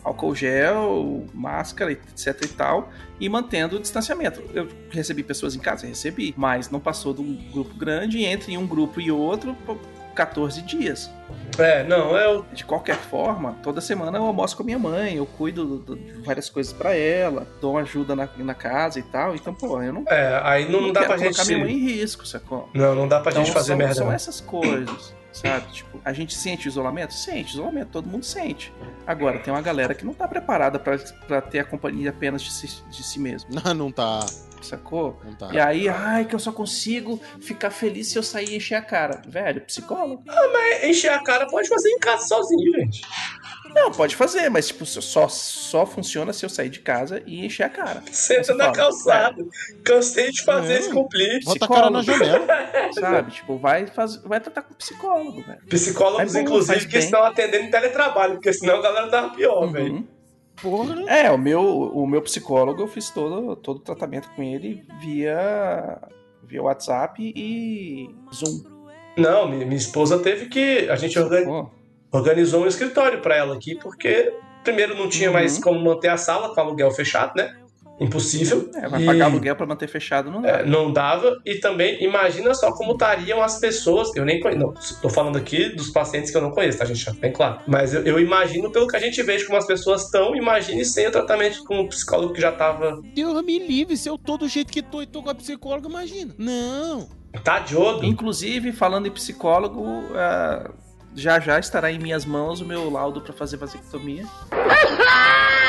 álcool 0.04 0.34
gel, 0.34 1.24
máscara, 1.32 1.92
etc 1.92 2.42
e 2.44 2.48
tal, 2.48 2.90
e 3.20 3.28
mantendo 3.28 3.76
o 3.76 3.80
distanciamento. 3.80 4.42
Eu 4.54 4.68
recebi 4.90 5.22
pessoas 5.22 5.54
em 5.54 5.58
casa, 5.60 5.86
recebi, 5.86 6.34
mas 6.36 6.70
não 6.70 6.80
passou 6.80 7.14
de 7.14 7.20
um 7.20 7.34
grupo 7.52 7.74
grande 7.74 8.24
entre 8.24 8.56
um 8.58 8.66
grupo 8.66 9.00
e 9.00 9.10
outro 9.12 9.54
por 9.66 9.78
14 10.14 10.60
dias. 10.62 11.10
É, 11.58 11.82
não, 11.84 12.14
eu. 12.16 12.44
De 12.52 12.64
qualquer 12.64 12.96
forma, 12.96 13.56
toda 13.62 13.80
semana 13.80 14.18
eu 14.18 14.24
almoço 14.24 14.54
com 14.56 14.62
a 14.62 14.66
minha 14.66 14.78
mãe, 14.78 15.14
eu 15.16 15.24
cuido 15.24 15.78
do- 15.78 15.96
de 15.96 16.12
várias 16.22 16.50
coisas 16.50 16.70
pra 16.72 16.94
ela, 16.94 17.46
dou 17.60 17.78
ajuda 17.78 18.14
na, 18.14 18.28
na 18.38 18.54
casa 18.54 18.98
e 18.98 19.02
tal. 19.02 19.34
Então, 19.34 19.54
pô, 19.54 19.82
eu 19.82 19.92
não, 19.92 20.04
É, 20.08 20.40
aí 20.44 20.70
não, 20.70 20.82
não 20.82 20.92
dá 20.92 21.04
pra 21.04 21.16
colocar 21.16 21.44
gente. 21.44 21.46
minha 21.54 21.58
mãe 21.64 21.72
em 21.74 21.78
risco, 21.78 22.26
sacou? 22.26 22.68
Não, 22.74 22.94
não 22.94 23.08
dá 23.08 23.20
pra 23.20 23.30
Então, 23.32 23.44
gente 23.44 23.54
fazer 23.54 23.68
são, 23.68 23.76
merda. 23.78 23.94
São 23.94 24.12
essas 24.12 24.40
coisas, 24.40 25.14
sabe? 25.32 25.72
Tipo, 25.72 26.00
a 26.04 26.12
gente 26.12 26.34
sente 26.34 26.68
isolamento? 26.68 27.14
Sente, 27.14 27.52
isolamento, 27.52 27.88
todo 27.88 28.08
mundo 28.08 28.24
sente. 28.24 28.72
Agora, 29.06 29.38
tem 29.38 29.52
uma 29.52 29.62
galera 29.62 29.94
que 29.94 30.04
não 30.04 30.14
tá 30.14 30.28
preparada 30.28 30.78
pra 30.78 31.40
ter 31.40 31.60
a 31.60 31.64
companhia 31.64 32.10
apenas 32.10 32.42
de 32.42 32.52
si, 32.52 32.82
de 32.90 33.02
si 33.02 33.18
mesmo. 33.18 33.50
Não, 33.52 33.74
não 33.74 33.92
tá. 33.92 34.20
Sacou? 34.62 35.20
Não 35.24 35.34
tá. 35.34 35.48
E 35.52 35.58
aí, 35.60 35.88
ai, 35.88 36.24
que 36.24 36.34
eu 36.34 36.38
só 36.38 36.52
consigo 36.52 37.20
ficar 37.40 37.70
feliz 37.70 38.08
se 38.08 38.18
eu 38.18 38.22
sair 38.22 38.50
e 38.50 38.56
encher 38.56 38.76
a 38.76 38.82
cara. 38.82 39.20
Velho, 39.26 39.60
psicólogo. 39.62 40.22
Ah, 40.28 40.48
mas 40.52 40.84
encher 40.84 41.10
a 41.12 41.22
cara 41.22 41.46
pode 41.46 41.68
fazer 41.68 41.88
em 41.90 41.98
casa 41.98 42.26
sozinho, 42.26 42.72
gente. 42.80 43.02
Não, 43.74 43.90
pode 43.90 44.14
fazer, 44.16 44.50
mas 44.50 44.68
tipo, 44.68 44.84
só, 44.84 45.28
só 45.28 45.86
funciona 45.86 46.32
se 46.32 46.44
eu 46.44 46.48
sair 46.50 46.68
de 46.68 46.80
casa 46.80 47.22
e 47.26 47.44
encher 47.46 47.62
a 47.64 47.68
cara. 47.70 48.02
Senta 48.12 48.52
na 48.54 48.64
fala, 48.64 48.76
calçada. 48.76 49.44
Cansei 49.84 50.30
de 50.30 50.42
fazer 50.44 50.74
esse 50.80 50.90
cumplir. 50.90 51.42
Bota 51.44 51.64
a 51.64 51.68
cara 51.68 51.90
na 51.90 52.02
janela. 52.02 52.46
Sabe? 52.92 53.30
Tipo, 53.32 53.56
vai, 53.58 53.86
faz, 53.86 54.16
vai 54.16 54.40
tratar 54.40 54.62
com 54.62 54.74
psicólogo, 54.74 55.42
velho. 55.42 55.60
Psicólogos, 55.68 56.34
É 56.34 56.38
bom, 56.38 56.44
inclusive, 56.44 56.80
que 56.86 56.92
bem. 56.92 57.00
estão 57.04 57.22
atendendo 57.24 57.64
em 57.64 57.70
teletrabalho, 57.70 58.34
porque 58.34 58.52
senão 58.52 58.76
a 58.76 58.82
galera 58.82 59.08
tava 59.08 59.30
pior, 59.34 59.64
Uhum. 59.64 59.72
velho. 59.72 60.08
Porra. 60.62 61.10
É, 61.10 61.30
o 61.30 61.36
meu, 61.36 61.60
o 61.62 62.06
meu 62.06 62.22
psicólogo, 62.22 62.80
eu 62.82 62.86
fiz 62.86 63.10
todo, 63.10 63.56
todo 63.56 63.76
o 63.78 63.80
tratamento 63.80 64.30
com 64.36 64.42
ele 64.42 64.84
via, 65.00 65.98
via 66.44 66.62
WhatsApp 66.62 67.20
e 67.36 68.08
Zoom. 68.32 68.62
Não, 69.16 69.48
minha, 69.48 69.66
minha 69.66 69.76
esposa 69.76 70.18
teve 70.20 70.46
que. 70.46 70.88
A 70.88 70.96
gente 70.96 71.18
organi- 71.18 71.66
organizou 72.12 72.62
um 72.62 72.66
escritório 72.66 73.20
pra 73.20 73.36
ela 73.36 73.54
aqui, 73.56 73.74
porque 73.74 74.32
primeiro 74.64 74.94
não 74.94 75.08
tinha 75.08 75.28
Uhum. 75.28 75.34
mais 75.34 75.58
como 75.58 75.80
manter 75.80 76.08
a 76.08 76.16
sala 76.16 76.54
com 76.54 76.60
aluguel 76.60 76.90
fechado, 76.92 77.32
né? 77.36 77.56
Impossível. 78.02 78.68
É, 78.74 78.88
vai 78.88 79.02
E- 79.02 79.06
pagar 79.06 79.26
aluguel 79.26 79.54
pra 79.56 79.66
manter 79.66 79.88
fechado, 79.88 80.30
não 80.30 80.42
dá. 80.42 80.48
É, 80.48 80.66
não 80.66 80.92
dava, 80.92 81.40
e 81.46 81.56
também 81.56 82.02
imagina 82.02 82.52
só 82.54 82.72
como 82.72 82.92
estariam 82.92 83.42
as 83.42 83.58
pessoas. 83.58 84.14
Eu 84.16 84.24
nem 84.24 84.40
conheço, 84.40 84.60
não, 84.60 84.74
tô 85.00 85.08
falando 85.08 85.36
aqui 85.38 85.68
dos 85.70 85.90
pacientes 85.90 86.30
que 86.30 86.36
eu 86.36 86.42
não 86.42 86.50
conheço, 86.50 86.78
tá, 86.78 86.84
gente? 86.84 87.10
Bem 87.20 87.32
claro. 87.32 87.60
Mas 87.66 87.94
eu, 87.94 88.02
eu 88.04 88.18
imagino, 88.18 88.70
pelo 88.70 88.86
que 88.86 88.96
a 88.96 89.00
gente 89.00 89.22
vê 89.22 89.42
como 89.44 89.56
as 89.58 89.66
pessoas 89.66 90.04
estão, 90.04 90.34
imagine 90.36 90.84
sem 90.84 91.06
o 91.06 91.10
tratamento 91.10 91.64
com 91.64 91.80
o 91.80 91.88
psicólogo 91.88 92.32
que 92.34 92.40
já 92.40 92.52
tava. 92.52 93.00
Deus 93.14 93.42
me 93.44 93.58
livre, 93.58 93.96
se 93.96 94.08
eu 94.08 94.18
tô 94.18 94.36
do 94.36 94.48
jeito 94.48 94.72
que 94.72 94.82
tô 94.82 95.00
e 95.02 95.06
tô 95.06 95.22
com 95.22 95.30
a 95.30 95.34
psicóloga, 95.34 95.88
imagina. 95.88 96.34
Não. 96.38 97.08
Tá 97.44 97.58
diodo. 97.60 98.04
Inclusive, 98.04 98.72
falando 98.72 99.06
em 99.06 99.10
psicólogo, 99.10 100.04
ah, 100.14 100.70
já 101.14 101.40
já 101.40 101.58
estará 101.58 101.90
em 101.90 101.98
minhas 101.98 102.24
mãos 102.24 102.60
o 102.60 102.64
meu 102.64 102.90
laudo 102.90 103.20
pra 103.20 103.32
fazer 103.32 103.56
vasectomia. 103.56 104.24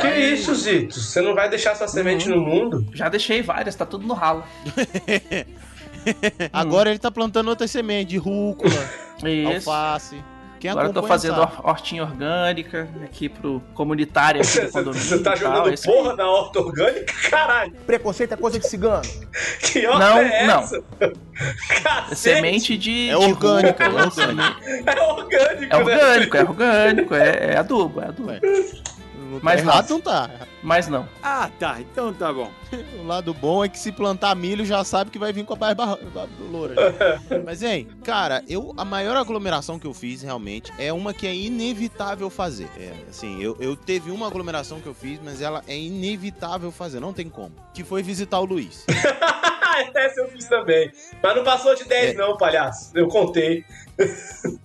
Que 0.00 0.08
isso, 0.34 0.54
Zito? 0.54 1.00
Você 1.00 1.20
não 1.20 1.34
vai 1.34 1.48
deixar 1.48 1.74
sua 1.74 1.88
semente 1.88 2.28
Uhum. 2.30 2.36
no 2.36 2.42
mundo? 2.42 2.86
Já 2.94 3.08
deixei 3.08 3.42
várias, 3.42 3.74
tá 3.74 3.86
tudo 3.86 4.06
no 4.06 4.14
ralo. 4.14 4.44
Agora 6.52 6.90
ele 6.90 6.98
tá 6.98 7.10
plantando 7.10 7.48
outras 7.48 7.70
sementes 7.70 8.08
de 8.08 8.16
rúcula, 8.18 8.72
Isso. 9.24 9.70
alface. 9.70 10.24
Quem 10.62 10.70
Agora 10.70 10.86
eu 10.86 10.92
tô 10.92 11.02
fazendo 11.02 11.34
sabe. 11.40 11.52
hor- 11.58 11.66
hortinha 11.70 12.04
orgânica 12.04 12.88
aqui 13.02 13.28
pro 13.28 13.60
comunitário 13.74 14.40
aqui 14.40 14.60
do 14.60 14.70
condomínio. 14.70 14.94
Você 15.02 15.18
tá 15.18 15.30
tal, 15.32 15.36
jogando 15.36 15.70
é 15.70 15.74
isso 15.74 15.90
aí. 15.90 15.96
porra 15.96 16.14
na 16.14 16.30
horta 16.30 16.60
orgânica? 16.60 17.14
Caralho, 17.30 17.72
Preconceito 17.84 18.34
é 18.34 18.36
coisa 18.36 18.60
de 18.60 18.68
cigano. 18.68 19.02
que 19.60 19.84
horta 19.84 19.98
Não, 19.98 20.18
é 20.18 20.46
não. 20.46 20.60
essa? 20.60 20.84
É 21.00 21.12
Cacete, 21.82 22.14
semente 22.16 22.78
de. 22.78 23.08
É 23.10 23.18
de 23.18 23.24
orgânica, 23.24 23.88
rúcula, 23.88 24.02
é 24.04 24.06
orgânica. 24.06 24.62
É 24.86 25.02
orgânico, 25.02 25.66
É 25.74 25.76
orgânico, 25.76 26.36
é 26.36 26.42
orgânico, 26.44 27.14
é, 27.16 27.52
é 27.54 27.56
adubo, 27.56 28.00
é 28.00 28.04
adubo. 28.06 28.30
Ué. 29.36 29.40
Mas 29.42 29.60
Errado 29.60 29.90
não 29.90 30.00
tá. 30.00 30.30
Mas 30.62 30.88
não. 30.88 31.08
Ah, 31.22 31.50
tá. 31.58 31.80
Então 31.80 32.12
tá 32.12 32.32
bom. 32.32 32.50
O 33.02 33.06
lado 33.06 33.34
bom 33.34 33.62
é 33.64 33.68
que 33.68 33.78
se 33.78 33.92
plantar 33.92 34.34
milho 34.34 34.64
já 34.64 34.82
sabe 34.84 35.10
que 35.10 35.18
vai 35.18 35.32
vir 35.32 35.44
com 35.44 35.52
a 35.52 35.56
barba 35.56 35.98
loura. 36.50 36.74
Mas, 37.44 37.62
hein, 37.62 37.86
cara, 38.02 38.42
eu, 38.48 38.72
a 38.78 38.84
maior 38.84 39.16
aglomeração 39.16 39.78
que 39.78 39.86
eu 39.86 39.92
fiz 39.92 40.22
realmente 40.22 40.72
é 40.78 40.90
uma 40.92 41.12
que 41.12 41.26
é 41.26 41.34
inevitável 41.34 42.30
fazer. 42.30 42.68
É, 42.78 42.92
assim, 43.10 43.42
eu, 43.42 43.56
eu 43.60 43.76
teve 43.76 44.10
uma 44.10 44.26
aglomeração 44.26 44.80
que 44.80 44.86
eu 44.86 44.94
fiz, 44.94 45.20
mas 45.22 45.42
ela 45.42 45.62
é 45.66 45.76
inevitável 45.76 46.70
fazer, 46.72 47.00
não 47.00 47.12
tem 47.12 47.28
como. 47.28 47.52
Que 47.74 47.84
foi 47.84 48.02
visitar 48.02 48.40
o 48.40 48.44
Luiz. 48.44 48.86
Essa 49.94 50.20
eu 50.20 50.28
fiz 50.28 50.46
também. 50.48 50.90
Mas 51.22 51.36
não 51.36 51.44
passou 51.44 51.74
de 51.74 51.84
10, 51.84 52.14
É. 52.14 52.14
não, 52.14 52.36
palhaço. 52.36 52.90
Eu 52.94 53.08
contei. 53.08 53.64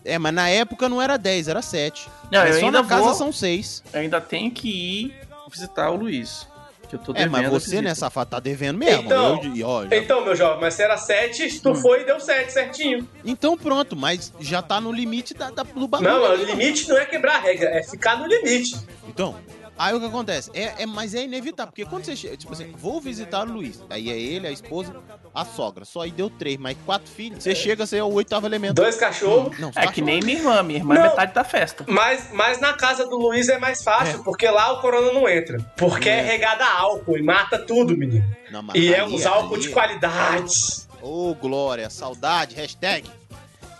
É, 0.03 0.17
mas 0.17 0.33
na 0.33 0.49
época 0.49 0.87
não 0.89 1.01
era 1.01 1.17
10, 1.17 1.47
era 1.47 1.61
7. 1.61 2.09
Não, 2.31 2.39
Mas 2.41 2.55
eu 2.55 2.59
só 2.59 2.65
ainda 2.65 2.81
na 2.81 2.87
casa 2.87 3.03
vou- 3.03 3.13
são 3.13 3.31
6. 3.31 3.83
Eu 3.93 3.99
ainda 4.01 4.19
tenho 4.21 4.51
que 4.51 4.67
ir 4.69 5.15
visitar 5.49 5.89
o 5.91 5.95
Luiz. 5.95 6.47
Que 6.89 6.95
eu 6.95 6.99
tô 6.99 7.11
É, 7.11 7.15
devendo 7.15 7.31
mas 7.31 7.45
a 7.47 7.49
você, 7.49 7.81
né, 7.81 7.93
safado, 7.93 8.29
tá 8.29 8.39
devendo 8.39 8.77
mesmo. 8.77 9.03
Então, 9.03 9.41
Eu- 9.43 9.53
e 9.55 9.61
olha, 9.61 9.93
Então, 9.97 10.23
meu 10.23 10.33
jovem, 10.37 10.61
mas 10.61 10.73
se 10.73 10.81
era 10.83 10.95
7, 10.95 11.59
tu 11.59 11.75
foi 11.75 12.03
e 12.03 12.05
deu 12.05 12.17
7 12.17 12.49
certinho. 12.53 13.05
Então 13.25 13.57
pronto, 13.57 13.93
mas 13.93 14.31
já 14.39 14.61
tá 14.61 14.79
no 14.79 14.89
limite 14.91 15.33
da, 15.33 15.49
da- 15.51 15.63
do 15.63 15.85
bagulho. 15.85 16.09
Não, 16.09 16.31
o 16.31 16.35
limite 16.45 16.87
não 16.87 16.97
é 16.97 17.05
quebrar 17.05 17.35
a 17.35 17.39
regra, 17.39 17.69
é 17.71 17.83
ficar 17.83 18.17
no 18.17 18.25
limite. 18.25 18.77
Então, 19.05 19.35
aí 19.77 19.93
o 19.93 19.99
que 19.99 20.05
acontece? 20.05 20.49
É, 20.53 20.83
é, 20.83 20.85
mas 20.85 21.13
é 21.13 21.23
inevitável, 21.25 21.73
porque 21.73 21.83
quando 21.83 22.05
você 22.05 22.15
chega, 22.15 22.37
tipo 22.37 22.53
assim, 22.53 22.71
vou 22.77 23.01
visitar 23.01 23.45
o 23.45 23.51
Luiz, 23.51 23.83
aí 23.89 24.09
é 24.09 24.17
ele, 24.17 24.47
a 24.47 24.51
esposa, 24.51 24.95
a 25.41 25.45
sogra. 25.45 25.85
Só 25.85 26.01
aí 26.01 26.11
deu 26.11 26.29
três, 26.29 26.57
mas 26.57 26.75
quatro 26.85 27.09
filhos. 27.09 27.43
Você 27.43 27.53
chega, 27.53 27.85
você 27.85 27.97
é 27.97 28.03
o 28.03 28.11
oitavo 28.13 28.45
elemento. 28.45 28.73
Dois 28.75 28.95
cachorros. 28.97 29.57
Não, 29.59 29.71
É 29.75 29.87
que 29.87 30.01
nem 30.01 30.21
minha 30.21 30.37
irmã. 30.37 30.63
Minha 30.63 30.79
irmã 30.79 30.95
é 30.95 30.97
Não. 30.99 31.03
metade 31.09 31.33
da 31.33 31.43
festa. 31.43 31.85
Mas, 31.87 32.29
mas 32.33 32.59
na 32.59 32.73
casa 32.73 33.05
do 33.07 33.17
Luiz 33.17 33.47
é 33.49 33.57
mais 33.57 33.83
fácil, 33.83 34.23
porque 34.23 34.49
lá 34.49 34.73
o 34.73 34.81
corona 34.81 35.11
não 35.11 35.27
entra. 35.29 35.59
Porque 35.77 36.09
é, 36.09 36.21
regada 36.21 36.63
a 36.65 36.79
álcool 36.79 37.17
e 37.17 37.21
mata 37.21 37.57
tudo, 37.59 37.95
menino. 37.97 38.25
Não, 38.51 38.63
E 38.75 38.93
é 38.93 39.03
uns 39.03 39.25
álcool 39.25 39.55
ali- 39.55 39.63
de 39.63 39.69
qualidade. 39.69 40.53
Ô, 41.01 41.33
Glória, 41.35 41.89
saudade, 41.89 42.55
hashtag. 42.55 43.09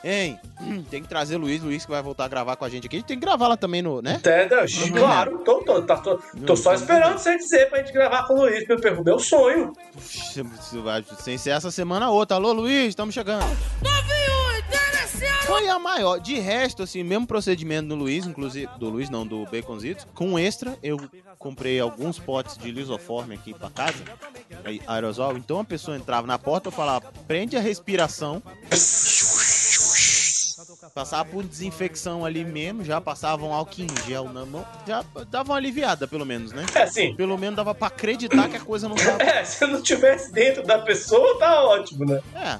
Hein? 0.10 0.40
Tem 0.90 1.02
que 1.02 1.10
trazer 1.10 1.36
o 1.36 1.40
Luiz, 1.40 1.62
Luiz 1.62 1.84
que 1.84 1.92
vai 1.92 2.02
voltar 2.02 2.24
a 2.24 2.28
gravar 2.30 2.56
com 2.56 2.64
a 2.64 2.70
gente 2.70 2.88
aqui. 2.88 2.96
A 2.96 3.00
gente 3.00 3.08
tem 3.08 3.20
que 3.20 3.26
gravar 3.26 3.50
lá 3.50 3.58
também 3.58 3.82
no, 3.82 4.02
né? 4.02 4.20
Entendeu? 4.86 5.02
Claro, 5.02 5.40
tô, 5.40 5.62
tô, 5.64 5.82
tá- 5.82 5.98
tô, 5.98 6.18
tô 6.46 6.56
só 6.56 6.74
esperando 6.74 7.18
você 7.18 7.38
dizer 7.38 7.70
pra 7.70 7.80
gente 7.80 7.92
gravar 7.92 8.24
com 8.26 8.36
o 8.36 8.38
Luiz, 8.44 8.66
meu 8.68 8.80
pergunto, 8.80 9.04
meu 9.04 9.20
sonho. 9.20 9.74
Puxa, 9.94 10.46
Sem 11.20 11.38
ser 11.38 11.50
essa 11.50 11.70
semana 11.72 12.10
outra. 12.10 12.38
Alô, 12.38 12.54
Luiz, 12.54 12.88
estamos 12.90 13.14
chegando. 13.14 13.46
Foi 15.46 15.68
a 15.70 15.80
maior. 15.80 16.20
De 16.20 16.38
resto, 16.40 16.84
assim, 16.84 17.04
mesmo 17.04 17.26
procedimento 17.26 17.88
do 17.90 17.96
Luiz, 17.96 18.26
inclusive. 18.26 18.70
Do 18.78 18.90
Luiz, 18.90 19.10
não, 19.10 19.26
do 19.26 19.46
Baconzitos. 19.46 20.06
Com 20.14 20.38
extra, 20.38 20.78
eu 20.84 21.00
comprei 21.40 21.80
alguns 21.80 22.20
potes 22.20 22.58
de 22.58 22.70
lisoforme 22.72 23.36
aqui 23.36 23.54
pra 23.54 23.70
casa. 23.70 23.96
Aerosol. 24.88 25.38
Então 25.38 25.60
a 25.60 25.64
pessoa 25.64 25.96
entrava 25.96 26.28
na 26.28 26.38
porta, 26.38 26.68
eu 26.68 26.72
falava, 26.72 27.12
prende 27.28 27.56
a 27.56 27.62
respiração. 27.62 28.44
Passava 30.94 31.26
por 31.26 31.44
desinfecção 31.44 32.24
ali 32.24 32.46
mesmo, 32.46 32.84
já 32.84 33.02
passavam 33.02 33.54
álcool 33.54 33.82
em 33.82 34.08
gel 34.08 34.26
na 34.26 34.46
mão. 34.46 34.66
Já 34.86 35.04
dava 35.30 35.52
uma 35.52 35.58
aliviada, 35.58 36.08
pelo 36.08 36.26
menos, 36.26 36.52
né? 36.52 36.66
É, 36.76 36.86
sim. 36.86 37.16
Pelo 37.16 37.38
menos 37.38 37.56
dava 37.56 37.74
pra 37.74 37.88
acreditar 37.88 38.48
que 38.50 38.58
a 38.58 38.60
coisa 38.60 38.88
não 38.88 38.96
tava. 38.98 39.22
É, 39.24 39.44
se 39.44 39.64
eu 39.64 39.68
não 39.68 39.82
tivesse 39.82 40.32
dentro 40.32 40.64
da 40.64 40.80
pessoa, 40.80 41.38
tá 41.40 41.64
ótimo, 41.64 42.06
né? 42.06 42.22
É. 42.36 42.60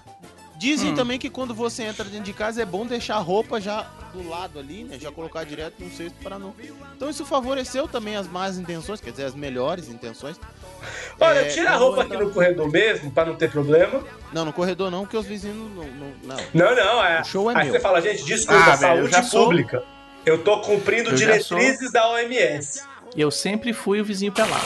Dizem 0.58 0.92
Hum. 0.92 0.96
também 0.96 1.20
que 1.20 1.30
quando 1.30 1.54
você 1.54 1.84
entra 1.84 2.04
dentro 2.06 2.24
de 2.26 2.34
casa 2.34 2.62
é 2.62 2.66
bom 2.66 2.86
deixar 2.86 3.16
a 3.16 3.20
roupa 3.20 3.62
já 3.62 3.84
do 4.14 4.28
lado 4.28 4.58
ali, 4.58 4.84
né? 4.84 4.98
Já 5.00 5.12
colocar 5.12 5.44
direto 5.44 5.76
no 5.84 5.92
cesto 5.92 6.18
para 6.24 6.40
não. 6.40 6.54
Então 6.96 7.10
isso 7.10 7.24
favoreceu 7.26 7.88
também 7.88 8.16
as 8.16 8.28
más 8.28 8.58
intenções, 8.58 9.00
quer 9.00 9.12
dizer, 9.12 9.26
as 9.26 9.36
melhores 9.36 9.88
intenções. 9.88 10.40
Olha, 11.20 11.40
É, 11.42 11.44
tira 11.50 11.72
a 11.72 11.76
roupa 11.76 11.98
eu 12.02 12.06
aqui 12.08 12.18
no 12.18 12.32
corredor 12.32 12.72
mesmo, 12.72 13.12
pra 13.12 13.26
não 13.26 13.36
ter 13.36 13.52
problema. 13.52 14.04
Não, 14.34 14.46
no 14.46 14.52
corredor 14.54 14.90
não, 14.90 15.02
porque 15.02 15.18
os 15.18 15.26
vizinhos 15.28 15.58
não. 15.58 15.86
Não, 15.86 16.14
não. 16.24 16.38
Não, 16.54 16.76
não, 16.76 17.06
é. 17.06 17.22
O 17.22 17.26
show 17.26 17.52
é 17.52 17.56
Aí 17.58 17.64
meu. 17.66 17.74
você 17.74 17.80
fala, 17.80 18.02
gente, 18.02 18.24
desculpa, 18.26 18.64
Ah, 18.66 18.72
eu 18.74 18.78
saúde 18.78 19.12
já 19.12 19.24
sou- 19.24 19.44
pública. 19.46 19.84
Eu 20.26 20.44
tô 20.44 20.60
cumprindo 20.62 21.12
Eu 21.12 21.16
diretrizes 21.16 21.92
da 21.92 22.10
OMS. 22.10 22.82
Eu 23.16 23.30
sempre 23.32 23.72
fui 23.74 24.02
o 24.02 24.06
vizinho 24.06 24.32
pelado. 24.32 24.66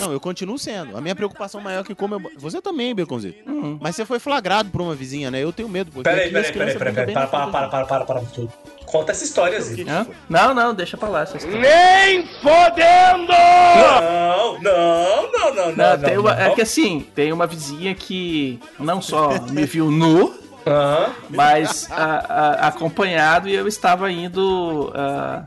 Não, 0.00 0.12
eu 0.12 0.20
continuo 0.20 0.58
sendo. 0.58 0.96
A 0.96 1.00
minha 1.00 1.14
preocupação 1.14 1.60
maior 1.60 1.80
é 1.80 1.84
que 1.84 1.94
como 1.94 2.14
eu. 2.14 2.22
Você 2.38 2.60
também, 2.60 2.94
Beconzito. 2.94 3.48
Uhum. 3.50 3.78
Mas 3.80 3.96
você 3.96 4.04
foi 4.04 4.18
flagrado 4.18 4.70
por 4.70 4.80
uma 4.80 4.94
vizinha, 4.94 5.30
né? 5.30 5.42
Eu 5.42 5.52
tenho 5.52 5.68
medo, 5.68 5.90
Peraí, 6.02 6.30
peraí, 6.30 6.52
peraí, 6.52 6.76
peraí, 6.78 6.94
peraí. 6.94 7.14
Para, 7.14 7.26
para, 7.26 7.46
para, 7.48 7.68
para, 7.68 7.84
para, 7.86 8.04
para 8.04 8.20
tudo. 8.22 8.52
Conta 8.86 9.12
essa 9.12 9.22
história, 9.24 9.60
Zito. 9.60 9.88
Hã? 9.90 10.06
Não, 10.28 10.52
não, 10.52 10.74
deixa 10.74 10.96
pra 10.96 11.08
lá 11.08 11.22
essa 11.22 11.36
história. 11.36 11.60
Nem 11.60 12.26
fodendo! 12.42 13.32
Não, 13.32 14.58
não, 14.60 15.32
não, 15.32 15.54
não, 15.54 15.72
Não, 15.76 15.90
não. 15.96 15.98
tem 15.98 16.14
não, 16.14 16.20
uma- 16.22 16.34
não. 16.34 16.42
é 16.42 16.50
que 16.54 16.62
assim, 16.62 17.06
tem 17.14 17.32
uma 17.32 17.46
vizinha 17.46 17.94
que 17.94 18.58
não 18.78 19.00
só 19.00 19.30
me 19.50 19.64
viu 19.64 19.90
nu, 19.90 20.34
Aham. 20.66 21.10
mas 21.30 21.88
a- 21.90 22.24
a- 22.28 22.68
acompanhado 22.68 23.48
e 23.48 23.54
eu 23.54 23.68
estava 23.68 24.10
indo. 24.10 24.92
ah, 24.94 25.44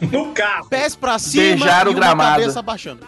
No 0.00 0.32
carro. 0.32 0.68
Pés 0.68 0.94
pra 0.94 1.18
cima 1.18 1.42
Beijar 1.42 1.86
o 1.86 1.90
e 1.90 1.94
uma 1.94 2.00
gramado. 2.00 2.40
cabeça 2.40 2.58
abaixando. 2.60 3.06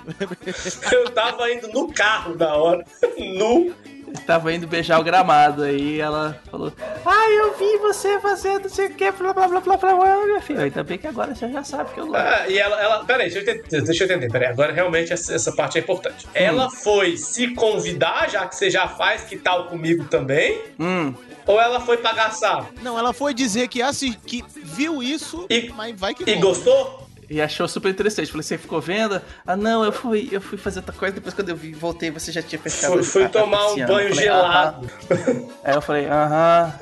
Eu 0.93 1.11
tava 1.11 1.53
indo 1.53 1.69
no 1.69 1.93
carro 1.93 2.35
da 2.37 2.55
hora. 2.55 2.85
Nu. 3.19 3.75
estava 4.19 4.53
indo 4.53 4.67
beijar 4.67 5.01
o 5.01 5.05
gramado. 5.05 5.63
Aí 5.63 6.01
ela 6.01 6.41
falou: 6.51 6.73
Ah, 7.05 7.31
eu 7.31 7.57
vi 7.57 7.77
você 7.79 8.19
fazendo 8.21 8.63
não 8.65 8.71
sei 8.71 8.87
o 8.87 8.95
que, 8.95 9.11
blá 9.13 9.33
blá 9.33 9.49
blá 9.49 9.61
blá 9.61 9.77
blá, 9.77 9.95
blá 9.95 10.27
minha 10.27 10.41
filha. 10.41 10.63
Ainda 10.63 10.83
bem 10.83 10.99
que 10.99 11.07
agora 11.07 11.35
você 11.35 11.51
já 11.51 11.65
sabe 11.65 11.93
que 11.95 12.01
eu 12.01 12.07
gosto. 12.07 12.21
Ah, 12.21 12.49
e 12.49 12.59
ela, 12.59 12.81
ela. 12.81 13.05
Peraí, 13.05 13.31
deixa 13.31 13.39
eu 13.39 13.55
entender. 13.55 13.83
Deixa 13.83 14.05
eu 14.05 14.07
entender. 14.07 14.31
Peraí, 14.31 14.49
agora 14.49 14.73
realmente 14.73 15.13
essa, 15.13 15.35
essa 15.35 15.53
parte 15.53 15.79
é 15.79 15.81
importante. 15.81 16.27
Ela 16.35 16.71
foi 16.71 17.17
se 17.17 17.55
convidar, 17.55 18.29
já 18.31 18.47
que 18.47 18.55
você 18.57 18.71
já 18.71 18.89
faz 18.89 19.23
que 19.23 19.37
tal 19.37 19.67
comigo 19.67 20.05
também? 20.05 20.61
Hum. 20.79 21.15
Ou 21.47 21.59
ela 21.59 21.81
foi 21.81 21.97
pra 21.97 22.13
gastar? 22.13 22.67
Não, 22.83 22.99
ela 22.99 23.15
foi 23.15 23.33
dizer 23.33 23.69
que, 23.69 23.81
assi... 23.81 24.13
que 24.27 24.45
viu 24.63 25.03
isso, 25.03 25.47
mas 25.75 25.99
vai 25.99 26.13
que 26.15 26.23
E 26.25 26.35
compra. 26.35 26.41
gostou? 26.41 27.08
E 27.31 27.41
achou 27.43 27.69
super 27.69 27.91
interessante. 27.91 28.31
Falei, 28.31 28.43
você 28.43 28.57
ficou 28.57 28.81
vendo? 28.81 29.21
Ah, 29.47 29.57
não, 29.57 29.85
eu 29.85 29.93
fui, 29.93 30.29
eu 30.33 30.41
fui 30.41 30.57
fazer 30.57 30.79
outra 30.79 30.95
coisa. 30.95 31.15
Depois, 31.15 31.35
quando 31.35 31.51
eu 31.51 31.57
vi, 31.57 31.73
voltei, 31.73 32.11
você 32.11 32.33
já 32.33 32.41
tinha 32.43 32.59
fechado. 32.59 32.93
Fui, 32.95 33.03
fui 33.03 33.23
a- 33.25 33.27
a 33.27 33.29
tomar 33.29 33.67
um 33.69 33.77
banho 33.77 34.09
falei, 34.09 34.15
gelado. 34.15 34.91
"Aham." 35.11 35.49
Aí 35.65 35.75
eu 35.75 35.83
falei, 35.83 36.07
aham. 36.07 36.73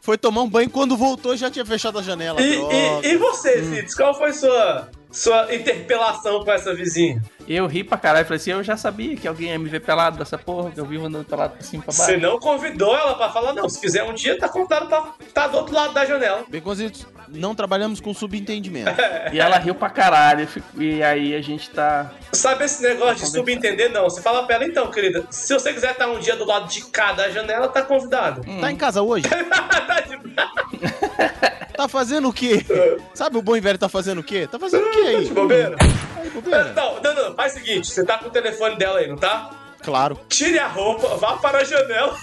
Foi 0.00 0.16
tomar 0.16 0.42
um 0.42 0.48
banho 0.48 0.70
quando 0.70 0.96
voltou 0.96 1.36
já 1.36 1.50
tinha 1.50 1.64
fechado 1.66 1.98
a 1.98 2.02
janela. 2.02 2.40
E, 2.40 2.54
e, 2.54 3.06
e 3.12 3.16
você, 3.18 3.62
Cids, 3.62 3.94
qual 3.94 4.14
foi 4.14 4.32
sua, 4.32 4.88
sua 5.10 5.54
interpelação 5.54 6.42
com 6.44 6.50
essa 6.50 6.74
vizinha? 6.74 7.22
Eu 7.46 7.66
ri 7.66 7.84
pra 7.84 7.98
caralho. 7.98 8.24
Falei 8.24 8.36
assim, 8.38 8.52
eu 8.52 8.62
já 8.62 8.74
sabia 8.76 9.14
que 9.16 9.28
alguém 9.28 9.48
ia 9.50 9.58
me 9.58 9.68
ver 9.68 9.80
pelado 9.80 10.16
dessa 10.18 10.38
porra, 10.38 10.70
que 10.70 10.80
eu 10.80 10.86
vivo 10.86 11.06
andando 11.06 11.26
pelado 11.26 11.54
pra 11.54 11.62
cima 11.62 11.82
pra 11.82 11.92
baixo. 11.94 12.10
Você 12.12 12.16
não 12.16 12.38
convidou 12.38 12.96
ela 12.96 13.14
pra 13.16 13.30
falar, 13.30 13.52
não. 13.52 13.68
Se 13.68 13.80
fizer 13.80 14.02
um 14.04 14.14
dia, 14.14 14.38
tá 14.38 14.48
contado 14.48 14.88
pra 14.88 15.12
tá 15.34 15.46
do 15.46 15.58
outro 15.58 15.74
lado 15.74 15.92
da 15.92 16.06
janela. 16.06 16.44
Beconzitos, 16.48 17.06
não 17.32 17.54
trabalhamos 17.54 18.00
com 18.00 18.12
subentendimento. 18.14 18.90
E 19.32 19.38
ela 19.38 19.58
riu 19.58 19.74
pra 19.74 19.90
caralho. 19.90 20.48
E 20.78 21.02
aí 21.02 21.34
a 21.34 21.42
gente 21.42 21.68
tá. 21.68 22.10
Sabe 22.32 22.64
esse 22.64 22.82
negócio 22.82 23.26
de 23.26 23.30
subentender? 23.30 23.92
Não. 23.92 24.04
Você 24.04 24.22
fala 24.22 24.46
pra 24.46 24.56
ela, 24.56 24.64
então, 24.64 24.90
querida, 24.90 25.24
se 25.30 25.52
você 25.52 25.72
quiser 25.72 25.92
estar 25.92 26.08
um 26.08 26.18
dia 26.18 26.34
do 26.34 26.46
lado 26.46 26.66
de 26.66 26.82
cá 26.86 27.12
da 27.12 27.28
janela, 27.28 27.68
tá 27.68 27.82
convidado. 27.82 28.40
Tá 28.58 28.72
em 28.72 28.76
casa 28.76 29.02
hoje? 29.02 29.26
tá 31.76 31.88
fazendo 31.88 32.28
o 32.28 32.32
quê? 32.32 32.64
Sabe 33.12 33.36
o 33.36 33.42
bom 33.42 33.54
e 33.54 33.60
velho 33.60 33.78
tá 33.78 33.88
fazendo 33.88 34.20
o 34.20 34.24
quê? 34.24 34.48
Tá 34.50 34.58
fazendo 34.58 34.86
o 34.86 34.90
quê 34.90 35.00
aí? 35.00 35.24
De 35.24 35.34
bobeira? 35.34 35.76
Aí, 36.16 36.30
bobeira. 36.30 36.72
Não, 36.72 37.02
não, 37.02 37.14
não. 37.14 37.34
Faz 37.34 37.52
o 37.52 37.58
seguinte, 37.58 37.88
você 37.88 38.04
tá 38.04 38.16
com 38.16 38.28
o 38.28 38.30
telefone 38.30 38.76
dela 38.76 39.00
aí, 39.00 39.08
não 39.08 39.16
tá? 39.16 39.50
Claro. 39.82 40.18
Tire 40.28 40.58
a 40.58 40.68
roupa, 40.68 41.16
vá 41.16 41.36
para 41.36 41.58
a 41.58 41.64
janela. 41.64 42.16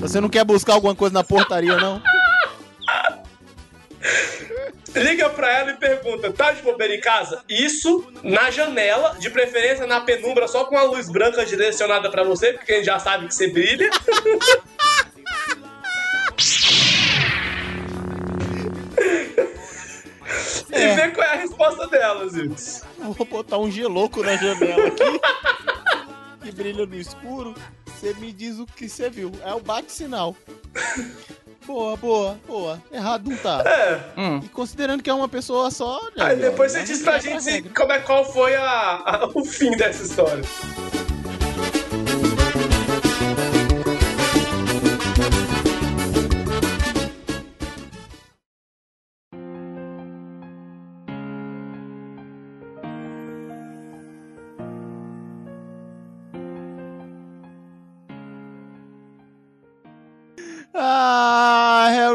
Você 0.00 0.20
não 0.20 0.28
quer 0.28 0.44
buscar 0.44 0.74
alguma 0.74 0.94
coisa 0.94 1.14
na 1.14 1.24
portaria, 1.24 1.76
não? 1.76 2.00
Liga 4.94 5.30
pra 5.30 5.50
ela 5.50 5.70
e 5.72 5.76
pergunta: 5.76 6.32
tá 6.32 6.52
de 6.52 6.62
bobeira 6.62 6.94
em 6.94 7.00
casa? 7.00 7.42
Isso 7.48 8.06
na 8.22 8.50
janela, 8.50 9.16
de 9.18 9.30
preferência 9.30 9.86
na 9.86 10.00
penumbra, 10.00 10.46
só 10.46 10.64
com 10.64 10.76
a 10.76 10.82
luz 10.82 11.08
branca 11.10 11.44
direcionada 11.44 12.10
pra 12.10 12.22
você, 12.22 12.52
porque 12.52 12.72
a 12.72 12.76
gente 12.76 12.86
já 12.86 12.98
sabe 12.98 13.26
que 13.26 13.34
você 13.34 13.48
brilha. 13.48 13.90
E 20.76 20.94
ver 20.96 21.12
qual 21.12 21.26
é 21.26 21.32
a 21.34 21.36
resposta 21.36 21.86
dela, 21.86 22.28
Zildes. 22.28 22.82
Vou 22.98 23.26
botar 23.26 23.58
um 23.58 23.70
geloco 23.70 24.22
na 24.22 24.36
janela 24.36 24.88
aqui. 24.88 25.20
que 26.42 26.52
brilha 26.52 26.84
no 26.84 26.96
escuro. 26.96 27.54
Você 27.86 28.12
me 28.14 28.32
diz 28.32 28.58
o 28.58 28.66
que 28.66 28.88
você 28.88 29.08
viu. 29.08 29.30
É 29.44 29.54
o 29.54 29.60
bate-sinal. 29.60 30.36
Boa, 31.66 31.96
boa, 31.96 32.38
boa. 32.46 32.82
Errado 32.92 33.28
não 33.30 33.36
tá. 33.36 33.62
É. 33.66 34.00
E 34.44 34.48
considerando 34.48 35.02
que 35.02 35.08
é 35.10 35.14
uma 35.14 35.28
pessoa 35.28 35.70
só. 35.70 36.00
Aí 36.18 36.36
depois 36.36 36.72
você 36.72 36.78
né? 36.78 36.84
diz 36.84 37.02
pra 37.02 37.14
a 37.14 37.18
gente 37.18 37.68
como 37.70 37.92
é, 37.92 38.00
qual 38.00 38.24
foi 38.24 38.54
a, 38.54 38.64
a- 38.64 39.30
o 39.34 39.44
fim 39.44 39.70
dessa 39.72 40.02
história. 40.04 40.42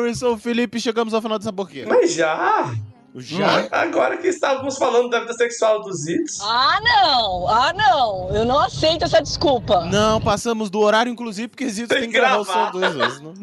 Harrison 0.04 0.38
Felipe, 0.38 0.80
chegamos 0.80 1.14
ao 1.14 1.22
final 1.22 1.38
dessa 1.38 1.52
boqueira. 1.52 1.88
Mas 1.90 2.14
já? 2.14 2.74
Já? 3.16 3.68
Agora 3.72 4.18
que 4.18 4.28
estávamos 4.28 4.78
falando 4.78 5.10
da 5.10 5.20
vida 5.22 5.34
sexual 5.34 5.82
dos 5.82 6.04
Zitos. 6.04 6.40
Ah, 6.42 6.80
não! 6.82 7.48
Ah, 7.48 7.74
não! 7.74 8.30
Eu 8.36 8.46
não 8.46 8.60
aceito 8.60 9.04
essa 9.04 9.20
desculpa. 9.20 9.84
Não, 9.86 10.22
passamos 10.22 10.70
do 10.70 10.80
horário, 10.80 11.12
inclusive, 11.12 11.48
porque 11.48 11.68
Zito 11.68 11.88
tem, 11.90 12.02
Tem 12.02 12.10
que 12.10 12.14
que 12.14 12.20
gravar 12.22 12.38
o 12.40 12.46
gravar. 12.46 12.66
som 12.66 12.80
duas 12.80 12.94
vezes. 12.96 13.20
Não- 13.22 13.34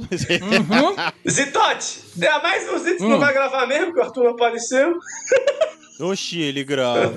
Zitote, 1.28 2.00
é 2.20 2.42
mais 2.42 2.72
um 2.72 2.78
Zitos 2.78 3.02
Hum. 3.02 3.08
não 3.08 3.18
vai 3.18 3.32
gravar 3.34 3.66
mesmo, 3.66 3.92
que 3.92 3.98
o 3.98 4.02
Arthur 4.02 4.24
não 4.24 4.30
apareceu. 4.30 4.94
Oxi, 6.00 6.40
ele 6.40 6.62
grava. 6.62 7.12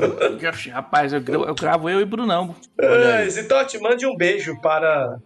Rapaz, 0.72 1.14
eu 1.14 1.22
gravo, 1.22 1.46
eu 1.46 1.54
gravo 1.56 1.90
eu 1.90 2.02
e 2.02 2.06
Brunão. 2.06 2.56
Ai, 2.82 3.30
Zitote, 3.30 3.78
mande 3.78 4.08
um 4.08 4.16
beijo 4.16 4.60
para 4.62 5.18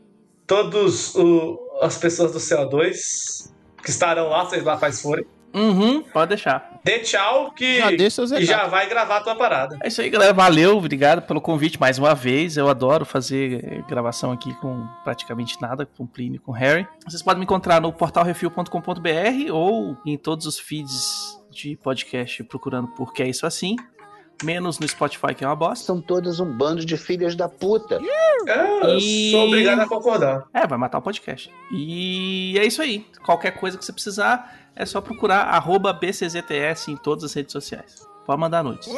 todos 0.46 1.16
o- 1.16 1.58
as 1.82 1.98
pessoas 1.98 2.32
do 2.32 2.40
CO2 2.40 3.53
que 3.84 3.90
estarão 3.90 4.30
lá, 4.30 4.46
seja 4.50 4.64
lá 4.64 4.78
quais 4.78 5.02
forem. 5.02 5.26
Uhum, 5.54 6.02
pode 6.02 6.30
deixar. 6.30 6.80
Dê 6.84 7.00
tchau 7.00 7.52
que 7.52 7.78
Já 7.78 7.92
deixa 7.92 8.24
e 8.40 8.44
já 8.44 8.66
vai 8.66 8.90
gravar 8.90 9.18
a 9.18 9.22
tua 9.22 9.36
parada. 9.36 9.78
É 9.84 9.88
isso 9.88 10.02
aí, 10.02 10.10
galera. 10.10 10.34
Valeu, 10.34 10.78
obrigado 10.78 11.22
pelo 11.22 11.40
convite 11.40 11.80
mais 11.80 12.00
uma 12.00 12.16
vez. 12.16 12.58
Eu 12.58 12.68
adoro 12.68 13.06
fazer 13.06 13.84
gravação 13.88 14.32
aqui 14.32 14.54
com 14.56 14.88
praticamente 15.04 15.62
nada, 15.62 15.86
com 15.86 16.06
o 16.06 16.08
Plínio 16.08 16.42
com 16.42 16.52
o 16.52 16.56
Harry. 16.56 16.88
Vocês 17.08 17.22
podem 17.22 17.40
me 17.40 17.44
encontrar 17.44 17.80
no 17.80 17.94
portalrefil.com.br 17.94 19.52
ou 19.52 19.96
em 20.06 20.18
todos 20.18 20.48
os 20.48 20.58
feeds 20.58 21.40
de 21.52 21.78
podcast 21.78 22.44
procurando 22.46 22.88
por 22.88 23.14
Que 23.14 23.22
É 23.22 23.30
Isso 23.30 23.46
Assim. 23.46 23.76
Menos 24.42 24.80
no 24.80 24.88
Spotify, 24.88 25.34
que 25.36 25.44
é 25.44 25.48
uma 25.48 25.56
bosta. 25.56 25.86
São 25.86 26.02
todas 26.02 26.40
um 26.40 26.46
bando 26.58 26.86
de 26.86 26.98
filhas 26.98 27.36
da 27.36 27.48
puta. 27.48 28.00
É, 28.48 28.84
eu 28.94 28.98
E- 28.98 29.32
sou 29.32 29.48
obrigado 29.48 29.80
a 29.82 29.88
concordar. 29.88 30.44
É, 30.54 30.66
vai 30.68 30.78
matar 30.78 30.98
o 30.98 31.02
podcast. 31.02 31.50
E 31.72 32.58
é 32.58 32.66
isso 32.66 32.82
aí. 32.82 33.06
Qualquer 33.26 33.52
coisa 33.52 33.78
que 33.78 33.86
você 33.86 33.94
precisar, 33.94 34.70
é 34.76 34.86
só 34.86 35.00
procurar 35.00 35.44
arroba 35.44 35.94
BCZTS 35.94 36.92
em 36.92 36.98
todas 36.98 37.24
as 37.24 37.34
redes 37.34 37.52
sociais. 37.54 38.06
Pode 38.26 38.40
mandar 38.40 38.64
nudes. 38.64 38.90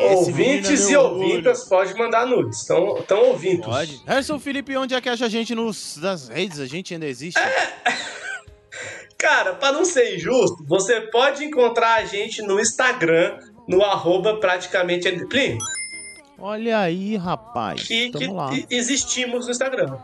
Ouvintes 0.00 0.88
e 0.90 0.96
ouvintas 0.96 1.64
podem 1.68 1.94
mandar 1.96 2.26
nudes. 2.26 2.60
Estão 2.60 3.02
tão 3.06 3.24
ouvindo. 3.26 3.62
Pode. 3.62 4.00
Harrison 4.06 4.38
Felipe, 4.38 4.76
onde 4.76 4.94
é 4.94 5.00
que 5.00 5.08
acha 5.08 5.26
a 5.26 5.28
gente 5.28 5.54
nos, 5.54 5.96
nas 5.98 6.28
redes? 6.28 6.58
A 6.60 6.66
gente 6.66 6.92
ainda 6.94 7.06
existe? 7.06 7.40
Cara, 9.18 9.54
pra 9.54 9.70
não 9.70 9.84
ser 9.84 10.16
injusto, 10.16 10.64
você 10.66 11.00
pode 11.02 11.44
encontrar 11.44 11.94
a 12.00 12.04
gente 12.04 12.42
no 12.42 12.58
Instagram, 12.60 13.38
no 13.66 13.82
arroba 13.84 14.36
praticamente 14.38 15.10
Plínio, 15.26 15.58
Olha 16.38 16.80
aí, 16.80 17.16
rapaz. 17.16 17.86
que, 17.86 18.10
que 18.10 18.66
existimos 18.70 19.46
no 19.46 19.52
Instagram. 19.52 19.96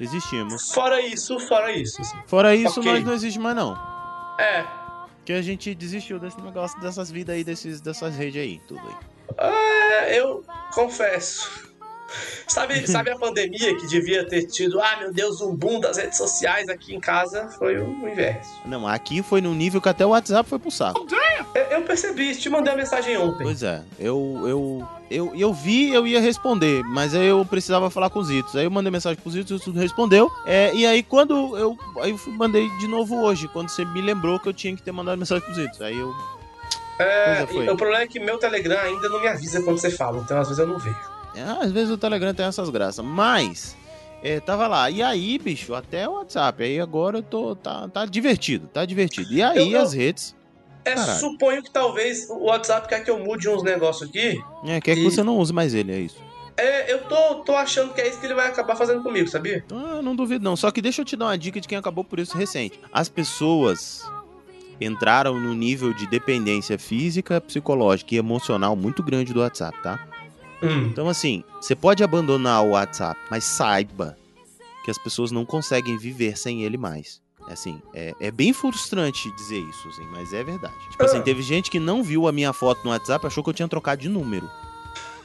Existimos. 0.00 0.70
Fora 0.72 1.00
isso, 1.00 1.38
fora 1.40 1.70
isso. 1.72 2.00
assim. 2.00 2.16
Fora 2.26 2.54
isso, 2.54 2.80
Ok. 2.80 2.90
nós 2.92 3.04
não 3.04 3.12
existimos 3.12 3.44
mais, 3.44 3.56
não. 3.56 3.74
É. 4.38 4.64
Que 5.24 5.32
a 5.32 5.42
gente 5.42 5.74
desistiu 5.74 6.18
desse 6.18 6.40
negócio, 6.40 6.80
dessas 6.80 7.10
vidas 7.10 7.34
aí, 7.36 7.44
desses, 7.44 7.80
dessas 7.80 8.16
redes 8.16 8.40
aí, 8.40 8.60
tudo 8.66 8.80
aí. 8.80 8.94
É, 9.38 10.18
eu 10.18 10.44
confesso. 10.72 11.71
Sabe, 12.46 12.86
sabe 12.86 13.10
a 13.10 13.16
pandemia 13.16 13.76
que 13.76 13.86
devia 13.86 14.26
ter 14.26 14.46
tido, 14.46 14.80
ah 14.80 14.96
meu 14.98 15.12
Deus, 15.12 15.40
um 15.40 15.54
boom 15.54 15.80
das 15.80 15.96
redes 15.96 16.18
sociais 16.18 16.68
aqui 16.68 16.94
em 16.94 17.00
casa? 17.00 17.48
Foi 17.58 17.78
o 17.78 18.08
inverso. 18.08 18.50
Não, 18.66 18.86
aqui 18.86 19.22
foi 19.22 19.40
num 19.40 19.54
nível 19.54 19.80
que 19.80 19.88
até 19.88 20.04
o 20.04 20.10
WhatsApp 20.10 20.48
foi 20.48 20.58
pro 20.58 20.70
saco. 20.70 21.06
Eu, 21.54 21.62
eu 21.62 21.82
percebi, 21.82 22.34
te 22.34 22.48
mandei 22.48 22.72
a 22.72 22.76
mensagem 22.76 23.16
ontem. 23.16 23.44
Pois 23.44 23.62
é, 23.62 23.82
eu, 23.98 24.44
eu, 24.46 24.88
eu, 25.10 25.34
eu 25.34 25.52
vi, 25.52 25.92
eu 25.92 26.06
ia 26.06 26.20
responder, 26.20 26.82
mas 26.84 27.14
aí 27.14 27.26
eu 27.26 27.44
precisava 27.44 27.90
falar 27.90 28.10
com 28.10 28.18
os 28.18 28.30
Itos. 28.30 28.56
Aí 28.56 28.64
eu 28.64 28.70
mandei 28.70 28.90
mensagem 28.90 29.18
pros 29.20 29.36
Itos, 29.36 29.52
o 29.52 29.70
Itos 29.70 29.80
respondeu. 29.80 30.30
É, 30.44 30.74
e 30.74 30.86
aí 30.86 31.02
quando 31.02 31.56
eu, 31.56 31.78
aí 32.00 32.10
eu 32.10 32.32
mandei 32.32 32.68
de 32.78 32.86
novo 32.86 33.22
hoje, 33.22 33.48
quando 33.48 33.68
você 33.68 33.84
me 33.84 34.00
lembrou 34.00 34.38
que 34.38 34.48
eu 34.48 34.52
tinha 34.52 34.74
que 34.74 34.82
ter 34.82 34.92
mandado 34.92 35.18
mensagem 35.18 35.44
pros 35.44 35.58
Itos. 35.58 35.80
Aí 35.80 35.98
eu... 35.98 36.14
É, 36.98 37.42
o 37.70 37.76
problema 37.76 38.02
é 38.04 38.06
que 38.06 38.20
meu 38.20 38.38
Telegram 38.38 38.78
ainda 38.78 39.08
não 39.08 39.20
me 39.20 39.26
avisa 39.26 39.62
quando 39.62 39.78
você 39.78 39.90
fala, 39.90 40.18
então 40.18 40.38
às 40.38 40.48
vezes 40.48 40.58
eu 40.58 40.66
não 40.66 40.78
vejo. 40.78 41.11
É, 41.34 41.42
às 41.42 41.72
vezes 41.72 41.90
o 41.90 41.98
Telegram 41.98 42.32
tem 42.34 42.46
essas 42.46 42.68
graças, 42.70 43.04
mas... 43.04 43.76
É, 44.24 44.38
tava 44.38 44.68
lá. 44.68 44.88
E 44.88 45.02
aí, 45.02 45.36
bicho, 45.36 45.74
até 45.74 46.08
o 46.08 46.12
WhatsApp. 46.12 46.62
Aí 46.62 46.78
agora 46.78 47.18
eu 47.18 47.22
tô. 47.24 47.56
Tá, 47.56 47.88
tá 47.88 48.06
divertido, 48.06 48.68
tá 48.68 48.84
divertido. 48.84 49.32
E 49.32 49.42
aí 49.42 49.58
Eu- 49.72 49.78
eu- 49.78 49.82
as 49.82 49.92
redes. 49.92 50.36
É, 50.84 50.94
Caralho. 50.94 51.18
suponho 51.18 51.60
que 51.60 51.72
talvez 51.72 52.30
o 52.30 52.44
WhatsApp 52.44 52.86
quer 52.88 53.02
que 53.02 53.10
eu 53.10 53.18
mude 53.18 53.48
uns 53.48 53.64
negócios 53.64 54.08
aqui. 54.08 54.40
É, 54.64 54.80
quer 54.80 54.94
que 54.94 55.00
E- 55.00 55.04
você 55.04 55.24
não 55.24 55.36
use 55.38 55.52
mais 55.52 55.74
ele, 55.74 55.90
é 55.90 55.98
isso. 55.98 56.18
É, 56.56 56.92
eu 56.92 57.02
tô, 57.08 57.36
tô 57.44 57.56
achando 57.56 57.92
que 57.94 58.00
é 58.00 58.08
isso 58.08 58.20
que 58.20 58.26
ele 58.26 58.34
vai 58.34 58.46
acabar 58.46 58.76
fazendo 58.76 59.02
comigo, 59.02 59.26
sabia? 59.28 59.64
Ah, 59.72 60.00
não 60.00 60.14
duvido 60.14 60.44
não. 60.44 60.54
Só 60.54 60.70
que 60.70 60.80
deixa 60.80 61.00
eu 61.00 61.04
te 61.04 61.16
dar 61.16 61.24
uma 61.26 61.36
dica 61.38 61.60
de 61.60 61.66
quem 61.66 61.76
acabou 61.78 62.04
por 62.04 62.20
isso 62.20 62.38
recente. 62.38 62.78
As 62.92 63.08
pessoas 63.08 64.02
entraram 64.80 65.38
no 65.40 65.52
nível 65.54 65.92
de 65.92 66.06
dependência 66.06 66.78
física, 66.78 67.40
psicológica 67.40 68.14
e 68.14 68.18
emocional 68.18 68.76
muito 68.76 69.02
grande 69.02 69.32
do 69.32 69.40
WhatsApp, 69.40 69.76
tá? 69.82 69.98
Hum. 70.62 70.86
Então 70.90 71.08
assim, 71.08 71.42
você 71.60 71.74
pode 71.74 72.02
abandonar 72.04 72.62
o 72.64 72.70
WhatsApp, 72.70 73.18
mas 73.30 73.44
saiba 73.44 74.16
que 74.84 74.90
as 74.90 74.98
pessoas 74.98 75.30
não 75.30 75.44
conseguem 75.44 75.96
viver 75.96 76.36
sem 76.38 76.62
ele 76.62 76.76
mais. 76.76 77.20
Assim, 77.48 77.82
é, 77.92 78.14
é 78.20 78.30
bem 78.30 78.52
frustrante 78.52 79.30
dizer 79.36 79.58
isso, 79.58 79.88
assim, 79.88 80.06
mas 80.12 80.32
é 80.32 80.44
verdade. 80.44 80.74
Tipo 80.90 81.04
assim, 81.04 81.18
Ah. 81.18 81.22
teve 81.22 81.42
gente 81.42 81.70
que 81.70 81.80
não 81.80 82.02
viu 82.02 82.28
a 82.28 82.32
minha 82.32 82.52
foto 82.52 82.84
no 82.84 82.90
WhatsApp, 82.90 83.26
achou 83.26 83.42
que 83.42 83.50
eu 83.50 83.54
tinha 83.54 83.66
trocado 83.68 84.00
de 84.00 84.08
número. 84.08 84.48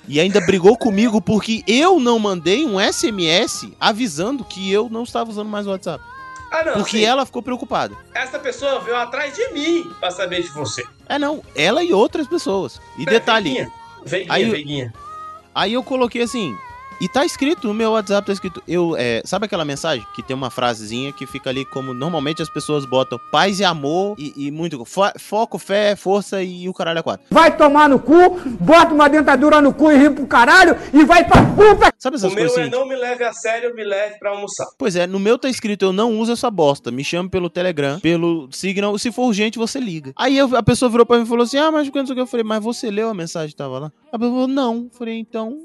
E 0.07 0.19
ainda 0.19 0.39
brigou 0.41 0.75
comigo 0.77 1.21
porque 1.21 1.63
eu 1.67 1.99
não 1.99 2.17
mandei 2.17 2.65
um 2.65 2.79
SMS 2.79 3.71
avisando 3.79 4.43
que 4.43 4.71
eu 4.71 4.89
não 4.89 5.03
estava 5.03 5.29
usando 5.29 5.49
mais 5.49 5.67
o 5.67 5.69
WhatsApp. 5.71 6.03
Ah, 6.51 6.63
não. 6.63 6.73
Porque 6.75 6.99
ela 6.99 7.25
ficou 7.25 7.43
preocupada. 7.43 7.95
Essa 8.15 8.39
pessoa 8.39 8.79
veio 8.79 8.95
atrás 8.95 9.35
de 9.35 9.49
mim 9.49 9.91
pra 9.99 10.09
saber 10.09 10.41
de 10.43 10.49
você. 10.49 10.81
É 11.07 11.19
não, 11.19 11.43
ela 11.53 11.83
e 11.83 11.91
outras 11.93 12.25
pessoas. 12.25 12.79
E 12.97 13.05
detalhe, 13.05 13.67
veiguinha, 14.05 14.33
Aí- 14.33 14.49
veiguinha. 14.49 14.93
Aí 15.57 15.73
eu 15.73 15.83
coloquei 15.83 16.21
assim, 16.21 16.55
e 17.01 17.07
tá 17.07 17.25
escrito 17.25 17.67
no 17.67 17.73
meu 17.73 17.91
WhatsApp, 17.91 18.25
tá 18.27 18.33
escrito, 18.33 18.61
eu, 18.67 18.95
é, 18.97 19.21
sabe 19.25 19.45
aquela 19.45 19.63
mensagem 19.65 20.05
que 20.15 20.23
tem 20.23 20.35
uma 20.35 20.49
frasezinha 20.49 21.11
que 21.11 21.25
fica 21.25 21.49
ali 21.49 21.63
como 21.65 21.93
normalmente 21.93 22.41
as 22.41 22.49
pessoas 22.49 22.85
botam 22.85 23.19
paz 23.31 23.59
e 23.59 23.63
amor 23.63 24.15
e, 24.17 24.33
e 24.47 24.51
muito 24.51 24.83
fo- 24.85 25.11
foco, 25.19 25.57
fé, 25.57 25.95
força 25.95 26.41
e 26.43 26.67
o 26.67 26.73
caralho 26.73 26.99
é 26.99 27.03
quatro. 27.03 27.25
Vai 27.29 27.55
tomar 27.55 27.87
no 27.89 27.99
cu, 27.99 28.39
bota 28.59 28.93
uma 28.93 29.07
dentadura 29.07 29.61
no 29.61 29.73
cu 29.73 29.91
e 29.91 29.97
ri 29.97 30.09
pro 30.09 30.25
caralho 30.27 30.75
e 30.93 31.03
vai 31.03 31.23
pra 31.25 31.41
puta! 31.43 31.93
Sabe 31.97 32.15
essas 32.17 32.31
O 32.31 32.35
meu 32.35 32.45
coisas 32.45 32.57
é 32.57 32.61
assim? 32.63 32.71
não 32.71 32.87
me 32.87 32.95
leve 32.95 33.23
a 33.23 33.33
sério, 33.33 33.73
me 33.75 33.83
leve 33.83 34.19
pra 34.19 34.31
almoçar. 34.31 34.65
Pois 34.77 34.95
é, 34.95 35.07
no 35.07 35.19
meu 35.19 35.37
tá 35.37 35.49
escrito, 35.49 35.83
eu 35.85 35.93
não 35.93 36.19
uso 36.19 36.31
essa 36.31 36.49
bosta. 36.51 36.91
Me 36.91 37.03
chame 37.03 37.27
pelo 37.29 37.49
Telegram, 37.49 37.99
pelo 37.99 38.47
Signal. 38.51 38.97
Se 38.97 39.11
for 39.11 39.23
urgente, 39.27 39.57
você 39.57 39.79
liga. 39.79 40.11
Aí 40.15 40.37
eu- 40.37 40.55
a 40.55 40.61
pessoa 40.63 40.89
virou 40.89 41.05
pra 41.05 41.17
mim 41.17 41.23
e 41.23 41.27
falou 41.27 41.43
assim: 41.43 41.57
Ah, 41.57 41.71
mas 41.71 41.89
quando 41.89 42.15
eu 42.17 42.27
falei, 42.27 42.43
mas 42.43 42.63
você 42.63 42.91
leu 42.91 43.09
a 43.09 43.13
mensagem 43.13 43.49
que 43.49 43.55
tava 43.55 43.79
lá? 43.79 43.91
A 44.11 44.17
pessoa 44.17 44.31
falou, 44.33 44.47
não. 44.47 44.75
Eu 44.75 44.89
Falei, 44.97 45.17
então. 45.19 45.57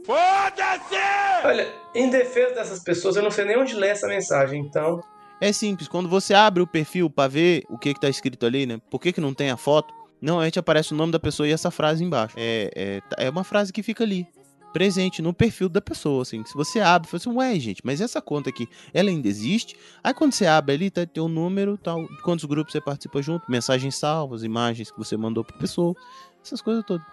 Olha, 1.45 1.75
em 1.95 2.09
defesa 2.09 2.55
dessas 2.55 2.83
pessoas, 2.83 3.17
eu 3.17 3.23
não 3.23 3.31
sei 3.31 3.45
nem 3.45 3.59
onde 3.59 3.75
ler 3.75 3.89
essa 3.89 4.07
mensagem, 4.07 4.61
então. 4.61 5.01
É 5.41 5.53
simples, 5.53 5.89
quando 5.89 6.09
você 6.09 6.35
abre 6.35 6.63
o 6.63 6.67
perfil 6.67 7.11
pra 7.11 7.27
ver 7.27 7.65
o 7.69 7.77
que 7.77 7.93
que 7.93 8.01
tá 8.01 8.09
escrito 8.09 8.47
ali, 8.47 8.65
né? 8.65 8.81
Por 8.89 9.01
que 9.01 9.13
que 9.13 9.21
não 9.21 9.35
tem 9.35 9.51
a 9.51 9.57
foto? 9.57 9.93
Normalmente 10.21 10.57
aparece 10.57 10.93
o 10.93 10.97
nome 10.97 11.11
da 11.11 11.19
pessoa 11.19 11.49
e 11.49 11.53
essa 11.53 11.69
frase 11.69 12.05
embaixo. 12.05 12.37
É, 12.39 13.03
é, 13.19 13.27
é 13.27 13.29
uma 13.29 13.43
frase 13.43 13.73
que 13.73 13.83
fica 13.83 14.05
ali. 14.05 14.25
Presente 14.73 15.21
no 15.21 15.35
perfil 15.35 15.69
da 15.69 15.81
pessoa, 15.81 16.23
assim. 16.23 16.45
Se 16.47 16.55
você 16.55 16.79
abre, 16.79 17.11
você 17.11 17.29
assim, 17.29 17.37
ué, 17.37 17.59
gente, 17.59 17.83
mas 17.85 18.01
essa 18.01 18.23
conta 18.23 18.51
aqui, 18.51 18.69
ela 18.95 19.11
ainda 19.11 19.27
existe? 19.27 19.77
Aí 20.03 20.15
quando 20.15 20.33
você 20.33 20.47
abre 20.47 20.77
ali, 20.77 20.91
tá 20.91 21.05
teu 21.05 21.27
número, 21.27 21.77
tal, 21.77 22.07
quantos 22.23 22.45
grupos 22.45 22.73
você 22.73 22.81
participa 22.81 23.21
junto, 23.21 23.51
mensagens 23.51 23.97
salvas, 23.97 24.45
imagens 24.45 24.93
que 24.93 24.97
você 24.97 25.17
mandou 25.17 25.45
pra 25.45 25.59
pessoa, 25.59 25.95
essas 26.43 26.63
coisas 26.63 26.85
todas. 26.87 27.05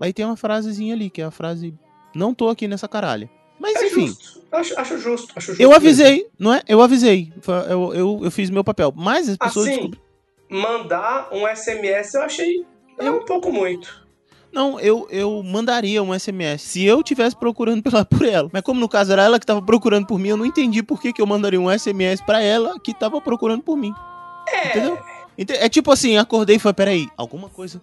Aí 0.00 0.12
tem 0.12 0.24
uma 0.24 0.36
frasezinha 0.36 0.94
ali, 0.94 1.10
que 1.10 1.20
é 1.20 1.24
a 1.26 1.30
frase, 1.30 1.74
não 2.14 2.34
tô 2.34 2.48
aqui 2.48 2.66
nessa 2.66 2.88
caralha. 2.88 3.30
Mas 3.58 3.76
É 3.76 3.86
enfim, 3.86 4.06
justo. 4.08 4.42
Acho, 4.52 4.78
acho 4.80 4.98
justo, 4.98 5.32
acho 5.36 5.46
justo. 5.48 5.62
eu 5.62 5.68
mesmo. 5.70 5.74
avisei, 5.84 6.26
não 6.38 6.52
é? 6.54 6.62
Eu 6.68 6.80
avisei. 6.82 7.32
Eu, 7.68 7.94
eu, 7.94 8.20
eu 8.24 8.30
fiz 8.30 8.48
meu 8.50 8.62
papel. 8.64 8.92
Mas 8.96 9.28
as 9.28 9.36
pessoas 9.36 9.66
Assim, 9.66 9.76
descobriram. 9.90 10.02
mandar 10.50 11.28
um 11.32 11.46
SMS 11.48 12.14
eu 12.14 12.22
achei 12.22 12.64
é 12.98 13.10
um 13.10 13.24
pouco 13.24 13.52
muito. 13.52 14.06
Não, 14.52 14.80
eu, 14.80 15.06
eu 15.10 15.42
mandaria 15.42 16.02
um 16.02 16.18
SMS 16.18 16.62
se 16.62 16.82
eu 16.84 17.02
tivesse 17.02 17.36
procurando 17.36 17.82
pela, 17.82 18.04
por 18.06 18.24
ela. 18.24 18.48
Mas 18.52 18.62
como 18.62 18.80
no 18.80 18.88
caso 18.88 19.12
era 19.12 19.22
ela 19.24 19.38
que 19.38 19.44
tava 19.44 19.60
procurando 19.60 20.06
por 20.06 20.18
mim, 20.18 20.28
eu 20.30 20.36
não 20.36 20.46
entendi 20.46 20.82
por 20.82 20.98
que, 21.00 21.12
que 21.12 21.20
eu 21.20 21.26
mandaria 21.26 21.60
um 21.60 21.70
SMS 21.70 22.22
pra 22.22 22.40
ela 22.40 22.78
que 22.80 22.94
tava 22.94 23.20
procurando 23.20 23.62
por 23.62 23.76
mim. 23.76 23.92
É. 24.48 24.68
Entendeu? 24.70 24.98
Ente- 25.36 25.52
É 25.52 25.68
tipo 25.68 25.92
assim, 25.92 26.16
acordei 26.16 26.56
e 26.56 26.58
falei, 26.58 26.74
peraí, 26.74 27.08
alguma 27.18 27.50
coisa. 27.50 27.82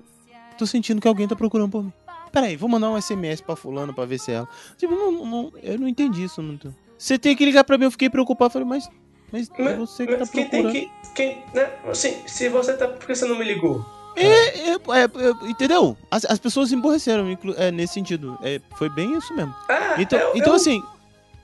Tô 0.57 0.65
sentindo 0.65 0.99
que 1.01 1.07
alguém 1.07 1.27
tá 1.27 1.35
procurando 1.35 1.69
por 1.69 1.83
mim. 1.83 1.93
Peraí, 2.33 2.57
vou 2.57 2.67
mandar 2.67 2.89
um 2.89 2.99
SMS 2.99 3.39
pra 3.41 3.55
fulano 3.55 3.93
pra 3.93 4.03
ver 4.05 4.19
se 4.19 4.31
é 4.31 4.35
ela. 4.35 4.49
Tipo, 4.77 4.93
não, 4.95 5.11
não- 5.25 5.53
eu 5.61 5.79
não 5.79 5.87
entendi 5.87 6.23
isso. 6.25 6.41
Não 6.41 6.57
tô- 6.57 6.69
Você 6.97 7.17
tem 7.17 7.35
que 7.35 7.45
ligar 7.45 7.63
pra 7.63 7.77
mim, 7.77 7.85
eu 7.85 7.91
fiquei 7.91 8.09
preocupado. 8.09 8.51
Falei, 8.51 8.67
mas, 8.67 8.89
mas 9.31 9.49
é 9.57 9.75
você 9.77 10.05
que 10.07 10.13
tá 10.13 10.19
Mas 10.21 10.29
quem 10.31 10.49
tem 10.49 10.63
procurando. 10.63 10.73
que. 10.73 11.13
Quem, 11.13 11.43
né? 11.53 11.69
Assim, 11.87 12.17
se 12.27 12.49
você 12.49 12.73
tá. 12.75 12.87
Por 12.87 13.05
que 13.05 13.13
você 13.15 13.25
não 13.25 13.37
me 13.37 13.45
ligou? 13.45 13.85
É, 14.15 14.25
é, 14.25 14.71
é, 14.73 14.75
é, 14.75 15.49
entendeu? 15.49 15.95
As, 16.09 16.25
as 16.25 16.39
pessoas 16.39 16.69
se 16.69 16.75
emborreceram 16.75 17.29
inclu- 17.29 17.55
é, 17.57 17.71
nesse 17.71 17.93
sentido. 17.93 18.37
É, 18.43 18.59
foi 18.77 18.89
bem 18.89 19.15
isso 19.17 19.33
mesmo. 19.35 19.53
É, 19.69 20.01
então, 20.01 20.17
eu- 20.19 20.31
então 20.35 20.49
eu- 20.53 20.55
assim, 20.55 20.83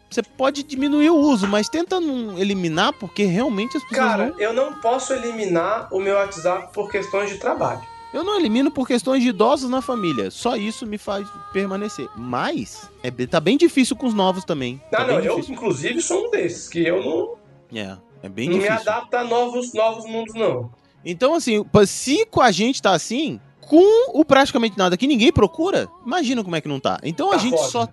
você 0.10 0.24
pode 0.24 0.64
diminuir 0.64 1.10
o 1.12 1.16
uso, 1.18 1.48
mas 1.48 1.70
tenta 1.70 2.00
não 2.00 2.38
eliminar, 2.38 2.94
porque 2.94 3.24
realmente 3.26 3.78
as 3.78 3.84
pessoas 3.84 4.08
Cara, 4.10 4.28
não... 4.32 4.40
eu 4.40 4.54
não 4.54 4.74
posso 4.82 5.14
eliminar 5.14 5.88
o 5.94 6.00
meu 6.00 6.16
WhatsApp 6.16 6.74
por 6.74 6.90
questões 6.92 7.30
de 7.30 7.38
trabalho. 7.38 7.82
Eu 8.14 8.24
não 8.24 8.38
elimino 8.40 8.72
por 8.72 8.88
questões 8.88 9.22
de 9.22 9.30
idosos 9.30 9.70
na 9.70 9.82
família. 9.82 10.32
Só 10.32 10.56
isso 10.56 10.86
me 10.88 10.98
faz 10.98 11.28
permanecer. 11.54 12.08
Mas, 12.16 12.90
é, 13.04 13.12
tá 13.28 13.40
bem 13.40 13.56
difícil 13.58 13.96
com 13.96 14.08
os 14.08 14.14
novos 14.14 14.44
também. 14.44 14.82
Tá 14.92 15.04
Ah, 15.04 15.08
não, 15.08 15.20
eu 15.20 15.40
inclusive 15.40 16.02
sou 16.02 16.28
um 16.28 16.32
desses, 16.32 16.68
que 16.68 16.80
eu 16.86 17.04
não, 17.04 17.36
É, 17.80 17.98
é 18.24 18.30
bem 18.30 18.50
não 18.50 18.58
me 18.58 18.64
difícil. 18.64 18.82
adapto 18.92 19.16
a 19.16 19.24
novos, 19.24 19.74
novos 19.74 20.06
mundos, 20.06 20.34
não. 20.34 20.72
Então, 21.06 21.34
assim, 21.36 21.64
se 21.86 22.26
com 22.26 22.42
a 22.42 22.52
gente 22.52 22.82
tá 22.82 22.92
assim, 22.92 23.40
com 23.62 24.20
o 24.20 24.26
praticamente 24.26 24.78
nada 24.78 24.98
que 24.98 25.06
ninguém 25.08 25.32
procura, 25.32 25.88
imagina 26.06 26.44
como 26.44 26.56
é 26.56 26.62
que 26.62 26.68
não 26.68 26.80
tá. 26.80 27.00
Então 27.04 27.30
a 27.30 27.34
Tá 27.34 27.38
gente 27.38 27.58
foda. 27.58 27.70
só 27.70 27.88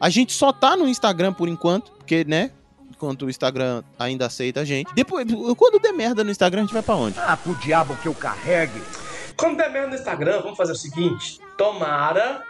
a 0.00 0.08
gente 0.08 0.32
só 0.32 0.50
tá 0.52 0.76
no 0.76 0.88
Instagram 0.88 1.32
por 1.32 1.46
enquanto, 1.48 1.92
porque, 1.92 2.24
né? 2.24 2.50
enquanto 2.90 3.24
o 3.26 3.30
Instagram 3.30 3.82
ainda 3.98 4.26
aceita 4.26 4.60
a 4.60 4.64
gente. 4.64 4.92
Depois, 4.94 5.26
quando 5.56 5.78
der 5.80 5.92
merda 5.92 6.22
no 6.24 6.30
Instagram, 6.30 6.60
a 6.62 6.64
gente 6.64 6.72
vai 6.74 6.82
pra 6.82 6.96
onde? 6.96 7.18
Ah, 7.18 7.34
pro 7.36 7.54
diabo 7.54 7.96
que 7.96 8.08
eu 8.08 8.14
carregue. 8.14 8.82
Quando 9.40 9.56
der 9.56 9.70
merda 9.70 9.88
no 9.88 9.94
Instagram, 9.94 10.42
vamos 10.42 10.58
fazer 10.58 10.72
o 10.72 10.76
seguinte: 10.76 11.40
tomara 11.56 12.42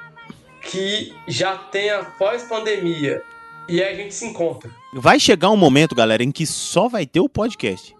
que 0.61 1.15
já 1.29 1.57
tenha 1.57 2.03
pós-pandemia 2.19 3.23
e 3.69 3.81
aí 3.81 3.95
a 3.95 3.97
gente 3.97 4.12
se 4.12 4.27
encontra. 4.27 4.69
Vai 4.93 5.21
chegar 5.21 5.51
um 5.51 5.57
momento, 5.57 5.95
galera, 5.95 6.25
em 6.25 6.33
que 6.33 6.45
só 6.45 6.89
vai 6.89 7.07
ter 7.07 7.21
o 7.21 7.29
podcast. 7.29 7.95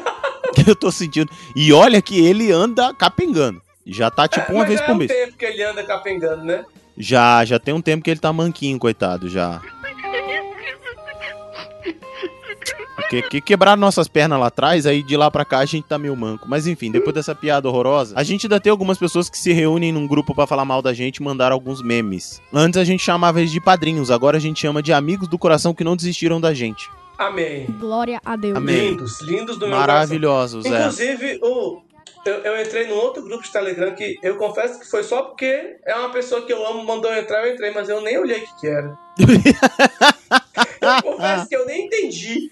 eu 0.66 0.74
tô 0.74 0.90
sentindo. 0.90 1.30
E 1.54 1.74
olha 1.74 2.00
que 2.00 2.18
ele 2.24 2.50
anda 2.50 2.94
capengando. 2.94 3.60
Já 3.86 4.10
tá 4.10 4.26
tipo 4.26 4.50
uma 4.50 4.60
Mas 4.60 4.68
vez 4.68 4.80
já 4.80 4.86
por 4.86 4.92
é 4.92 4.94
um 4.94 4.98
mês. 4.98 5.12
tempo 5.12 5.36
que 5.36 5.44
ele 5.44 5.62
anda 5.62 5.84
capengando, 5.84 6.44
né? 6.44 6.64
Já, 6.96 7.44
já 7.44 7.58
tem 7.58 7.74
um 7.74 7.82
tempo 7.82 8.02
que 8.02 8.10
ele 8.10 8.20
tá 8.20 8.32
manquinho, 8.32 8.78
coitado, 8.78 9.28
já. 9.28 9.60
Porque 13.20 13.40
que 13.40 13.40
quebraram 13.40 13.80
nossas 13.80 14.08
pernas 14.08 14.40
lá 14.40 14.46
atrás, 14.46 14.86
aí 14.86 15.02
de 15.02 15.16
lá 15.16 15.30
pra 15.30 15.44
cá 15.44 15.58
a 15.58 15.64
gente 15.64 15.84
tá 15.84 15.98
meio 15.98 16.16
manco. 16.16 16.46
Mas 16.48 16.66
enfim, 16.66 16.90
depois 16.90 17.14
dessa 17.14 17.34
piada 17.34 17.68
horrorosa, 17.68 18.14
a 18.16 18.22
gente 18.22 18.46
ainda 18.46 18.58
tem 18.58 18.70
algumas 18.70 18.98
pessoas 18.98 19.28
que 19.28 19.38
se 19.38 19.52
reúnem 19.52 19.92
num 19.92 20.06
grupo 20.06 20.34
pra 20.34 20.46
falar 20.46 20.64
mal 20.64 20.80
da 20.80 20.92
gente 20.92 21.16
e 21.16 21.22
mandar 21.22 21.52
alguns 21.52 21.82
memes. 21.82 22.40
Antes 22.52 22.80
a 22.80 22.84
gente 22.84 23.02
chamava 23.02 23.40
eles 23.40 23.52
de 23.52 23.60
padrinhos, 23.60 24.10
agora 24.10 24.36
a 24.36 24.40
gente 24.40 24.60
chama 24.60 24.82
de 24.82 24.92
amigos 24.92 25.28
do 25.28 25.38
coração 25.38 25.74
que 25.74 25.84
não 25.84 25.96
desistiram 25.96 26.40
da 26.40 26.54
gente. 26.54 26.88
Amém. 27.18 27.66
Glória 27.78 28.20
a 28.24 28.34
Deus. 28.36 28.56
Amém. 28.56 28.90
Lindos, 28.90 29.20
lindos 29.20 29.58
do 29.58 29.68
meu 29.68 29.76
Maravilhosos, 29.76 30.64
coração. 30.64 31.04
é. 31.04 31.12
Inclusive, 31.12 31.38
o, 31.42 31.82
eu, 32.24 32.34
eu 32.34 32.62
entrei 32.62 32.88
num 32.88 32.96
outro 32.96 33.22
grupo 33.22 33.42
de 33.42 33.52
Telegram 33.52 33.94
que 33.94 34.18
eu 34.22 34.36
confesso 34.36 34.80
que 34.80 34.88
foi 34.88 35.02
só 35.02 35.22
porque 35.22 35.76
é 35.84 35.94
uma 35.94 36.10
pessoa 36.10 36.42
que 36.42 36.52
eu 36.52 36.66
amo, 36.66 36.84
mandou 36.84 37.12
eu 37.12 37.20
entrar, 37.20 37.46
eu 37.46 37.52
entrei, 37.52 37.70
mas 37.72 37.88
eu 37.88 38.00
nem 38.00 38.18
olhei 38.18 38.38
o 38.38 38.40
que, 38.46 38.60
que 38.60 38.66
era. 38.66 38.98
eu 40.80 41.02
confesso 41.02 41.48
que 41.48 41.56
eu 41.56 41.66
nem 41.66 41.86
entendi. 41.86 42.50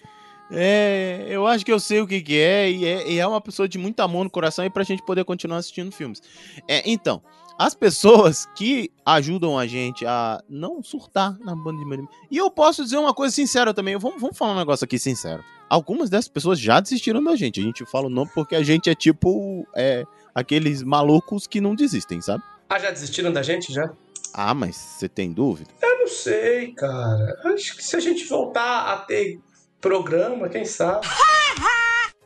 É, 0.53 1.27
eu 1.29 1.47
acho 1.47 1.65
que 1.65 1.73
eu 1.73 1.79
sei 1.79 2.01
o 2.01 2.07
que, 2.07 2.21
que 2.21 2.39
é 2.39 2.71
e, 2.71 2.85
é, 2.85 3.13
e 3.13 3.19
é 3.19 3.27
uma 3.27 3.41
pessoa 3.41 3.69
de 3.69 3.79
muito 3.79 4.01
amor 4.01 4.25
no 4.25 4.31
coração 4.31 4.65
e 4.65 4.71
pra 4.71 4.83
gente 4.83 5.05
poder 5.05 5.25
continuar 5.25 5.59
assistindo 5.59 5.93
filmes. 5.93 6.21
É, 6.67 6.83
então, 6.91 7.23
as 7.61 7.75
pessoas 7.75 8.47
que 8.55 8.91
ajudam 9.05 9.59
a 9.59 9.67
gente 9.67 10.07
a 10.07 10.43
não 10.49 10.83
surtar 10.83 11.39
na 11.41 11.55
banda 11.55 11.79
de 11.79 11.85
meme. 11.85 12.09
E 12.31 12.37
eu 12.39 12.51
posso 12.51 12.83
dizer 12.83 12.97
uma 12.97 13.13
coisa 13.13 13.35
sincera 13.35 13.75
também. 13.75 13.99
Vamos, 13.99 14.21
vamos 14.21 14.39
falar 14.39 14.53
um 14.53 14.59
negócio 14.59 14.85
aqui 14.85 14.99
sincero. 14.99 15.45
Algumas 15.69 16.09
dessas 16.09 16.29
pessoas 16.29 16.59
já 16.59 16.81
desistiram 16.81 17.23
da 17.23 17.37
gente. 17.37 17.61
A 17.61 17.63
gente 17.63 17.85
fala 17.85 18.07
o 18.07 18.11
nome 18.11 18.31
porque 18.35 18.57
a 18.57 18.63
gente 18.63 18.89
é 18.89 18.95
tipo 18.95 19.67
é, 19.77 20.05
aqueles 20.35 20.83
malucos 20.83 21.47
que 21.47 21.61
não 21.61 21.75
desistem, 21.75 22.21
sabe? 22.21 22.43
Ah, 22.69 22.79
já 22.79 22.91
desistiram 22.91 23.31
da 23.31 23.43
gente 23.43 23.73
já? 23.73 23.93
Ah, 24.33 24.55
mas 24.55 24.77
você 24.77 25.09
tem 25.09 25.31
dúvida? 25.33 25.71
Eu 25.83 25.99
não 25.99 26.09
sei, 26.09 26.73
cara. 26.73 27.39
Acho 27.45 27.77
que 27.77 27.85
se 27.85 27.95
a 27.95 28.01
gente 28.01 28.27
voltar 28.27 28.93
a 28.93 28.97
ter 28.99 29.39
programa, 29.81 30.49
quem 30.49 30.65
sabe? 30.65 31.07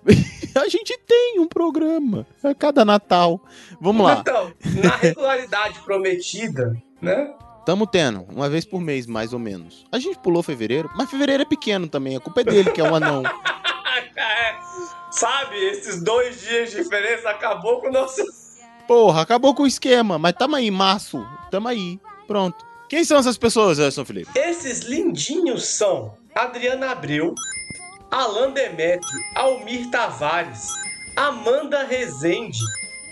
a 0.55 0.69
gente 0.69 0.99
tem 1.07 1.41
um 1.41 1.47
programa 1.47 2.27
a 2.43 2.55
cada 2.55 2.85
Natal. 2.85 3.41
Vamos 3.81 4.05
lá. 4.05 4.19
Então, 4.21 4.53
na 4.83 4.97
regularidade 4.97 5.81
prometida, 5.81 6.77
né? 7.01 7.33
Tamo 7.65 7.87
tendo, 7.87 8.27
uma 8.31 8.49
vez 8.49 8.65
por 8.65 8.81
mês, 8.81 9.07
mais 9.07 9.33
ou 9.33 9.39
menos. 9.39 9.87
A 9.91 9.99
gente 9.99 10.19
pulou 10.19 10.43
fevereiro, 10.43 10.91
mas 10.95 11.11
fevereiro 11.11 11.43
é 11.43 11.47
pequeno 11.47 11.89
também, 11.89 12.15
a 12.15 12.21
culpa 12.21 12.43
é 12.43 12.45
dele, 12.45 12.71
que 12.71 12.81
é 12.81 12.85
um 12.85 12.95
anão. 12.95 13.23
É, 14.17 14.57
sabe, 15.11 15.57
esses 15.57 16.03
dois 16.03 16.41
dias 16.41 16.71
de 16.71 16.83
diferença 16.83 17.31
acabou 17.31 17.81
com 17.81 17.89
o 17.89 17.93
nosso. 17.93 18.23
Porra, 18.87 19.23
acabou 19.23 19.55
com 19.55 19.65
o 19.65 19.67
esquema, 19.67 20.19
mas 20.19 20.35
tamo 20.35 20.57
aí, 20.57 20.71
março, 20.71 21.25
tamo 21.51 21.69
aí, 21.69 22.01
pronto. 22.27 22.65
Quem 22.89 23.05
são 23.05 23.19
essas 23.19 23.39
pessoas, 23.39 23.79
Anderson 23.79 24.05
Felipe? 24.05 24.31
Esses 24.37 24.81
lindinhos 24.81 25.65
são 25.65 26.17
Adriana 26.35 26.91
Abreu, 26.91 27.35
Alan 28.11 28.51
Demetrio, 28.51 29.21
Almir 29.37 29.89
Tavares, 29.91 30.69
Amanda 31.15 31.85
Rezende, 31.85 32.59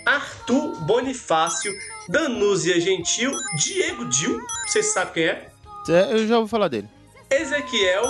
Arthur 0.05 0.75
Bonifácio, 0.81 1.73
Danúzia 2.09 2.81
Gentil, 2.81 3.31
Diego 3.57 4.05
Dil, 4.05 4.37
vocês 4.67 4.87
sabem 4.87 5.13
quem 5.13 5.23
é? 5.23 5.49
É, 5.87 6.13
Eu 6.13 6.27
já 6.27 6.37
vou 6.37 6.47
falar 6.47 6.67
dele. 6.67 6.89
Ezequiel, 7.29 8.03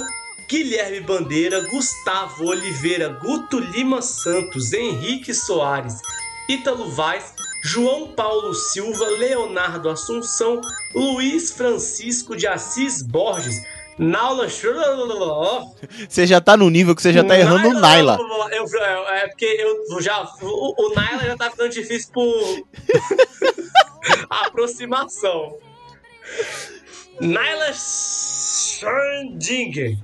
Guilherme 0.50 1.02
Bandeira, 1.02 1.62
Gustavo 1.70 2.46
Oliveira, 2.48 3.10
Guto 3.10 3.60
Lima 3.60 4.02
Santos, 4.02 4.74
Henrique 4.74 5.34
Soares, 5.34 6.00
Ítalo 6.50 6.90
Vaz, 6.90 7.34
João 7.64 8.10
Paulo 8.14 8.54
Silva, 8.54 9.06
Leonardo 9.12 9.90
Assunção, 9.90 10.60
Luiz 10.94 11.52
Francisco 11.52 12.36
de 12.36 12.46
Assis 12.48 13.02
Borges, 13.02 13.62
Naula 13.98 14.48
Você 16.10 16.26
já 16.26 16.42
tá 16.42 16.58
no 16.58 16.70
nível 16.70 16.96
que 16.96 17.02
você 17.02 17.14
já 17.14 17.24
tá 17.24 17.38
errando 17.38 17.70
o 17.70 17.74
Naila. 17.80 18.18
Eu, 18.52 18.66
eu- 18.66 19.08
é 19.10 19.28
porque 19.28 19.46
eu 19.46 20.02
já. 20.02 20.24
O, 20.42 20.88
o 20.90 20.94
Naila 20.96 21.24
já 21.24 21.38
tá 21.38 21.52
ficando 21.52 21.70
difícil 21.70 22.12
por 22.12 22.64
aproximação. 24.30 25.56
Naila 27.22 27.72
Schandinger. 27.74 29.98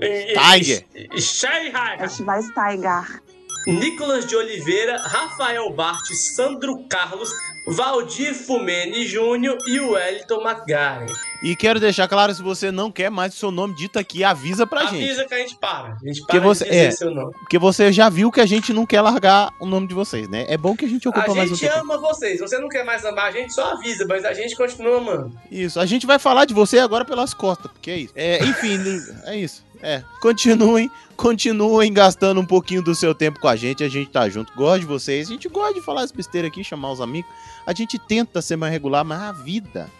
Tiger. 0.00 0.84
Scheinheimer. 1.20 2.08
Schweinsteiger. 2.10 3.20
Nicolas 3.66 4.24
de 4.26 4.34
Oliveira, 4.36 4.96
Rafael 5.02 5.70
Bart, 5.72 6.06
Sandro 6.14 6.86
Carlos, 6.88 7.30
Valdir 7.76 8.34
Fumene 8.34 9.06
Júnior 9.06 9.58
e 9.66 9.80
o 9.80 9.92
Wellington 9.92 10.42
McGaren. 10.42 11.06
E 11.42 11.54
quero 11.54 11.78
deixar 11.78 12.08
claro, 12.08 12.34
se 12.34 12.42
você 12.42 12.72
não 12.72 12.90
quer 12.90 13.10
mais 13.10 13.34
o 13.34 13.36
seu 13.36 13.50
nome 13.50 13.74
dito 13.74 13.98
aqui, 13.98 14.24
avisa 14.24 14.66
pra 14.66 14.86
gente. 14.86 15.04
Avisa 15.04 15.24
que 15.24 15.34
a 15.34 15.38
gente 15.38 15.56
para. 15.56 15.96
A 16.02 16.06
gente 16.06 16.26
para 16.26 16.40
você, 16.40 16.68
é, 16.68 16.90
seu 16.90 17.10
nome. 17.12 17.32
porque 17.34 17.58
você 17.58 17.92
já 17.92 18.08
viu 18.08 18.30
que 18.32 18.40
a 18.40 18.46
gente 18.46 18.72
não 18.72 18.84
quer 18.84 19.00
largar 19.00 19.50
o 19.60 19.66
nome 19.66 19.86
de 19.86 19.94
vocês, 19.94 20.28
né? 20.28 20.46
É 20.48 20.56
bom 20.56 20.74
que 20.74 20.84
a 20.84 20.88
gente 20.88 21.08
ocupa 21.08 21.30
A 21.30 21.34
mais 21.34 21.50
um 21.50 21.54
gente 21.54 21.68
tempo. 21.70 21.80
ama 21.80 21.98
vocês. 21.98 22.40
Você 22.40 22.58
não 22.58 22.68
quer 22.68 22.84
mais 22.84 23.04
amar 23.04 23.26
a 23.26 23.30
gente, 23.30 23.52
só 23.52 23.72
avisa, 23.72 24.04
mas 24.08 24.24
a 24.24 24.32
gente 24.32 24.56
continua 24.56 24.98
amando. 24.98 25.32
Isso, 25.50 25.78
a 25.78 25.86
gente 25.86 26.06
vai 26.06 26.18
falar 26.18 26.44
de 26.44 26.54
você 26.54 26.80
agora 26.80 27.04
pelas 27.04 27.32
costas, 27.32 27.70
porque 27.70 27.90
é 27.90 27.96
isso. 27.98 28.12
É, 28.16 28.42
enfim, 28.44 28.78
é 29.26 29.36
isso. 29.36 29.64
É, 29.82 30.02
continuem, 30.20 30.90
continuem 31.16 31.92
gastando 31.92 32.40
um 32.40 32.46
pouquinho 32.46 32.82
do 32.82 32.94
seu 32.94 33.14
tempo 33.14 33.38
com 33.38 33.48
a 33.48 33.56
gente, 33.56 33.84
a 33.84 33.88
gente 33.88 34.10
tá 34.10 34.28
junto, 34.28 34.52
gosta 34.54 34.80
de 34.80 34.86
vocês, 34.86 35.28
a 35.28 35.32
gente 35.32 35.48
gosta 35.48 35.74
de 35.74 35.80
falar 35.80 36.02
as 36.02 36.12
besteiras 36.12 36.50
aqui, 36.50 36.64
chamar 36.64 36.92
os 36.92 37.00
amigos. 37.00 37.30
A 37.66 37.72
gente 37.72 37.98
tenta 37.98 38.42
ser 38.42 38.56
mais 38.56 38.72
regular, 38.72 39.04
mas 39.04 39.20
a 39.20 39.32
vida, 39.32 39.90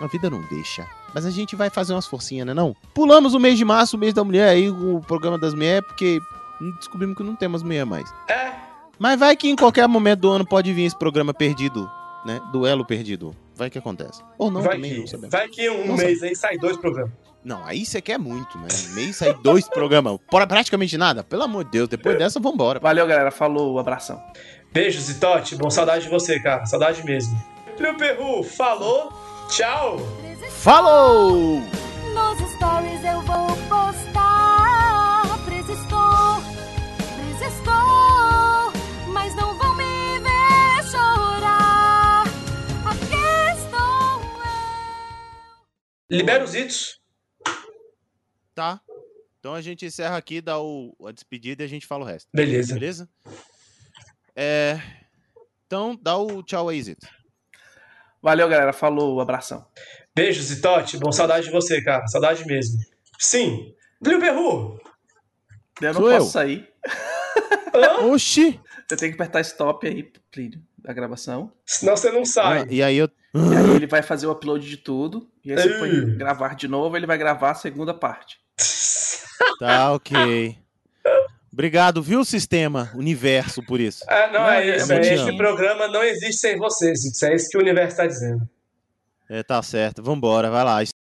a 0.00 0.06
vida 0.06 0.28
não 0.28 0.42
deixa. 0.48 0.86
Mas 1.14 1.24
a 1.24 1.30
gente 1.30 1.54
vai 1.54 1.70
fazer 1.70 1.94
umas 1.94 2.06
forcinhas, 2.06 2.46
né 2.46 2.52
não? 2.52 2.74
Pulamos 2.92 3.34
o 3.34 3.40
mês 3.40 3.56
de 3.56 3.64
março, 3.64 3.96
o 3.96 4.00
mês 4.00 4.12
da 4.12 4.24
mulher 4.24 4.48
aí, 4.48 4.68
o 4.68 5.00
programa 5.06 5.38
das 5.38 5.54
mulheres, 5.54 5.86
porque 5.86 6.20
descobrimos 6.76 7.16
que 7.16 7.22
não 7.22 7.36
temos 7.36 7.62
mulher 7.62 7.86
mais. 7.86 8.12
É. 8.28 8.52
Mas 8.98 9.18
vai 9.18 9.36
que 9.36 9.48
em 9.48 9.56
qualquer 9.56 9.86
momento 9.86 10.20
do 10.20 10.30
ano 10.30 10.46
pode 10.46 10.72
vir 10.72 10.84
esse 10.84 10.96
programa 10.96 11.32
perdido, 11.32 11.90
né? 12.24 12.40
Duelo 12.52 12.84
perdido. 12.84 13.34
Vai 13.56 13.70
que 13.70 13.78
acontece. 13.78 14.22
Ou 14.36 14.50
não, 14.50 14.62
vai, 14.62 14.76
também 14.76 14.94
que, 14.94 15.00
não 15.00 15.06
sabemos. 15.06 15.30
vai 15.30 15.48
que 15.48 15.70
um 15.70 15.86
Não 15.86 15.96
mês 15.96 16.22
aí 16.22 16.34
sai 16.34 16.58
dois 16.58 16.76
programas. 16.76 17.12
Não, 17.44 17.64
aí 17.64 17.84
você 17.84 18.00
quer 18.00 18.18
muito, 18.18 18.56
né? 18.58 18.68
Um 18.90 18.94
mês 18.94 19.16
sai 19.16 19.34
dois 19.34 19.68
programas. 19.68 20.18
Pra 20.30 20.46
praticamente 20.46 20.96
nada. 20.96 21.22
Pelo 21.22 21.42
amor 21.42 21.64
de 21.64 21.72
Deus, 21.72 21.88
depois 21.88 22.16
dessa, 22.18 22.40
vambora. 22.40 22.80
Valeu, 22.80 23.06
galera. 23.06 23.30
Falou, 23.30 23.78
abração. 23.78 24.20
Beijos, 24.72 25.04
Zitote. 25.04 25.54
Bom, 25.54 25.70
saudade 25.70 26.04
de 26.04 26.10
você, 26.10 26.40
cara. 26.40 26.64
Saudade 26.66 27.04
mesmo. 27.04 27.38
Liu 27.78 27.96
Perru, 27.96 28.42
falou. 28.42 29.12
Tchau. 29.48 29.98
Falou! 30.50 31.60
Nos 32.14 32.50
stories 32.52 33.04
eu 33.04 33.20
vou 33.22 33.53
Libera 46.10 46.44
os 46.44 46.54
itos. 46.54 47.00
Tá. 48.54 48.80
Então 49.38 49.54
a 49.54 49.60
gente 49.60 49.84
encerra 49.84 50.16
aqui, 50.16 50.40
dá 50.40 50.58
o, 50.60 50.96
a 51.06 51.12
despedida 51.12 51.62
e 51.62 51.66
a 51.66 51.68
gente 51.68 51.86
fala 51.86 52.04
o 52.04 52.06
resto. 52.06 52.28
Beleza. 52.32 52.74
Beleza? 52.74 53.08
É... 54.34 54.80
Então, 55.66 55.98
dá 56.00 56.16
o 56.16 56.42
tchau 56.42 56.68
aí, 56.68 56.82
Zito. 56.82 57.06
Valeu, 58.22 58.48
galera. 58.48 58.72
Falou, 58.72 59.20
abração. 59.20 59.66
Beijos, 60.14 60.46
Zitote. 60.46 60.96
Bom, 60.96 61.12
saudade 61.12 61.46
de 61.46 61.52
você, 61.52 61.82
cara. 61.82 62.06
Saudade 62.06 62.46
mesmo. 62.46 62.78
Sim. 63.18 63.74
Liu 64.02 64.20
Perru. 64.20 64.80
Eu 65.80 65.92
não 65.92 66.00
Sou 66.00 66.10
posso 66.10 66.14
eu. 66.14 66.30
sair. 66.30 66.72
Oxi! 68.10 68.60
Eu 68.90 68.96
tenho 68.96 69.12
que 69.12 69.20
apertar 69.20 69.40
stop 69.40 69.86
aí, 69.86 70.10
Plínio, 70.30 70.62
da 70.78 70.92
gravação. 70.92 71.52
Senão 71.66 71.96
você 71.96 72.10
não 72.10 72.24
sai. 72.24 72.62
Ah, 72.62 72.66
e 72.70 72.82
aí 72.82 72.96
eu. 72.96 73.10
E 73.34 73.56
aí 73.56 73.70
ele 73.76 73.86
vai 73.86 74.00
fazer 74.00 74.26
o 74.26 74.30
upload 74.32 74.68
de 74.68 74.76
tudo. 74.76 75.28
E 75.44 75.52
aí 75.52 75.58
você 75.58 75.78
põe 75.78 76.16
gravar 76.16 76.54
de 76.54 76.68
novo, 76.68 76.96
ele 76.96 77.06
vai 77.06 77.18
gravar 77.18 77.50
a 77.50 77.54
segunda 77.54 77.92
parte. 77.92 78.38
Tá, 79.58 79.92
ok. 79.92 80.58
Obrigado, 81.52 82.02
viu, 82.02 82.24
sistema, 82.24 82.90
universo, 82.96 83.62
por 83.64 83.80
isso. 83.80 84.04
É, 84.08 84.26
não, 84.32 84.40
Não, 84.40 84.50
é 84.50 84.68
é 84.68 84.76
isso. 84.76 84.92
É, 84.92 84.96
amo. 84.96 85.04
esse 85.04 85.36
programa 85.36 85.86
não 85.86 86.02
existe 86.02 86.40
sem 86.40 86.58
vocês. 86.58 87.04
Isso 87.04 87.24
é 87.24 87.34
isso 87.34 87.48
que 87.48 87.56
o 87.56 87.60
universo 87.60 87.92
está 87.92 88.06
dizendo. 88.06 88.48
É, 89.28 89.42
tá 89.42 89.62
certo. 89.62 90.02
Vambora, 90.02 90.50
vai 90.50 90.64
lá. 90.64 90.94